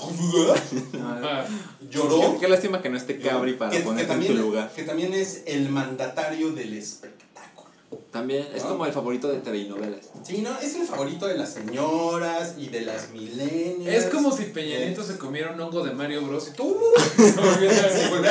lloró. 1.91 2.33
Qué, 2.35 2.41
qué 2.41 2.49
lástima 2.49 2.83
que 2.83 2.91
no 2.91 2.97
esté 2.97 3.19
Cabri 3.19 3.55
para 3.55 3.71
que, 3.71 3.79
que 3.79 3.85
ponerte 3.85 4.13
en 4.13 4.27
tu 4.27 4.35
lugar. 4.35 4.73
que 4.75 4.83
también 4.83 5.15
es 5.15 5.43
el 5.47 5.69
mandatario 5.69 6.51
del 6.53 6.75
espectáculo. 6.75 7.16
También 8.11 8.47
es 8.55 8.63
¿No? 8.65 8.71
como 8.71 8.87
el 8.87 8.93
favorito 8.93 9.29
de 9.29 9.39
TV 9.39 9.59
y 9.59 9.69
novelas. 9.69 10.01
Sí, 10.23 10.39
no, 10.43 10.59
es 10.59 10.75
el 10.77 10.87
favorito 10.87 11.27
de 11.27 11.37
las 11.37 11.53
señoras 11.55 12.55
y 12.59 12.69
de 12.69 12.83
las 12.83 13.11
millennials. 13.11 13.87
Es 14.05 14.07
como 14.07 14.31
si 14.37 14.45
Peña 14.45 14.77
Eh, 14.77 14.87
Nieto 14.87 15.03
se 15.03 15.19
comiera 15.19 15.53
un 15.53 15.61
hongo 15.61 15.85
de 15.85 15.93
Mario 15.93 16.23
Bros. 16.27 16.49
y 16.49 16.57
tú. 16.57 16.77
Sí, 17.17 18.03
bueno, 18.11 18.29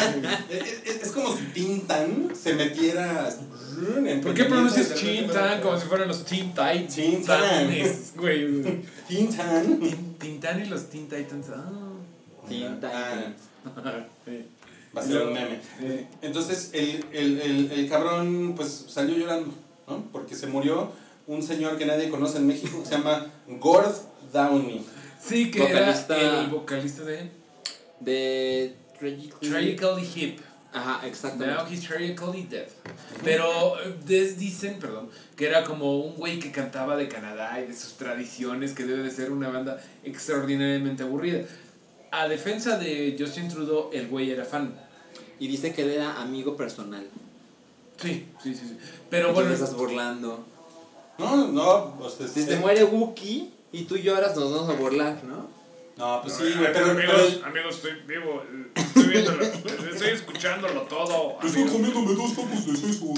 es, 1.01 1.11
como 1.11 1.35
si 1.35 1.43
Tintan 1.53 2.31
se 2.35 2.53
metiera. 2.53 3.29
en 4.05 4.21
¿Por 4.21 4.33
qué 4.33 4.45
pronuncias 4.45 4.93
Chintan 4.95 5.61
como 5.61 5.79
si 5.79 5.87
fueran 5.87 6.07
los 6.07 6.23
Teen 6.25 6.49
Titans? 6.53 8.13
Güey. 8.15 8.81
Tintan. 9.07 9.79
Tin- 9.79 10.15
Tintan 10.19 10.61
y 10.61 10.65
los 10.65 10.89
Teen 10.89 11.07
Titans. 11.09 11.47
Ah. 11.53 11.71
Teen 12.47 12.75
Titans. 12.75 13.35
Sí. 14.25 14.45
Va 14.95 15.01
a 15.01 15.05
ser 15.05 15.21
un 15.23 15.33
meme. 15.33 15.59
Entonces 16.21 16.69
el, 16.73 17.05
el, 17.11 17.41
el, 17.41 17.71
el 17.71 17.89
cabrón 17.89 18.53
pues 18.55 18.85
salió 18.87 19.17
llorando, 19.17 19.53
¿no? 19.87 20.03
Porque 20.11 20.35
se 20.35 20.47
murió 20.47 20.91
un 21.27 21.41
señor 21.43 21.77
que 21.77 21.85
nadie 21.85 22.09
conoce 22.09 22.37
en 22.37 22.47
México 22.47 22.79
que 22.81 22.85
se 22.87 22.95
llama 22.97 23.27
Gord 23.47 23.93
Downey. 24.31 24.85
Sí, 25.21 25.49
que 25.51 25.59
Vocalista- 25.59 26.17
era 26.19 26.41
el 26.41 26.47
vocalista 26.47 27.03
de 27.03 27.29
De 27.99 28.75
Tragically... 28.99 29.49
Tragically 29.49 30.09
Hip. 30.15 30.39
Ajá, 30.73 30.99
Now 31.01 31.07
exactamente. 31.07 31.73
he's 31.73 31.81
tragically 31.87 32.43
dead. 32.49 32.67
Pero 33.23 33.79
eh, 33.79 33.95
des- 34.05 34.37
dicen, 34.37 34.77
perdón, 34.77 35.09
que 35.37 35.47
era 35.47 35.63
como 35.63 35.99
un 36.01 36.15
güey 36.15 36.37
que 36.37 36.51
cantaba 36.51 36.97
de 36.97 37.07
Canadá 37.07 37.61
y 37.61 37.67
de 37.67 37.73
sus 37.73 37.93
tradiciones, 37.93 38.73
que 38.73 38.83
debe 38.83 39.01
de 39.03 39.09
ser 39.09 39.31
una 39.31 39.47
banda 39.49 39.81
extraordinariamente 40.03 41.03
aburrida. 41.03 41.45
A 42.11 42.27
defensa 42.27 42.77
de 42.77 43.15
Justin 43.17 43.47
Trudeau, 43.47 43.89
el 43.93 44.07
güey 44.07 44.31
era 44.31 44.43
fan. 44.43 44.75
Y 45.39 45.47
dice 45.47 45.73
que 45.73 45.81
él 45.83 45.91
era 45.91 46.21
amigo 46.21 46.55
personal. 46.55 47.07
Sí, 48.01 48.25
sí, 48.43 48.53
sí. 48.53 48.67
sí. 48.67 48.77
Pero 49.09 49.33
bueno, 49.33 49.49
te 49.49 49.55
estás 49.55 49.75
burlando. 49.75 50.45
No, 51.17 51.47
no, 51.47 51.95
o 51.99 52.09
sea, 52.09 52.27
Si 52.27 52.43
se 52.43 52.57
muere 52.57 52.83
Wookie 52.83 53.49
y 53.71 53.83
tú 53.83 53.97
lloras, 53.97 54.35
nos 54.35 54.51
vamos 54.51 54.69
a 54.69 54.73
burlar, 54.73 55.23
¿no? 55.23 55.55
No, 55.97 56.21
pues 56.21 56.33
sí, 56.33 56.43
güey, 56.57 56.73
pero, 56.73 56.91
amigos, 56.91 57.35
pero 57.35 57.45
amigos, 57.45 57.75
estoy 57.75 57.91
vivo, 58.05 58.43
estoy 58.75 59.03
viéndolo, 59.05 59.45
estoy 59.45 60.09
escuchándolo 60.09 60.81
todo. 60.81 61.39
amigos. 61.39 61.71
comiéndome 61.71 62.13
dos 62.15 62.35
tacos 62.35 62.65
de 62.65 62.75
seso. 62.75 63.13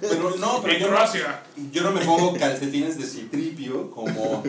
Pero 0.00 0.36
no, 0.36 0.62
pero 0.62 0.72
En 0.74 0.80
yo 0.80 0.86
no, 0.86 0.92
Croacia. 0.94 1.42
yo 1.72 1.82
no 1.82 1.90
me 1.90 2.04
pongo 2.04 2.34
calcetines 2.34 2.96
de 2.96 3.04
citripio 3.04 3.90
como. 3.90 4.44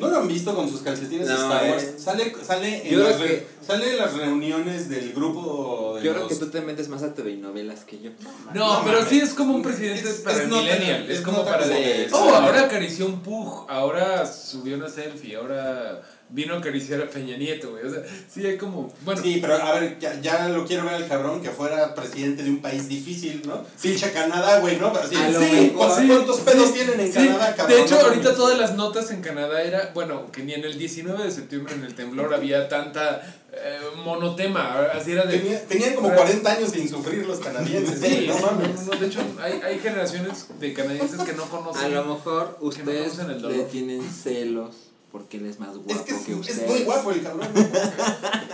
¿No 0.00 0.08
lo 0.08 0.16
han 0.18 0.28
visto 0.28 0.54
con 0.54 0.68
sus 0.68 0.80
calcetines 0.80 1.28
de 1.28 1.34
No, 1.34 1.40
Star 1.52 1.70
Wars? 1.70 1.82
eh. 1.82 1.94
Sale, 1.98 2.32
sale, 2.46 2.86
en 2.88 2.94
Yo 2.94 3.00
las 3.04 3.16
creo 3.16 3.28
que- 3.28 3.46
sale 3.66 3.90
en 3.92 3.98
las 3.98 4.12
reuniones 4.14 4.88
del 4.88 5.12
grupo 5.12 5.94
de 5.96 6.02
Yo 6.04 6.12
creo 6.12 6.24
los- 6.24 6.32
que 6.32 6.44
tú 6.44 6.50
te 6.50 6.60
metes 6.62 6.88
más 6.88 7.02
a 7.02 7.14
TV 7.14 7.32
y 7.32 7.36
novelas 7.36 7.84
que 7.84 8.00
yo. 8.00 8.10
No, 8.54 8.78
No 8.78 8.84
pero 8.84 9.04
sí 9.04 9.20
es 9.20 9.34
como 9.34 9.54
un 9.54 9.62
presidente 9.62 10.08
Es- 10.08 10.16
para 10.16 10.36
es 10.36 10.42
el 10.44 10.48
millennial. 10.48 11.04
Es, 11.10 11.18
es 11.18 11.20
como 11.24 11.44
para 11.44 11.66
de- 11.66 12.08
Oh, 12.12 12.30
ahora 12.34 12.62
acarició 12.62 13.06
un 13.06 13.20
pug. 13.20 13.66
Ahora 13.68 14.26
subió 14.26 14.76
una 14.76 14.88
selfie. 14.88 15.36
Ahora 15.36 16.02
vino 16.32 16.54
a 16.54 16.58
acariciar 16.58 17.00
a 17.00 17.08
Peña 17.10 17.36
Nieto, 17.36 17.70
güey. 17.72 17.84
O 17.84 17.90
sea, 17.90 18.02
sí 18.32 18.44
hay 18.46 18.56
como. 18.56 18.92
Bueno, 19.04 19.20
Sí, 19.22 19.38
pero 19.40 19.54
a 19.54 19.78
ver, 19.78 19.98
ya, 19.98 20.20
ya 20.20 20.48
lo 20.48 20.64
quiero 20.66 20.84
ver 20.84 20.94
al 20.94 21.08
cabrón 21.08 21.42
que 21.42 21.50
fuera 21.50 21.94
presidente 21.94 22.42
de 22.42 22.50
un 22.50 22.60
país 22.62 22.88
difícil, 22.88 23.42
¿no? 23.46 23.64
Pinche 23.82 24.12
Canadá, 24.12 24.60
güey, 24.60 24.76
¿no? 24.78 24.88
Así, 24.88 25.14
A 25.16 25.28
lo 25.30 25.40
sí, 25.40 25.44
mejor. 25.52 25.72
¿cuántos- 25.76 25.98
Sí, 25.98 26.06
¿cuántos 26.08 26.40
pedos 26.40 26.68
sí, 26.68 26.74
tienen 26.74 27.00
en 27.00 27.06
sí. 27.08 27.14
Canadá, 27.14 27.54
cabrón? 27.56 27.76
De 27.76 27.82
hecho, 27.82 27.94
No 27.96 28.00
ahorita 28.08 28.34
todas 28.34 28.58
las 28.58 28.74
notas 28.76 29.10
en 29.10 29.20
Canadá 29.22 29.62
era, 29.62 29.90
bueno, 29.94 30.30
que 30.32 30.42
ni 30.42 30.54
en 30.54 30.64
el 30.64 30.78
19 30.78 31.24
de 31.24 31.30
septiembre 31.30 31.74
en 31.74 31.84
el 31.84 31.94
temblor 31.94 32.32
había 32.32 32.68
tanta 32.68 33.22
eh, 33.52 33.78
monotema, 34.04 34.80
así 34.94 35.10
era 35.12 35.24
de... 35.24 35.38
Tenía- 35.38 35.64
tenían 35.66 35.94
como 35.96 36.14
40 36.14 36.52
años 36.52 36.70
sin 36.70 36.88
sufrir 36.88 37.26
los 37.26 37.40
canadienses. 37.40 37.98
Sí, 38.00 38.26
no 38.28 38.34
sí, 38.36 38.42
mames. 38.44 38.86
no, 38.86 38.94
no, 38.94 39.00
de 39.00 39.06
hecho 39.08 39.20
hay, 39.42 39.60
hay 39.64 39.78
generaciones 39.80 40.46
de 40.60 40.72
canadienses 40.72 41.20
que 41.22 41.32
no 41.32 41.44
A 41.44 41.48
conocen. 41.50 41.92
lo 41.94 42.04
mejor 42.04 42.56
no 42.60 42.68
ustedes 42.68 43.16
dolor. 43.16 43.50
le 43.50 43.64
tienen 43.64 44.02
celos 44.08 44.89
porque 45.12 45.38
él 45.38 45.46
es 45.46 45.58
más 45.58 45.70
guapo 45.76 45.90
Es 45.92 45.98
que 46.02 46.12
es, 46.12 46.20
que 46.22 46.32
es 46.32 46.38
ustedes. 46.38 46.68
muy 46.68 46.80
guapo 46.84 47.10
el 47.10 47.22
cabrón. 47.22 47.48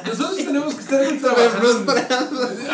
Nosotros 0.07 0.37
tenemos 0.37 0.75
que 0.75 0.81
estar 0.81 1.03
aquí 1.05 1.19
trabajando. 1.19 1.93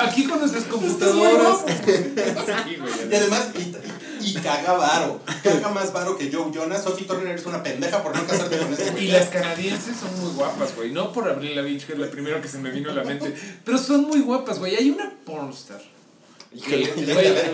Aquí 0.01 0.25
con 0.27 0.39
nuestras 0.39 0.65
computadoras. 0.65 1.59
Sí, 1.67 2.77
güey, 2.77 2.93
Y 3.11 3.15
además, 3.15 3.49
y, 3.59 4.29
y, 4.29 4.35
caga 4.35 4.75
varo. 4.75 5.21
Caga 5.43 5.69
más 5.71 5.93
varo 5.93 6.17
que 6.17 6.31
Joe 6.33 6.53
Jonas. 6.53 6.85
Sophie 6.85 7.07
Turner 7.07 7.35
es 7.37 7.45
una 7.47 7.63
pendeja 7.63 8.03
por 8.03 8.15
no 8.17 8.25
casarte 8.27 8.59
con 8.59 8.73
ese 8.73 8.91
güey. 8.93 9.07
Y 9.07 9.09
las 9.11 9.29
canadienses 9.29 9.97
son 9.97 10.21
muy 10.21 10.33
guapas, 10.35 10.77
güey. 10.77 10.93
No 10.93 11.13
por 11.13 11.29
Avril 11.29 11.57
Lavigne, 11.57 11.85
que 11.85 11.93
es 11.95 11.99
la 11.99 12.11
primera 12.11 12.41
que 12.41 12.49
se 12.49 12.59
me 12.59 12.71
vino 12.71 12.91
a 12.91 12.95
la 12.95 13.03
mente. 13.05 13.35
Pero 13.65 13.79
son 13.79 14.03
muy 14.03 14.21
guapas, 14.21 14.59
güey. 14.61 14.77
Hay 14.77 14.91
una 14.91 15.13
pornstar. 15.25 15.81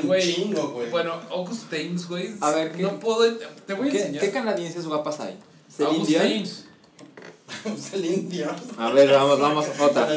Güey, 0.05 0.35
chingo, 0.35 0.71
güey. 0.73 0.91
Bueno, 0.91 1.15
August 1.31 1.71
Thames, 1.71 2.09
güey. 2.09 2.35
A 2.41 2.51
ver, 2.51 2.73
¿qué- 2.73 2.83
no 2.83 2.99
puedo. 2.99 3.33
Te 3.67 3.75
voy 3.75 3.89
a 3.89 3.93
¿Qué, 3.93 3.99
enseñar. 4.01 4.21
qué 4.25 4.31
canadienses 4.33 4.87
guapas 4.87 5.21
hay? 5.21 5.39
Celine 5.79 5.95
August 5.97 6.11
Dion. 6.11 7.79
Celine 7.79 8.29
Dion. 8.29 8.57
A 8.77 8.91
ver, 8.91 9.11
vamos, 9.11 9.41
vamos, 9.41 9.67
otra. 9.81 10.09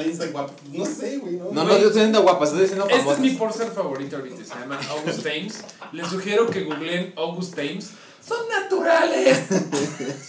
No 0.73 0.85
sé, 0.85 1.17
güey. 1.17 1.35
No, 1.37 1.51
No, 1.51 1.63
no 1.63 1.71
estoy 1.71 1.89
diciendo 1.89 2.21
guapas, 2.23 2.49
estoy 2.49 2.63
diciendo 2.63 2.85
Este 2.85 2.95
es 2.97 3.03
famosas. 3.03 3.21
mi 3.21 3.29
pornstar 3.31 3.71
favorito 3.71 4.17
ahorita. 4.17 4.43
Se 4.43 4.59
llama 4.59 4.79
August 4.89 5.23
Thames. 5.23 5.63
Les 5.93 6.07
sugiero 6.07 6.47
que 6.49 6.63
googleen 6.63 7.13
August 7.15 7.55
Thames. 7.55 7.91
son 8.27 8.37
naturales. 8.49 9.39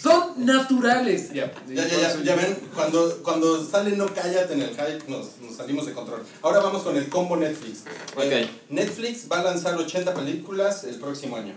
son 0.01 0.45
naturales. 0.45 1.33
Ya, 1.33 1.51
Ya, 1.67 1.85
ya, 1.87 1.97
ya, 2.15 2.23
ya 2.23 2.35
ven, 2.35 2.57
cuando, 2.73 3.17
cuando 3.21 3.63
sale 3.65 3.95
No 3.97 4.07
Cállate 4.07 4.53
en 4.53 4.61
el 4.61 4.69
hype, 4.69 5.03
nos, 5.09 5.39
nos 5.41 5.55
salimos 5.57 5.85
de 5.85 5.93
control. 5.93 6.23
Ahora 6.41 6.59
vamos 6.59 6.83
con 6.83 6.95
el 6.95 7.09
combo 7.09 7.35
Netflix. 7.35 7.81
Ok. 8.15 8.23
Eh, 8.23 8.49
Netflix 8.69 9.27
va 9.31 9.39
a 9.39 9.43
lanzar 9.43 9.75
80 9.75 10.13
películas 10.13 10.83
el 10.85 10.95
próximo 10.99 11.35
año. 11.35 11.53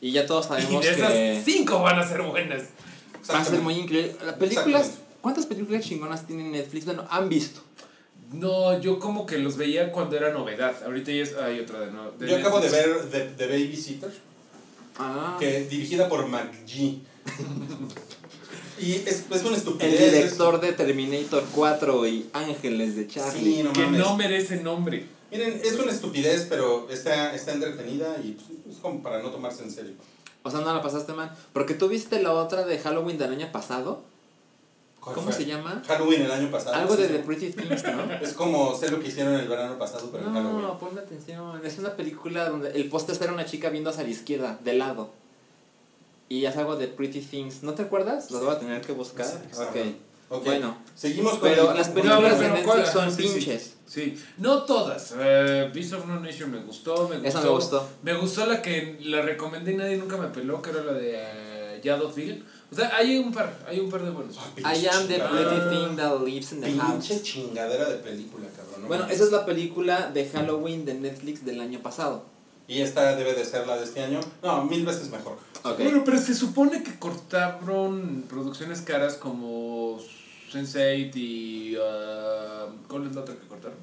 Y 0.00 0.12
ya 0.12 0.26
todos 0.26 0.46
Y 0.46 0.48
sabemos 0.48 0.84
de 0.84 0.90
esas, 0.90 1.12
que 1.12 1.42
cinco 1.44 1.80
van 1.82 1.98
a 1.98 2.08
ser 2.08 2.22
buenas. 2.22 2.62
va 3.30 3.40
a 3.40 3.44
ser 3.44 3.60
muy 3.60 3.74
increíble. 3.74 4.16
Las 4.24 4.34
películas. 4.36 4.92
¿cuántas 5.20 5.44
películas 5.46 5.84
chingonas 5.84 6.26
tiene 6.26 6.44
Netflix? 6.44 6.86
Bueno, 6.86 7.06
han 7.10 7.28
visto. 7.28 7.60
No, 8.32 8.80
yo 8.80 8.98
como 8.98 9.26
que 9.26 9.36
los 9.38 9.56
veía 9.56 9.90
cuando 9.92 10.16
era 10.16 10.32
novedad. 10.32 10.74
Ahorita 10.84 11.10
ya 11.12 11.22
es, 11.22 11.34
hay 11.36 11.60
otra 11.60 11.80
de 11.80 11.90
nuevo. 11.90 12.12
Yo 12.20 12.36
acabo 12.36 12.60
de 12.60 12.70
ver 12.70 13.10
The, 13.10 13.20
The 13.36 13.46
Babysitter, 13.46 14.10
Ah. 14.98 15.36
que 15.38 15.64
dirigida 15.64 16.08
por 16.08 16.26
McGee. 16.28 17.00
y 18.80 18.92
es, 18.94 19.24
es 19.30 19.40
una 19.42 19.48
El 19.50 19.54
estupidez. 19.56 20.00
es- 20.00 20.12
director 20.12 20.60
de 20.60 20.72
Terminator 20.72 21.44
4 21.54 22.06
y 22.06 22.26
Ángeles 22.32 22.96
de 22.96 23.06
Charlie. 23.06 23.40
Sí, 23.56 23.62
no 23.62 23.72
Que 23.72 23.82
mames. 23.82 24.00
no 24.00 24.16
merece 24.16 24.56
nombre. 24.62 25.06
Miren, 25.30 25.60
es 25.64 25.74
una 25.78 25.92
estupidez, 25.92 26.46
pero 26.48 26.88
está, 26.90 27.34
está 27.34 27.52
entretenida 27.52 28.16
y 28.22 28.32
pues, 28.32 28.76
es 28.76 28.82
como 28.82 29.02
para 29.02 29.22
no 29.22 29.30
tomarse 29.30 29.62
en 29.62 29.70
serio. 29.70 29.92
O 30.42 30.50
sea, 30.50 30.60
no 30.60 30.72
la 30.74 30.82
pasaste 30.82 31.12
mal. 31.12 31.36
Porque 31.52 31.74
tú 31.74 31.88
viste 31.88 32.22
la 32.22 32.32
otra 32.32 32.64
de 32.64 32.78
Halloween 32.78 33.18
del 33.18 33.32
año 33.32 33.52
pasado. 33.52 34.02
¿Cuál 35.00 35.14
¿Cómo 35.14 35.28
fue? 35.30 35.36
se 35.36 35.46
llama? 35.46 35.82
Halloween 35.86 36.22
el 36.22 36.30
año 36.30 36.50
pasado. 36.50 36.74
Algo 36.76 36.94
de. 36.96 37.08
The 37.08 37.18
Pretty 37.20 37.50
Things, 37.52 37.84
¿no? 37.84 38.12
Es 38.22 38.32
como 38.34 38.74
sé 38.76 38.90
lo 38.90 39.00
que 39.00 39.08
hicieron 39.08 39.34
el 39.34 39.48
verano 39.48 39.78
pasado, 39.78 40.08
pero 40.12 40.26
en 40.26 40.34
Halloween. 40.34 40.62
No, 40.62 40.78
ponme 40.78 41.00
atención. 41.00 41.64
Es 41.64 41.78
una 41.78 41.96
película 41.96 42.48
donde 42.48 42.70
el 42.72 42.88
póster 42.90 43.16
era 43.20 43.32
una 43.32 43.46
chica 43.46 43.70
viendo 43.70 43.88
hacia 43.90 44.02
la 44.02 44.10
izquierda, 44.10 44.58
de 44.62 44.74
lado. 44.74 45.10
Y 46.28 46.44
es 46.44 46.56
algo 46.56 46.76
de 46.76 46.86
Pretty 46.88 47.20
Things. 47.20 47.62
¿No 47.62 47.74
te 47.74 47.82
acuerdas? 47.82 48.30
Lo 48.30 48.40
voy 48.40 48.54
a 48.54 48.58
tener 48.58 48.80
que 48.82 48.92
buscar. 48.92 49.26
Sí, 49.26 49.34
ok. 49.60 49.72
bueno. 49.72 49.92
Ok, 50.32 50.44
Bueno, 50.44 50.76
Seguimos 50.94 51.32
con 51.38 51.48
pero 51.48 51.70
el- 51.72 51.76
las 51.78 51.88
películas 51.88 52.20
No, 52.32 52.38
de 52.38 52.48
Netflix 52.50 52.90
son 52.90 53.10
sí. 53.10 53.22
pinches. 53.22 53.62
Sí, 53.62 53.72
no 54.38 54.62
todas. 54.62 55.14
Eh, 55.18 55.70
Beast 55.74 55.92
of 55.94 56.06
No 56.06 56.20
Nation 56.20 56.50
me 56.50 56.58
gustó, 56.58 57.08
me 57.08 57.16
gustó. 57.16 57.28
Esa 57.28 57.40
me 57.40 57.48
gustó. 57.48 57.88
Me 58.02 58.14
gustó 58.14 58.46
la 58.46 58.62
que 58.62 58.98
la 59.02 59.22
recomendé 59.22 59.72
y 59.72 59.76
nadie 59.76 59.96
nunca 59.96 60.16
me 60.16 60.28
peló, 60.28 60.62
que 60.62 60.70
era 60.70 60.84
la 60.84 60.92
de 60.92 61.78
uh, 61.78 61.82
Yadotville. 61.82 62.42
O 62.70 62.74
sea, 62.74 62.94
hay 62.94 63.18
un 63.18 63.32
par, 63.32 63.52
hay 63.66 63.80
un 63.80 63.90
par 63.90 64.04
de 64.04 64.10
buenos. 64.10 64.36
Pinche 64.54 64.80
I 64.80 64.86
am 64.86 65.08
the 65.08 65.18
pretty 65.18 65.60
thing 65.70 65.96
that 65.96 66.20
lives 66.20 66.52
in 66.52 66.60
the 66.60 66.72
house. 66.72 67.08
Pinche 67.08 67.22
chingadera 67.22 67.88
de 67.88 67.96
película, 67.96 68.46
cabrón. 68.56 68.82
no 68.82 68.88
Bueno, 68.88 69.06
esa 69.06 69.24
es 69.24 69.32
la 69.32 69.44
película 69.44 70.10
de 70.10 70.28
Halloween 70.28 70.84
de 70.84 70.94
Netflix 70.94 71.44
del 71.44 71.60
año 71.60 71.80
pasado. 71.80 72.24
Y 72.68 72.82
esta 72.82 73.16
debe 73.16 73.34
de 73.34 73.44
ser 73.44 73.66
la 73.66 73.76
de 73.76 73.84
este 73.84 74.00
año. 74.00 74.20
No, 74.44 74.64
mil 74.64 74.86
veces 74.86 75.10
mejor. 75.10 75.36
Ok. 75.64 75.78
Bueno, 75.78 76.02
pero 76.04 76.18
se 76.18 76.36
supone 76.36 76.84
que 76.84 76.96
cortaron 77.00 78.24
producciones 78.28 78.82
caras 78.82 79.14
como 79.14 79.98
Sense8 80.52 81.12
y. 81.16 81.76
Uh, 81.76 82.86
¿Cuál 82.88 83.06
es 83.06 83.14
la 83.14 83.20
otra 83.22 83.34
que 83.36 83.46
cortaron? 83.46 83.76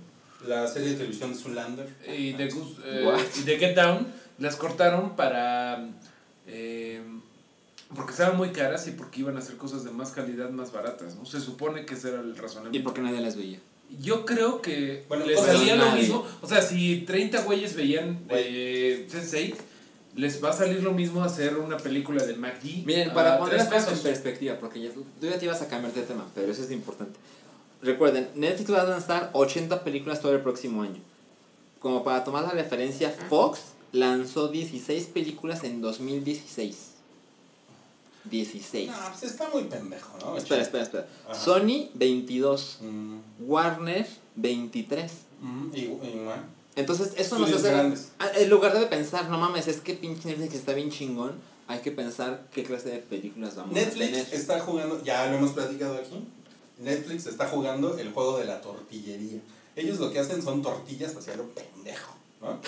La 0.47 0.67
serie 0.67 0.89
de 0.89 0.95
televisión 0.95 1.35
Zoolander. 1.35 1.87
Y 2.07 2.33
The, 2.33 2.49
Goose- 2.51 2.77
eh, 2.85 3.25
y 3.39 3.41
The 3.41 3.57
Get 3.57 3.75
Down 3.75 4.07
las 4.39 4.55
cortaron 4.55 5.15
para. 5.15 5.89
eh, 6.47 7.01
porque 7.95 8.11
estaban 8.11 8.35
muy 8.37 8.49
caras 8.49 8.85
y 8.87 8.91
porque 8.91 9.21
iban 9.21 9.37
a 9.37 9.39
hacer 9.39 9.55
cosas 9.55 9.83
de 9.85 9.91
más 9.91 10.11
calidad, 10.11 10.49
más 10.49 10.73
baratas, 10.73 11.15
¿no? 11.15 11.25
Se 11.25 11.39
supone 11.39 11.85
que 11.85 11.93
ese 11.93 12.09
era 12.09 12.19
el 12.19 12.31
¿Y 12.31 12.33
razonamiento. 12.33 12.83
por 12.83 12.93
qué 12.93 13.01
nadie 13.01 13.21
las 13.21 13.37
veía? 13.37 13.59
Yo 14.01 14.25
creo 14.25 14.61
que 14.61 15.05
Bueno, 15.07 15.25
les 15.25 15.37
cosas- 15.37 15.55
salía 15.57 15.77
lo 15.77 15.91
mismo. 15.93 16.25
O 16.41 16.47
sea, 16.47 16.61
si 16.61 17.01
30 17.07 17.43
güeyes 17.43 17.75
veían 17.75 18.19
eh, 18.29 19.07
Sense8, 19.09 19.55
les 20.17 20.43
va 20.43 20.49
a 20.49 20.53
salir 20.53 20.81
lo 20.83 20.91
mismo 20.91 21.23
hacer 21.23 21.57
una 21.57 21.77
película 21.77 22.25
de 22.25 22.35
MacD. 22.35 22.85
Miren, 22.85 23.11
a 23.11 23.13
para 23.13 23.37
poner 23.37 23.55
tres 23.55 23.69
las 23.69 23.83
cosas 23.85 23.97
en 23.97 24.03
perspectiva, 24.03 24.55
porque 24.59 24.81
ya, 24.81 24.89
tú 24.91 25.05
ya 25.21 25.37
te 25.37 25.45
ibas 25.45 25.61
a 25.61 25.67
cambiar 25.67 25.93
de 25.93 26.01
tema, 26.01 26.25
pero 26.33 26.51
eso 26.51 26.63
es 26.63 26.71
importante. 26.71 27.17
Recuerden, 27.83 28.27
Netflix 28.33 28.71
va 28.71 28.81
a 28.81 28.85
lanzar 28.85 29.29
80 29.33 29.83
películas 29.83 30.19
todo 30.19 30.33
el 30.33 30.41
próximo 30.41 30.81
año. 30.81 30.99
Como 31.79 32.03
para 32.03 32.23
tomar 32.23 32.43
la 32.43 32.49
referencia, 32.49 33.11
Fox 33.29 33.59
lanzó 33.91 34.47
16 34.47 35.05
películas 35.05 35.63
en 35.63 35.81
2016. 35.81 36.93
16. 38.25 38.89
No, 38.89 38.95
pues 39.09 39.23
está 39.31 39.49
muy 39.49 39.65
pendejo, 39.65 40.17
¿no? 40.19 40.35
Espera, 40.35 40.63
espera, 40.63 40.83
espera. 40.83 41.07
Ajá. 41.29 41.39
Sony, 41.39 41.89
22. 41.93 42.79
Mm, 42.81 43.17
Warner, 43.41 44.07
23. 44.35 45.11
mm, 45.41 45.67
y, 45.73 45.79
y, 45.79 45.87
bueno, 46.25 46.56
Entonces, 46.77 47.11
eso 47.17 47.37
nos 47.39 47.51
hace. 47.51 47.69
grandes. 47.69 48.09
Ah, 48.19 48.29
En 48.35 48.49
lugar 48.49 48.77
de 48.79 48.85
pensar, 48.85 49.27
no 49.29 49.37
mames, 49.37 49.67
es 49.67 49.81
que 49.81 49.93
pinche 49.95 50.29
Netflix 50.29 50.53
está 50.55 50.73
bien 50.73 50.89
chingón, 50.89 51.33
hay 51.67 51.79
que 51.79 51.91
pensar 51.91 52.47
qué 52.53 52.63
clase 52.63 52.89
de 52.89 52.97
películas 52.99 53.55
vamos 53.57 53.71
a 53.75 53.79
Netflix 53.79 54.11
tener. 54.11 54.27
está 54.33 54.59
jugando, 54.61 55.03
ya 55.03 55.25
lo 55.27 55.37
hemos 55.37 55.51
platicado 55.51 55.95
aquí, 55.95 56.25
Netflix 56.79 57.25
está 57.25 57.47
jugando 57.47 57.97
el 57.97 58.11
juego 58.13 58.37
de 58.39 58.45
la 58.45 58.61
tortillería. 58.61 59.39
Ellos 59.75 59.99
lo 59.99 60.11
que 60.11 60.19
hacen 60.19 60.41
son 60.41 60.61
tortillas 60.61 61.15
hacia 61.15 61.35
lo 61.35 61.43
pendejo, 61.49 62.15
¿no? 62.41 62.59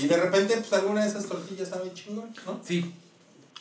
Y 0.00 0.06
de 0.06 0.16
repente, 0.16 0.56
pues 0.56 0.72
alguna 0.72 1.02
de 1.02 1.08
esas 1.10 1.26
tortillas 1.26 1.68
sabe 1.68 1.92
chingón, 1.92 2.30
¿no? 2.46 2.60
Sí. 2.64 2.92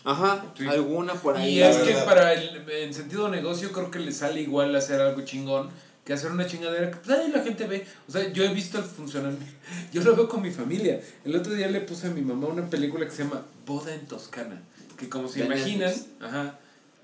Ajá, 0.04 0.46
Sí. 0.58 0.66
alguna 0.68 1.16
por 1.16 1.36
ahí. 1.36 1.56
Y 1.60 1.62
es 1.64 1.78
que 1.78 1.94
para 2.06 2.32
el 2.34 2.70
en 2.70 2.94
sentido 2.94 3.28
negocio 3.28 3.72
creo 3.72 3.92
que 3.92 4.00
le 4.00 4.12
sale 4.12 4.42
igual 4.42 4.74
hacer 4.76 5.02
algo 5.02 5.22
chingón 5.26 5.70
que 6.08 6.14
hacer 6.14 6.32
una 6.32 6.48
chingadera 6.48 6.90
que 6.90 6.96
pues, 6.96 7.20
ahí 7.20 7.30
la 7.30 7.44
gente 7.44 7.68
ve. 7.68 7.86
O 8.08 8.12
sea, 8.14 8.32
yo 8.32 8.46
he 8.46 8.54
visto 8.54 8.78
el 8.78 8.86
funcionamiento. 8.86 9.46
Yo 9.92 10.02
lo 10.04 10.16
veo 10.16 10.30
con 10.30 10.42
mi 10.42 10.52
familia. 10.52 11.02
El 11.26 11.36
otro 11.36 11.54
día 11.54 11.68
le 11.68 11.82
puse 11.82 12.08
a 12.08 12.12
mi 12.12 12.22
mamá 12.22 12.48
una 12.48 12.70
película 12.70 13.04
que 13.06 13.12
se 13.12 13.24
llama 13.26 13.44
Boda 13.66 13.94
en 13.94 14.08
Toscana. 14.08 14.62
Que 14.98 15.10
como 15.10 15.28
se 15.28 15.44
imaginan, 15.44 15.90
Netflix. 15.90 16.08
ajá, 16.22 16.60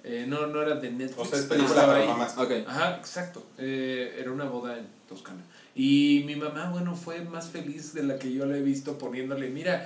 eh, 0.06 0.26
no, 0.26 0.48
no 0.48 0.62
era 0.62 0.76
de 0.76 0.90
Netflix. 0.90 1.20
O 1.20 1.26
sea, 1.26 1.38
es 1.38 1.46
película 1.48 1.86
para 1.86 2.00
ahí. 2.00 2.08
mamás. 2.08 2.38
Ok. 2.38 2.52
Ajá, 2.66 2.96
exacto. 2.96 3.46
Eh, 3.58 4.16
era 4.18 4.32
una 4.32 4.46
boda 4.46 4.78
en 4.78 4.88
Toscana. 5.10 5.44
Y 5.76 6.24
mi 6.26 6.38
mamá, 6.38 6.70
bueno, 6.72 6.96
fue 6.96 7.26
más 7.26 7.50
feliz 7.50 7.94
de 7.94 8.04
la 8.04 8.18
que 8.18 8.32
yo 8.32 8.46
la 8.46 8.56
he 8.56 8.62
visto 8.62 8.98
poniéndole, 8.98 9.50
mira, 9.50 9.86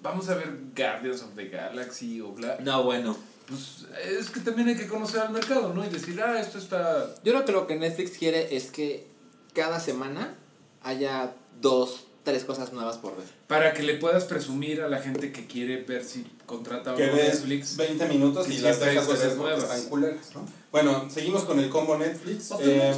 vamos 0.00 0.28
a 0.28 0.36
ver 0.36 0.56
Guardians 0.76 1.22
of 1.22 1.34
the 1.34 1.48
Galaxy 1.48 2.20
o 2.20 2.30
bla. 2.30 2.58
No, 2.60 2.84
bueno. 2.84 3.16
Pues 3.46 3.86
es 4.02 4.30
que 4.30 4.40
también 4.40 4.68
hay 4.68 4.76
que 4.76 4.86
conocer 4.86 5.20
al 5.20 5.30
mercado, 5.30 5.74
¿no? 5.74 5.84
Y 5.84 5.88
decir, 5.88 6.20
ah, 6.22 6.40
esto 6.40 6.58
está... 6.58 7.14
Yo 7.24 7.32
creo 7.32 7.44
que 7.44 7.52
lo 7.52 7.66
que 7.66 7.76
Netflix 7.76 8.16
quiere 8.16 8.56
es 8.56 8.70
que 8.70 9.06
cada 9.52 9.80
semana 9.80 10.34
haya 10.82 11.34
dos, 11.60 12.04
tres 12.24 12.44
cosas 12.44 12.72
nuevas 12.72 12.96
por 12.96 13.16
ver. 13.16 13.26
Para 13.46 13.74
que 13.74 13.82
le 13.82 13.94
puedas 13.94 14.24
presumir 14.24 14.82
a 14.82 14.88
la 14.88 15.00
gente 15.00 15.32
que 15.32 15.46
quiere 15.46 15.82
ver 15.82 16.04
si 16.04 16.24
contrata 16.46 16.94
o 16.94 16.96
Que 16.96 17.06
Netflix. 17.06 17.76
20 17.76 18.08
minutos 18.08 18.48
y 18.48 18.58
las 18.58 18.80
de 18.80 18.94
cosas 18.96 19.20
ver 19.20 19.36
nuevas. 19.36 19.62
están 19.64 19.84
culeras, 19.90 20.34
¿no? 20.34 20.46
Bueno, 20.72 21.08
seguimos 21.10 21.44
con 21.44 21.58
el 21.58 21.68
combo 21.68 21.98
Netflix. 21.98 22.50
Eh. 22.60 22.94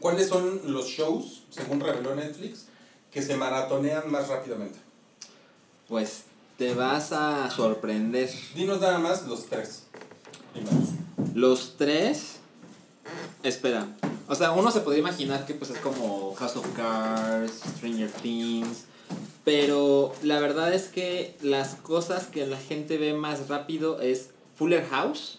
¿Cuáles 0.00 0.28
son 0.28 0.60
los 0.72 0.86
shows, 0.86 1.44
según 1.50 1.80
reveló 1.80 2.14
Netflix, 2.14 2.66
que 3.10 3.22
se 3.22 3.36
maratonean 3.36 4.10
más 4.10 4.28
rápidamente? 4.28 4.78
Pues 5.88 6.24
te 6.56 6.74
vas 6.74 7.12
a 7.12 7.50
sorprender. 7.50 8.30
Dinos 8.54 8.80
nada 8.80 8.98
más 8.98 9.26
los 9.26 9.46
tres. 9.46 9.84
Los 11.34 11.76
tres. 11.76 12.36
Espera. 13.42 13.86
O 14.28 14.34
sea, 14.34 14.52
uno 14.52 14.70
se 14.70 14.80
podría 14.80 15.00
imaginar 15.00 15.46
que 15.46 15.54
pues 15.54 15.70
es 15.70 15.78
como 15.78 16.34
House 16.34 16.56
of 16.56 16.66
Cards, 16.74 17.60
Stranger 17.76 18.10
Things. 18.10 18.84
Pero 19.44 20.12
la 20.22 20.40
verdad 20.40 20.74
es 20.74 20.88
que 20.88 21.36
las 21.40 21.76
cosas 21.76 22.26
que 22.26 22.46
la 22.46 22.56
gente 22.56 22.98
ve 22.98 23.14
más 23.14 23.48
rápido 23.48 24.00
es 24.00 24.30
Fuller 24.56 24.84
House 24.88 25.38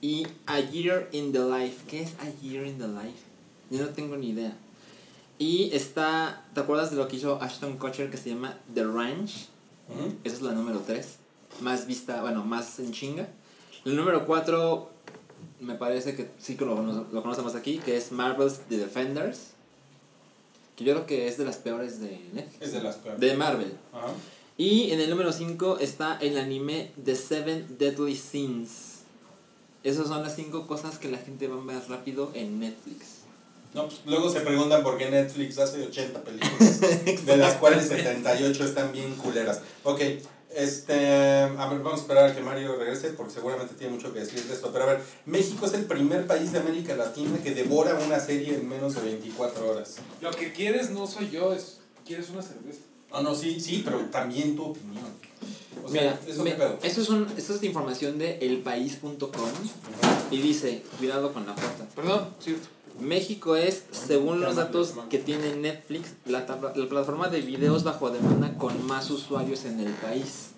y 0.00 0.26
A 0.46 0.60
Year 0.60 1.08
in 1.12 1.32
the 1.32 1.40
Life. 1.40 1.84
¿Qué 1.86 2.00
es 2.00 2.12
A 2.20 2.30
Year 2.42 2.66
in 2.66 2.78
the 2.78 2.88
Life? 2.88 3.18
Yo 3.70 3.82
no 3.82 3.88
tengo 3.88 4.16
ni 4.16 4.30
idea. 4.30 4.56
Y 5.38 5.70
está, 5.74 6.44
¿te 6.54 6.60
acuerdas 6.60 6.90
de 6.90 6.96
lo 6.96 7.08
que 7.08 7.16
hizo 7.16 7.40
Ashton 7.42 7.76
Kutcher 7.76 8.10
que 8.10 8.16
se 8.16 8.30
llama 8.30 8.56
The 8.72 8.84
Ranch? 8.84 9.49
Esa 10.24 10.36
es 10.36 10.42
la 10.42 10.52
número 10.52 10.80
3. 10.86 11.06
Más 11.60 11.86
vista, 11.86 12.20
bueno, 12.22 12.44
más 12.44 12.78
en 12.78 12.92
chinga. 12.92 13.28
El 13.84 13.96
número 13.96 14.26
4, 14.26 14.90
me 15.60 15.74
parece 15.74 16.14
que 16.14 16.30
sí 16.38 16.56
que 16.56 16.64
lo, 16.64 16.80
lo 16.82 17.22
conocemos 17.22 17.54
aquí, 17.54 17.78
que 17.78 17.96
es 17.96 18.12
Marvel's 18.12 18.60
The 18.68 18.78
Defenders. 18.78 19.52
Que 20.76 20.84
yo 20.84 20.94
creo 20.94 21.06
que 21.06 21.28
es 21.28 21.36
de 21.38 21.44
las 21.44 21.56
peores 21.56 22.00
de 22.00 22.20
Netflix. 22.32 22.62
Es 22.62 22.72
de 22.72 22.82
las 22.82 22.96
peores. 22.96 23.20
De 23.20 23.36
Marvel. 23.36 23.72
Ajá. 23.92 24.08
Y 24.60 24.90
en 24.90 25.00
el 25.00 25.08
número 25.08 25.32
5 25.32 25.78
está 25.78 26.18
el 26.18 26.36
anime 26.36 26.92
The 27.02 27.16
Seven 27.16 27.78
Deadly 27.78 28.14
Sins. 28.14 28.98
Esas 29.82 30.08
son 30.08 30.22
las 30.22 30.36
5 30.36 30.66
cosas 30.66 30.98
que 30.98 31.10
la 31.10 31.16
gente 31.16 31.48
va 31.48 31.56
más 31.56 31.88
rápido 31.88 32.30
en 32.34 32.60
Netflix. 32.60 33.19
No, 33.74 33.86
pues, 33.86 34.00
luego 34.06 34.30
se 34.30 34.40
preguntan 34.40 34.82
por 34.82 34.98
qué 34.98 35.10
Netflix 35.10 35.58
hace 35.58 35.82
80 35.86 36.22
películas, 36.22 36.80
de 37.26 37.36
las 37.36 37.54
cuales 37.54 37.86
78 37.86 38.64
están 38.64 38.90
bien 38.92 39.14
culeras. 39.14 39.60
Ok, 39.84 40.00
este, 40.52 41.42
a 41.56 41.68
ver, 41.68 41.78
vamos 41.78 42.00
a 42.00 42.02
esperar 42.02 42.30
a 42.30 42.34
que 42.34 42.40
Mario 42.42 42.74
regrese 42.76 43.10
porque 43.10 43.32
seguramente 43.32 43.74
tiene 43.74 43.92
mucho 43.94 44.12
que 44.12 44.20
decir 44.20 44.42
de 44.42 44.52
esto. 44.54 44.70
Pero 44.72 44.84
a 44.84 44.86
ver, 44.94 45.00
México 45.24 45.66
es 45.66 45.74
el 45.74 45.84
primer 45.84 46.26
país 46.26 46.50
de 46.52 46.58
América 46.58 46.96
Latina 46.96 47.38
que 47.42 47.54
devora 47.54 47.94
una 48.04 48.18
serie 48.18 48.54
en 48.56 48.68
menos 48.68 48.96
de 48.96 49.02
24 49.02 49.70
horas. 49.70 49.96
Lo 50.20 50.32
que 50.32 50.52
quieres 50.52 50.90
no 50.90 51.06
soy 51.06 51.30
yo, 51.30 51.52
es... 51.54 51.78
¿Quieres 52.04 52.28
una 52.30 52.42
cerveza? 52.42 52.80
Ah, 53.12 53.22
no, 53.22 53.34
sí, 53.36 53.60
sí, 53.60 53.82
pero 53.84 53.98
también 54.06 54.56
tu 54.56 54.64
opinión. 54.64 55.04
O 55.84 55.88
sea, 55.88 56.00
Mira, 56.02 56.20
eso 56.26 56.42
me- 56.44 56.56
eso 56.88 57.00
es, 57.02 57.08
un, 57.08 57.26
eso 57.36 57.54
es 57.54 57.62
información 57.62 58.18
de 58.18 58.38
elpaís.com 58.38 59.30
y 60.30 60.38
dice, 60.40 60.82
cuidado 60.98 61.32
con 61.32 61.46
la 61.46 61.54
foto. 61.54 61.86
Perdón, 61.94 62.34
cierto. 62.40 62.68
México 63.00 63.56
es, 63.56 63.84
según 63.92 64.40
los 64.40 64.56
datos 64.56 64.94
que 65.08 65.18
tiene 65.18 65.56
Netflix, 65.56 66.14
la, 66.26 66.46
plataforma 66.46 67.28
de 67.28 67.40
videos 67.40 67.84
bajo 67.84 68.10
demanda 68.10 68.56
con 68.58 68.86
más 68.86 69.10
usuarios 69.10 69.64
en 69.64 69.80
el 69.80 69.92
país. 69.94 70.48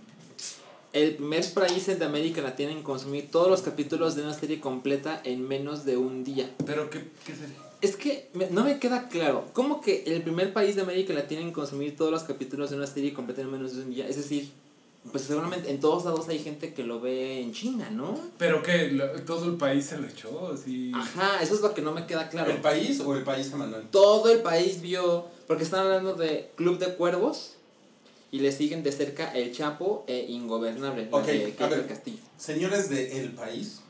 El 0.93 1.14
primer 1.16 1.45
país 1.55 1.86
de 1.86 2.05
América 2.05 2.43
Latina 2.43 2.70
en 2.70 2.82
consumir 2.82 3.30
todos 3.30 3.49
los 3.49 3.62
capítulos 3.62 4.14
de 4.14 4.22
una 4.22 4.34
serie 4.34 4.61
completa 4.61 5.20
en 5.24 5.47
menos 5.49 5.84
de 5.86 5.97
un 5.97 6.22
día. 6.22 6.51
Pero, 6.66 6.90
¿qué, 6.90 6.99
qué 7.24 7.34
sería? 7.34 7.57
Es 7.80 7.97
que 7.97 8.28
me- 8.34 8.51
no 8.51 8.62
me 8.62 8.78
queda 8.78 9.09
claro. 9.09 9.47
¿Cómo 9.55 9.80
que 9.80 10.05
el 10.07 10.22
primer 10.22 10.53
país 10.53 10.76
de 10.76 10.82
América 10.82 11.14
Latina 11.14 11.40
en 11.40 11.53
consumir 11.53 11.97
todos 11.97 12.11
los 12.11 12.22
capítulos 12.24 12.70
de 12.70 12.76
una 12.76 12.86
serie 12.86 13.14
completa 13.14 13.40
en 13.40 13.51
menos 13.51 13.74
de 13.74 13.82
un 13.84 13.90
día? 13.90 14.07
Es 14.07 14.16
decir, 14.16 14.53
pues 15.11 15.24
seguramente 15.24 15.70
en 15.70 15.80
todos 15.80 16.05
lados 16.05 16.28
hay 16.28 16.38
gente 16.38 16.72
que 16.74 16.84
lo 16.84 17.00
ve 17.00 17.40
en 17.40 17.53
China, 17.53 17.90
¿no? 17.90 18.18
¿Pero 18.38 18.62
qué? 18.62 18.88
Lo- 18.92 19.11
¿Todo 19.22 19.46
el 19.46 19.57
país 19.57 19.86
se 19.86 19.98
lo 19.98 20.07
echó? 20.07 20.53
Así... 20.53 20.92
Ajá, 20.94 21.42
eso 21.42 21.55
es 21.55 21.61
lo 21.61 21.74
que 21.74 21.82
no 21.82 21.92
me 21.92 22.07
queda 22.07 22.28
claro. 22.28 22.50
¿El 22.50 22.61
país 22.61 23.00
o 23.00 23.14
el 23.14 23.24
país 23.24 23.50
Emanuel? 23.53 23.88
Todo 23.90 24.30
el 24.30 24.40
país 24.42 24.80
vio, 24.80 25.26
porque 25.48 25.64
están 25.64 25.80
hablando 25.80 26.14
de 26.14 26.50
Club 26.57 26.78
de 26.78 26.94
Cuervos 26.94 27.55
y 28.30 28.38
le 28.38 28.53
siguen 28.53 28.82
de 28.82 28.92
cerca 28.92 29.30
El 29.32 29.53
Chapo 29.53 30.05
e 30.07 30.26
Ingobernable, 30.28 31.09
Ok, 31.11 31.26
de 31.26 31.55
a 31.59 31.66
ver. 31.66 31.78
del 31.80 31.86
Castillo. 31.88 32.18
Señores 32.38 32.88
de 32.88 33.20
El 33.20 33.32
País, 33.32 33.80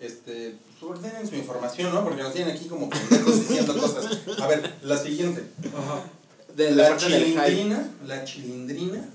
este, 0.00 0.56
pues, 0.80 0.90
ordenen 0.90 1.28
su 1.28 1.36
información, 1.36 1.94
¿no? 1.94 2.02
Porque 2.02 2.22
nos 2.22 2.32
tienen 2.32 2.56
aquí 2.56 2.66
como 2.66 2.88
diciendo 3.26 3.76
cosas. 3.78 4.18
A 4.40 4.46
ver, 4.48 4.74
la 4.82 4.96
siguiente. 4.96 5.44
Ajá. 5.76 6.02
De 6.56 6.70
la 6.72 6.90
La 6.90 6.96
chilindrina, 6.96 7.90
la 8.06 8.24
chilindrina 8.24 9.08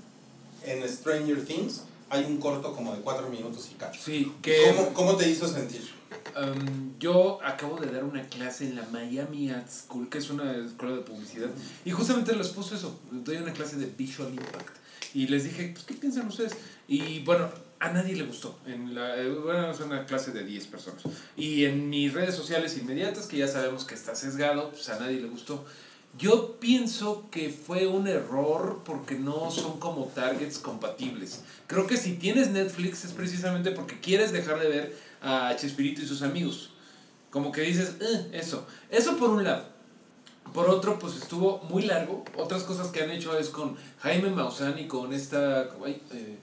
en 0.64 0.88
Stranger 0.88 1.44
Things 1.44 1.82
hay 2.10 2.24
un 2.24 2.38
corto 2.38 2.74
como 2.74 2.94
de 2.94 3.00
cuatro 3.00 3.28
minutos 3.28 3.70
y 3.72 3.74
cacho. 3.74 4.00
Sí, 4.02 4.32
que... 4.42 4.74
¿Cómo, 4.76 4.92
¿Cómo 4.92 5.16
te 5.16 5.28
hizo 5.28 5.48
sentir? 5.48 5.80
Um, 6.36 6.98
yo 6.98 7.38
acabo 7.42 7.78
de 7.80 7.90
dar 7.90 8.04
una 8.04 8.22
clase 8.28 8.66
en 8.66 8.76
la 8.76 8.86
Miami 8.92 9.50
Art 9.50 9.68
School, 9.68 10.10
que 10.10 10.18
es 10.18 10.28
una 10.28 10.54
escuela 10.56 10.96
de 10.96 11.02
publicidad, 11.02 11.48
y 11.84 11.90
justamente 11.90 12.34
les 12.36 12.48
puse 12.48 12.74
eso. 12.74 13.00
Doy 13.10 13.38
una 13.38 13.52
clase 13.52 13.76
de 13.76 13.86
Visual 13.86 14.30
Impact. 14.30 14.76
Y 15.14 15.26
les 15.26 15.44
dije, 15.44 15.70
pues, 15.72 15.84
¿qué 15.84 15.94
piensan 15.94 16.26
ustedes? 16.26 16.52
Y 16.88 17.20
bueno, 17.20 17.50
a 17.78 17.90
nadie 17.90 18.14
le 18.14 18.24
gustó. 18.24 18.58
En 18.66 18.94
la, 18.94 19.16
eh, 19.16 19.28
bueno, 19.28 19.70
es 19.70 19.80
una 19.80 20.06
clase 20.06 20.32
de 20.32 20.44
10 20.44 20.66
personas. 20.68 21.02
Y 21.36 21.64
en 21.64 21.90
mis 21.90 22.12
redes 22.12 22.34
sociales 22.34 22.76
inmediatas, 22.78 23.26
que 23.26 23.38
ya 23.38 23.48
sabemos 23.48 23.84
que 23.84 23.94
está 23.94 24.14
sesgado, 24.14 24.70
pues 24.70 24.88
a 24.88 24.98
nadie 24.98 25.20
le 25.20 25.28
gustó. 25.28 25.64
Yo 26.18 26.56
pienso 26.60 27.28
que 27.30 27.48
fue 27.50 27.86
un 27.86 28.06
error 28.06 28.82
porque 28.84 29.14
no 29.14 29.50
son 29.50 29.78
como 29.80 30.06
targets 30.06 30.58
compatibles. 30.58 31.40
Creo 31.66 31.86
que 31.86 31.96
si 31.96 32.14
tienes 32.14 32.50
Netflix 32.50 33.04
es 33.04 33.12
precisamente 33.12 33.70
porque 33.70 33.98
quieres 33.98 34.30
dejar 34.30 34.60
de 34.60 34.68
ver 34.68 34.98
a 35.22 35.54
Chespirito 35.56 36.02
y 36.02 36.06
sus 36.06 36.20
amigos. 36.22 36.70
Como 37.30 37.50
que 37.50 37.62
dices, 37.62 37.96
"Eh, 38.00 38.30
eso. 38.34 38.66
Eso 38.90 39.16
por 39.16 39.30
un 39.30 39.42
lado. 39.44 39.72
Por 40.52 40.68
otro, 40.68 40.98
pues 40.98 41.16
estuvo 41.16 41.60
muy 41.70 41.84
largo. 41.84 42.24
Otras 42.36 42.64
cosas 42.64 42.88
que 42.88 43.02
han 43.02 43.10
hecho 43.10 43.38
es 43.38 43.48
con 43.48 43.74
Jaime 44.00 44.28
Maussan 44.28 44.78
y 44.78 44.86
con 44.86 45.14
esta... 45.14 45.70
Ay, 45.82 46.02
eh, 46.12 46.38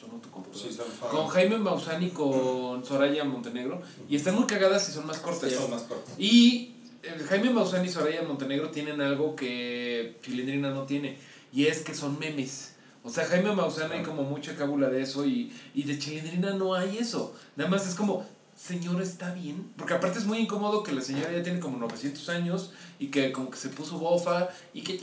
sonó 0.00 0.20
tu 0.20 0.30
computadora. 0.30 0.70
Sí, 0.70 0.78
Con 1.10 1.26
Jaime 1.26 1.58
Maussan 1.58 2.00
y 2.02 2.10
con 2.10 2.84
Soraya 2.84 3.24
Montenegro. 3.24 3.82
Y 4.08 4.14
están 4.14 4.36
muy 4.36 4.44
cagadas 4.46 4.88
y 4.88 4.92
son 4.92 5.04
más 5.06 5.18
cortas. 5.18 5.52
Son 5.52 5.68
más 5.68 5.82
cortos. 5.82 6.14
Y 6.16 6.76
Jaime 7.28 7.50
Maussan 7.50 7.84
y 7.84 7.88
Soraya 7.88 8.22
Montenegro 8.22 8.70
tienen 8.70 9.00
algo 9.00 9.34
que 9.36 10.18
Chilindrina 10.22 10.70
no 10.70 10.82
tiene. 10.84 11.18
Y 11.52 11.66
es 11.66 11.80
que 11.80 11.94
son 11.94 12.18
memes. 12.18 12.74
O 13.02 13.10
sea, 13.10 13.24
Jaime 13.24 13.52
Maussan 13.54 13.90
hay 13.92 14.02
como 14.02 14.22
mucha 14.24 14.54
cábula 14.56 14.88
de 14.90 15.02
eso 15.02 15.24
y, 15.24 15.52
y 15.74 15.84
de 15.84 15.98
Chilindrina 15.98 16.52
no 16.54 16.74
hay 16.74 16.98
eso. 16.98 17.34
Nada 17.56 17.70
más 17.70 17.88
es 17.88 17.94
como, 17.94 18.26
señor, 18.54 19.00
¿está 19.00 19.32
bien? 19.32 19.70
Porque 19.78 19.94
aparte 19.94 20.18
es 20.18 20.26
muy 20.26 20.38
incómodo 20.38 20.82
que 20.82 20.92
la 20.92 21.00
señora 21.00 21.32
ya 21.32 21.42
tiene 21.42 21.60
como 21.60 21.78
900 21.78 22.28
años 22.28 22.72
y 22.98 23.06
que 23.08 23.32
como 23.32 23.50
que 23.50 23.56
se 23.56 23.70
puso 23.70 23.98
bofa 23.98 24.50
y 24.74 24.82
que... 24.82 25.00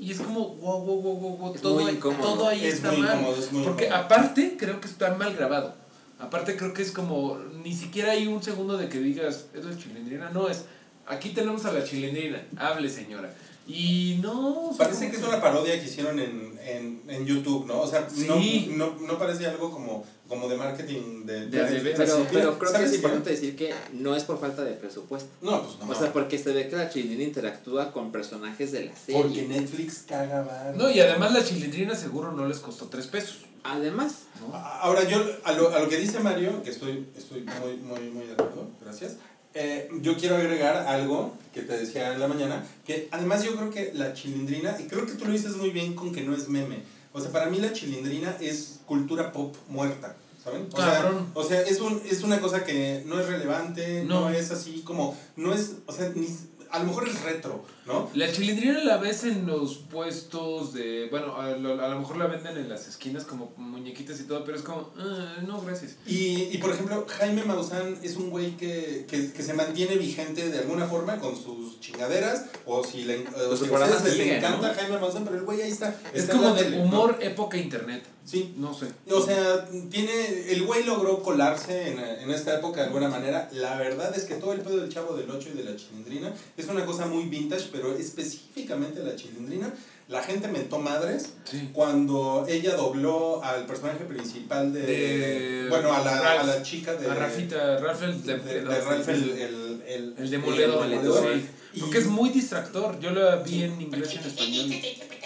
Y 0.00 0.12
es 0.12 0.20
como, 0.20 0.48
wow, 0.56 0.80
wow, 0.84 1.02
wow, 1.02 1.16
wow, 1.18 1.36
wow, 1.36 1.54
todo, 1.60 1.86
ahí- 1.86 1.96
todo 1.96 2.48
ahí 2.48 2.64
Es 2.64 2.74
está 2.76 2.92
mal. 2.92 3.18
incómodo, 3.18 3.36
es 3.36 3.46
Porque 3.46 3.86
incómodo. 3.86 4.04
aparte 4.04 4.56
creo 4.58 4.80
que 4.80 4.86
está 4.88 5.14
mal 5.14 5.34
grabado. 5.34 5.74
Aparte 6.20 6.56
creo 6.56 6.72
que 6.72 6.82
es 6.82 6.90
como, 6.92 7.36
ni 7.62 7.74
siquiera 7.74 8.12
hay 8.12 8.26
un 8.28 8.42
segundo 8.42 8.76
de 8.76 8.88
que 8.88 8.98
digas, 9.00 9.46
es 9.54 9.64
la 9.64 9.76
chilindrina. 9.76 10.30
No, 10.30 10.48
es, 10.48 10.64
aquí 11.08 11.30
tenemos 11.30 11.64
a 11.64 11.72
la 11.72 11.84
chilindrina, 11.84 12.42
hable 12.56 12.88
señora. 12.88 13.32
Y 13.70 14.18
no... 14.22 14.72
Parece 14.78 15.10
que 15.10 15.18
es 15.18 15.22
una 15.22 15.42
parodia 15.42 15.78
que 15.78 15.84
hicieron 15.86 16.18
en, 16.18 16.58
en, 16.64 17.02
en 17.06 17.26
YouTube, 17.26 17.66
¿no? 17.66 17.82
O 17.82 17.86
sea, 17.86 18.08
Sí. 18.08 18.72
no, 18.74 18.94
no, 18.96 19.06
no 19.06 19.18
parece 19.18 19.46
algo 19.46 19.70
como, 19.70 20.06
como 20.26 20.48
de 20.48 20.56
marketing 20.56 21.26
de... 21.26 21.48
De- 21.48 21.80
de. 21.82 21.90
Pero, 21.94 22.26
pero 22.32 22.58
creo 22.58 22.70
que 22.72 22.76
¿sabes 22.78 22.90
es 22.92 22.96
importante 22.96 23.28
decir 23.28 23.56
que 23.56 23.74
no 23.92 24.16
es 24.16 24.24
por 24.24 24.40
falta 24.40 24.64
de 24.64 24.72
presupuesto. 24.72 25.28
No, 25.42 25.62
pues 25.62 25.78
no. 25.80 25.90
O 25.90 25.94
sea, 25.94 26.10
porque 26.14 26.38
se 26.38 26.54
ve 26.54 26.66
que 26.70 26.76
la 26.76 26.88
chilindrina 26.88 27.24
interactúa 27.24 27.92
con 27.92 28.10
personajes 28.10 28.72
de 28.72 28.86
la 28.86 28.96
serie. 28.96 29.20
porque 29.20 29.42
Netflix 29.46 30.02
caga 30.08 30.42
barro. 30.44 30.78
No, 30.78 30.90
y 30.90 31.00
además 31.00 31.32
la 31.34 31.44
chilindrina 31.44 31.94
seguro 31.94 32.32
no 32.32 32.48
les 32.48 32.60
costó 32.60 32.86
tres 32.86 33.06
pesos. 33.06 33.40
Además, 33.64 34.20
¿no? 34.40 34.56
Ahora, 34.56 35.06
yo, 35.06 35.22
a 35.44 35.52
lo, 35.52 35.74
a 35.74 35.78
lo 35.80 35.90
que 35.90 35.98
dice 35.98 36.20
Mario, 36.20 36.62
que 36.62 36.70
estoy, 36.70 37.06
estoy 37.14 37.42
muy, 37.60 37.76
muy, 37.76 38.00
muy 38.08 38.26
de 38.28 38.32
acuerdo, 38.32 38.70
gracias. 38.82 39.16
Eh, 39.54 39.88
yo 40.02 40.16
quiero 40.16 40.36
agregar 40.36 40.76
algo 40.86 41.36
que 41.52 41.62
te 41.62 41.76
decía 41.76 42.12
en 42.12 42.20
la 42.20 42.28
mañana, 42.28 42.64
que 42.86 43.08
además 43.10 43.42
yo 43.42 43.56
creo 43.56 43.70
que 43.70 43.92
la 43.94 44.12
chilindrina, 44.12 44.76
y 44.78 44.84
creo 44.84 45.06
que 45.06 45.12
tú 45.12 45.24
lo 45.24 45.32
dices 45.32 45.56
muy 45.56 45.70
bien 45.70 45.94
con 45.94 46.12
que 46.12 46.22
no 46.22 46.34
es 46.34 46.48
meme. 46.48 46.82
O 47.12 47.20
sea, 47.20 47.32
para 47.32 47.46
mí 47.46 47.58
la 47.58 47.72
chilindrina 47.72 48.36
es 48.40 48.80
cultura 48.86 49.32
pop 49.32 49.56
muerta, 49.68 50.14
¿saben? 50.42 50.68
O 50.72 50.76
sea, 50.76 51.10
o 51.34 51.44
sea 51.44 51.62
es, 51.62 51.80
un, 51.80 52.00
es 52.08 52.22
una 52.22 52.40
cosa 52.40 52.64
que 52.64 53.02
no 53.06 53.18
es 53.18 53.26
relevante, 53.26 54.04
no, 54.04 54.20
No. 54.20 54.30
es 54.30 54.50
así 54.50 54.82
como, 54.84 55.16
no 55.36 55.52
es, 55.54 55.76
o 55.86 55.92
sea, 55.92 56.12
ni, 56.14 56.28
a 56.70 56.78
lo 56.80 56.84
mejor 56.86 57.08
es 57.08 57.20
retro, 57.22 57.64
¿no? 57.86 58.10
La 58.14 58.30
chilindrina 58.32 58.82
la 58.84 58.96
ves 58.98 59.24
en 59.24 59.46
los 59.46 59.76
puestos 59.78 60.72
de. 60.74 61.08
Bueno, 61.10 61.36
a 61.36 61.50
lo, 61.50 61.82
a 61.82 61.88
lo 61.88 61.98
mejor 62.00 62.16
la 62.16 62.26
venden 62.26 62.56
en 62.56 62.68
las 62.68 62.86
esquinas 62.88 63.24
como 63.24 63.52
muñequitas 63.56 64.20
y 64.20 64.24
todo, 64.24 64.44
pero 64.44 64.56
es 64.56 64.62
como. 64.62 64.90
"Ah, 64.98 65.36
no, 65.46 65.60
gracias. 65.62 65.96
Y, 66.06 66.44
y 66.52 66.58
por 66.58 66.70
ejemplo, 66.72 67.06
Jaime 67.08 67.44
Maussan 67.44 67.98
es 68.02 68.16
un 68.16 68.30
güey 68.30 68.56
que, 68.56 69.06
que, 69.08 69.32
que 69.32 69.42
se 69.42 69.54
mantiene 69.54 69.96
vigente 69.96 70.48
de 70.50 70.58
alguna 70.58 70.86
forma 70.86 71.18
con 71.18 71.34
sus 71.36 71.80
chingaderas, 71.80 72.46
o 72.66 72.84
si, 72.84 73.04
le, 73.04 73.20
o 73.20 73.24
Pues 73.48 73.58
si 73.60 73.64
a 73.64 73.68
programa 73.68 73.96
ustedes 73.96 74.16
les 74.16 74.24
sigue, 74.26 74.36
encanta 74.38 74.68
¿no? 74.68 74.74
Jaime 74.74 74.98
Maussan, 74.98 75.24
pero 75.24 75.36
el 75.36 75.44
güey 75.44 75.62
ahí 75.62 75.70
está. 75.70 75.88
Es 76.12 76.22
está 76.24 76.34
como 76.34 76.54
de 76.54 76.64
tele, 76.64 76.76
¿no? 76.78 76.82
humor 76.84 77.18
época 77.20 77.56
internet. 77.56 78.04
Sí. 78.28 78.54
No 78.58 78.74
sé. 78.74 78.86
O 79.10 79.22
sea, 79.24 79.66
tiene, 79.90 80.52
el 80.52 80.64
güey 80.66 80.84
logró 80.84 81.22
colarse 81.22 81.88
en, 81.88 81.98
en 81.98 82.30
esta 82.30 82.56
época 82.58 82.80
de 82.82 82.86
alguna 82.88 83.08
manera. 83.08 83.48
La 83.52 83.76
verdad 83.78 84.14
es 84.16 84.24
que 84.24 84.34
todo 84.34 84.52
el 84.52 84.60
pedo 84.60 84.76
del 84.76 84.90
Chavo 84.92 85.16
del 85.16 85.30
8 85.30 85.48
y 85.54 85.56
de 85.56 85.64
la 85.64 85.76
chilindrina 85.76 86.34
es 86.56 86.66
una 86.68 86.84
cosa 86.84 87.06
muy 87.06 87.24
vintage, 87.24 87.68
pero 87.72 87.96
específicamente 87.96 89.02
la 89.02 89.16
chilindrina, 89.16 89.72
la 90.08 90.22
gente 90.22 90.48
mentó 90.48 90.78
madres 90.78 91.30
Sí. 91.44 91.70
cuando 91.72 92.44
ella 92.48 92.74
dobló 92.76 93.42
al 93.42 93.64
personaje 93.66 94.04
principal 94.04 94.72
de... 94.74 94.82
De 94.82 95.66
bueno, 95.70 95.92
a 95.92 96.04
la, 96.04 96.20
Ralph. 96.20 96.40
a 96.42 96.44
la 96.56 96.62
chica 96.62 96.94
de... 96.94 97.10
A 97.10 97.14
Rafita, 97.14 97.78
Ralph 97.78 98.02
el 98.02 98.22
de, 98.24 98.36
de, 98.38 98.42
de- 98.44 98.60
de 98.62 98.80
Ralph 98.80 99.08
el, 99.08 99.30
el, 99.30 99.82
el, 99.86 100.14
el 100.18 100.30
demoledor. 100.30 100.84
el 100.84 100.90
demoledor. 100.90 101.34
sí. 101.34 101.46
Y- 101.74 101.80
Porque 101.80 101.98
es 101.98 102.06
muy 102.06 102.30
distractor. 102.30 102.98
Yo 103.00 103.10
lo 103.10 103.42
vi 103.42 103.62
en 103.64 103.80
inglés 103.80 104.12
y 104.14 104.16
en 104.18 104.24
español. 104.24 104.70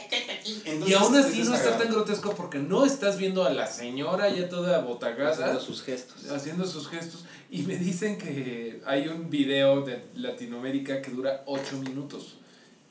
Entonces, 0.64 0.88
Y 0.88 0.95
aún 0.95 1.16
así 1.16 1.40
es 1.43 1.49
no 1.49 1.55
está 1.55 1.78
tan 1.78 1.90
grotesco 1.90 2.34
porque 2.34 2.59
no 2.59 2.84
estás 2.84 3.16
viendo 3.18 3.45
a 3.45 3.51
la 3.51 3.66
señora 3.66 4.28
ya 4.30 4.49
toda 4.49 4.81
botagada 4.81 5.31
haciendo 5.32 5.60
sus 5.60 5.82
gestos. 5.82 6.31
haciendo 6.31 6.66
sus 6.66 6.89
gestos. 6.89 7.24
Y 7.51 7.62
me 7.62 7.77
dicen 7.77 8.16
que 8.19 8.81
hay 8.86 9.09
un 9.09 9.28
video 9.31 9.82
de 9.82 10.02
Latinoamérica 10.14 11.02
que 11.02 11.10
dura 11.10 11.43
8 11.47 11.77
minutos. 11.78 12.36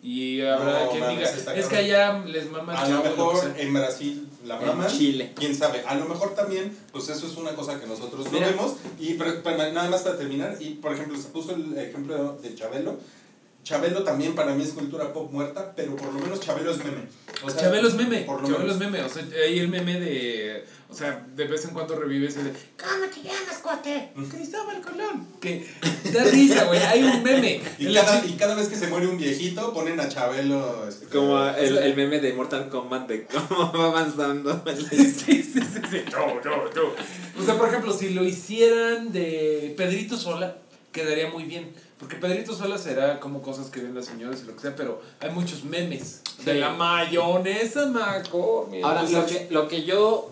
Y 0.04 0.42
habrá 0.42 0.86
No, 0.86 0.90
quien 0.92 1.10
diga, 1.10 1.30
es 1.56 1.68
que 1.68 1.76
allá 1.76 2.24
les 2.26 2.50
mama 2.50 2.74
el 2.74 2.80
A 2.80 2.90
lo 2.90 2.98
lo 2.98 3.04
mejor 3.04 3.40
sea". 3.40 3.54
en 3.60 3.72
Brasil 3.74 4.28
la 4.46 4.60
En 4.60 4.66
maman. 4.68 4.88
Chile. 4.90 5.32
Quién 5.36 5.54
sabe. 5.56 5.84
A 5.86 5.94
lo 5.94 6.06
mejor 6.06 6.34
también, 6.34 6.76
pues 6.92 7.08
eso 7.10 7.28
es 7.28 7.38
una 7.38 7.52
cosa 7.56 7.80
que 7.80 7.86
nosotros 7.86 8.26
no 8.32 8.40
vemos. 8.40 8.74
Y 9.00 9.14
pero- 9.14 9.44
pero 9.44 9.58
nada 9.72 9.90
más 9.92 10.02
para 10.02 10.18
terminar, 10.18 10.58
y 10.60 10.72
por 10.76 10.94
ejemplo, 10.94 11.16
se 11.22 11.30
puso 11.30 11.54
el 11.54 11.78
ejemplo 11.78 12.40
de 12.42 12.56
Chabelo. 12.56 12.98
Chabelo 13.64 14.04
también 14.04 14.34
para 14.34 14.56
mí 14.56 14.64
es 14.64 14.72
cultura 14.72 15.14
pop 15.14 15.32
muerta, 15.32 15.74
pero 15.76 15.96
por 15.96 16.12
lo 16.12 16.20
menos 16.20 16.40
Chabelo 16.40 16.72
es 16.72 16.80
meme. 16.80 17.04
O 17.44 17.50
sea, 17.50 17.62
Chabelo 17.62 17.88
es 17.88 17.96
meme, 17.96 18.22
por 18.22 18.42
lo 18.42 18.48
Chabelo 18.48 18.72
es 18.72 18.78
menos. 18.78 18.92
meme, 18.92 19.04
o 19.06 19.10
sea, 19.10 19.24
hay 19.46 19.60
el 19.60 19.68
meme 19.70 20.00
de, 20.00 20.66
o 20.90 20.94
sea, 20.94 21.26
de 21.36 21.46
vez 21.46 21.66
en 21.66 21.72
cuando 21.72 21.96
revive 21.98 22.28
ese 22.28 22.44
de, 22.44 22.52
¿cómo 22.52 23.06
te 23.14 23.22
llamas, 23.24 23.58
cuate? 23.64 24.10
Cristóbal 24.30 24.82
Colón, 24.82 25.28
que 25.40 25.66
da 26.14 26.24
risa, 26.26 26.66
güey, 26.66 26.80
hay 26.82 27.04
un 27.04 27.24
meme. 27.24 27.62
Y 27.80 27.94
cada, 27.94 28.26
y 28.26 28.34
cada 28.34 28.56
vez 28.56 28.68
que 28.68 28.76
se 28.76 28.88
muere 28.88 29.08
un 29.08 29.18
viejito, 29.18 29.74
ponen 29.74 30.00
a 30.00 30.08
Chabelo. 30.08 30.88
este, 30.88 31.08
Como 31.08 31.44
el, 31.48 31.78
el 31.78 31.96
meme 31.96 32.20
de 32.20 32.34
Mortal 32.34 32.70
Kombat 32.70 33.08
de 33.08 33.26
cómo 33.26 33.72
va 33.78 33.88
avanzando. 33.88 34.64
Sí, 34.90 34.98
sí, 35.12 35.44
sí, 35.44 35.44
sí, 35.44 35.82
sí. 35.90 36.02
Yo, 36.12 36.42
yo, 36.44 36.74
yo. 36.76 36.96
O 37.40 37.44
sea, 37.46 37.58
por 37.58 37.70
ejemplo, 37.70 37.94
si 37.94 38.10
lo 38.10 38.24
hicieran 38.24 39.12
de 39.12 39.74
Pedrito 39.78 40.18
Sola, 40.18 40.58
quedaría 40.92 41.30
muy 41.30 41.44
bien. 41.46 41.72
Porque 42.02 42.18
Pedrito 42.18 42.54
Sola 42.54 42.78
será 42.78 43.20
como 43.22 43.42
cosas 43.42 43.70
que 43.70 43.80
ven 43.80 43.96
las 43.96 44.08
señoras 44.08 44.42
y 44.44 44.48
lo 44.48 44.56
que 44.56 44.62
sea, 44.62 44.76
pero 44.76 45.02
hay 45.22 45.30
muchos 45.30 45.64
memes. 45.64 46.22
De 46.44 46.56
la 46.56 46.72
mayonesa, 46.74 47.86
maco. 47.86 48.70
Ahora, 48.84 49.04
lo 49.04 49.26
que, 49.26 49.48
lo 49.52 49.68
que 49.70 49.84
yo 49.84 50.30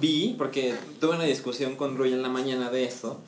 vi, 0.00 0.34
porque 0.38 0.74
tuve 1.00 1.14
una 1.16 1.24
discusión 1.24 1.76
con 1.76 1.96
Rui 1.96 2.12
en 2.12 2.22
la 2.22 2.28
mañana 2.30 2.70
de 2.70 2.84
eso, 2.84 3.20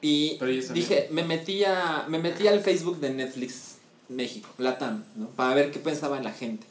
y 0.00 0.36
dije, 0.74 1.06
me 1.12 1.22
metí, 1.22 1.64
a- 1.64 2.04
me 2.08 2.18
metí 2.18 2.48
al 2.48 2.60
Facebook 2.60 2.98
de 2.98 3.10
Netflix 3.14 3.76
México, 4.08 4.48
Latam, 4.58 5.04
¿no? 5.16 5.28
para 5.28 5.54
ver 5.54 5.70
qué 5.70 5.78
pensaba 5.78 6.20
la 6.20 6.32
gente. 6.32 6.66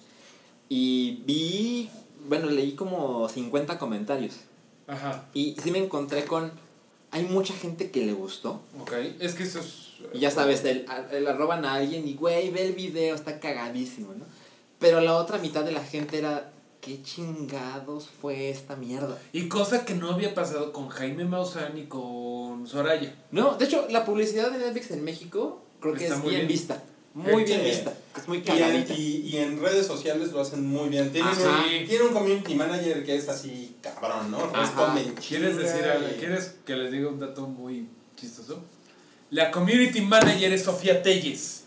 Y 0.67 1.21
vi, 1.25 1.89
bueno, 2.27 2.47
leí 2.49 2.73
como 2.73 3.27
50 3.29 3.79
comentarios. 3.79 4.35
Ajá, 4.87 5.25
Y 5.33 5.55
sí 5.63 5.71
me 5.71 5.79
encontré 5.79 6.25
con, 6.25 6.51
hay 7.11 7.23
mucha 7.23 7.53
gente 7.53 7.91
que 7.91 8.05
le 8.05 8.13
gustó. 8.13 8.61
ok. 8.79 8.93
Es 9.19 9.35
que 9.35 9.43
eso 9.43 9.59
es. 9.59 9.89
Y 10.13 10.19
ya 10.19 10.31
sabes, 10.31 10.63
el, 10.65 10.85
el 11.11 11.27
arroban 11.27 11.63
a 11.65 11.75
alguien 11.75 12.07
y, 12.07 12.15
güey, 12.15 12.49
ve 12.49 12.65
el 12.65 12.73
video, 12.73 13.13
está 13.13 13.39
cagadísimo, 13.39 14.13
¿no? 14.13 14.25
Pero 14.79 14.99
la 15.01 15.15
otra 15.15 15.37
mitad 15.37 15.63
de 15.63 15.71
la 15.71 15.83
gente 15.83 16.17
era, 16.17 16.51
¿qué 16.81 17.03
chingados 17.03 18.09
fue 18.19 18.49
esta 18.49 18.75
mierda? 18.75 19.17
Y 19.31 19.47
cosa 19.47 19.85
que 19.85 19.93
no 19.93 20.09
había 20.11 20.33
pasado 20.33 20.73
con 20.73 20.89
Jaime 20.89 21.25
Maussan 21.25 21.77
y 21.77 21.83
con 21.83 22.65
Soraya. 22.65 23.15
No, 23.29 23.55
de 23.57 23.65
hecho, 23.65 23.85
la 23.89 24.05
publicidad 24.05 24.49
de 24.51 24.57
Netflix 24.57 24.89
en 24.91 25.03
México 25.03 25.61
creo 25.79 25.93
que 25.93 26.05
Está 26.05 26.15
es 26.15 26.21
muy 26.21 26.29
bien, 26.31 26.47
bien. 26.47 26.47
vista. 26.57 26.81
Muy 27.13 27.43
bien 27.43 27.59
Sí. 27.61 27.65
vista. 27.69 27.93
Es 28.17 28.27
muy 28.27 28.37
Y 28.37 28.41
en, 28.41 28.45
cagadita. 28.45 28.93
y, 28.93 29.17
y 29.27 29.37
en 29.37 29.61
redes 29.61 29.85
sociales 29.87 30.31
lo 30.31 30.41
hacen 30.41 30.65
muy 30.65 30.89
bien. 30.89 31.11
Tienen, 31.11 31.29
Ajá. 31.31 31.63
un, 31.65 31.87
tienen 31.87 32.07
un 32.07 32.13
community 32.13 32.55
manager 32.55 33.05
que 33.05 33.15
es 33.15 33.27
así 33.29 33.75
cabrón, 33.81 34.31
¿no? 34.31 34.47
Responde 34.51 35.01
en 35.01 35.13
¿Quieres 35.15 35.57
decir 35.57 35.83
algo? 35.85 36.07
y- 36.09 36.19
¿Quieres 36.19 36.55
que 36.65 36.75
les 36.75 36.91
diga 36.91 37.09
un 37.09 37.19
dato 37.19 37.47
muy 37.47 37.87
chistoso? 38.15 38.63
La 39.29 39.51
community 39.51 40.01
manager 40.01 40.51
es 40.53 40.63
Sofía 40.63 41.01
Telles. 41.03 41.63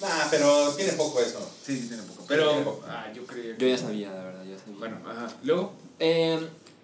Nah, 0.00 0.08
pero 0.30 0.70
tiene 0.74 0.92
poco 0.92 1.20
eso. 1.20 1.38
Sí, 1.64 1.78
sí, 1.80 1.88
tiene 1.88 2.02
poco. 2.02 2.24
Tiene 2.24 2.42
Pero. 2.42 2.64
poco. 2.64 2.84
Ah, 2.88 3.06
yo 3.14 3.24
creía 3.26 3.56
Yo 3.56 3.66
ya 3.68 3.78
sabía, 3.78 4.10
la 4.12 4.24
verdad, 4.24 4.44
yo 4.44 4.58
sabía. 4.58 4.78
Bueno, 4.78 4.98
ajá. 5.08 5.28
Luego. 5.42 5.72
Eh, 5.98 6.38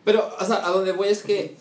pero, 0.05 0.31
o 0.41 0.45
sea, 0.45 0.67
a 0.67 0.71
donde 0.71 0.93
voy 0.93 1.09
es 1.09 1.23
que, 1.23 1.57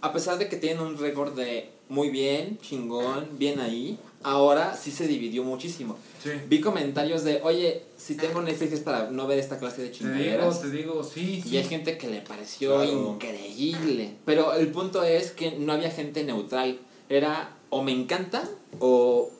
a 0.00 0.12
pesar 0.12 0.38
de 0.38 0.48
que 0.48 0.56
tienen 0.56 0.80
un 0.80 0.96
récord 0.98 1.34
de 1.34 1.70
muy 1.88 2.08
bien, 2.10 2.58
chingón, 2.62 3.28
bien 3.38 3.60
ahí, 3.60 3.98
ahora 4.24 4.76
sí 4.76 4.90
se 4.90 5.06
dividió 5.06 5.42
muchísimo. 5.44 5.96
Sí. 6.22 6.30
Vi 6.48 6.60
comentarios 6.60 7.24
de, 7.24 7.40
oye, 7.42 7.82
si 7.96 8.16
tengo 8.16 8.42
Netflix 8.42 8.72
es 8.74 8.80
para 8.80 9.10
no 9.10 9.26
ver 9.26 9.38
esta 9.38 9.58
clase 9.58 9.82
de 9.82 9.88
Te 9.88 9.98
digo, 10.04 10.12
chingaderas. 10.14 10.60
te 10.62 10.70
digo, 10.70 11.04
sí. 11.04 11.42
Y 11.44 11.48
sí. 11.50 11.56
hay 11.56 11.64
gente 11.64 11.98
que 11.98 12.08
le 12.08 12.20
pareció 12.20 12.76
Claro. 12.76 13.14
increíble. 13.14 14.14
Pero 14.24 14.54
el 14.54 14.68
punto 14.68 15.02
es 15.04 15.30
que 15.32 15.52
no 15.58 15.72
había 15.72 15.90
gente 15.90 16.24
neutral. 16.24 16.78
Era 17.08 17.56
o 17.70 17.82
me 17.82 17.92
encanta 17.92 18.48
o 18.78 19.30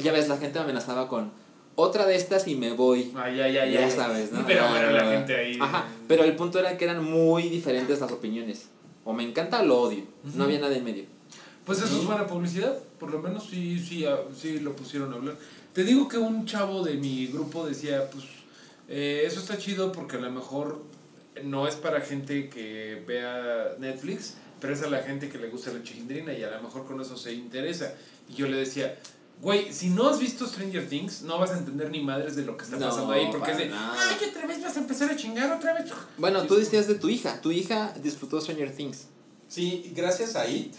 ya 0.00 0.12
ves, 0.12 0.28
la 0.28 0.36
gente 0.38 0.58
amenazaba 0.58 1.08
con 1.08 1.32
otra 1.74 2.06
de 2.06 2.14
estas 2.14 2.46
y 2.46 2.54
me 2.54 2.72
voy. 2.72 3.12
Ay, 3.16 3.40
ay, 3.40 3.52
Ya 3.72 3.84
ay. 3.84 3.90
sabes, 3.90 4.32
¿no? 4.32 4.44
Pero 4.46 4.68
bueno, 4.68 4.90
la 4.90 5.04
gente 5.04 5.34
ahí. 5.36 5.58
Ajá, 5.60 5.86
pero 6.06 6.24
el 6.24 6.36
punto 6.36 6.58
era 6.58 6.76
que 6.76 6.84
eran 6.84 7.02
muy 7.04 7.48
diferentes 7.48 8.00
las 8.00 8.12
opiniones. 8.12 8.66
O 9.04 9.12
me 9.14 9.22
encanta 9.24 9.60
o 9.62 9.64
lo 9.64 9.80
odio. 9.80 10.04
No 10.34 10.44
había 10.44 10.60
nada 10.60 10.76
en 10.76 10.84
medio. 10.84 11.04
Pues 11.64 11.78
eso 11.82 11.98
es 11.98 12.04
buena 12.04 12.26
publicidad, 12.26 12.76
por 13.00 13.10
lo 13.10 13.18
menos 13.18 13.48
sí, 13.50 13.78
sí, 13.78 14.04
ah, 14.04 14.18
sí 14.38 14.60
lo 14.60 14.76
pusieron 14.76 15.12
a 15.12 15.16
hablar. 15.16 15.36
Te 15.72 15.82
digo 15.84 16.06
que 16.06 16.18
un 16.18 16.46
chavo 16.46 16.84
de 16.84 16.94
mi 16.94 17.26
grupo 17.28 17.66
decía, 17.66 18.08
pues 18.10 18.24
eh, 18.88 19.22
eso 19.26 19.40
está 19.40 19.56
chido 19.58 19.90
porque 19.90 20.16
a 20.16 20.20
lo 20.20 20.30
mejor 20.30 20.82
no 21.42 21.66
es 21.66 21.76
para 21.76 22.00
gente 22.02 22.48
que 22.50 23.02
vea 23.06 23.74
Netflix, 23.78 24.34
pero 24.60 24.74
es 24.74 24.82
a 24.82 24.90
la 24.90 24.98
gente 25.02 25.28
que 25.28 25.38
le 25.38 25.48
gusta 25.48 25.72
la 25.72 25.82
chilindrina 25.82 26.32
y 26.34 26.42
a 26.42 26.50
lo 26.50 26.62
mejor 26.62 26.84
con 26.86 27.00
eso 27.00 27.16
se 27.16 27.32
interesa. 27.32 27.94
Y 28.28 28.34
yo 28.34 28.46
le 28.48 28.58
decía, 28.58 28.98
güey, 29.40 29.72
si 29.72 29.88
no 29.88 30.08
has 30.10 30.18
visto 30.18 30.46
Stranger 30.46 30.86
Things, 30.88 31.22
no 31.22 31.38
vas 31.38 31.52
a 31.52 31.58
entender 31.58 31.90
ni 31.90 32.02
madres 32.02 32.36
de 32.36 32.44
lo 32.44 32.56
que 32.56 32.64
está 32.64 32.76
No, 32.78 32.88
pasando 32.88 33.12
ahí, 33.12 33.28
porque 33.30 33.52
es 33.52 33.58
de, 33.58 33.68
nada. 33.68 33.96
ay, 33.96 34.28
otra 34.28 34.46
vez 34.46 34.60
vas 34.62 34.76
a 34.76 34.80
empezar 34.80 35.10
a 35.10 35.16
chingar, 35.16 35.50
otra 35.56 35.72
vez. 35.72 35.90
Bueno, 36.18 36.42
tú 36.46 36.56
decías 36.56 36.86
de 36.86 36.96
tu 36.96 37.08
hija. 37.08 37.40
Tu 37.40 37.52
hija 37.52 37.94
disfrutó 38.02 38.40
Stranger 38.40 38.74
Things. 38.74 39.06
Sí, 39.48 39.92
gracias 39.96 40.36
a 40.36 40.46
IT, 40.48 40.74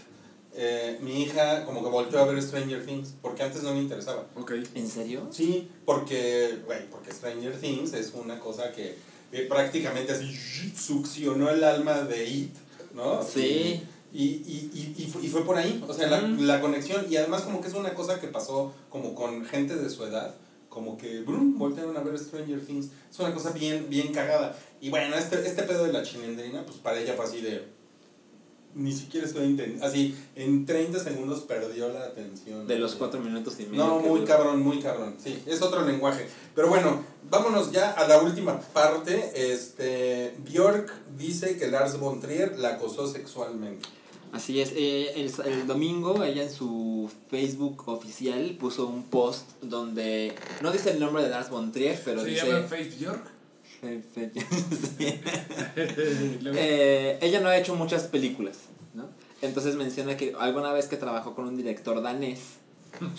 eh, 0.54 0.98
mi 1.02 1.24
hija 1.24 1.66
como 1.66 1.84
que 1.84 1.90
volvió 1.90 2.20
a 2.20 2.26
ver 2.26 2.42
Stranger 2.42 2.86
Things, 2.86 3.14
porque 3.22 3.44
antes 3.44 3.64
no 3.64 3.74
me 3.74 3.80
interesaba. 3.82 4.26
Ok. 4.36 4.52
¿En 4.76 4.88
serio? 4.90 5.28
Sí, 5.32 5.70
porque, 5.86 6.60
güey, 6.66 6.90
porque 6.90 7.12
Stranger 7.12 7.58
Things 7.60 7.94
es 7.94 8.12
una 8.14 8.40
cosa 8.40 8.72
que 8.72 8.96
eh, 9.32 9.46
prácticamente 9.48 10.12
así 10.12 10.36
succionó 10.78 11.50
el 11.50 11.64
alma 11.64 12.02
de 12.02 12.28
It, 12.28 12.54
¿no? 12.94 13.24
Sí. 13.24 13.82
Y, 14.14 14.24
y, 14.24 14.72
y, 14.98 15.14
y 15.26 15.28
fue 15.30 15.46
por 15.46 15.56
ahí, 15.58 15.82
o 15.88 15.94
sea, 15.94 16.10
la, 16.10 16.20
Mm. 16.22 16.42
la 16.42 16.60
conexión, 16.60 17.06
y 17.10 17.16
además 17.16 17.44
como 17.44 17.62
que 17.62 17.70
es 17.70 17.74
una 17.74 17.94
cosa 17.94 18.20
que 18.20 18.28
pasó 18.28 18.74
como 18.90 19.16
con 19.16 19.46
gente 19.46 19.76
de 19.78 19.90
su 19.90 20.04
edad, 20.04 20.36
como 20.68 20.98
que, 20.98 21.22
brum, 21.22 21.58
voltearon 21.58 21.96
a 21.96 22.02
ver 22.02 22.20
Stranger 22.20 22.60
Things, 22.66 22.90
es 23.10 23.20
una 23.20 23.34
cosa 23.34 23.52
bien, 23.52 23.88
bien 23.90 24.14
cagada. 24.14 24.58
Y 24.82 24.90
bueno, 24.90 25.16
este, 25.16 25.48
este 25.48 25.64
pedo 25.64 25.86
de 25.86 25.94
la 25.94 26.04
chilindrina, 26.04 26.66
pues 26.66 26.78
para 26.80 27.00
ella 27.00 27.14
fue 27.16 27.24
así 27.24 27.40
de, 27.40 27.64
ni 28.76 28.94
siquiera 28.94 29.26
estoy 29.28 29.46
entendiendo, 29.46 29.86
así, 29.86 30.16
en 30.36 30.66
30 30.66 31.00
segundos 31.00 31.42
perdió 31.42 31.90
la 31.90 32.06
atención. 32.06 32.68
De 32.68 32.78
los 32.80 32.96
cuatro 32.96 33.20
minutos 33.20 33.60
y 33.60 33.66
medio. 33.66 33.86
No, 33.86 34.00
muy 34.00 34.22
cabrón, 34.22 34.62
muy 34.62 34.80
cabrón. 34.80 35.16
Sí, 35.22 35.42
es 35.46 35.62
otro 35.62 35.86
lenguaje. 35.86 36.28
Pero 36.56 36.70
bueno, 36.70 37.04
vámonos 37.30 37.72
ya 37.72 37.92
a 37.92 38.08
la 38.08 38.22
última 38.22 38.60
parte. 38.60 39.32
Este, 39.36 40.36
Bjork 40.46 40.92
dice 41.18 41.58
que 41.58 41.68
Lars 41.68 42.00
von 42.00 42.20
Trier 42.22 42.58
la 42.58 42.70
acosó 42.70 43.08
sexualmente. 43.08 43.88
Así 44.32 44.62
es, 44.62 44.72
eh, 44.76 45.12
el, 45.16 45.32
el 45.46 45.68
domingo 45.68 46.24
ella 46.24 46.44
en 46.44 46.52
su 46.52 47.12
Facebook 47.30 47.84
oficial 47.88 48.56
puso 48.58 48.88
un 48.88 49.04
post 49.04 49.46
donde 49.62 50.34
no 50.62 50.72
dice 50.72 50.92
el 50.92 51.00
nombre 51.02 51.22
de 51.24 51.30
Lars 51.30 51.50
von 51.50 51.74
Trier, 51.74 52.02
pero 52.06 52.22
¿Se 52.22 52.30
dice... 52.30 52.48
llama 52.48 52.66
Faith 52.68 52.98
York? 52.98 53.41
Eh, 56.56 57.18
ella 57.22 57.40
no 57.40 57.50
ha 57.50 57.58
hecho 57.58 57.76
muchas 57.76 58.04
películas, 58.04 58.58
¿no? 58.94 59.10
Entonces 59.42 59.76
menciona 59.76 60.18
que 60.18 60.34
alguna 60.40 60.72
vez 60.74 60.88
que 60.88 60.98
trabajó 60.98 61.34
con 61.36 61.48
un 61.48 61.58
director 61.58 62.02
danés, 62.02 62.40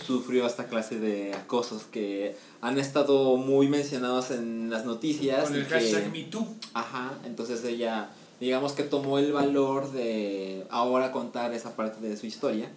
sufrió 0.06 0.46
esta 0.46 0.66
clase 0.66 0.98
de 1.00 1.32
acosos 1.34 1.84
que 1.84 2.36
han 2.60 2.78
estado 2.78 3.36
muy 3.36 3.68
mencionados 3.68 4.30
en 4.30 4.70
las 4.70 4.84
noticias. 4.84 5.44
Con 5.44 5.56
el 5.56 5.64
que- 5.66 5.70
hashtag 5.74 6.12
MeToo. 6.12 6.46
Ajá, 6.74 7.18
entonces 7.24 7.64
ella, 7.64 8.10
digamos 8.38 8.72
que 8.72 8.82
tomó 8.82 9.18
el 9.18 9.32
valor 9.32 9.90
de 9.92 10.66
ahora 10.70 11.10
contar 11.10 11.54
esa 11.54 11.74
parte 11.74 12.06
de 12.06 12.16
su 12.16 12.26
historia 12.26 12.70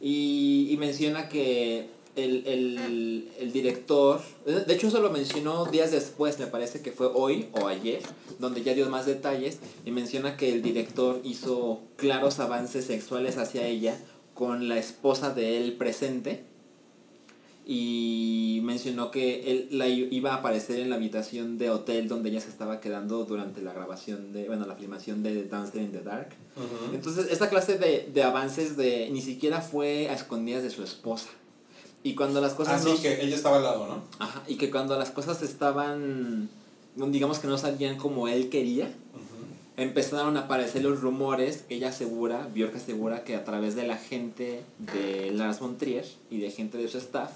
y, 0.00 0.68
y 0.70 0.76
menciona 0.76 1.28
que 1.28 1.90
el, 2.16 2.46
el, 2.46 3.28
el 3.38 3.52
director, 3.52 4.20
de 4.44 4.74
hecho 4.74 4.88
eso 4.88 5.00
lo 5.00 5.10
mencionó 5.10 5.64
días 5.66 5.90
después, 5.90 6.38
me 6.38 6.46
parece 6.46 6.82
que 6.82 6.92
fue 6.92 7.06
hoy 7.06 7.48
o 7.52 7.68
ayer, 7.68 8.02
donde 8.38 8.62
ya 8.62 8.74
dio 8.74 8.88
más 8.88 9.06
detalles 9.06 9.58
y 9.84 9.90
menciona 9.90 10.36
que 10.36 10.52
el 10.52 10.62
director 10.62 11.20
hizo 11.24 11.80
claros 11.96 12.40
avances 12.40 12.84
sexuales 12.86 13.38
hacia 13.38 13.66
ella 13.66 13.98
con 14.34 14.68
la 14.68 14.78
esposa 14.78 15.34
de 15.34 15.58
él 15.58 15.74
presente 15.74 16.44
y 17.66 18.60
mencionó 18.64 19.12
que 19.12 19.50
él 19.50 19.68
la 19.70 19.86
iba 19.86 20.32
a 20.32 20.36
aparecer 20.38 20.80
en 20.80 20.90
la 20.90 20.96
habitación 20.96 21.56
de 21.56 21.70
hotel 21.70 22.08
donde 22.08 22.30
ella 22.30 22.40
se 22.40 22.48
estaba 22.48 22.80
quedando 22.80 23.24
durante 23.24 23.62
la 23.62 23.72
grabación 23.72 24.32
de, 24.32 24.48
bueno, 24.48 24.66
la 24.66 24.74
filmación 24.74 25.22
de 25.22 25.44
Dancer 25.44 25.82
in 25.82 25.92
the 25.92 26.00
Dark. 26.00 26.30
Entonces, 26.92 27.28
esta 27.30 27.48
clase 27.48 27.78
de, 27.78 28.10
de 28.12 28.22
avances 28.24 28.76
de 28.76 29.08
ni 29.12 29.22
siquiera 29.22 29.60
fue 29.60 30.08
a 30.08 30.14
escondidas 30.14 30.62
de 30.64 30.70
su 30.70 30.82
esposa. 30.82 31.28
Y 32.02 32.14
cuando 32.14 32.40
las 32.40 32.54
cosas 32.54 32.80
Así 32.80 32.88
no- 32.88 32.94
Ah, 32.94 33.02
que 33.02 33.22
ella 33.24 33.36
estaba 33.36 33.56
al 33.58 33.62
lado, 33.62 33.86
¿no? 33.86 34.02
Ajá, 34.18 34.42
y 34.48 34.56
que 34.56 34.70
cuando 34.70 34.98
las 34.98 35.10
cosas 35.10 35.42
estaban, 35.42 36.48
digamos 36.96 37.38
que 37.40 37.46
no 37.46 37.58
salían 37.58 37.96
como 37.98 38.26
él 38.28 38.48
quería, 38.48 38.90
empezaron 39.76 40.36
a 40.36 40.40
aparecer 40.40 40.82
los 40.82 41.00
rumores, 41.00 41.64
ella 41.68 41.88
asegura, 41.88 42.48
Bjork 42.54 42.76
asegura 42.76 43.24
que 43.24 43.34
a 43.34 43.44
través 43.44 43.74
de 43.76 43.86
la 43.86 43.96
gente 43.96 44.62
de 44.78 45.30
Lars 45.32 45.60
von 45.60 45.78
Trier 45.78 46.06
y 46.30 46.38
de 46.38 46.50
gente 46.50 46.76
de 46.78 46.88
su 46.88 46.98
staff, 46.98 47.30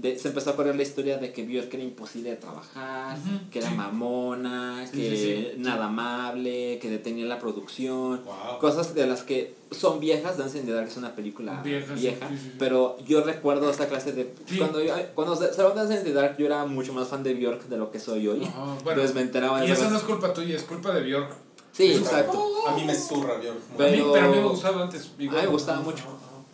de- 0.00 0.18
se 0.18 0.28
empezó 0.28 0.50
a 0.50 0.56
correr 0.56 0.76
la 0.76 0.82
historia 0.82 1.18
de 1.18 1.32
que 1.32 1.42
Bjork 1.44 1.72
era 1.74 1.82
imposible 1.82 2.30
de 2.30 2.36
trabajar, 2.36 3.16
que 3.50 3.58
era 3.58 3.70
mamona, 3.70 4.86
Sí, 4.90 4.96
que 4.98 5.10
sí, 5.10 5.16
sí. 5.16 5.58
nada 5.58 5.86
amable, 5.86 6.78
que 6.80 6.88
detenía 6.90 7.26
la 7.26 7.38
producción, 7.38 8.22
Wow. 8.24 8.58
cosas 8.60 8.94
de 8.94 9.06
las 9.06 9.22
que 9.22 9.54
son 9.70 10.00
viejas, 10.00 10.38
Dancing 10.38 10.60
in 10.60 10.66
the 10.66 10.72
Dark 10.72 10.88
es 10.88 10.96
una 10.96 11.14
película 11.14 11.60
Vieja, 11.62 11.94
vieja, 11.94 12.28
sí, 12.28 12.36
sí, 12.36 12.42
sí. 12.44 12.52
pero 12.58 12.96
yo 13.06 13.22
recuerdo 13.22 13.70
esta 13.70 13.86
clase 13.88 14.12
de... 14.12 14.34
Sí. 14.46 14.58
Cuando, 14.58 14.82
yo, 14.82 14.94
cuando 15.14 15.36
salió 15.36 15.70
Dancing 15.70 15.98
in 15.98 16.04
the 16.04 16.12
Dark 16.12 16.36
yo 16.38 16.46
era 16.46 16.64
mucho 16.66 16.92
más 16.92 17.08
fan 17.08 17.22
de 17.22 17.34
Bjork 17.34 17.64
de 17.68 17.76
lo 17.76 17.90
que 17.90 18.00
soy 18.00 18.26
hoy. 18.26 18.38
Bueno, 18.40 18.78
Entonces 18.80 19.14
me 19.14 19.20
enteraba 19.20 19.60
de 19.60 19.68
y 19.68 19.70
eso 19.70 19.88
no 19.90 19.96
es 19.96 20.02
culpa 20.02 20.32
tuya, 20.32 20.56
es 20.56 20.62
culpa 20.64 20.92
de 20.92 21.02
Bjork. 21.02 21.30
Sí, 21.72 21.92
exacto. 21.92 22.42
A 22.66 22.74
mí 22.74 22.84
me 22.84 22.94
zurra, 22.94 23.34
Bjork. 23.38 23.58
Pero- 23.78 24.12
pero 24.12 24.26
a 24.26 24.28
mí 24.30 24.36
me 24.36 24.48
gustaba 24.48 24.82
antes. 24.82 25.10
A 25.14 25.18
mí 25.18 25.28
me 25.28 25.46
gustaba 25.46 25.80
mucho. 25.80 26.04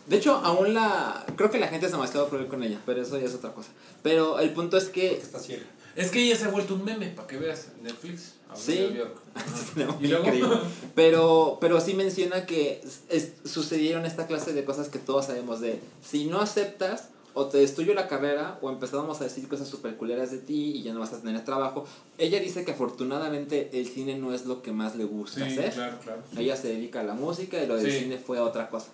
De 0.07 0.17
hecho, 0.17 0.35
aún 0.35 0.73
la... 0.73 1.25
Creo 1.35 1.49
que 1.51 1.59
la 1.59 1.67
gente 1.67 1.85
es 1.87 1.91
demasiado 1.91 2.29
cruel 2.29 2.47
con 2.47 2.63
ella, 2.63 2.79
pero 2.85 3.01
eso 3.01 3.17
ya 3.19 3.25
es 3.25 3.33
otra 3.35 3.51
cosa. 3.53 3.69
Pero 4.03 4.39
el 4.39 4.51
punto 4.51 4.77
es 4.77 4.85
que... 4.85 5.13
Está 5.13 5.39
ciega. 5.39 5.63
Es 5.95 6.11
que 6.11 6.21
ella 6.21 6.35
se 6.37 6.45
ha 6.45 6.49
vuelto 6.49 6.75
un 6.75 6.85
meme, 6.85 7.07
para 7.07 7.27
que 7.27 7.37
veas, 7.37 7.69
Netflix. 7.81 8.33
Sí. 8.55 8.89
No, 9.75 9.97
Y 10.01 10.07
luego-. 10.07 10.61
Pero, 10.95 11.57
pero 11.61 11.79
sí 11.81 11.93
menciona 11.93 12.45
que 12.45 12.81
es- 13.09 13.33
sucedieron 13.45 14.05
esta 14.05 14.25
clase 14.27 14.53
de 14.53 14.63
cosas 14.65 14.89
que 14.89 14.97
todos 14.99 15.25
sabemos 15.27 15.59
de 15.61 15.79
si 16.03 16.25
no 16.25 16.39
aceptas 16.41 17.09
o 17.35 17.45
te 17.47 17.59
destruyo 17.59 17.93
la 17.93 18.07
carrera 18.07 18.57
o 18.61 18.71
empezamos 18.71 19.21
a 19.21 19.25
decir 19.25 19.47
cosas 19.47 19.67
super 19.67 19.95
culeras 19.95 20.31
de 20.31 20.39
ti 20.39 20.71
y 20.75 20.81
ya 20.83 20.93
no 20.93 21.01
vas 21.01 21.13
a 21.13 21.21
tener 21.21 21.43
trabajo. 21.45 21.85
Ella 22.17 22.39
dice 22.39 22.65
que 22.65 22.71
afortunadamente 22.71 23.69
el 23.73 23.87
cine 23.87 24.17
no 24.17 24.33
es 24.33 24.45
lo 24.47 24.63
que 24.63 24.71
más 24.71 24.95
le 24.95 25.03
gusta 25.03 25.45
Sí, 25.45 25.51
hacer. 25.59 25.73
claro, 25.73 25.97
claro. 26.03 26.23
Ella 26.35 26.55
se 26.55 26.69
dedica 26.69 27.01
a 27.01 27.03
la 27.03 27.13
música 27.13 27.61
y 27.61 27.67
lo 27.67 27.75
del 27.77 27.91
Sí. 27.91 27.99
cine 27.99 28.17
fue 28.17 28.39
otra 28.39 28.69
cosa. 28.69 28.87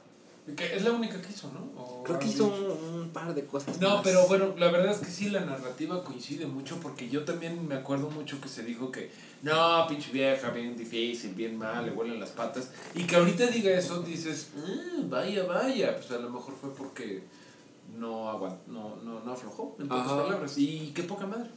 Que 0.58 0.76
es 0.76 0.84
la 0.84 0.92
única 0.92 1.22
que 1.22 1.30
hizo, 1.32 1.50
¿no? 1.54 1.82
O 1.82 2.04
Creo 2.04 2.20
que 2.20 2.28
hizo 2.28 2.46
un, 2.48 3.00
un 3.02 3.10
par 3.12 3.34
de 3.34 3.46
cosas. 3.46 3.80
No, 3.80 3.96
más. 3.96 4.02
pero 4.04 4.28
bueno, 4.28 4.54
la 4.58 4.70
verdad 4.70 4.92
es 4.92 4.98
que 4.98 5.06
sí, 5.12 5.30
la 5.30 5.40
narrativa 5.40 6.04
coincide 6.04 6.46
mucho 6.48 6.78
porque 6.82 7.08
yo 7.10 7.24
también 7.24 7.66
me 7.66 7.76
acuerdo 7.76 8.10
mucho 8.10 8.42
que 8.42 8.50
se 8.50 8.64
dijo 8.64 8.92
que 8.92 9.10
no, 9.42 9.88
pinche 9.88 10.12
vieja, 10.12 10.50
bien 10.50 10.76
difícil, 10.76 11.34
bien 11.34 11.58
mal, 11.58 11.86
le 11.86 11.92
huelen 11.94 12.20
las 12.20 12.32
patas. 12.32 12.72
Y 12.94 13.04
que 13.04 13.16
ahorita 13.16 13.48
diga 13.48 13.72
eso, 13.72 14.02
dices, 14.02 14.50
"Mm, 14.56 15.10
vaya, 15.10 15.46
vaya. 15.46 15.96
Pues 15.96 16.12
a 16.12 16.18
lo 16.18 16.30
mejor 16.30 16.54
fue 16.60 16.74
porque 16.76 17.24
no 17.98 18.30
aguantó, 18.30 18.64
no, 18.70 18.98
no, 18.98 19.22
no 19.22 19.32
aflojó, 19.32 19.78
en 19.80 19.88
pocas 19.88 20.06
Ajá. 20.08 20.24
palabras. 20.26 20.58
Y 20.58 20.92
qué 20.94 21.04
poca 21.04 21.26
madre. 21.26 21.50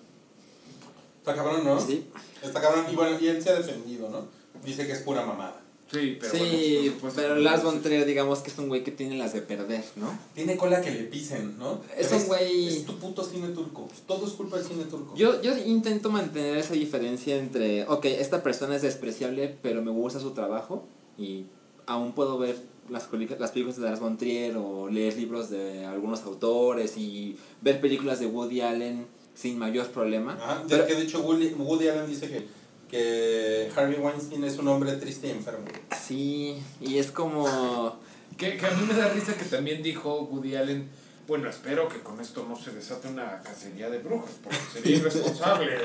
Está 1.18 1.34
cabrón, 1.34 1.64
¿no? 1.64 1.80
Sí. 1.80 2.08
Está 2.40 2.60
cabrón. 2.60 2.86
Y 2.88 2.94
bueno, 2.94 3.18
y 3.18 3.26
él 3.26 3.42
se 3.42 3.50
ha 3.50 3.54
defendido, 3.56 4.08
¿no? 4.10 4.26
Dice 4.64 4.86
que 4.86 4.92
es 4.92 5.00
pura 5.00 5.26
mamada. 5.26 5.60
Sí, 5.92 6.18
pero 6.20 6.32
sí, 6.32 6.38
bueno, 6.82 6.96
pues, 7.00 7.14
pero 7.14 7.36
Lars 7.36 7.62
von. 7.62 7.80
Trier 7.80 8.04
digamos 8.06 8.40
que 8.40 8.50
es 8.50 8.58
un 8.58 8.68
güey 8.68 8.82
que 8.82 8.90
tiene 8.90 9.16
las 9.16 9.32
de 9.32 9.40
perder, 9.42 9.84
¿no? 9.94 10.18
Tiene 10.34 10.56
cola 10.56 10.80
que 10.80 10.90
le 10.90 11.04
pisen, 11.04 11.56
¿no? 11.58 11.80
Es 11.96 12.10
un 12.10 12.26
güey- 12.26 12.66
Es 12.66 12.84
tu 12.84 12.98
puto 12.98 13.22
cine 13.22 13.48
turco. 13.48 13.86
Todo 14.06 14.26
es 14.26 14.32
culpa 14.32 14.56
del 14.58 14.66
cine 14.66 14.84
turco. 14.84 15.14
Yo, 15.16 15.40
yo 15.42 15.56
intento 15.56 16.10
mantener 16.10 16.56
esa 16.56 16.74
diferencia 16.74 17.36
entre, 17.36 17.84
ok, 17.84 18.04
esta 18.06 18.42
persona 18.42 18.74
es 18.74 18.82
despreciable, 18.82 19.56
pero 19.62 19.80
me 19.80 19.92
gusta 19.92 20.18
su 20.18 20.32
trabajo 20.32 20.84
y 21.16 21.44
aún 21.86 22.12
puedo 22.14 22.36
ver 22.36 22.56
las, 22.90 23.08
las 23.38 23.50
películas 23.52 23.76
de 23.76 23.82
Lars 23.84 24.00
von 24.00 24.16
Trier 24.16 24.56
o 24.56 24.88
leer 24.88 25.16
libros 25.16 25.50
de 25.50 25.84
algunos 25.86 26.22
autores 26.24 26.96
y 26.96 27.36
ver 27.60 27.80
películas 27.80 28.18
de 28.18 28.26
Woody 28.26 28.60
Allen 28.60 29.06
sin 29.34 29.56
mayor 29.58 29.86
problema. 29.88 30.32
Ajá, 30.32 30.62
de 30.64 30.68
Pero- 30.68 30.86
que 30.88 30.94
de 30.96 31.02
hecho 31.02 31.20
Woody, 31.20 31.48
Woody 31.56 31.88
Allen 31.88 32.08
dice 32.08 32.28
que, 32.28 32.44
que 32.90 33.70
Harvey 33.76 33.98
Weinstein 33.98 34.44
es 34.44 34.58
un 34.58 34.68
hombre 34.68 34.92
triste 34.92 35.28
y 35.28 35.30
enfermo. 35.30 35.64
Sí, 36.06 36.62
y 36.80 36.98
es 36.98 37.10
como... 37.10 37.98
Que, 38.36 38.56
que 38.58 38.66
a 38.66 38.70
mí 38.70 38.86
me 38.86 38.94
da 38.94 39.08
risa 39.08 39.34
que 39.36 39.44
también 39.46 39.82
dijo 39.82 40.22
Woody 40.30 40.56
Allen, 40.56 40.88
bueno, 41.26 41.48
espero 41.48 41.88
que 41.88 42.00
con 42.00 42.20
esto 42.20 42.44
no 42.48 42.54
se 42.54 42.70
desate 42.70 43.08
una 43.08 43.40
cacería 43.42 43.88
de 43.90 43.98
brujas, 43.98 44.32
porque 44.44 44.58
sería 44.72 44.96
irresponsable. 44.98 45.78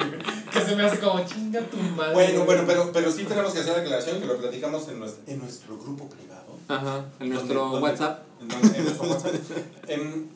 que 0.52 0.62
se 0.62 0.76
me 0.76 0.84
hace 0.84 1.00
como 1.00 1.26
chinga 1.26 1.62
tu 1.62 1.78
madre. 1.78 2.14
Bueno, 2.14 2.46
bueno, 2.46 2.64
pero, 2.68 2.92
pero 2.92 3.12
sí 3.12 3.24
tenemos 3.24 3.54
que 3.54 3.60
hacer 3.62 3.74
la 3.74 3.80
aclaración 3.82 4.20
que 4.20 4.28
lo 4.28 4.38
platicamos 4.38 4.88
en 4.90 5.00
nuestro, 5.00 5.24
en 5.32 5.40
nuestro 5.40 5.78
grupo 5.78 6.08
privado. 6.10 6.58
Ajá, 6.68 7.06
en 7.20 7.30
nuestro. 7.30 7.80
WhatsApp. 7.80 8.24
En, 8.42 8.48
donde- 8.50 8.78
en 8.78 8.84
nuestro 8.84 9.10
WhatsApp. 9.10 9.34
Em, 9.88 10.28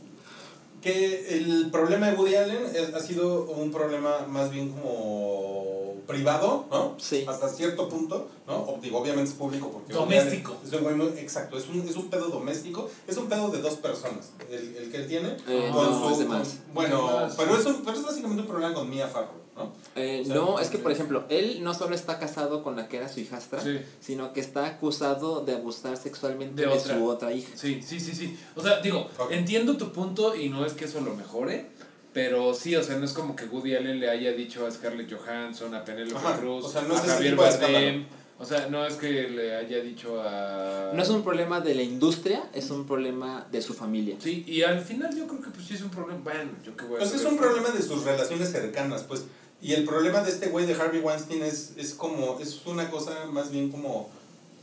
que 0.81 1.37
el 1.37 1.69
problema 1.71 2.09
de 2.09 2.15
Woody 2.15 2.35
Allen 2.35 2.63
es- 2.73 2.93
ha 2.93 2.99
sido 2.99 3.43
un 3.45 3.71
problema 3.71 4.25
más 4.27 4.51
bien 4.51 4.69
como 4.71 5.74
privado, 6.05 6.65
¿no? 6.71 6.95
Sí. 6.99 7.25
Hasta 7.27 7.49
cierto 7.49 7.89
punto, 7.89 8.27
¿no? 8.47 8.55
O- 8.57 8.79
Digo, 8.81 8.99
obviamente 8.99 9.31
es 9.31 9.35
público 9.37 9.69
porque... 9.71 9.93
Doméstico. 9.93 10.55
Es 10.65 10.71
un 10.73 11.17
exacto, 11.17 11.57
es 11.57 11.67
un, 11.67 11.81
es 11.87 11.95
un 11.95 12.09
pedo 12.09 12.27
doméstico, 12.29 12.89
es 13.07 13.17
un 13.17 13.27
pedo 13.27 13.49
de 13.49 13.61
dos 13.61 13.75
personas, 13.75 14.31
el, 14.49 14.75
el 14.77 14.91
que 14.91 14.97
él 14.97 15.07
tiene. 15.07 15.37
Eh, 15.47 15.69
con 15.73 15.85
no, 15.85 16.07
su- 16.07 16.13
es 16.13 16.19
de 16.19 16.25
con- 16.25 16.37
más. 16.39 16.57
bueno, 16.73 17.05
Es 17.07 17.13
de 17.13 17.19
más. 17.21 17.35
pero 17.37 17.57
es, 17.57 17.65
un- 17.65 17.83
pero 17.83 17.97
es 17.97 18.03
básicamente 18.03 18.41
un 18.41 18.47
problema 18.47 18.73
con 18.73 18.89
Mia 18.89 19.07
Farrow, 19.07 19.33
¿no? 19.55 19.71
Eh, 19.95 20.21
O 20.23 20.25
sea, 20.25 20.35
no, 20.35 20.59
es 20.59 20.69
que 20.69 20.77
por 20.77 20.91
ejemplo, 20.91 21.23
él 21.29 21.63
no 21.63 21.73
solo 21.73 21.95
está 21.95 22.19
casado 22.19 22.61
con 22.63 22.75
la 22.75 22.87
que 22.89 22.97
era 22.97 23.07
su 23.09 23.21
hijastra, 23.21 23.61
Sí. 23.63 23.79
sino 24.01 24.33
que 24.33 24.41
está 24.41 24.65
acusado 24.65 25.41
de 25.45 25.55
abusar 25.55 25.95
sexualmente 25.97 26.61
De 26.61 26.67
de, 26.67 26.73
otra. 26.77 26.97
su 26.97 27.05
otra 27.07 27.31
hija. 27.33 27.49
Sí, 27.55 27.81
sí, 27.81 27.99
sí, 27.99 28.13
sí. 28.13 28.37
O 28.55 28.61
sea, 28.61 28.81
digo, 28.81 29.07
entiendo 29.31 29.77
tu 29.77 29.91
punto 29.93 30.35
y 30.35 30.49
no 30.49 30.65
es 30.65 30.73
que 30.73 30.85
eso 30.85 30.99
lo 31.01 31.15
mejore, 31.15 31.67
pero 32.15 32.53
sí, 32.53 32.73
o 32.77 32.81
sea, 32.81 32.95
no 32.97 33.03
es 33.03 33.11
como 33.11 33.35
que 33.35 33.43
Woody 33.43 33.75
Allen 33.75 33.99
le 33.99 34.09
haya 34.09 34.31
dicho 34.31 34.65
a 34.65 34.71
Scarlett 34.71 35.13
Johansson, 35.13 35.75
a 35.75 35.83
Penélope 35.83 36.15
Ajá, 36.15 36.37
Cruz, 36.37 36.63
o 36.63 36.69
sea, 36.69 36.83
no 36.83 36.95
es 36.95 37.01
a 37.01 37.07
Javier 37.07 37.35
Bardem. 37.35 38.05
O 38.39 38.45
sea, 38.45 38.67
no 38.69 38.85
es 38.85 38.95
que 38.95 39.29
le 39.29 39.53
haya 39.53 39.81
dicho 39.81 40.21
a... 40.21 40.91
No 40.93 41.03
es 41.03 41.09
un 41.09 41.23
problema 41.25 41.59
de 41.59 41.75
la 41.75 41.83
industria, 41.83 42.49
es 42.53 42.69
un 42.69 42.87
problema 42.87 43.45
de 43.51 43.61
su 43.61 43.73
familia. 43.73 44.15
Sí, 44.19 44.45
y 44.47 44.61
al 44.61 44.79
final 44.79 45.13
yo 45.13 45.27
creo 45.27 45.41
que 45.41 45.49
pues 45.49 45.67
sí 45.67 45.73
es 45.73 45.81
un 45.81 45.89
problema. 45.89 46.21
Bueno, 46.23 46.51
yo 46.65 46.77
qué 46.77 46.85
voy 46.85 46.95
a 46.95 46.99
Pues 46.99 47.11
es 47.13 47.21
saber? 47.21 47.33
un 47.33 47.39
problema 47.39 47.69
de 47.71 47.81
sus 47.81 48.05
relaciones 48.05 48.49
cercanas, 48.49 49.03
pues. 49.03 49.25
Y 49.61 49.73
el 49.73 49.83
problema 49.83 50.21
de 50.21 50.31
este 50.31 50.47
güey 50.47 50.65
de 50.65 50.73
Harvey 50.73 51.01
Weinstein 51.01 51.43
es, 51.43 51.73
es 51.75 51.93
como, 51.93 52.39
es 52.39 52.65
una 52.65 52.89
cosa 52.89 53.25
más 53.29 53.51
bien 53.51 53.69
como 53.69 54.09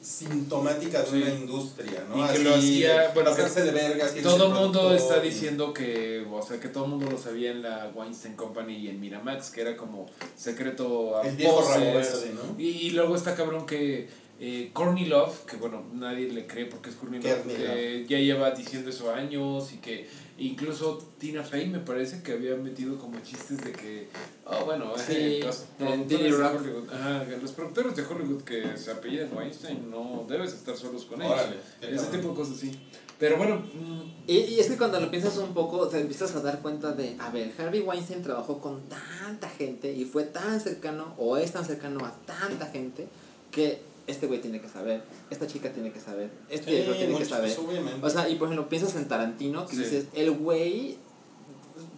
sintomática 0.02 1.02
de 1.02 1.06
Sí. 1.10 1.16
una 1.22 1.30
industria, 1.30 2.04
¿no? 2.08 2.16
Y 2.18 2.26
que 2.26 2.32
Así, 2.34 2.42
lo 2.44 2.54
hacía, 2.54 3.10
bueno, 3.14 3.30
hacerse 3.30 3.62
de 3.64 3.70
vergas. 3.70 4.14
Todo 4.22 4.48
el 4.48 4.52
mundo 4.54 4.94
está 4.94 5.20
diciendo 5.20 5.72
que, 5.72 6.26
o 6.30 6.42
sea, 6.42 6.58
que 6.58 6.68
todo 6.68 6.84
el 6.84 6.90
mundo 6.90 7.10
lo 7.10 7.16
sabía 7.18 7.52
en 7.52 7.62
la 7.62 7.90
Weinstein 7.94 8.34
Company 8.34 8.74
y 8.76 8.88
en 8.88 9.00
Miramax, 9.00 9.50
que 9.50 9.60
era 9.60 9.76
como 9.76 10.06
secreto 10.36 11.16
a 11.16 11.22
El 11.26 11.36
viejo. 11.36 11.62
Y, 12.58 12.64
y 12.68 12.90
luego 12.90 13.14
está 13.14 13.34
cabrón 13.36 13.64
que 13.66 14.08
eh, 14.40 14.70
Courtney 14.72 15.04
Love, 15.06 15.44
que 15.46 15.56
bueno, 15.56 15.84
nadie 15.94 16.28
le 16.28 16.48
cree 16.48 16.66
porque 16.66 16.90
es 16.90 16.96
Courtney 16.96 17.22
Love, 17.22 17.46
que 17.46 18.04
ya 18.08 18.18
lleva 18.18 18.50
diciendo 18.50 18.90
eso 18.90 19.12
años 19.14 19.72
y 19.72 19.76
que 19.76 20.08
incluso 20.46 20.98
Tina 21.18 21.42
Fey 21.42 21.68
me 21.68 21.78
parece 21.78 22.22
que 22.22 22.32
había 22.32 22.56
metido 22.56 22.98
como 22.98 23.18
chistes 23.20 23.58
de 23.64 23.72
que, 23.72 24.08
oh, 24.46 24.64
bueno, 24.64 24.92
Sí, 24.96 25.12
eh, 25.16 25.40
los 25.44 25.60
en 25.60 25.66
productores 25.86 26.08
Dirty 26.08 26.24
de 26.24 26.30
Rock. 26.38 26.60
Hollywood, 26.60 26.92
ajá, 26.92 27.24
los 27.40 27.52
productores 27.52 27.96
de 27.96 28.02
Hollywood 28.04 28.42
que 28.42 28.76
se 28.76 28.90
apellidan 28.90 29.36
Weinstein 29.36 29.90
no 29.90 30.24
debes 30.28 30.52
estar 30.52 30.76
solos 30.76 31.04
con 31.04 31.22
ellos. 31.22 31.32
Órale, 31.34 31.56
Ese 31.80 32.06
tipo 32.06 32.28
de 32.28 32.34
cosas 32.34 32.56
sí. 32.56 32.78
Pero 33.18 33.36
bueno, 33.36 33.62
Y, 34.26 34.36
y 34.38 34.58
es 34.58 34.66
que 34.68 34.76
cuando 34.76 34.98
lo 34.98 35.08
piensas 35.08 35.36
un 35.38 35.54
poco, 35.54 35.86
te 35.86 36.00
empiezas 36.00 36.34
a 36.34 36.40
dar 36.40 36.60
cuenta 36.60 36.90
de, 36.92 37.16
a 37.20 37.30
ver, 37.30 37.52
Harvey 37.56 37.80
Weinstein 37.80 38.20
trabajó 38.22 38.60
con 38.60 38.82
tanta 38.88 39.48
gente 39.48 39.92
y 39.92 40.04
fue 40.04 40.24
tan 40.24 40.60
cercano, 40.60 41.14
o 41.18 41.36
es 41.36 41.52
tan 41.52 41.64
cercano 41.64 42.04
a 42.04 42.12
tanta 42.26 42.66
gente, 42.66 43.06
que 43.52 43.80
este 44.06 44.26
güey 44.26 44.40
tiene 44.40 44.60
que 44.60 44.68
saber, 44.68 45.02
esta 45.30 45.46
chica 45.46 45.72
tiene 45.72 45.92
que 45.92 46.00
saber, 46.00 46.30
este 46.48 46.64
Sí, 46.66 46.70
director 46.72 46.96
tiene 46.96 47.18
que 47.18 47.24
saber. 47.24 47.56
obviamente. 47.58 48.04
O 48.06 48.10
sea, 48.10 48.28
y 48.28 48.34
por 48.36 48.48
ejemplo, 48.48 48.68
piensas 48.68 48.96
en 48.96 49.06
Tarantino, 49.08 49.66
que 49.66 49.76
Sí. 49.76 49.82
dices, 49.82 50.06
el 50.14 50.30
güey 50.32 50.98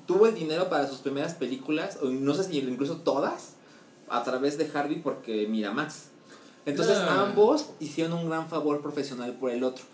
tuvo 0.06 0.26
el 0.26 0.34
dinero 0.34 0.68
para 0.68 0.86
sus 0.88 0.98
primeras 0.98 1.34
películas, 1.34 1.98
o 2.02 2.06
no 2.06 2.34
sé 2.34 2.44
si 2.44 2.58
incluso 2.58 2.96
todas, 2.98 3.54
a 4.08 4.22
través 4.22 4.58
de 4.58 4.70
Harvey 4.72 5.00
porque 5.00 5.46
Miramax. 5.46 6.08
Entonces 6.66 6.96
ambos 6.98 7.70
hicieron 7.80 8.12
un 8.14 8.28
gran 8.28 8.48
favor 8.48 8.80
profesional 8.82 9.32
por 9.34 9.50
el 9.50 9.64
otro. 9.64 9.84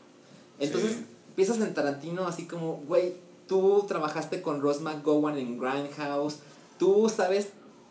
Entonces 0.59 0.93
Sí. 0.93 1.07
piensas 1.37 1.59
en 1.59 1.73
Tarantino 1.75 2.27
así 2.27 2.47
como, 2.47 2.83
güey, 2.89 3.15
tú 3.49 3.85
trabajaste 3.89 4.43
con 4.43 4.61
Ross 4.61 4.81
McGowan 4.81 5.37
en 5.39 5.59
Grindhouse, 5.59 6.39
tú 6.79 7.09
sabes 7.15 7.49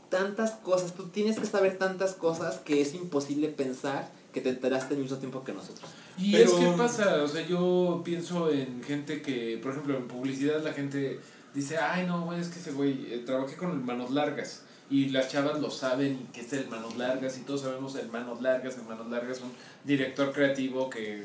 tantas 0.09 0.51
cosas, 0.51 0.93
tú 0.93 1.07
tienes 1.07 1.39
que 1.39 1.45
saber 1.45 1.77
tantas 1.77 2.13
cosas 2.13 2.57
que 2.59 2.81
es 2.81 2.93
imposible 2.93 3.47
pensar 3.49 4.09
que 4.33 4.41
te 4.41 4.49
enteraste 4.49 4.93
al 4.95 5.01
mismo 5.01 5.17
tiempo 5.17 5.43
que 5.43 5.53
nosotros. 5.53 5.89
Y 6.17 6.33
Pero- 6.33 6.51
es 6.51 6.53
que 6.65 6.71
pasa, 6.77 7.23
o 7.23 7.27
sea, 7.27 7.45
yo 7.47 8.01
pienso 8.03 8.51
en 8.51 8.83
gente 8.83 9.21
que, 9.21 9.57
por 9.61 9.71
ejemplo, 9.71 9.97
en 9.97 10.07
publicidad 10.07 10.63
la 10.63 10.73
gente 10.73 11.19
dice, 11.53 11.77
ay 11.77 12.05
no, 12.05 12.25
güey, 12.25 12.39
es 12.39 12.49
que 12.49 12.59
ese 12.59 12.71
güey, 12.71 13.13
eh, 13.13 13.23
trabajé 13.25 13.55
con 13.55 13.83
Manos 13.85 14.11
Largas. 14.11 14.63
Y 14.91 15.09
las 15.09 15.29
chavas 15.29 15.61
lo 15.61 15.69
saben 15.69 16.19
y 16.23 16.33
que 16.33 16.41
es 16.41 16.51
el 16.53 16.67
Manos 16.67 16.97
Largas 16.97 17.37
y 17.37 17.41
todos 17.41 17.61
sabemos 17.61 17.95
el 17.95 18.09
Manos 18.09 18.41
Largas, 18.41 18.75
el 18.77 18.83
Manos 18.85 19.07
Largas 19.09 19.39
un 19.41 19.51
director 19.85 20.31
creativo 20.33 20.89
que 20.89 21.23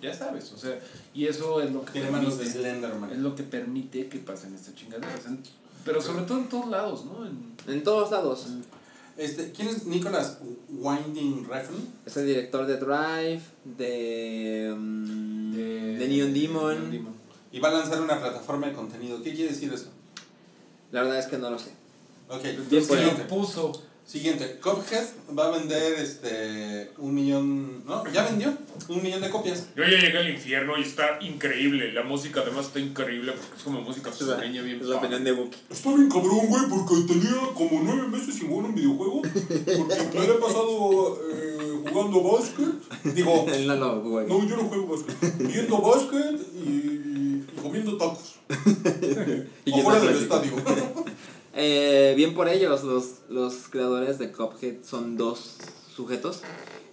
ya 0.00 0.14
sabes, 0.14 0.50
o 0.52 0.56
sea, 0.56 0.78
y 1.12 1.26
eso 1.26 1.60
es 1.60 1.72
lo 1.72 1.84
que 1.84 1.92
Tiene 1.92 2.10
manos 2.10 2.38
de 2.38 2.44
permite, 2.44 2.60
Slenderman. 2.60 3.10
es 3.10 3.18
lo 3.18 3.34
que 3.34 3.42
permite 3.42 4.08
que 4.08 4.18
pasen 4.18 4.54
estas 4.54 4.74
chingaderas. 4.76 5.26
Pero 5.84 6.00
sobre 6.00 6.24
todo 6.24 6.38
en 6.38 6.48
todos 6.48 6.68
lados, 6.68 7.04
¿no? 7.04 7.26
En- 7.26 7.50
En 7.66 7.82
todos 7.84 8.10
lados. 8.10 8.46
Este, 9.16 9.52
¿Quién 9.52 9.68
es 9.68 9.84
Nicholas 9.86 10.38
Winding 10.70 11.46
Refn? 11.48 11.74
Es 12.06 12.16
el 12.16 12.26
director 12.26 12.66
de 12.66 12.76
Drive, 12.78 13.42
de, 13.64 14.74
mm, 14.76 15.52
de, 15.52 16.08
Neon 16.08 16.32
Demon. 16.32 16.90
Demon. 16.90 17.14
Y 17.52 17.60
va 17.60 17.68
a 17.68 17.72
lanzar 17.72 18.00
una 18.00 18.18
plataforma 18.18 18.68
de 18.68 18.72
contenido. 18.72 19.22
¿Qué 19.22 19.34
quiere 19.34 19.50
decir 19.52 19.72
eso? 19.72 19.88
La 20.92 21.02
verdad 21.02 21.18
es 21.18 21.26
que 21.26 21.36
no 21.38 21.50
lo 21.50 21.58
sé. 21.58 21.70
Ok. 22.28 22.44
Lo 23.18 23.26
puso. 23.28 23.72
Siguiente, 24.10 24.58
Cuphead 24.60 25.06
va 25.38 25.46
a 25.46 25.50
vender 25.56 25.92
este 26.00 26.90
un 26.98 27.14
millón, 27.14 27.84
¿no? 27.86 28.02
Ya 28.10 28.24
vendió 28.24 28.52
un 28.88 29.00
millón 29.04 29.20
de 29.20 29.30
copias. 29.30 29.68
Yo 29.76 29.84
ya 29.84 29.98
llegué 29.98 30.18
al 30.18 30.28
infierno 30.28 30.76
y 30.76 30.82
está 30.82 31.20
increíble. 31.20 31.92
La 31.92 32.02
música 32.02 32.40
además 32.40 32.66
está 32.66 32.80
increíble 32.80 33.30
porque 33.30 33.56
es 33.56 33.62
como 33.62 33.82
música 33.82 34.12
sureña 34.12 34.62
bien 34.62 34.80
Es 34.80 34.88
la 34.88 34.96
opinión 34.96 35.22
de 35.22 35.30
Wookie. 35.30 35.58
Está 35.70 35.94
bien 35.94 36.08
cabrón, 36.08 36.48
güey, 36.48 36.62
porque 36.68 37.06
tenía 37.06 37.36
como 37.54 37.82
nueve 37.84 38.08
meses 38.08 38.34
sin 38.34 38.48
jugar 38.48 38.70
un 38.70 38.74
videojuego. 38.74 39.22
Porque 39.22 40.18
me 40.18 40.24
he 40.24 40.38
pasado 40.40 41.20
eh, 41.32 41.84
jugando 41.88 42.32
básquet. 42.32 43.14
Digo, 43.14 43.46
Él 43.54 43.68
no 43.68 43.76
lo 43.76 44.00
juega. 44.00 44.28
no, 44.28 44.44
yo 44.44 44.56
no 44.56 44.64
juego 44.64 44.86
básquet. 44.88 45.38
Viendo 45.38 45.80
básquet 45.80 46.40
y, 46.56 46.68
y 46.68 47.46
comiendo 47.62 47.96
tacos. 47.96 48.34
Y 49.64 49.70
o 49.70 49.76
yendo 49.76 49.90
fuera 49.90 50.00
al 50.00 50.06
del 50.08 50.22
estadio. 50.24 50.52
Eh, 51.54 52.14
bien 52.16 52.34
por 52.34 52.48
ellos, 52.48 52.84
los, 52.84 53.06
los 53.28 53.54
creadores 53.70 54.18
de 54.18 54.30
Cuphead 54.30 54.82
son 54.84 55.16
dos 55.16 55.56
sujetos 55.94 56.42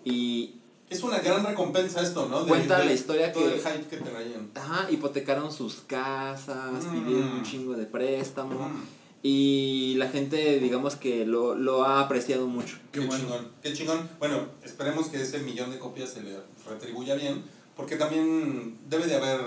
y 0.03 0.55
Es 0.89 1.03
una 1.03 1.19
gran 1.19 1.45
recompensa 1.45 2.01
esto, 2.01 2.27
¿no? 2.29 2.43
De- 2.43 2.47
Cuenta 2.49 2.79
de 2.79 2.85
la 2.85 2.93
historia 2.93 3.31
todo 3.31 3.47
que- 3.49 3.55
el 3.55 3.59
hype 3.61 3.85
que 3.87 3.97
traían. 3.97 4.49
ajá, 4.55 4.89
hipotecaron 4.89 5.51
sus 5.51 5.75
casas, 5.85 6.85
Mm. 6.85 6.91
pidieron 7.03 7.27
un 7.33 7.43
chingo 7.43 7.73
de 7.75 7.85
préstamo 7.85 8.69
Mm, 8.69 8.83
y 9.21 9.95
la 9.97 10.07
gente 10.09 10.59
digamos 10.59 10.95
que 10.95 11.25
lo, 11.25 11.55
lo 11.55 11.83
ha 11.83 11.99
apreciado 12.01 12.47
mucho. 12.47 12.77
Qué, 12.91 13.01
Qué 13.01 13.05
bueno. 13.05 13.21
chingón, 13.23 13.47
qué 13.61 13.73
chingón. 13.73 14.09
Bueno, 14.19 14.39
esperemos 14.63 15.07
que 15.07 15.21
ese 15.21 15.39
millón 15.39 15.71
de 15.71 15.77
copias 15.79 16.09
se 16.13 16.23
le 16.23 16.37
retribuya 16.67 17.15
bien, 17.15 17.43
porque 17.75 17.95
también 17.97 18.77
debe 18.89 19.05
de 19.07 19.15
haber, 19.17 19.41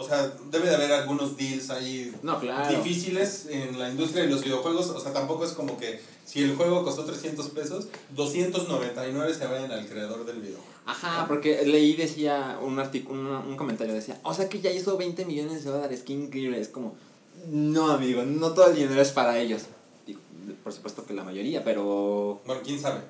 o 0.00 0.04
sea, 0.08 0.32
debe 0.50 0.68
de 0.68 0.74
haber 0.74 0.92
algunos 0.92 1.36
deals 1.36 1.68
ahí 1.70 2.12
No, 2.22 2.40
claro. 2.40 2.74
difíciles 2.76 3.46
en 3.50 3.78
la 3.78 3.90
industria 3.90 4.24
de 4.24 4.30
los 4.30 4.42
videojuegos, 4.42 4.88
o 4.88 4.98
sea, 5.00 5.12
tampoco 5.12 5.44
es 5.44 5.52
como 5.52 5.76
que 5.78 6.00
si 6.24 6.42
el 6.42 6.56
juego 6.56 6.82
costó 6.84 7.04
300 7.04 7.48
pesos, 7.50 7.88
299 8.48 9.34
se 9.34 9.46
vayan 9.46 9.70
al 9.72 9.86
creador 9.86 10.24
del 10.24 10.36
videojuego. 10.40 10.64
Ajá, 10.86 11.26
porque 11.28 11.64
leí, 11.66 11.94
decía, 11.94 12.58
un, 12.62 12.76
artic- 12.78 13.08
un, 13.08 13.26
un 13.26 13.56
comentario 13.56 13.94
decía, 13.94 14.18
o 14.24 14.32
sea 14.34 14.48
que 14.48 14.60
ya 14.60 14.70
hizo 14.70 14.96
20 14.96 15.24
millones 15.24 15.64
de 15.64 15.70
dólares, 15.70 16.02
qué 16.04 16.14
increíble. 16.14 16.60
Es 16.60 16.68
como, 16.68 16.94
no, 17.48 17.90
amigo, 17.90 18.22
no 18.24 18.52
todo 18.52 18.68
el 18.70 18.76
dinero 18.76 19.00
es 19.00 19.10
para 19.10 19.38
ellos. 19.38 19.62
Digo, 20.06 20.20
por 20.64 20.72
supuesto 20.72 21.04
que 21.04 21.14
la 21.14 21.22
mayoría, 21.24 21.62
pero... 21.62 22.40
Bueno, 22.46 22.62
quién 22.64 22.80
sabe. 22.80 23.00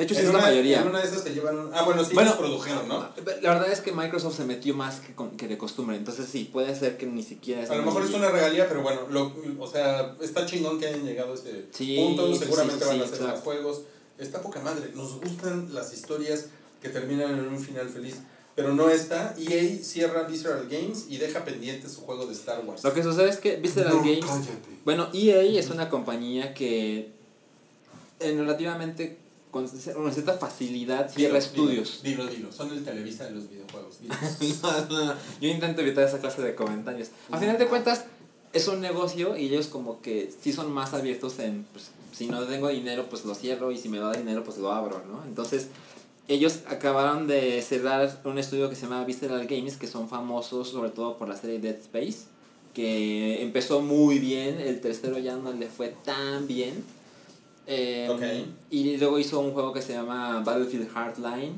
De 0.00 0.04
hecho, 0.06 0.14
sí 0.14 0.20
en, 0.20 0.26
es 0.26 0.30
una, 0.30 0.38
la 0.40 0.46
mayoría. 0.46 0.80
en 0.80 0.88
una 0.88 1.00
de 1.00 1.06
esas 1.08 1.22
se 1.22 1.34
llevan. 1.34 1.70
Ah, 1.74 1.82
bueno, 1.84 2.02
sí, 2.04 2.14
Bueno, 2.14 2.36
produjeron, 2.38 2.88
¿no? 2.88 3.08
La 3.42 3.52
verdad 3.54 3.70
es 3.70 3.80
que 3.80 3.92
Microsoft 3.92 4.36
se 4.36 4.44
metió 4.44 4.74
más 4.74 5.00
que, 5.00 5.14
con- 5.14 5.36
que 5.36 5.46
de 5.46 5.58
costumbre, 5.58 5.96
entonces 5.96 6.26
sí, 6.30 6.48
puede 6.50 6.74
ser 6.74 6.96
que 6.96 7.06
ni 7.06 7.22
siquiera 7.22 7.62
es 7.62 7.70
A 7.70 7.76
lo 7.76 7.82
mejor 7.82 8.02
es 8.04 8.10
una 8.14 8.30
regalía, 8.30 8.66
pero 8.68 8.82
bueno, 8.82 9.02
lo, 9.10 9.32
o 9.58 9.66
sea, 9.66 10.16
está 10.22 10.46
chingón 10.46 10.78
que 10.80 10.86
hayan 10.86 11.04
llegado 11.04 11.32
a 11.32 11.34
ese 11.34 11.66
Sí, 11.72 11.96
punto. 11.98 12.32
sí, 12.32 12.38
Seguramente 12.38 12.82
sí, 12.84 12.88
van 12.90 13.00
a 13.00 13.02
sí, 13.02 13.04
hacer 13.06 13.18
claro. 13.18 13.32
más 13.34 13.42
juegos. 13.44 13.82
Está 14.18 14.40
poca 14.42 14.60
madre. 14.60 14.90
Nos 14.94 15.20
gustan 15.20 15.68
las 15.74 15.92
historias 15.92 16.46
que 16.82 16.88
terminan 16.88 17.38
en 17.38 17.46
un 17.48 17.58
final 17.60 17.88
feliz. 17.88 18.16
Pero 18.54 18.74
no 18.74 18.90
está. 18.90 19.34
EA 19.38 19.78
cierra 19.82 20.24
Visceral 20.24 20.66
Games 20.68 21.06
y 21.08 21.16
deja 21.18 21.44
pendiente 21.44 21.88
su 21.88 22.00
juego 22.02 22.26
de 22.26 22.32
Star 22.32 22.62
Wars. 22.66 22.82
Lo 22.84 22.92
que 22.92 23.02
sucede 23.02 23.28
es 23.30 23.36
que 23.38 23.56
Visceral 23.56 23.94
No, 23.94 24.00
Games... 24.00 24.24
cállate. 24.26 24.50
Bueno, 24.84 25.08
EA 25.14 25.42
es 25.58 25.70
una 25.70 25.88
compañía 25.88 26.52
que 26.54 27.12
en 28.18 28.38
relativamente 28.38 29.16
con 29.50 29.68
una 29.96 30.12
cierta 30.12 30.34
facilidad 30.34 31.10
cierra 31.10 31.38
estudios. 31.38 32.02
Dilo, 32.02 32.26
dilo. 32.26 32.52
Son 32.52 32.72
el 32.72 32.84
Televisa 32.84 33.24
de 33.24 33.32
los 33.32 33.48
videojuegos. 33.50 33.98
No, 34.62 34.86
no, 34.88 35.04
no. 35.06 35.14
Yo 35.40 35.48
intento 35.48 35.80
evitar 35.82 36.04
esa 36.04 36.18
clase 36.18 36.42
de 36.42 36.54
comentarios. 36.54 37.08
A 37.30 37.38
final 37.38 37.58
de 37.58 37.66
cuentas, 37.66 38.04
es 38.52 38.68
un 38.68 38.80
negocio 38.80 39.36
y 39.36 39.46
ellos 39.46 39.66
como 39.66 40.00
que 40.00 40.32
sí 40.40 40.52
son 40.52 40.72
más 40.72 40.94
abiertos 40.94 41.38
en, 41.38 41.64
pues, 41.72 41.90
si 42.12 42.26
no 42.26 42.44
tengo 42.44 42.68
dinero, 42.68 43.06
pues 43.08 43.24
lo 43.24 43.34
cierro 43.34 43.70
y 43.70 43.78
si 43.78 43.88
me 43.88 43.98
da 43.98 44.12
dinero, 44.12 44.44
pues 44.44 44.58
lo 44.58 44.72
abro, 44.72 45.02
¿no? 45.08 45.24
Entonces, 45.24 45.68
ellos 46.28 46.60
acabaron 46.68 47.26
de 47.26 47.62
cerrar 47.62 48.20
un 48.24 48.38
estudio 48.38 48.68
que 48.68 48.76
se 48.76 48.82
llama 48.82 49.04
Visceral 49.04 49.46
Games, 49.46 49.76
que 49.76 49.86
son 49.86 50.08
famosos 50.08 50.68
sobre 50.68 50.90
todo 50.90 51.16
por 51.16 51.28
la 51.28 51.36
serie 51.36 51.58
Dead 51.58 51.76
Space, 51.76 52.26
que 52.74 53.42
empezó 53.42 53.80
muy 53.80 54.18
bien, 54.18 54.60
el 54.60 54.80
tercero 54.80 55.18
ya 55.18 55.36
no 55.36 55.52
le 55.52 55.66
fue 55.66 55.94
tan 56.04 56.46
bien. 56.46 56.84
Eh, 57.70 58.08
Ok. 58.10 58.22
Y 58.70 58.96
luego 58.96 59.18
hizo 59.18 59.38
un 59.40 59.52
juego 59.52 59.72
que 59.72 59.80
se 59.80 59.92
llama 59.94 60.40
Battlefield 60.40 60.90
Hardline. 60.92 61.54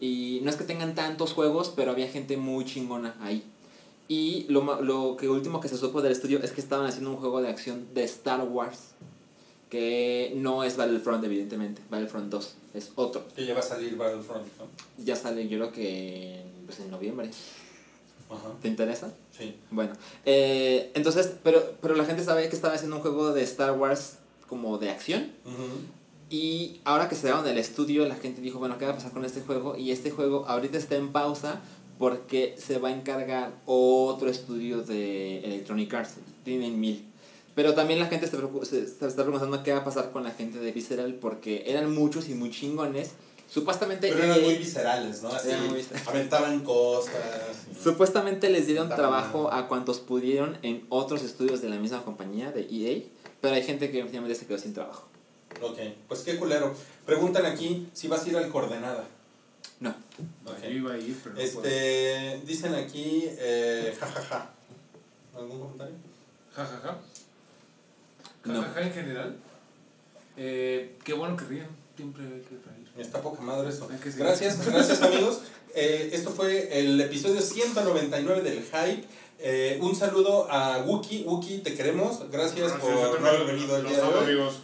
Y 0.00 0.40
no 0.42 0.50
es 0.50 0.56
que 0.56 0.64
tengan 0.64 0.94
tantos 0.96 1.32
juegos, 1.32 1.72
pero 1.74 1.92
había 1.92 2.08
gente 2.08 2.36
muy 2.36 2.64
chingona 2.64 3.14
ahí. 3.20 3.44
Y 4.08 4.46
lo, 4.48 4.82
lo 4.82 5.16
que 5.16 5.28
último 5.28 5.60
que 5.60 5.68
se 5.68 5.78
supo 5.78 6.02
del 6.02 6.12
estudio 6.12 6.40
es 6.42 6.50
que 6.50 6.60
estaban 6.60 6.86
haciendo 6.86 7.10
un 7.10 7.16
juego 7.16 7.40
de 7.40 7.48
acción 7.48 7.86
de 7.94 8.02
Star 8.04 8.42
Wars. 8.42 8.78
Que 9.70 10.32
no 10.36 10.64
es 10.64 10.76
Battlefront, 10.76 11.24
evidentemente. 11.24 11.80
Battlefront 11.88 12.28
2 12.30 12.54
es 12.74 12.90
otro. 12.96 13.24
Que 13.34 13.46
ya 13.46 13.54
va 13.54 13.60
a 13.60 13.62
salir 13.62 13.96
Battlefront, 13.96 14.46
¿no? 14.58 15.04
Ya 15.04 15.16
sale, 15.16 15.48
yo 15.48 15.56
creo 15.58 15.72
que 15.72 16.40
en, 16.40 16.66
pues, 16.66 16.80
en 16.80 16.90
noviembre. 16.90 17.30
Ajá. 18.28 18.48
¿Te 18.60 18.68
interesa? 18.68 19.12
Sí. 19.36 19.54
Bueno, 19.70 19.92
eh, 20.26 20.90
entonces, 20.94 21.32
pero, 21.42 21.74
pero 21.80 21.94
la 21.94 22.04
gente 22.04 22.24
sabe 22.24 22.48
que 22.48 22.56
estaba 22.56 22.74
haciendo 22.74 22.96
un 22.96 23.02
juego 23.02 23.32
de 23.32 23.42
Star 23.44 23.72
Wars 23.78 24.18
como 24.52 24.76
de 24.76 24.90
acción. 24.90 25.30
Ujú. 25.46 25.64
Y 26.28 26.80
ahora 26.84 27.08
que 27.08 27.14
se 27.14 27.26
daron 27.28 27.42
del 27.44 27.56
estudio, 27.56 28.06
la 28.06 28.16
gente 28.16 28.42
dijo, 28.42 28.58
bueno, 28.58 28.76
¿qué 28.76 28.84
va 28.84 28.92
a 28.92 28.94
pasar 28.96 29.12
con 29.12 29.24
este 29.24 29.40
juego? 29.40 29.76
Y 29.78 29.90
este 29.92 30.10
juego 30.10 30.44
ahorita 30.46 30.76
está 30.76 30.96
en 30.96 31.10
pausa 31.10 31.60
porque 31.98 32.54
se 32.58 32.78
va 32.78 32.88
a 32.90 32.92
encargar 32.92 33.52
otro 33.64 34.28
estudio 34.28 34.82
de 34.82 35.38
Electronic 35.44 35.92
Arts. 35.94 36.10
Tienen 36.44 36.78
mil. 36.80 37.06
Pero 37.54 37.72
también 37.74 37.98
la 38.00 38.06
gente 38.06 38.26
se, 38.26 38.38
preocu- 38.38 38.64
se- 38.64 38.86
se 38.86 39.06
está 39.06 39.22
preguntando 39.22 39.62
qué 39.62 39.72
va 39.72 39.78
a 39.80 39.84
pasar 39.84 40.10
con 40.10 40.24
la 40.24 40.30
gente 40.32 40.58
de 40.58 40.72
Visceral 40.72 41.14
porque 41.14 41.64
eran 41.66 41.94
muchos 41.94 42.28
y 42.28 42.34
muy 42.34 42.50
chingones. 42.50 43.10
Supuestamente, 43.50 44.08
Pero 44.10 44.24
eran 44.24 44.38
EA 44.38 44.44
muy 44.44 44.54
viscerales, 44.56 45.22
¿no? 45.22 45.28
Así, 45.28 45.48
muy 45.68 45.84
aventaban 46.06 46.60
cosas. 46.60 47.12
supuestamente 47.82 48.48
les 48.48 48.66
dieron 48.66 48.84
Está 48.84 48.96
trabajo 48.96 49.52
a 49.52 49.68
cuantos 49.68 50.00
pudieron 50.00 50.56
en 50.62 50.86
otros 50.88 51.22
estudios 51.22 51.60
de 51.60 51.68
la 51.68 51.76
misma 51.76 52.02
compañía, 52.02 52.50
de 52.52 52.62
EA. 52.70 53.02
Pero 53.42 53.54
hay 53.56 53.62
gente 53.62 53.90
que 53.90 54.04
finalmente 54.06 54.38
se 54.38 54.46
quedó 54.46 54.56
sin 54.56 54.72
trabajo. 54.72 55.08
Ok, 55.60 55.78
pues 56.08 56.20
qué 56.20 56.38
culero. 56.38 56.74
Preguntan 57.04 57.44
aquí 57.44 57.88
si 57.92 58.08
vas 58.08 58.24
a 58.24 58.28
ir 58.28 58.36
al 58.36 58.48
coordenada. 58.48 59.04
No. 59.80 59.90
Ok. 60.46 60.62
Yo 60.62 60.70
iba 60.70 60.92
a 60.92 60.98
ir, 60.98 61.18
pero 61.22 61.34
no. 61.34 61.40
Este, 61.40 62.40
dicen 62.46 62.72
aquí, 62.74 63.24
eh, 63.26 63.94
jajaja. 63.98 64.50
¿Algún 65.36 65.58
comentario? 65.58 65.94
Ja, 66.54 66.64
ja, 66.64 66.78
ja. 66.78 66.98
No. 68.44 68.62
Ja, 68.62 68.68
ja, 68.68 68.74
ja, 68.74 68.82
en 68.82 68.92
general. 68.92 69.36
Eh, 70.36 70.96
qué 71.04 71.12
bueno 71.12 71.36
que 71.36 71.44
ríen. 71.44 71.66
Siempre 71.96 72.24
hay 72.24 72.40
que 72.42 72.50
reír. 72.50 72.88
Está 72.96 73.20
poca 73.20 73.42
madre 73.42 73.70
eso. 73.70 73.88
Gracias, 74.16 74.64
gracias 74.64 75.02
amigos. 75.02 75.40
Eh, 75.74 76.10
esto 76.12 76.30
fue 76.30 76.78
el 76.78 77.00
episodio 77.00 77.40
199 77.40 78.42
del 78.42 78.62
Hype. 78.62 79.04
Eh, 79.44 79.78
un 79.82 79.94
saludo 79.94 80.46
a 80.50 80.78
Wookie. 80.86 81.24
Wookie, 81.24 81.58
te 81.58 81.74
queremos. 81.74 82.30
Gracias, 82.30 82.72
por 82.72 83.20
no 83.20 83.28
haber 83.28 83.46
venido 83.46 83.76
el 83.76 83.82
Los 83.82 83.92
día 83.92 84.02
de 84.02 84.08
hoy. 84.08 84.24
amigos. 84.24 84.54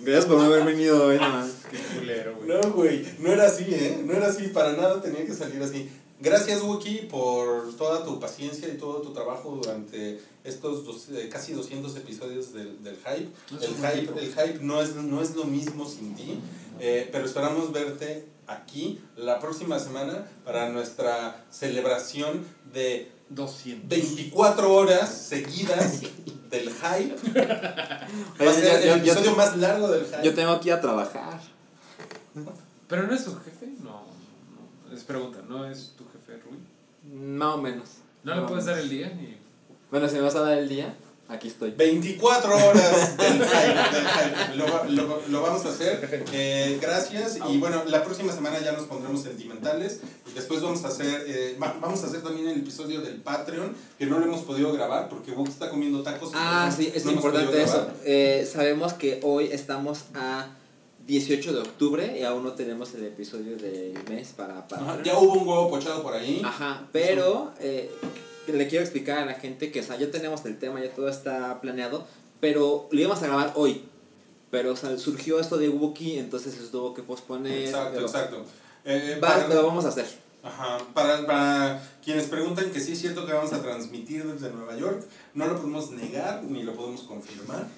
Gracias 0.00 0.24
por 0.26 0.38
no 0.38 0.44
haber 0.44 0.64
venido 0.64 1.06
hoy, 1.06 1.16
nada 1.16 1.28
más. 1.40 1.50
Qué 1.70 1.76
culero, 1.98 2.36
güey. 2.36 2.48
No, 2.48 2.72
güey, 2.72 3.06
no 3.18 3.32
era 3.32 3.44
así, 3.46 3.64
¿eh? 3.68 4.02
No 4.04 4.14
era 4.14 4.28
así, 4.28 4.48
para 4.48 4.72
nada 4.72 5.02
tenía 5.02 5.26
que 5.26 5.34
salir 5.34 5.62
así. 5.62 5.90
Gracias, 6.20 6.62
Wookie, 6.62 7.08
por 7.10 7.74
toda 7.76 8.04
tu 8.04 8.18
paciencia 8.20 8.68
y 8.68 8.78
todo 8.78 9.02
tu 9.02 9.12
trabajo 9.12 9.58
durante 9.62 10.20
estos 10.44 10.86
dos- 10.86 11.08
eh, 11.10 11.28
casi 11.30 11.52
200 11.52 11.94
episodios 11.96 12.54
del, 12.54 12.82
del 12.82 12.96
Hype. 12.96 13.28
No 13.50 13.60
El 13.60 13.74
hype, 13.74 14.20
el 14.20 14.32
hype 14.32 14.58
no, 14.64 14.80
es, 14.80 14.94
no 14.94 15.20
es 15.20 15.34
lo 15.34 15.44
mismo 15.44 15.86
sin 15.86 16.14
ti, 16.14 16.38
eh, 16.80 17.08
pero 17.12 17.26
esperamos 17.26 17.72
verte 17.72 18.24
aquí 18.46 19.00
la 19.16 19.38
próxima 19.40 19.78
semana 19.80 20.26
para 20.44 20.68
nuestra 20.70 21.44
celebración 21.50 22.44
de 22.72 23.10
200. 23.34 23.88
24 23.88 24.74
horas 24.74 25.08
seguidas 25.12 26.00
del 26.50 26.70
Hype. 26.70 27.16
Va 28.44 28.50
a 28.50 28.54
ser 28.54 28.82
el 28.82 28.88
yo- 28.88 28.96
yo- 29.04 29.12
episodio 29.12 29.36
más 29.36 29.56
largo 29.56 29.88
del 29.88 30.04
Hype. 30.06 30.22
Yo 30.24 30.34
tengo 30.34 30.60
que 30.60 30.68
ir 30.68 30.74
a 30.74 30.80
trabajar. 30.80 31.40
¿Pero 32.88 33.06
no 33.06 33.14
es 33.14 33.24
tu 33.24 33.34
jefe? 33.36 33.66
No, 33.82 34.02
no. 34.88 34.94
Es 34.94 35.02
pregunta, 35.04 35.38
¿no 35.48 35.64
es 35.66 35.94
tu 35.96 36.04
jefe, 36.06 36.40
Rui? 36.44 36.58
Más 37.18 37.54
o 37.54 37.58
menos. 37.62 37.88
¿No 38.24 38.34
le 38.34 38.42
puedes 38.42 38.66
dar 38.66 38.78
el 38.78 38.88
día? 38.88 39.08
Ni... 39.14 39.36
Bueno, 39.90 40.08
si 40.08 40.14
me 40.16 40.20
vas 40.22 40.34
a 40.36 40.40
dar 40.42 40.58
el 40.58 40.68
día, 40.68 40.94
aquí 41.28 41.48
estoy. 41.48 41.70
24 41.70 42.54
horas 42.54 43.16
del 43.16 43.32
hype, 43.32 43.96
del 43.96 44.06
hype. 44.06 44.56
Lo, 44.56 44.64
va- 44.66 44.84
lo, 44.88 45.22
lo 45.28 45.42
vamos 45.42 45.64
a 45.64 45.70
hacer. 45.70 46.24
Eh, 46.32 46.78
gracias. 46.80 47.38
Y 47.50 47.58
bueno, 47.58 47.82
la 47.86 48.04
próxima 48.04 48.32
semana 48.32 48.60
ya 48.60 48.72
nos 48.72 48.84
pondremos 48.86 49.22
sentimentales. 49.22 50.00
Y 50.30 50.34
después 50.34 50.60
vamos 50.60 50.84
a 50.84 50.88
hacer 50.88 51.24
eh, 51.26 51.56
va- 51.62 51.76
vamos 51.80 52.02
a 52.04 52.06
hacer 52.06 52.22
también 52.22 52.48
el 52.48 52.58
episodio 52.58 53.00
del 53.00 53.16
Patreon, 53.16 53.74
que 53.98 54.06
no 54.06 54.18
lo 54.18 54.26
hemos 54.26 54.42
podido 54.42 54.72
grabar 54.72 55.08
porque 55.08 55.30
Wookie 55.32 55.52
está 55.52 55.70
comiendo 55.70 56.02
tacos. 56.02 56.30
Ah, 56.34 56.70
sí, 56.74 56.92
es 56.94 57.04
no 57.04 57.12
importante 57.12 57.62
eso. 57.62 57.88
Eh, 58.04 58.48
sabemos 58.50 58.92
que 58.94 59.20
hoy 59.22 59.48
estamos 59.52 60.00
a 60.14 60.48
18 61.06 61.52
de 61.52 61.58
octubre 61.60 62.16
y 62.18 62.22
aún 62.22 62.44
no 62.44 62.52
tenemos 62.52 62.94
el 62.94 63.04
episodio 63.06 63.56
del 63.56 63.94
mes 64.08 64.28
para... 64.36 64.68
para 64.68 64.82
Ajá, 64.82 65.02
Ya 65.02 65.18
hubo 65.18 65.32
un 65.32 65.48
huevo 65.48 65.68
pochado 65.70 66.00
por 66.02 66.14
ahí. 66.14 66.40
Ajá, 66.44 66.86
pero 66.92 67.52
eh, 67.58 67.90
le 68.46 68.68
quiero 68.68 68.84
explicar 68.84 69.18
a 69.18 69.26
la 69.26 69.34
gente 69.34 69.70
que 69.70 69.80
o 69.80 69.82
sea, 69.82 69.96
ya 69.98 70.10
tenemos 70.10 70.44
el 70.44 70.58
tema, 70.58 70.80
ya 70.82 70.90
todo 70.92 71.08
está 71.08 71.60
planeado, 71.60 72.06
pero 72.40 72.88
lo 72.90 73.00
íbamos 73.00 73.22
a 73.22 73.26
grabar 73.26 73.52
hoy. 73.56 73.82
Pero 74.50 74.72
o 74.72 74.76
sea, 74.76 74.98
surgió 74.98 75.40
esto 75.40 75.56
de 75.56 75.68
Wookiee, 75.70 76.18
entonces 76.18 76.54
se 76.54 76.60
tuvo 76.68 76.92
que 76.94 77.02
posponer. 77.02 77.66
Exacto, 77.68 77.90
pero- 77.94 78.06
exacto. 78.06 78.44
Eh, 78.84 79.18
Va, 79.22 79.28
para- 79.28 79.48
lo 79.48 79.66
vamos 79.66 79.84
a 79.84 79.88
hacer. 79.88 80.06
Ajá, 80.42 80.78
para, 80.92 81.24
para 81.24 81.82
quienes 82.04 82.24
preguntan 82.24 82.70
que 82.72 82.80
sí 82.80 82.92
es 82.92 82.98
cierto 83.00 83.24
que 83.26 83.32
vamos 83.32 83.52
a 83.52 83.62
transmitir 83.62 84.24
desde 84.24 84.50
Nueva 84.50 84.76
York, 84.76 85.04
no 85.34 85.46
lo 85.46 85.54
podemos 85.56 85.92
negar 85.92 86.42
ni 86.42 86.64
lo 86.64 86.74
podemos 86.74 87.02
confirmar. 87.02 87.66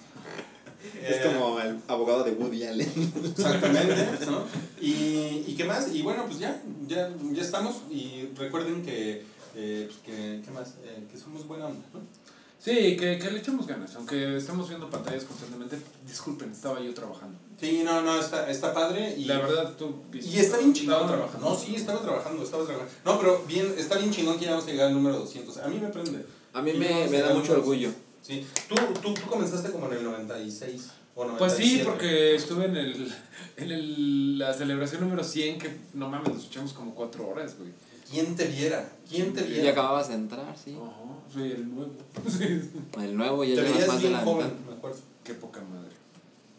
Es 1.02 1.16
Eh, 1.16 1.20
como 1.24 1.58
el 1.60 1.78
abogado 1.88 2.24
de 2.24 2.32
Woody 2.32 2.64
Allen. 2.64 2.92
Exactamente, 3.24 4.06
¿no? 4.26 4.44
Y, 4.80 5.44
y 5.46 5.54
qué 5.56 5.64
más, 5.64 5.90
y 5.94 6.02
bueno, 6.02 6.24
pues 6.26 6.38
ya, 6.38 6.60
ya, 6.86 7.10
ya 7.32 7.42
estamos 7.42 7.76
y 7.90 8.28
recuerden 8.36 8.82
que, 8.82 9.24
eh, 9.54 9.88
pues 9.88 9.98
que, 10.04 10.42
¿qué 10.44 10.50
más? 10.50 10.74
Eh, 10.84 11.06
que 11.10 11.18
somos 11.18 11.46
buena 11.46 11.66
onda, 11.66 11.86
¿no? 11.92 12.00
Sí, 12.64 12.96
que, 12.96 13.18
que 13.18 13.30
le 13.30 13.40
echemos 13.40 13.66
ganas, 13.66 13.94
aunque 13.94 14.38
estamos 14.38 14.68
viendo 14.68 14.88
pantallas 14.88 15.24
constantemente. 15.24 15.76
Disculpen, 16.06 16.50
estaba 16.50 16.80
yo 16.80 16.94
trabajando. 16.94 17.38
Sí, 17.60 17.82
no, 17.84 18.00
no, 18.00 18.18
está, 18.18 18.50
está 18.50 18.72
padre. 18.72 19.14
Y, 19.18 19.26
La 19.26 19.38
verdad, 19.38 19.74
tú... 19.76 19.96
y 20.14 20.38
está 20.38 20.56
bien 20.56 20.72
chingón. 20.72 20.94
Estaba 20.94 21.12
trabajando. 21.12 21.50
No, 21.50 21.56
sí, 21.56 21.74
estaba 21.74 22.00
trabajando, 22.00 22.42
estaba 22.42 22.64
trabajando. 22.64 22.92
No, 23.04 23.18
pero 23.18 23.44
bien, 23.46 23.74
está 23.76 23.98
bien 23.98 24.10
chingón 24.10 24.38
que 24.38 24.46
ya 24.46 24.52
vamos 24.52 24.66
a 24.66 24.70
llegar 24.70 24.86
al 24.86 24.94
número 24.94 25.18
200. 25.18 25.58
A 25.58 25.68
mí 25.68 25.78
me 25.78 25.88
prende. 25.88 26.24
A 26.54 26.62
mí 26.62 26.72
me, 26.72 27.06
me 27.08 27.20
da 27.20 27.34
mucho 27.34 27.52
orgullo. 27.52 27.90
Sí, 28.22 28.46
tú, 28.66 28.76
tú, 29.02 29.12
tú 29.12 29.26
comenzaste 29.28 29.70
como 29.70 29.86
en 29.88 29.98
el 29.98 30.04
96 30.04 30.88
o 31.16 31.24
97. 31.26 31.38
Pues 31.38 31.52
sí, 31.54 31.82
porque 31.84 32.34
estuve 32.34 32.64
en 32.64 32.76
el, 32.78 33.14
en 33.58 33.70
el, 33.70 34.38
la 34.38 34.54
celebración 34.54 35.02
número 35.02 35.22
100, 35.22 35.58
que 35.58 35.76
no 35.92 36.08
mames, 36.08 36.32
nos 36.32 36.46
echamos 36.46 36.72
como 36.72 36.94
cuatro 36.94 37.28
horas, 37.28 37.58
güey. 37.58 37.72
¿Quién 38.10 38.34
te 38.36 38.46
viera? 38.46 38.90
¿Quién 39.08 39.32
te 39.32 39.42
Y 39.42 39.52
viera? 39.52 39.70
acababas 39.70 40.08
de 40.08 40.14
entrar, 40.14 40.56
sí. 40.56 40.76
Ajá, 40.80 40.92
soy 41.32 41.52
el 41.52 41.74
nuevo. 41.74 41.92
El 43.02 43.16
nuevo 43.16 43.44
ya 43.44 43.54
Te 43.56 43.60
llevas 43.62 43.72
veías 43.74 43.88
más 43.88 44.02
de 44.02 44.10
la 44.10 44.18
joven, 44.20 44.46
mitad. 44.46 44.66
me 44.68 44.72
acuerdo. 44.74 44.98
Qué 45.22 45.34
poca 45.34 45.60
madre. 45.62 45.90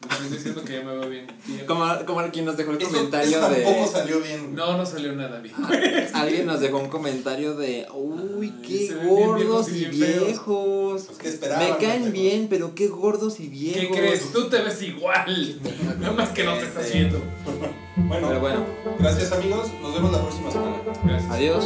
Estás 0.10 0.32
diciendo 0.32 0.64
que 0.64 0.74
ya 0.74 0.84
me 0.84 0.96
veo 0.98 1.10
bien. 1.10 1.28
Como, 1.68 1.86
como 2.06 2.22
quien 2.32 2.46
nos 2.46 2.58
dejó 2.58 2.72
el 2.72 2.82
Eso, 2.82 2.92
comentario 2.92 3.30
eso 3.38 3.40
tampoco 3.48 3.82
de. 3.82 3.88
salió 3.88 4.20
bien. 4.22 4.56
No, 4.56 4.78
no 4.78 4.86
salió 4.86 5.14
nada 5.14 5.40
bien. 5.40 5.56
Alguien 6.14 6.46
nos 6.46 6.60
dejó 6.60 6.78
un 6.80 6.90
comentario 6.90 7.56
de. 7.56 7.88
Uy, 7.94 8.54
Ay, 8.56 8.62
qué 8.68 8.94
bien 8.94 9.08
gordos 9.08 9.38
viejos 9.38 9.72
y 9.72 9.76
y 9.78 9.86
bien 9.86 10.12
feos". 10.14 10.26
viejos. 10.26 11.04
Pues, 11.04 11.18
¿qué 11.18 11.28
esperaban, 11.30 11.70
Me 11.72 11.78
caen 11.78 12.12
bien, 12.12 12.48
pero 12.50 12.76
qué 12.76 12.88
gordos 12.88 13.40
y 13.40 13.48
viejos. 13.48 13.82
¿Qué 13.82 13.90
crees? 13.92 14.32
Tú 14.32 14.48
te 14.50 14.62
ves 14.62 14.82
igual. 14.82 15.60
Nada 16.00 16.14
más 16.14 16.30
que 16.30 16.44
no 16.44 16.54
te 16.56 16.66
estás 16.66 16.92
viendo. 16.92 17.22
Bueno, 18.08 18.28
Pero 18.28 18.40
bueno, 18.40 18.66
gracias 19.00 19.32
amigos. 19.32 19.68
Nos 19.82 19.94
vemos 19.96 20.12
la 20.12 20.22
próxima 20.22 20.52
semana. 20.52 20.76
Gracias. 21.06 21.32
adiós. 21.32 21.66